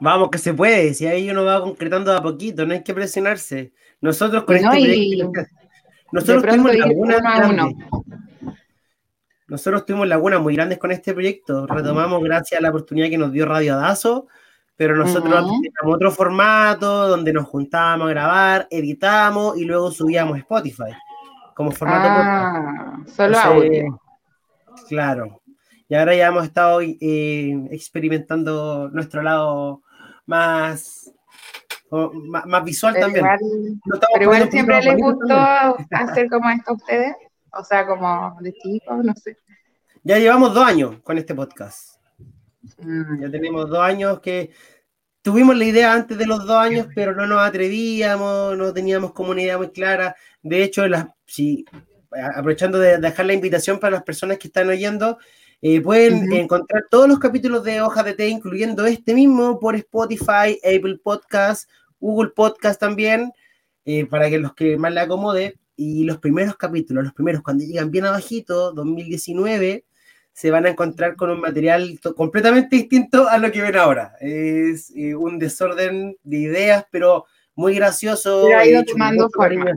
Vamos, 0.00 0.30
que 0.30 0.38
se 0.38 0.54
puede, 0.54 0.94
si 0.94 1.06
ahí 1.06 1.30
uno 1.30 1.44
va 1.44 1.62
concretando 1.62 2.10
a 2.12 2.22
poquito, 2.22 2.64
no 2.66 2.72
hay 2.72 2.82
que 2.82 2.94
presionarse. 2.94 3.72
Nosotros 4.00 4.44
con 4.44 4.56
este 4.56 4.68
proyecto, 4.68 5.32
nosotros 6.12 6.44
tuvimos 6.44 6.74
lagunas. 6.74 7.72
Nosotros 9.46 9.84
tuvimos 9.84 10.08
lagunas 10.08 10.40
muy 10.40 10.54
grandes 10.54 10.78
con 10.78 10.92
este 10.92 11.12
proyecto. 11.12 11.66
Retomamos 11.66 12.22
gracias 12.22 12.58
a 12.58 12.62
la 12.62 12.70
oportunidad 12.70 13.08
que 13.08 13.18
nos 13.18 13.32
dio 13.32 13.46
Radio 13.46 13.76
Dazo, 13.76 14.26
pero 14.76 14.96
nosotros 14.96 15.32
teníamos 15.32 15.96
otro 15.96 16.10
formato 16.10 17.08
donde 17.08 17.32
nos 17.32 17.46
juntábamos 17.46 18.06
a 18.06 18.10
grabar, 18.10 18.68
editamos 18.70 19.58
y 19.58 19.64
luego 19.64 19.90
subíamos 19.90 20.38
Spotify 20.38 20.94
como 21.54 21.72
formato. 21.72 22.08
Ah, 22.08 22.96
solo 23.06 23.38
audio. 23.38 24.00
Claro. 24.88 25.42
Y 25.88 25.94
ahora 25.94 26.14
ya 26.14 26.28
hemos 26.28 26.44
estado 26.44 26.80
eh, 26.80 27.68
experimentando 27.70 28.88
nuestro 28.90 29.22
lado 29.22 29.82
más 30.24 31.12
más, 31.90 32.64
visual 32.64 32.94
también. 32.98 33.26
pero 34.12 34.22
igual 34.22 34.50
siempre 34.50 34.82
les 34.82 34.96
gustó 34.96 35.34
hacer 35.90 36.28
como 36.28 36.48
esto 36.50 36.70
a 36.70 36.74
ustedes, 36.74 37.14
o 37.52 37.64
sea, 37.64 37.86
como 37.86 38.36
de 38.40 38.52
chicos, 38.52 39.04
no 39.04 39.14
sé. 39.14 39.36
Ya 40.02 40.18
llevamos 40.18 40.54
dos 40.54 40.64
años 40.64 40.96
con 41.02 41.18
este 41.18 41.34
podcast. 41.34 41.96
Mm. 42.78 43.22
Ya 43.22 43.30
tenemos 43.30 43.68
dos 43.68 43.80
años 43.80 44.20
que 44.20 44.50
tuvimos 45.22 45.56
la 45.56 45.64
idea 45.64 45.92
antes 45.92 46.16
de 46.16 46.26
los 46.26 46.46
dos 46.46 46.56
años, 46.56 46.86
pero 46.94 47.14
no 47.14 47.26
nos 47.26 47.40
atrevíamos, 47.40 48.56
no 48.56 48.72
teníamos 48.72 49.12
como 49.12 49.32
una 49.32 49.42
idea 49.42 49.58
muy 49.58 49.70
clara. 49.70 50.16
De 50.42 50.62
hecho, 50.62 50.82
si, 51.26 51.64
aprovechando 52.34 52.78
de 52.78 52.98
dejar 52.98 53.26
la 53.26 53.34
invitación 53.34 53.78
para 53.78 53.96
las 53.96 54.02
personas 54.02 54.38
que 54.38 54.48
están 54.48 54.68
oyendo, 54.68 55.18
eh, 55.62 55.80
pueden 55.82 56.32
encontrar 56.32 56.84
todos 56.90 57.06
los 57.06 57.18
capítulos 57.18 57.62
de 57.64 57.82
Hoja 57.82 58.02
de 58.02 58.14
Té, 58.14 58.28
incluyendo 58.28 58.86
este 58.86 59.12
mismo, 59.12 59.60
por 59.60 59.76
Spotify, 59.76 60.58
Apple 60.64 60.98
Podcast, 61.02 61.68
Google 62.00 62.30
Podcast 62.30 62.80
también, 62.80 63.32
eh, 63.84 64.06
para 64.06 64.28
que 64.28 64.38
los 64.38 64.54
que 64.54 64.76
más 64.76 64.92
le 64.92 65.00
acomode. 65.00 65.58
Y 65.76 66.04
los 66.04 66.18
primeros 66.18 66.56
capítulos, 66.56 67.04
los 67.04 67.14
primeros, 67.14 67.42
cuando 67.42 67.64
llegan 67.64 67.90
bien 67.90 68.04
abajito, 68.04 68.72
2019, 68.72 69.84
se 70.32 70.50
van 70.50 70.66
a 70.66 70.70
encontrar 70.70 71.16
con 71.16 71.30
un 71.30 71.40
material 71.40 71.98
completamente 72.16 72.76
distinto 72.76 73.28
a 73.28 73.38
lo 73.38 73.50
que 73.50 73.62
ven 73.62 73.76
ahora. 73.76 74.14
Es 74.20 74.92
eh, 74.94 75.14
un 75.14 75.38
desorden 75.38 76.16
de 76.22 76.36
ideas, 76.36 76.84
pero 76.90 77.24
muy 77.54 77.74
gracioso. 77.74 78.44
Pero 78.46 78.58
ha 78.58 78.66
ido 78.66 78.84
tomando 78.84 79.28
forma. 79.30 79.76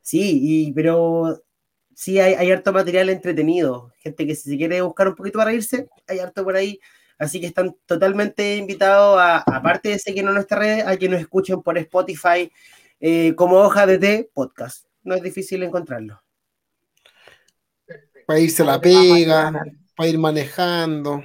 Sí, 0.00 0.38
y, 0.42 0.72
pero 0.72 1.42
sí 1.94 2.20
hay, 2.20 2.34
hay, 2.34 2.50
harto 2.50 2.72
material 2.72 3.08
entretenido. 3.10 3.92
Gente 3.98 4.26
que 4.26 4.34
si 4.34 4.50
se 4.50 4.56
quiere 4.56 4.80
buscar 4.82 5.08
un 5.08 5.14
poquito 5.14 5.38
para 5.38 5.52
irse, 5.52 5.88
hay 6.06 6.18
harto 6.18 6.44
por 6.44 6.56
ahí. 6.56 6.78
Así 7.18 7.40
que 7.40 7.46
están 7.46 7.74
totalmente 7.86 8.56
invitados, 8.56 9.18
a, 9.18 9.38
aparte 9.38 9.88
de 9.88 9.98
seguirnos 9.98 10.30
en 10.30 10.34
nuestra 10.34 10.58
red, 10.58 10.86
a 10.86 10.96
que 10.96 11.08
nos 11.08 11.20
escuchen 11.20 11.62
por 11.62 11.78
Spotify 11.78 12.52
eh, 13.00 13.34
como 13.34 13.56
hoja 13.56 13.86
de 13.86 13.98
té 13.98 14.30
podcast. 14.32 14.86
No 15.02 15.14
es 15.14 15.22
difícil 15.22 15.62
encontrarlo. 15.62 16.22
Para 18.26 18.40
irse 18.40 18.62
a 18.62 18.66
la 18.66 18.80
pega, 18.80 19.52
para 19.96 20.08
ir 20.08 20.18
manejando, 20.18 21.24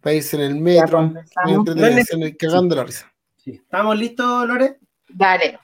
para 0.00 0.14
irse 0.14 0.36
en 0.36 0.42
el 0.42 0.56
metro, 0.56 1.12
para 1.34 2.36
cagando 2.38 2.74
la 2.74 2.84
risa. 2.84 3.10
¿Estamos 3.46 3.98
listos, 3.98 4.46
Lore? 4.46 4.78
Dale. 5.08 5.58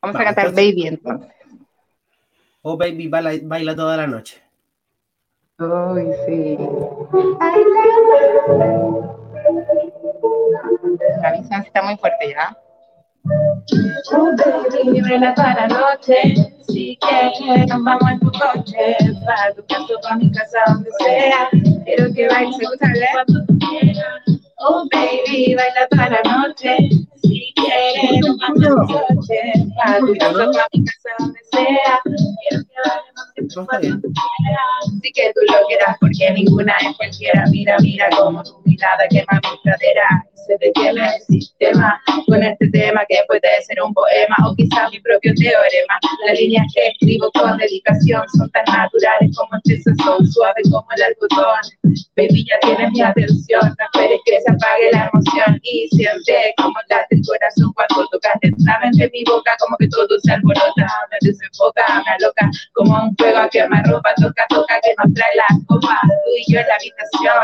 Vamos 0.00 0.20
a 0.20 0.24
cantar 0.24 0.50
Baby 0.50 0.86
entonces. 0.86 1.30
Oh, 2.62 2.76
Baby 2.76 3.08
baila, 3.08 3.32
baila 3.42 3.76
toda 3.76 3.96
la 3.96 4.06
noche. 4.06 4.42
Ay, 5.62 6.10
sí. 6.24 6.58
La 11.20 11.32
visión 11.32 11.60
está 11.60 11.82
muy 11.82 11.98
fuerte 11.98 12.30
ya. 12.30 12.56
Baila 15.02 15.34
toda 15.34 15.54
la 15.54 15.68
noche, 15.68 16.34
si 16.66 16.98
quieres 16.98 17.68
nos 17.68 17.84
vamos 17.84 18.10
en 18.10 18.20
tu 18.20 18.30
coche, 18.32 18.96
para 19.26 19.54
tu 19.54 19.62
casa, 19.66 19.94
para 20.02 20.16
mi 20.16 20.32
casa, 20.32 20.58
donde 20.68 20.90
sea, 20.98 21.50
quiero 21.84 22.14
que 22.14 22.26
bailes, 22.28 22.56
¿se 22.56 22.66
gusta. 22.66 22.88
Oh 24.60 24.88
baby, 24.90 25.54
baila 25.56 25.86
toda 25.90 26.08
la 26.08 26.22
noche, 26.38 26.76
si 27.22 27.52
que 27.54 27.62
bailes, 27.62 28.26
No 33.56 33.62
está 33.62 33.78
bien. 33.78 34.02
Sí 35.02 35.12
que 35.12 35.32
tú 35.34 35.40
lo 35.52 35.66
quieras 35.66 35.96
porque 36.00 36.30
ninguna 36.32 36.74
es 36.80 36.96
cualquiera. 36.96 37.44
Mira, 37.50 37.76
mira 37.80 38.08
como 38.10 38.42
tu 38.42 38.60
mirada 38.64 39.08
quema 39.08 39.40
mi 39.42 39.58
pradera 39.62 40.24
se 40.46 40.56
detiene 40.58 41.06
el 41.06 41.22
sistema 41.22 42.00
con 42.26 42.42
este 42.42 42.68
tema 42.70 43.02
que 43.08 43.18
puede 43.28 43.62
ser 43.62 43.82
un 43.82 43.92
poema 43.94 44.36
o 44.46 44.54
quizá 44.56 44.88
mi 44.90 45.00
propio 45.00 45.32
teorema. 45.34 45.94
Las 46.26 46.38
líneas 46.38 46.66
que 46.74 46.88
escribo 46.88 47.30
con 47.32 47.56
dedicación 47.58 48.22
son 48.36 48.50
tan 48.50 48.64
naturales 48.66 49.36
como 49.36 49.50
este 49.64 49.94
son 50.02 50.26
suaves 50.26 50.68
como 50.70 50.86
el 50.96 51.02
algodón. 51.02 51.62
Baby, 52.16 52.44
ya 52.44 52.58
tienes 52.60 52.92
mi 52.92 53.02
atención, 53.02 53.60
no 53.62 53.84
esperes 53.92 54.20
que 54.24 54.40
se 54.40 54.50
apague 54.50 54.90
la 54.92 55.10
emoción 55.12 55.60
y 55.62 55.88
siente 55.88 56.54
como 56.56 56.74
late 56.88 57.09
el 57.10 57.22
corazón 57.26 57.72
cuando 57.74 58.06
tocas 58.10 58.32
lentamente 58.42 59.10
mi 59.12 59.24
boca, 59.24 59.56
como 59.58 59.76
que 59.76 59.88
todo 59.88 60.18
se 60.22 60.32
alborota, 60.32 60.86
me 61.10 61.18
desenfoca, 61.20 61.84
me 62.04 62.10
aloca, 62.12 62.50
como 62.74 62.94
un 63.02 63.16
fuego 63.16 63.48
que 63.50 63.66
me 63.68 63.82
ropa, 63.84 64.14
toca, 64.16 64.46
toca, 64.48 64.80
que 64.82 64.94
nos 64.98 65.14
trae 65.14 65.34
la 65.36 65.46
copa, 65.66 66.00
tú 66.02 66.30
y 66.38 66.52
yo 66.52 66.60
en 66.60 66.66
la 66.66 66.74
habitación, 66.74 67.42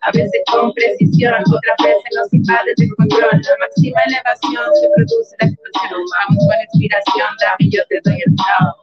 a 0.00 0.10
veces 0.12 0.42
con 0.50 0.72
precisión, 0.72 1.34
otras 1.46 1.76
veces 1.82 2.10
nos 2.16 2.32
invade 2.32 2.72
de 2.76 2.88
control, 2.96 3.30
la 3.30 3.56
máxima 3.60 4.00
elevación 4.06 4.64
se 4.80 4.88
produce 4.96 5.36
la 5.40 5.46
explosión, 5.48 6.00
vamos 6.12 6.44
con 6.48 6.56
inspiración, 6.72 7.28
dame 7.40 7.70
yo 7.70 7.82
te 7.88 8.00
doy 8.04 8.22
el 8.26 8.34
chao. 8.36 8.82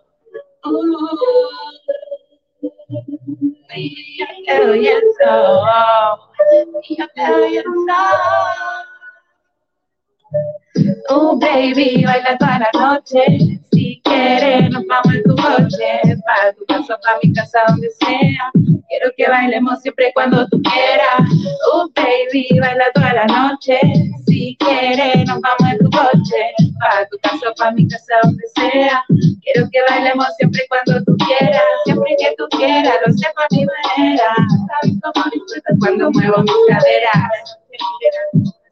Y 3.75 4.17
yo 4.19 4.25
te 4.45 4.65
doy 4.65 4.87
el 4.87 5.01
sol, 5.21 6.19
yo 6.89 7.07
te 7.15 7.31
doy 7.31 7.57
el 7.57 7.63
sol. 7.63 8.98
Oh, 11.09 11.37
baby, 11.39 12.03
baila 12.05 12.37
toda 12.37 12.59
la 12.59 12.69
noche. 12.79 13.59
Si 13.71 14.01
quieres, 14.03 14.69
nos 14.69 14.85
vamos 14.85 15.15
en 15.15 15.23
tu 15.23 15.35
coche. 15.35 16.17
Para 16.25 16.53
tu 16.53 16.65
casa, 16.65 16.97
para 17.01 17.19
mi 17.23 17.33
casa, 17.33 17.59
donde 17.67 17.89
sea. 17.91 18.51
Quiero 18.89 19.11
que 19.17 19.27
bailemos 19.27 19.81
siempre 19.81 20.11
cuando 20.13 20.47
tú 20.49 20.61
quieras. 20.61 21.29
Oh, 21.73 21.89
baby, 21.95 22.47
baila 22.59 22.85
toda 22.93 23.13
la 23.13 23.25
noche. 23.25 23.79
Si 24.27 24.55
quieres, 24.59 25.25
nos 25.27 25.41
vamos 25.41 25.71
en 25.71 25.79
tu 25.79 25.89
coche. 25.89 26.53
Para 26.79 27.07
tu 27.07 27.17
casa, 27.23 27.51
para 27.57 27.71
mi 27.71 27.87
casa, 27.87 28.13
donde 28.23 28.43
sea. 28.55 29.03
Quiero 29.41 29.67
que 29.71 29.79
bailemos 29.89 30.27
siempre 30.37 30.61
cuando 30.69 31.03
tú 31.05 31.17
quieras. 31.25 31.63
Siempre 31.85 32.15
que 32.19 32.35
tú 32.37 32.47
quieras, 32.57 32.95
lo 33.05 33.13
sé 33.13 33.27
por 33.35 33.57
mi 33.57 33.65
manera. 33.65 34.35
Sabes 34.81 34.95
cómo 35.01 35.25
disfrutas 35.31 35.75
cuando 35.79 36.11
muevo 36.11 36.43
mis 36.43 36.53
caderas 36.67 37.59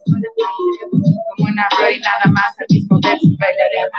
como 0.08 1.50
una 1.50 1.68
y 1.92 2.00
nada 2.00 2.26
más 2.32 2.58
al 2.60 2.66
mismo 2.70 3.00
verso 3.02 3.28
bailaré 3.40 3.90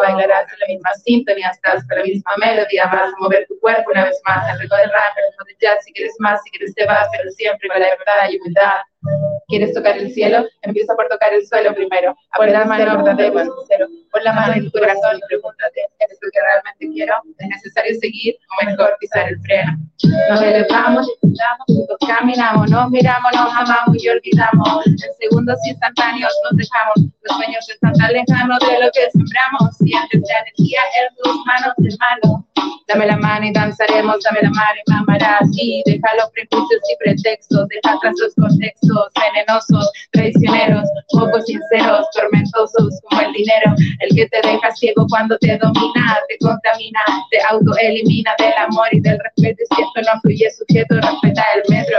bailarás 0.00 0.52
en 0.52 0.58
la 0.58 0.66
misma 0.68 0.90
sintonía, 1.04 1.50
estás 1.50 1.86
con 1.86 1.98
la 1.98 2.04
misma 2.04 2.32
melodía, 2.38 2.86
vas 2.86 3.12
a 3.12 3.16
mover 3.18 3.46
tu 3.46 3.58
cuerpo 3.60 3.90
una 3.90 4.04
vez 4.04 4.20
más, 4.26 4.48
al 4.48 4.58
ritmo 4.58 4.76
de 4.76 4.86
rap, 4.86 5.16
al 5.16 5.24
ritmo 5.30 5.44
de 5.46 5.56
jazz, 5.60 5.84
si 5.84 5.92
quieres 5.92 6.14
más, 6.18 6.40
si 6.42 6.50
quieres 6.50 6.74
te 6.74 6.86
vas, 6.86 7.08
pero 7.12 7.30
siempre 7.30 7.68
con 7.68 7.80
la 7.80 7.88
verdad 7.88 8.30
y 8.30 8.38
humildad. 8.38 8.80
¿Quieres 9.52 9.74
tocar 9.74 9.98
el 9.98 10.10
cielo? 10.14 10.46
Empieza 10.62 10.96
por 10.96 11.06
tocar 11.08 11.34
el 11.34 11.46
suelo 11.46 11.74
primero. 11.74 12.16
Pon 12.34 12.50
la 12.50 12.64
mano 12.64 13.04
verdadero, 13.04 13.38
sincero. 13.38 13.86
Pon 14.10 14.24
la 14.24 14.32
mano 14.32 14.54
en 14.54 14.64
tu 14.64 14.70
corazón 14.78 15.18
y 15.18 15.20
pregúntate, 15.28 15.80
¿es 15.98 16.18
lo 16.22 16.30
que 16.32 16.40
realmente 16.40 16.88
quiero? 16.88 17.14
¿Es 17.36 17.48
necesario 17.48 17.94
seguir 18.00 18.34
o 18.48 18.64
mejor 18.64 18.96
pisar 18.98 19.28
el 19.28 19.38
freno? 19.42 19.76
Nos 20.30 20.40
elevamos, 20.40 21.06
juntos 21.66 21.98
caminamos, 22.08 22.70
nos 22.70 22.88
miramos, 22.88 23.30
nos 23.34 23.52
amamos 23.52 24.02
y 24.02 24.08
olvidamos. 24.08 24.86
En 24.86 24.96
segundos 25.20 25.58
instantáneos 25.66 26.32
nos 26.44 26.56
dejamos. 26.56 27.12
Los 27.20 27.36
sueños 27.36 27.68
están 27.68 27.92
tan 27.92 28.10
lejanos 28.10 28.58
de 28.58 28.80
lo 28.80 28.90
que 28.90 29.10
sembramos. 29.10 29.76
Sientes 29.76 30.22
la 30.32 30.40
energía 30.48 30.80
en 30.96 31.14
tus 31.22 31.44
manos, 31.44 31.74
hermano. 31.76 32.48
Dame 32.88 33.06
la 33.06 33.16
mano 33.16 33.46
y 33.46 33.52
danzaremos, 33.52 34.16
dame 34.24 34.40
la 34.42 34.50
mano 34.50 34.80
y 34.80 34.92
mamarás. 34.92 35.48
Y 35.52 35.82
deja 35.84 36.08
los 36.16 36.30
prejuicios 36.30 36.80
y 36.88 36.96
pretextos, 37.04 37.68
deja 37.68 37.96
atrás 37.96 38.14
los 38.18 38.34
contextos 38.34 39.12
venenosos, 39.46 39.90
traicioneros, 40.12 40.88
poco 41.10 41.40
sinceros, 41.42 42.06
tormentosos 42.14 43.00
como 43.08 43.20
el 43.20 43.32
dinero, 43.32 43.74
el 44.00 44.16
que 44.16 44.26
te 44.28 44.40
deja 44.46 44.70
ciego 44.76 45.06
cuando 45.08 45.36
te 45.38 45.58
domina, 45.58 46.18
te 46.28 46.38
contamina, 46.38 47.00
te 47.30 47.38
autoelimina 47.50 48.34
del 48.38 48.52
amor 48.58 48.88
y 48.92 49.00
del 49.00 49.18
respeto. 49.18 49.62
Y 49.62 49.74
si 49.74 49.82
esto 49.82 50.12
no 50.12 50.20
fluye 50.20 50.50
sujeto, 50.50 50.94
respeta 50.96 51.44
el 51.54 51.74
metro. 51.74 51.98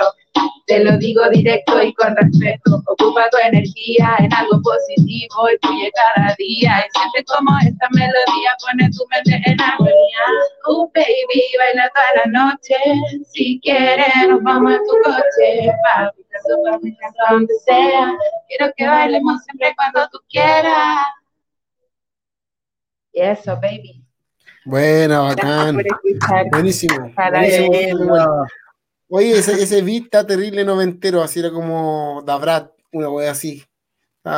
Te 0.74 0.84
lo 0.84 0.98
digo 0.98 1.22
directo 1.30 1.84
y 1.84 1.94
con 1.94 2.16
respeto. 2.16 2.82
Ocupa 2.88 3.30
tu 3.30 3.38
energía 3.46 4.16
en 4.18 4.34
algo 4.34 4.60
positivo 4.64 5.48
y 5.48 5.58
fluye 5.62 5.92
cada 5.94 6.34
día. 6.40 6.84
Y 6.84 6.98
siente 6.98 7.24
como 7.32 7.56
esta 7.60 7.88
melodía 7.92 8.52
pone 8.60 8.90
tu 8.90 9.06
mente 9.12 9.52
en 9.52 9.62
armonía. 9.62 10.26
Oh, 10.66 10.90
baby, 10.96 11.44
baila 11.60 11.92
toda 11.94 12.26
la 12.26 12.46
noche. 12.48 12.76
Si 13.32 13.60
quieres, 13.62 14.08
nos 14.28 14.42
vamos 14.42 14.74
en 14.74 14.80
tu 14.80 14.94
coche. 15.04 15.72
Papi, 15.84 16.24
para 16.64 16.80
mi 16.80 16.98
casa, 16.98 17.24
donde 17.30 17.54
sea. 17.68 18.12
Quiero 18.48 18.74
que 18.76 18.88
bailemos 18.88 19.44
siempre 19.44 19.76
cuando 19.76 20.10
tú 20.10 20.22
quieras. 20.28 21.06
Y 23.12 23.22
eso, 23.22 23.56
baby. 23.62 24.04
Buena, 24.66 25.20
bacán. 25.20 25.78
Buenísimo. 26.50 27.14
buenísimo. 27.30 28.48
Oye, 29.16 29.38
ese, 29.38 29.62
ese 29.62 29.84
beat 29.84 30.06
está 30.06 30.26
terrible 30.26 30.66
noventero, 30.66 31.22
así 31.22 31.40
era 31.40 31.52
como 31.52 32.24
Dabrat, 32.26 32.72
una 32.94 33.10
wea 33.10 33.30
así. 33.30 33.64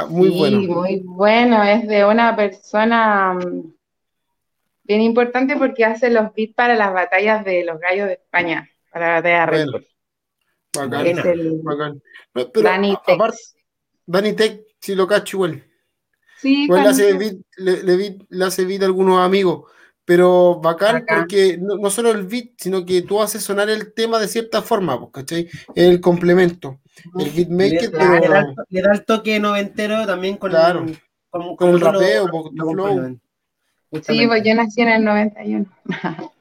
muy 0.10 0.28
sí, 0.28 0.38
bueno. 0.38 0.58
Muy 0.82 1.00
bueno, 1.00 1.64
es 1.64 1.88
de 1.88 2.04
una 2.04 2.36
persona 2.36 3.36
mm, 3.36 3.74
bien 4.84 5.00
importante 5.00 5.56
porque 5.56 5.86
hace 5.86 6.10
los 6.10 6.34
beats 6.34 6.56
para 6.56 6.76
las 6.76 6.92
batallas 6.92 7.46
de 7.46 7.64
los 7.64 7.80
gallos 7.80 8.08
de 8.08 8.14
España, 8.16 8.70
para 8.92 9.08
la 9.08 9.14
batalla 9.22 9.46
de 9.46 9.66
bueno, 10.74 10.90
Bacán, 10.90 11.08
es 11.08 11.26
el 11.26 11.62
bacán. 11.64 12.02
Pero, 12.34 12.62
Dani 12.62 12.98
Tech. 13.06 13.20
Dani 14.06 14.34
Tech, 14.34 14.62
si 14.82 14.94
lo 14.94 15.08
cacho 15.08 15.38
igual. 15.38 15.64
Sí, 16.36 16.66
igual 16.66 16.84
le 16.84 16.90
hace, 16.90 17.14
beat, 17.14 17.36
le, 17.56 17.82
le, 17.82 18.18
le 18.28 18.46
hace 18.46 18.66
beat 18.66 18.82
a 18.82 18.88
algunos 18.88 19.22
amigos 19.22 19.72
pero 20.06 20.62
bacán, 20.62 21.04
porque 21.08 21.58
no, 21.58 21.90
solo 21.90 22.12
el 22.12 22.28
beat, 22.28 22.52
sino 22.58 22.86
que 22.86 23.02
tú 23.02 23.22
haces 23.22 23.44
sonar 23.44 23.70
el 23.70 23.92
tema 23.94 24.20
de 24.20 24.28
cierta 24.28 24.62
forma, 24.62 25.00
pues, 25.00 25.12
¿cachai? 25.12 25.50
El 25.74 26.00
complemento. 26.00 26.80
El 27.18 27.32
beatmaker, 27.32 27.82
le, 27.82 27.90
pero... 27.90 28.56
le, 28.70 28.82
da, 28.82 28.94
el 28.94 29.04
toque 29.04 29.40
noventero 29.40 30.06
también 30.06 30.38
con, 30.38 30.52
el, 30.56 31.00
con, 31.32 31.70
el 31.70 31.82
rapeo, 31.82 32.30
pues, 32.30 32.46
flow. 32.56 33.20
Sí, 34.04 34.28
pues 34.28 34.44
yo 34.44 34.56
nací 34.56 34.82
en 34.82 34.90
el 34.90 35.04
91. 35.04 35.66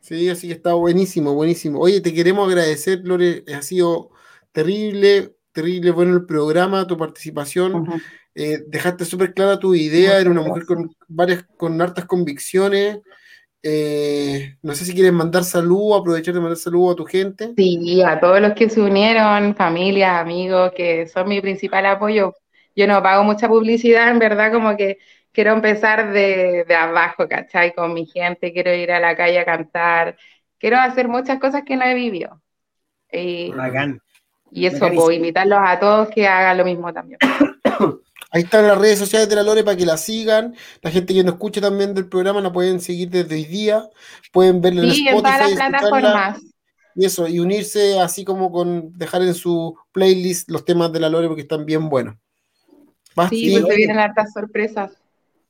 sí, 0.00 0.28
así 0.28 0.48
que 0.48 0.54
está 0.54 0.74
buenísimo, 0.74 1.34
buenísimo. 1.34 1.80
Oye, 1.80 2.00
te 2.00 2.12
queremos 2.12 2.46
agradecer, 2.48 3.00
Lore, 3.04 3.44
ha 3.56 3.62
sido 3.62 4.10
terrible, 4.52 5.34
terrible 5.52 5.92
bueno 5.92 6.12
el 6.14 6.26
programa, 6.26 6.86
tu 6.86 6.98
participación. 6.98 7.86
Eh, 8.34 8.58
dejaste 8.66 9.04
súper 9.04 9.32
clara 9.32 9.58
tu 9.58 9.74
idea, 9.74 10.18
era 10.18 10.30
una 10.30 10.42
mujer 10.42 10.64
con 10.66 10.94
varias, 11.06 11.44
con 11.56 11.80
hartas 11.80 12.04
convicciones. 12.04 12.98
Eh, 13.62 14.56
no 14.62 14.74
sé 14.74 14.84
si 14.84 14.92
quieres 14.92 15.12
mandar 15.12 15.44
salud, 15.44 15.96
aprovechar 15.96 16.34
de 16.34 16.40
mandar 16.40 16.56
salud 16.56 16.92
a 16.92 16.96
tu 16.96 17.04
gente. 17.04 17.54
Sí, 17.56 18.02
a 18.02 18.20
todos 18.20 18.40
los 18.40 18.52
que 18.52 18.68
se 18.68 18.80
unieron, 18.80 19.54
familia, 19.54 20.18
amigos, 20.18 20.72
que 20.76 21.06
son 21.06 21.28
mi 21.28 21.40
principal 21.40 21.86
apoyo. 21.86 22.34
Yo 22.76 22.86
no 22.86 23.02
pago 23.02 23.24
mucha 23.24 23.48
publicidad, 23.48 24.10
en 24.10 24.18
verdad, 24.18 24.52
como 24.52 24.76
que 24.76 24.98
quiero 25.32 25.52
empezar 25.52 26.12
de, 26.12 26.64
de 26.66 26.74
abajo, 26.74 27.28
¿cachai? 27.28 27.74
Con 27.74 27.94
mi 27.94 28.06
gente, 28.06 28.52
quiero 28.52 28.74
ir 28.74 28.92
a 28.92 29.00
la 29.00 29.16
calle 29.16 29.38
a 29.38 29.44
cantar, 29.44 30.16
quiero 30.58 30.78
hacer 30.78 31.08
muchas 31.08 31.38
cosas 31.38 31.62
que 31.64 31.76
no 31.76 31.84
he 31.84 31.94
vivido. 31.94 32.42
Y, 33.12 33.52
y 34.50 34.66
eso, 34.66 34.90
puedo 34.92 35.10
invitarlos 35.10 35.58
a 35.62 35.78
todos 35.78 36.08
que 36.10 36.26
hagan 36.26 36.58
lo 36.58 36.64
mismo 36.64 36.92
también. 36.92 37.18
Ahí 38.34 38.42
están 38.42 38.66
las 38.66 38.76
redes 38.76 38.98
sociales 38.98 39.28
de 39.28 39.36
la 39.36 39.44
Lore 39.44 39.62
para 39.62 39.76
que 39.76 39.86
la 39.86 39.96
sigan. 39.96 40.56
La 40.82 40.90
gente 40.90 41.14
que 41.14 41.22
nos 41.22 41.34
escucha 41.34 41.60
también 41.60 41.94
del 41.94 42.08
programa 42.08 42.40
la 42.40 42.52
pueden 42.52 42.80
seguir 42.80 43.08
desde 43.08 43.36
hoy 43.36 43.44
día. 43.44 43.88
Pueden 44.32 44.60
verla 44.60 44.82
en 44.82 44.88
Spotify. 44.88 45.08
En 45.08 45.22
todas 45.22 45.40
las 45.40 45.52
plataformas. 45.52 46.40
Y 46.96 47.04
eso, 47.04 47.28
y 47.28 47.38
unirse 47.38 48.00
así 48.00 48.24
como 48.24 48.50
con 48.50 48.98
dejar 48.98 49.22
en 49.22 49.34
su 49.34 49.76
playlist 49.92 50.50
los 50.50 50.64
temas 50.64 50.92
de 50.92 50.98
la 50.98 51.10
Lore 51.10 51.28
porque 51.28 51.42
están 51.42 51.64
bien 51.64 51.88
buenos. 51.88 52.16
sí, 53.30 53.56
porque 53.60 53.70
se 53.70 53.76
vienen 53.76 54.00
hartas 54.00 54.32
sorpresas. 54.32 54.90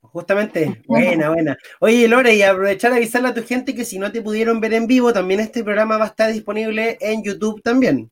Justamente, 0.02 0.82
buena, 0.86 1.30
buena. 1.30 1.56
Oye, 1.80 2.06
Lore, 2.06 2.34
y 2.34 2.42
aprovechar 2.42 2.92
a 2.92 2.96
avisarle 2.96 3.28
a 3.28 3.34
tu 3.34 3.42
gente 3.44 3.74
que 3.74 3.86
si 3.86 3.98
no 3.98 4.12
te 4.12 4.20
pudieron 4.20 4.60
ver 4.60 4.74
en 4.74 4.86
vivo, 4.86 5.10
también 5.10 5.40
este 5.40 5.64
programa 5.64 5.96
va 5.96 6.04
a 6.04 6.08
estar 6.08 6.30
disponible 6.30 6.98
en 7.00 7.24
YouTube 7.24 7.62
también. 7.62 8.10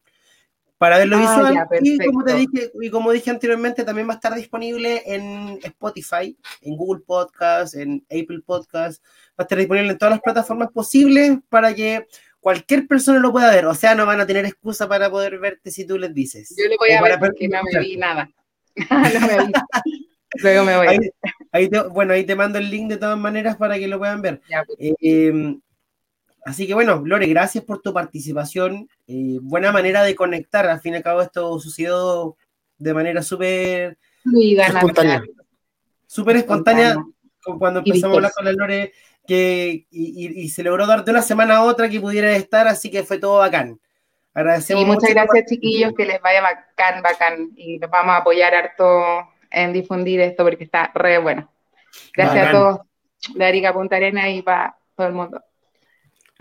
Para 0.83 0.99
verlo 0.99 1.17
ah, 1.17 1.21
visual, 1.21 1.81
y, 1.81 1.97
como 2.05 2.25
te 2.25 2.35
dije, 2.35 2.73
y 2.81 2.91
como 2.91 3.13
dije 3.13 3.31
anteriormente, 3.31 3.85
también 3.85 4.09
va 4.09 4.15
a 4.15 4.17
estar 4.17 4.35
disponible 4.35 5.01
en 5.07 5.61
Spotify, 5.63 6.37
en 6.61 6.77
Google 6.77 7.05
Podcast, 7.07 7.77
en 7.77 8.05
Apple 8.11 8.41
Podcast, 8.45 9.01
va 9.29 9.35
a 9.39 9.43
estar 9.43 9.59
disponible 9.59 9.93
en 9.93 9.99
todas 9.99 10.15
las 10.15 10.21
plataformas 10.21 10.73
posibles 10.73 11.39
para 11.49 11.73
que 11.73 12.09
cualquier 12.41 12.89
persona 12.89 13.21
lo 13.21 13.31
pueda 13.31 13.53
ver. 13.53 13.67
O 13.67 13.77
sea, 13.77 13.95
no 13.95 14.07
van 14.07 14.23
a 14.23 14.27
tener 14.27 14.45
excusa 14.45 14.89
para 14.89 15.09
poder 15.09 15.39
verte 15.39 15.71
si 15.71 15.87
tú 15.87 15.97
les 15.99 16.13
dices. 16.13 16.53
Yo 16.59 16.69
le 16.69 16.77
voy 16.77 16.91
a 16.91 17.01
ver 17.01 17.17
porque 17.21 17.47
no 17.47 17.61
me 17.63 17.79
vi 17.79 17.97
nada. 17.97 18.29
no 18.91 19.21
me 19.21 19.47
vi. 19.47 19.53
Luego 20.43 20.65
me 20.65 20.77
voy. 20.79 21.13
Ahí, 21.53 21.71
bueno, 21.93 22.13
ahí 22.13 22.25
te 22.25 22.35
mando 22.35 22.59
el 22.59 22.69
link 22.69 22.89
de 22.89 22.97
todas 22.97 23.17
maneras 23.17 23.57
para 23.57 23.79
que 23.79 23.87
lo 23.87 24.01
puedan 24.01 24.21
ver. 24.21 24.41
Pues. 24.67 24.95
eh, 25.01 25.61
Así 26.45 26.67
que 26.67 26.75
bueno, 26.75 27.03
Lore, 27.05 27.27
gracias 27.27 27.65
por 27.65 27.81
tu 27.81 27.93
participación. 27.93 28.89
Eh, 29.07 29.39
buena 29.41 29.71
manera 29.71 30.03
de 30.03 30.15
conectar. 30.15 30.67
Al 30.67 30.81
fin 30.81 30.95
y 30.95 30.97
al 30.97 31.03
cabo, 31.03 31.23
esto 31.23 31.59
sucedió 31.61 32.37
de 32.79 32.95
manera 32.95 33.23
súper 33.23 33.99
espontánea. 34.25 35.23
Súper 36.07 36.37
espontánea 36.37 36.97
cuando 37.59 37.81
empezamos 37.81 38.15
a 38.15 38.17
hablar 38.17 38.33
con 38.33 38.45
la 38.45 38.53
Lore 38.53 38.93
que, 39.27 39.87
y, 39.91 40.49
se 40.49 40.63
logró 40.63 40.87
dar 40.87 41.05
de 41.05 41.13
una 41.13 41.23
semana 41.23 41.57
a 41.57 41.65
otra 41.65 41.89
que 41.89 42.01
pudiera 42.01 42.33
estar, 42.33 42.67
así 42.67 42.91
que 42.91 43.05
fue 43.05 43.19
todo 43.19 43.39
bacán. 43.39 43.81
Agradecemos 44.35 44.83
y 44.83 44.87
muchas 44.87 45.11
gracias, 45.11 45.47
chiquillos, 45.47 45.93
que 45.97 46.07
les 46.07 46.21
vaya 46.21 46.41
bacán, 46.41 47.03
bacán. 47.03 47.51
Y 47.55 47.79
nos 47.79 47.91
vamos 47.91 48.15
a 48.15 48.19
apoyar 48.19 48.55
harto 48.55 49.29
en 49.51 49.73
difundir 49.73 50.21
esto 50.21 50.43
porque 50.43 50.65
está 50.65 50.91
re 50.95 51.19
bueno. 51.19 51.51
Gracias 52.15 52.49
a 52.49 52.51
todos 52.51 52.81
de 53.35 53.45
Arica 53.45 53.73
Punta 53.73 53.97
Arena 53.97 54.29
y 54.31 54.43
para 54.43 54.77
todo 54.97 55.07
el 55.07 55.13
mundo. 55.13 55.43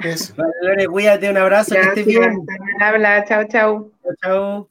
Eso. 0.03 0.33
Vale, 0.35 0.53
Lore, 0.61 0.87
cuídate, 0.87 1.29
un 1.29 1.37
abrazo, 1.37 1.75
que 1.75 1.81
estés 1.81 2.05
bien. 2.05 2.45
Habla, 2.79 3.23
chao, 3.25 3.43
chao. 3.47 3.91
Chao, 4.21 4.69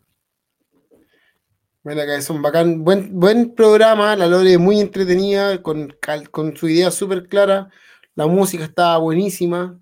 Bueno, 1.82 2.02
acá 2.02 2.16
es 2.16 2.28
un 2.30 2.42
bacán, 2.42 2.84
buen, 2.84 3.18
buen 3.18 3.54
programa, 3.54 4.16
la 4.16 4.26
Lore 4.26 4.58
muy 4.58 4.80
entretenida, 4.80 5.62
con, 5.62 5.96
con 6.30 6.56
su 6.56 6.68
idea 6.68 6.90
súper 6.90 7.28
clara, 7.28 7.70
la 8.14 8.26
música 8.26 8.64
estaba 8.64 8.98
buenísima, 8.98 9.80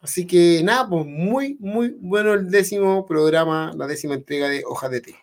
así 0.00 0.26
que 0.26 0.62
nada, 0.62 0.88
pues 0.88 1.04
muy, 1.06 1.56
muy 1.60 1.96
bueno 2.00 2.34
el 2.34 2.50
décimo 2.50 3.04
programa, 3.04 3.72
la 3.76 3.86
décima 3.86 4.14
entrega 4.14 4.48
de 4.48 4.62
Hojas 4.64 4.90
de 4.90 5.00
Té. 5.00 5.14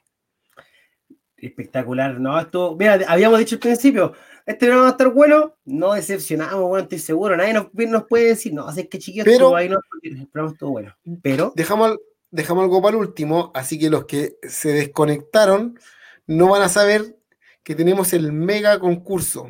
Espectacular, 1.38 2.19
¿no? 2.19 2.40
Esto, 2.40 2.76
mira, 2.77 2.99
habíamos 3.07 3.40
dicho 3.40 3.56
al 3.56 3.60
principio, 3.60 4.14
este 4.45 4.67
programa 4.67 4.84
va 4.84 4.88
a 4.89 4.91
estar 4.91 5.09
bueno, 5.11 5.55
no 5.65 5.93
decepcionamos, 5.93 6.61
bueno, 6.67 6.84
estoy 6.84 6.99
seguro, 6.99 7.35
nadie 7.35 7.53
nos, 7.53 8.03
puede 8.07 8.27
decir, 8.27 8.53
no, 8.53 8.67
así 8.67 8.88
que 8.88 8.99
chiquillos, 8.99 9.26
pero, 9.26 9.55
ahí 9.55 9.67
no, 9.67 9.80
esperamos 10.03 10.55
todo 10.57 10.69
bueno. 10.72 10.95
Pero 11.23 11.51
dejamos, 11.55 11.97
dejamos 12.30 12.63
algo 12.63 12.81
para 12.81 12.95
el 12.95 13.01
último, 13.01 13.51
así 13.55 13.80
que 13.80 13.89
los 13.89 14.05
que 14.05 14.38
se 14.43 14.69
desconectaron 14.69 15.80
no 16.27 16.49
van 16.49 16.61
a 16.61 16.69
saber 16.69 17.17
que 17.63 17.73
tenemos 17.73 18.13
el 18.13 18.31
mega 18.31 18.80
concurso. 18.80 19.49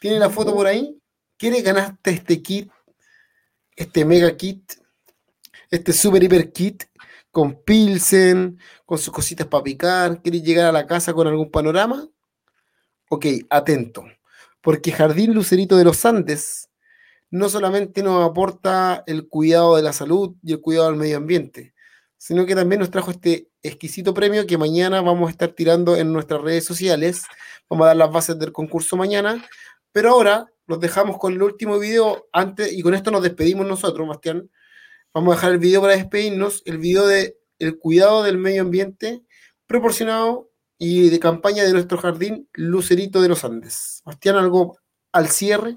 ¿Tiene 0.00 0.18
la 0.18 0.30
foto 0.30 0.54
por 0.54 0.66
ahí? 0.66 0.98
¿Quieres 1.36 1.62
ganarte 1.62 2.10
este 2.10 2.40
kit? 2.40 2.70
Este 3.76 4.04
mega 4.06 4.34
kit, 4.36 4.72
este 5.70 5.92
super 5.92 6.22
hiper 6.22 6.50
kit 6.52 6.84
con 7.30 7.62
Pilsen, 7.62 8.58
con 8.84 8.98
sus 8.98 9.12
cositas 9.12 9.46
para 9.46 9.62
picar, 9.62 10.20
¿quieres 10.22 10.42
llegar 10.42 10.66
a 10.66 10.72
la 10.72 10.86
casa 10.86 11.12
con 11.12 11.26
algún 11.26 11.50
panorama? 11.50 12.08
Ok, 13.08 13.26
atento, 13.48 14.04
porque 14.62 14.92
Jardín 14.92 15.34
Lucerito 15.34 15.76
de 15.76 15.84
los 15.84 16.04
Andes 16.04 16.68
no 17.30 17.48
solamente 17.48 18.02
nos 18.02 18.28
aporta 18.28 19.04
el 19.06 19.28
cuidado 19.28 19.76
de 19.76 19.82
la 19.82 19.92
salud 19.92 20.34
y 20.42 20.52
el 20.52 20.60
cuidado 20.60 20.86
del 20.88 20.96
medio 20.96 21.16
ambiente, 21.16 21.74
sino 22.16 22.44
que 22.44 22.54
también 22.54 22.80
nos 22.80 22.90
trajo 22.90 23.12
este 23.12 23.48
exquisito 23.62 24.12
premio 24.12 24.46
que 24.46 24.58
mañana 24.58 25.00
vamos 25.00 25.28
a 25.28 25.30
estar 25.30 25.50
tirando 25.50 25.96
en 25.96 26.12
nuestras 26.12 26.40
redes 26.40 26.64
sociales. 26.64 27.24
Vamos 27.68 27.84
a 27.84 27.88
dar 27.88 27.96
las 27.96 28.12
bases 28.12 28.38
del 28.38 28.52
concurso 28.52 28.96
mañana, 28.96 29.44
pero 29.92 30.10
ahora 30.10 30.46
los 30.66 30.80
dejamos 30.80 31.18
con 31.18 31.32
el 31.32 31.42
último 31.42 31.78
video 31.78 32.28
antes 32.32 32.72
y 32.72 32.82
con 32.82 32.94
esto 32.94 33.10
nos 33.10 33.22
despedimos 33.22 33.66
nosotros, 33.66 34.08
Bastián. 34.08 34.50
Vamos 35.14 35.32
a 35.32 35.36
dejar 35.36 35.52
el 35.52 35.58
video 35.58 35.80
para 35.80 35.96
despedirnos, 35.96 36.62
el 36.64 36.78
video 36.78 37.06
de 37.06 37.36
el 37.58 37.78
cuidado 37.78 38.22
del 38.22 38.38
medio 38.38 38.62
ambiente 38.62 39.22
proporcionado 39.66 40.49
y 40.82 41.10
de 41.10 41.20
campaña 41.20 41.62
de 41.62 41.74
nuestro 41.74 41.98
jardín 41.98 42.48
Lucerito 42.54 43.20
de 43.20 43.28
los 43.28 43.44
Andes. 43.44 44.00
Bastián, 44.02 44.36
algo 44.36 44.78
al 45.12 45.28
cierre. 45.28 45.76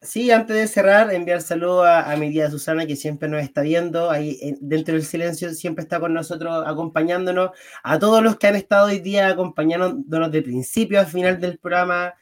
Sí, 0.00 0.32
antes 0.32 0.56
de 0.56 0.66
cerrar, 0.66 1.14
enviar 1.14 1.40
saludo 1.40 1.84
a, 1.84 2.16
mi 2.16 2.32
tía 2.32 2.50
Susana, 2.50 2.84
que 2.84 2.96
siempre 2.96 3.28
nos 3.28 3.44
está 3.44 3.62
viendo, 3.62 4.10
ahí 4.10 4.56
dentro 4.60 4.94
del 4.94 5.04
silencio 5.04 5.54
siempre 5.54 5.84
está 5.84 6.00
con 6.00 6.12
nosotros 6.12 6.64
acompañándonos, 6.66 7.50
a 7.84 8.00
todos 8.00 8.24
los 8.24 8.38
que 8.38 8.48
han 8.48 8.56
estado 8.56 8.88
hoy 8.88 8.98
día 8.98 9.28
acompañándonos 9.28 10.32
de 10.32 10.42
principio 10.42 11.00
a 11.00 11.04
final 11.04 11.38
del 11.38 11.58
programa 11.58 12.12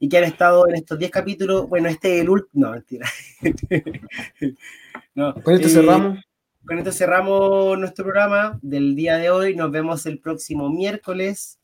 y 0.00 0.08
que 0.08 0.18
han 0.18 0.24
estado 0.24 0.68
en 0.68 0.74
estos 0.74 0.98
10 0.98 1.12
capítulos. 1.12 1.68
Bueno, 1.68 1.88
este 1.88 2.16
es 2.16 2.22
el 2.22 2.30
último, 2.30 2.66
no, 2.66 2.72
mentira. 2.72 3.08
con 5.44 5.54
esto 5.54 5.68
cerramos. 5.68 6.18
Con 6.66 6.78
esto 6.78 6.92
cerramos 6.92 7.78
nuestro 7.78 8.04
programa 8.04 8.58
del 8.62 8.94
día 8.94 9.16
de 9.16 9.30
hoy. 9.30 9.56
Nos 9.56 9.70
vemos 9.70 10.04
el 10.06 10.18
próximo 10.18 10.68
miércoles. 10.68 11.58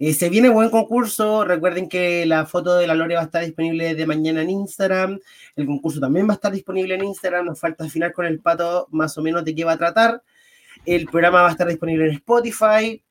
Eh, 0.00 0.14
se 0.14 0.28
viene 0.28 0.48
buen 0.48 0.70
concurso. 0.70 1.44
Recuerden 1.44 1.88
que 1.88 2.24
la 2.26 2.46
foto 2.46 2.76
de 2.76 2.86
la 2.86 2.94
Lore 2.94 3.16
va 3.16 3.22
a 3.22 3.24
estar 3.24 3.44
disponible 3.44 3.94
de 3.94 4.06
mañana 4.06 4.42
en 4.42 4.50
Instagram. 4.50 5.18
El 5.56 5.66
concurso 5.66 6.00
también 6.00 6.28
va 6.28 6.32
a 6.32 6.34
estar 6.34 6.52
disponible 6.52 6.94
en 6.94 7.04
Instagram. 7.04 7.46
Nos 7.46 7.60
falta 7.60 7.84
afinar 7.84 8.12
con 8.12 8.26
el 8.26 8.40
pato 8.40 8.88
más 8.90 9.16
o 9.18 9.22
menos 9.22 9.44
de 9.44 9.54
qué 9.54 9.64
va 9.64 9.72
a 9.72 9.78
tratar. 9.78 10.22
El 10.86 11.06
programa 11.06 11.42
va 11.42 11.48
a 11.48 11.52
estar 11.52 11.66
disponible 11.66 12.06
en 12.06 12.14
Spotify. 12.14 13.02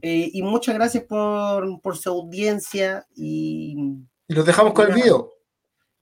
Eh, 0.00 0.30
y 0.32 0.42
muchas 0.42 0.74
gracias 0.74 1.04
por, 1.04 1.80
por 1.80 1.96
su 1.96 2.10
audiencia. 2.10 3.06
Y, 3.14 3.76
y 4.28 4.34
los 4.34 4.46
dejamos 4.46 4.72
con 4.72 4.88
el 4.88 4.94
video. 4.94 5.30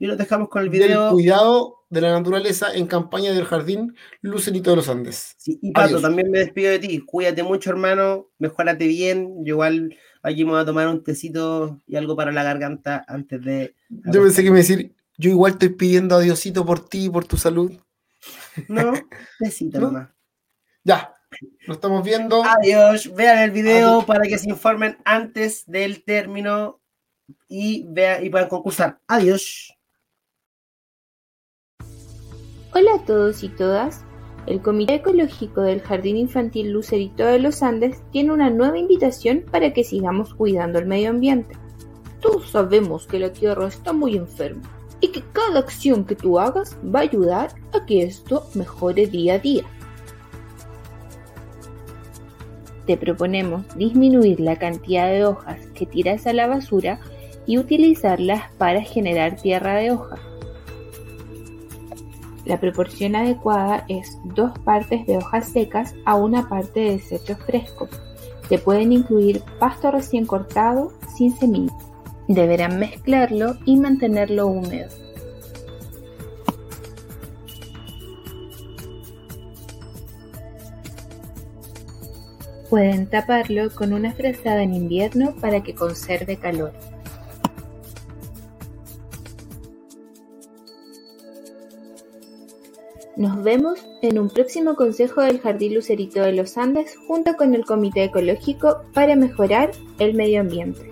Y 0.00 0.06
los 0.06 0.16
dejamos 0.16 0.48
con 0.48 0.62
el 0.62 0.70
video. 0.70 1.12
cuidado 1.12 1.84
de 1.90 2.00
la 2.00 2.10
naturaleza 2.12 2.74
en 2.74 2.86
campaña 2.86 3.32
del 3.32 3.44
jardín 3.44 3.94
Lucerito 4.22 4.70
de 4.70 4.76
los 4.76 4.88
Andes. 4.88 5.36
y 5.44 5.72
Pato, 5.72 6.00
también 6.00 6.30
me 6.30 6.38
despido 6.38 6.70
de 6.70 6.78
ti. 6.78 7.00
Cuídate 7.00 7.42
mucho, 7.42 7.68
hermano. 7.68 8.30
Mejórate 8.38 8.86
bien. 8.86 9.44
Yo 9.44 9.54
igual 9.54 9.94
aquí 10.22 10.44
me 10.44 10.52
voy 10.52 10.60
a 10.62 10.64
tomar 10.64 10.88
un 10.88 11.04
tecito 11.04 11.78
y 11.86 11.96
algo 11.96 12.16
para 12.16 12.32
la 12.32 12.42
garganta 12.42 13.04
antes 13.06 13.44
de. 13.44 13.74
Yo 13.90 14.22
pensé 14.22 14.42
que 14.42 14.50
me 14.50 14.58
decir, 14.58 14.94
yo 15.18 15.28
igual 15.28 15.52
estoy 15.52 15.68
pidiendo 15.68 16.16
a 16.16 16.20
Diosito 16.20 16.64
por 16.64 16.88
ti 16.88 17.04
y 17.04 17.10
por 17.10 17.26
tu 17.26 17.36
salud. 17.36 17.70
No, 18.68 18.92
tecito 19.38 19.80
nomás. 19.80 20.08
Ya, 20.82 21.14
nos 21.66 21.76
estamos 21.76 22.02
viendo. 22.02 22.42
Adiós. 22.42 23.14
Vean 23.14 23.40
el 23.40 23.50
video 23.50 24.06
para 24.06 24.26
que 24.26 24.38
se 24.38 24.48
informen 24.48 24.96
antes 25.04 25.64
del 25.66 26.04
término 26.04 26.80
y, 27.48 27.84
vean, 27.88 28.24
y 28.24 28.30
puedan 28.30 28.48
concursar. 28.48 28.98
Adiós. 29.06 29.76
Hola 32.72 32.94
a 32.94 33.04
todos 33.04 33.42
y 33.42 33.48
todas. 33.48 34.04
El 34.46 34.62
Comité 34.62 34.94
Ecológico 34.94 35.60
del 35.62 35.80
Jardín 35.80 36.16
Infantil 36.16 36.70
Lucerito 36.70 37.24
de 37.24 37.40
los 37.40 37.64
Andes 37.64 38.00
tiene 38.12 38.32
una 38.32 38.48
nueva 38.48 38.78
invitación 38.78 39.44
para 39.50 39.72
que 39.72 39.82
sigamos 39.82 40.34
cuidando 40.34 40.78
el 40.78 40.86
medio 40.86 41.10
ambiente. 41.10 41.56
Todos 42.20 42.48
sabemos 42.50 43.08
que 43.08 43.18
la 43.18 43.32
Tierra 43.32 43.66
está 43.66 43.92
muy 43.92 44.16
enferma 44.16 44.62
y 45.00 45.08
que 45.08 45.24
cada 45.32 45.58
acción 45.58 46.04
que 46.04 46.14
tú 46.14 46.38
hagas 46.38 46.78
va 46.94 47.00
a 47.00 47.02
ayudar 47.02 47.50
a 47.72 47.84
que 47.86 48.04
esto 48.04 48.46
mejore 48.54 49.08
día 49.08 49.34
a 49.34 49.38
día. 49.40 49.64
Te 52.86 52.96
proponemos 52.96 53.64
disminuir 53.76 54.38
la 54.38 54.56
cantidad 54.60 55.10
de 55.10 55.24
hojas 55.24 55.58
que 55.74 55.86
tiras 55.86 56.24
a 56.28 56.32
la 56.32 56.46
basura 56.46 57.00
y 57.46 57.58
utilizarlas 57.58 58.44
para 58.58 58.80
generar 58.80 59.34
tierra 59.34 59.74
de 59.74 59.90
hoja 59.90 60.29
la 62.50 62.58
proporción 62.58 63.14
adecuada 63.14 63.84
es 63.86 64.18
dos 64.24 64.50
partes 64.64 65.06
de 65.06 65.18
hojas 65.18 65.48
secas 65.50 65.94
a 66.04 66.16
una 66.16 66.48
parte 66.48 66.80
de 66.80 66.90
desechos 66.96 67.38
frescos. 67.46 67.88
Se 68.48 68.58
pueden 68.58 68.90
incluir 68.90 69.40
pasto 69.60 69.92
recién 69.92 70.26
cortado 70.26 70.92
sin 71.16 71.32
semillas. 71.36 71.76
Deberán 72.26 72.80
mezclarlo 72.80 73.56
y 73.66 73.76
mantenerlo 73.76 74.48
húmedo. 74.48 74.88
Pueden 82.68 83.08
taparlo 83.08 83.70
con 83.70 83.92
una 83.92 84.12
frazada 84.12 84.64
en 84.64 84.74
invierno 84.74 85.36
para 85.40 85.62
que 85.62 85.76
conserve 85.76 86.36
calor. 86.36 86.72
Nos 93.20 93.42
vemos 93.42 93.78
en 94.00 94.18
un 94.18 94.30
próximo 94.30 94.76
consejo 94.76 95.20
del 95.20 95.42
Jardín 95.42 95.74
Lucerito 95.74 96.22
de 96.22 96.32
los 96.32 96.56
Andes 96.56 96.96
junto 97.06 97.36
con 97.36 97.54
el 97.54 97.66
Comité 97.66 98.04
Ecológico 98.04 98.80
para 98.94 99.14
mejorar 99.14 99.72
el 99.98 100.14
medio 100.14 100.40
ambiente. 100.40 100.90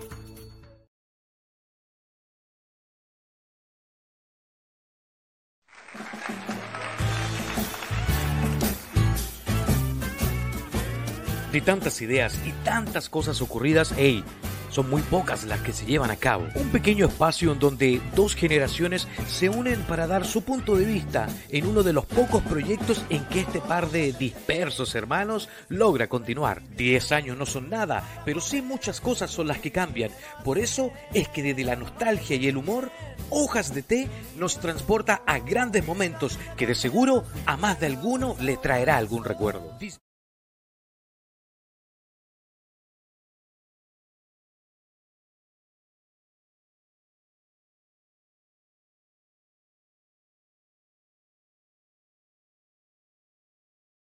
De 11.51 11.61
tantas 11.61 11.99
ideas 12.03 12.39
y 12.45 12.51
tantas 12.63 13.09
cosas 13.09 13.41
ocurridas, 13.41 13.91
hey, 13.97 14.23
son 14.69 14.89
muy 14.89 15.01
pocas 15.01 15.43
las 15.45 15.61
que 15.61 15.73
se 15.73 15.85
llevan 15.85 16.11
a 16.11 16.15
cabo. 16.15 16.47
Un 16.55 16.69
pequeño 16.69 17.07
espacio 17.07 17.51
en 17.51 17.59
donde 17.59 18.01
dos 18.15 18.35
generaciones 18.35 19.07
se 19.27 19.49
unen 19.49 19.81
para 19.83 20.07
dar 20.07 20.25
su 20.25 20.43
punto 20.43 20.75
de 20.75 20.85
vista 20.85 21.27
en 21.49 21.67
uno 21.67 21.83
de 21.83 21.93
los 21.93 22.05
pocos 22.05 22.43
proyectos 22.43 23.03
en 23.09 23.25
que 23.25 23.41
este 23.41 23.59
par 23.61 23.89
de 23.89 24.13
dispersos 24.13 24.95
hermanos 24.95 25.49
logra 25.67 26.07
continuar. 26.07 26.61
Diez 26.75 27.11
años 27.11 27.37
no 27.37 27.45
son 27.45 27.69
nada, 27.69 28.21
pero 28.25 28.41
sí 28.41 28.61
muchas 28.61 29.01
cosas 29.01 29.31
son 29.31 29.47
las 29.47 29.59
que 29.59 29.71
cambian. 29.71 30.11
Por 30.43 30.57
eso 30.57 30.91
es 31.13 31.27
que 31.27 31.43
desde 31.43 31.63
la 31.63 31.75
nostalgia 31.75 32.35
y 32.35 32.47
el 32.47 32.57
humor, 32.57 32.91
Hojas 33.29 33.73
de 33.73 33.83
Té 33.83 34.07
nos 34.37 34.59
transporta 34.59 35.21
a 35.25 35.39
grandes 35.39 35.85
momentos 35.85 36.39
que 36.57 36.67
de 36.67 36.75
seguro 36.75 37.23
a 37.45 37.57
más 37.57 37.79
de 37.79 37.87
alguno 37.87 38.35
le 38.39 38.57
traerá 38.57 38.97
algún 38.97 39.23
recuerdo. 39.23 39.77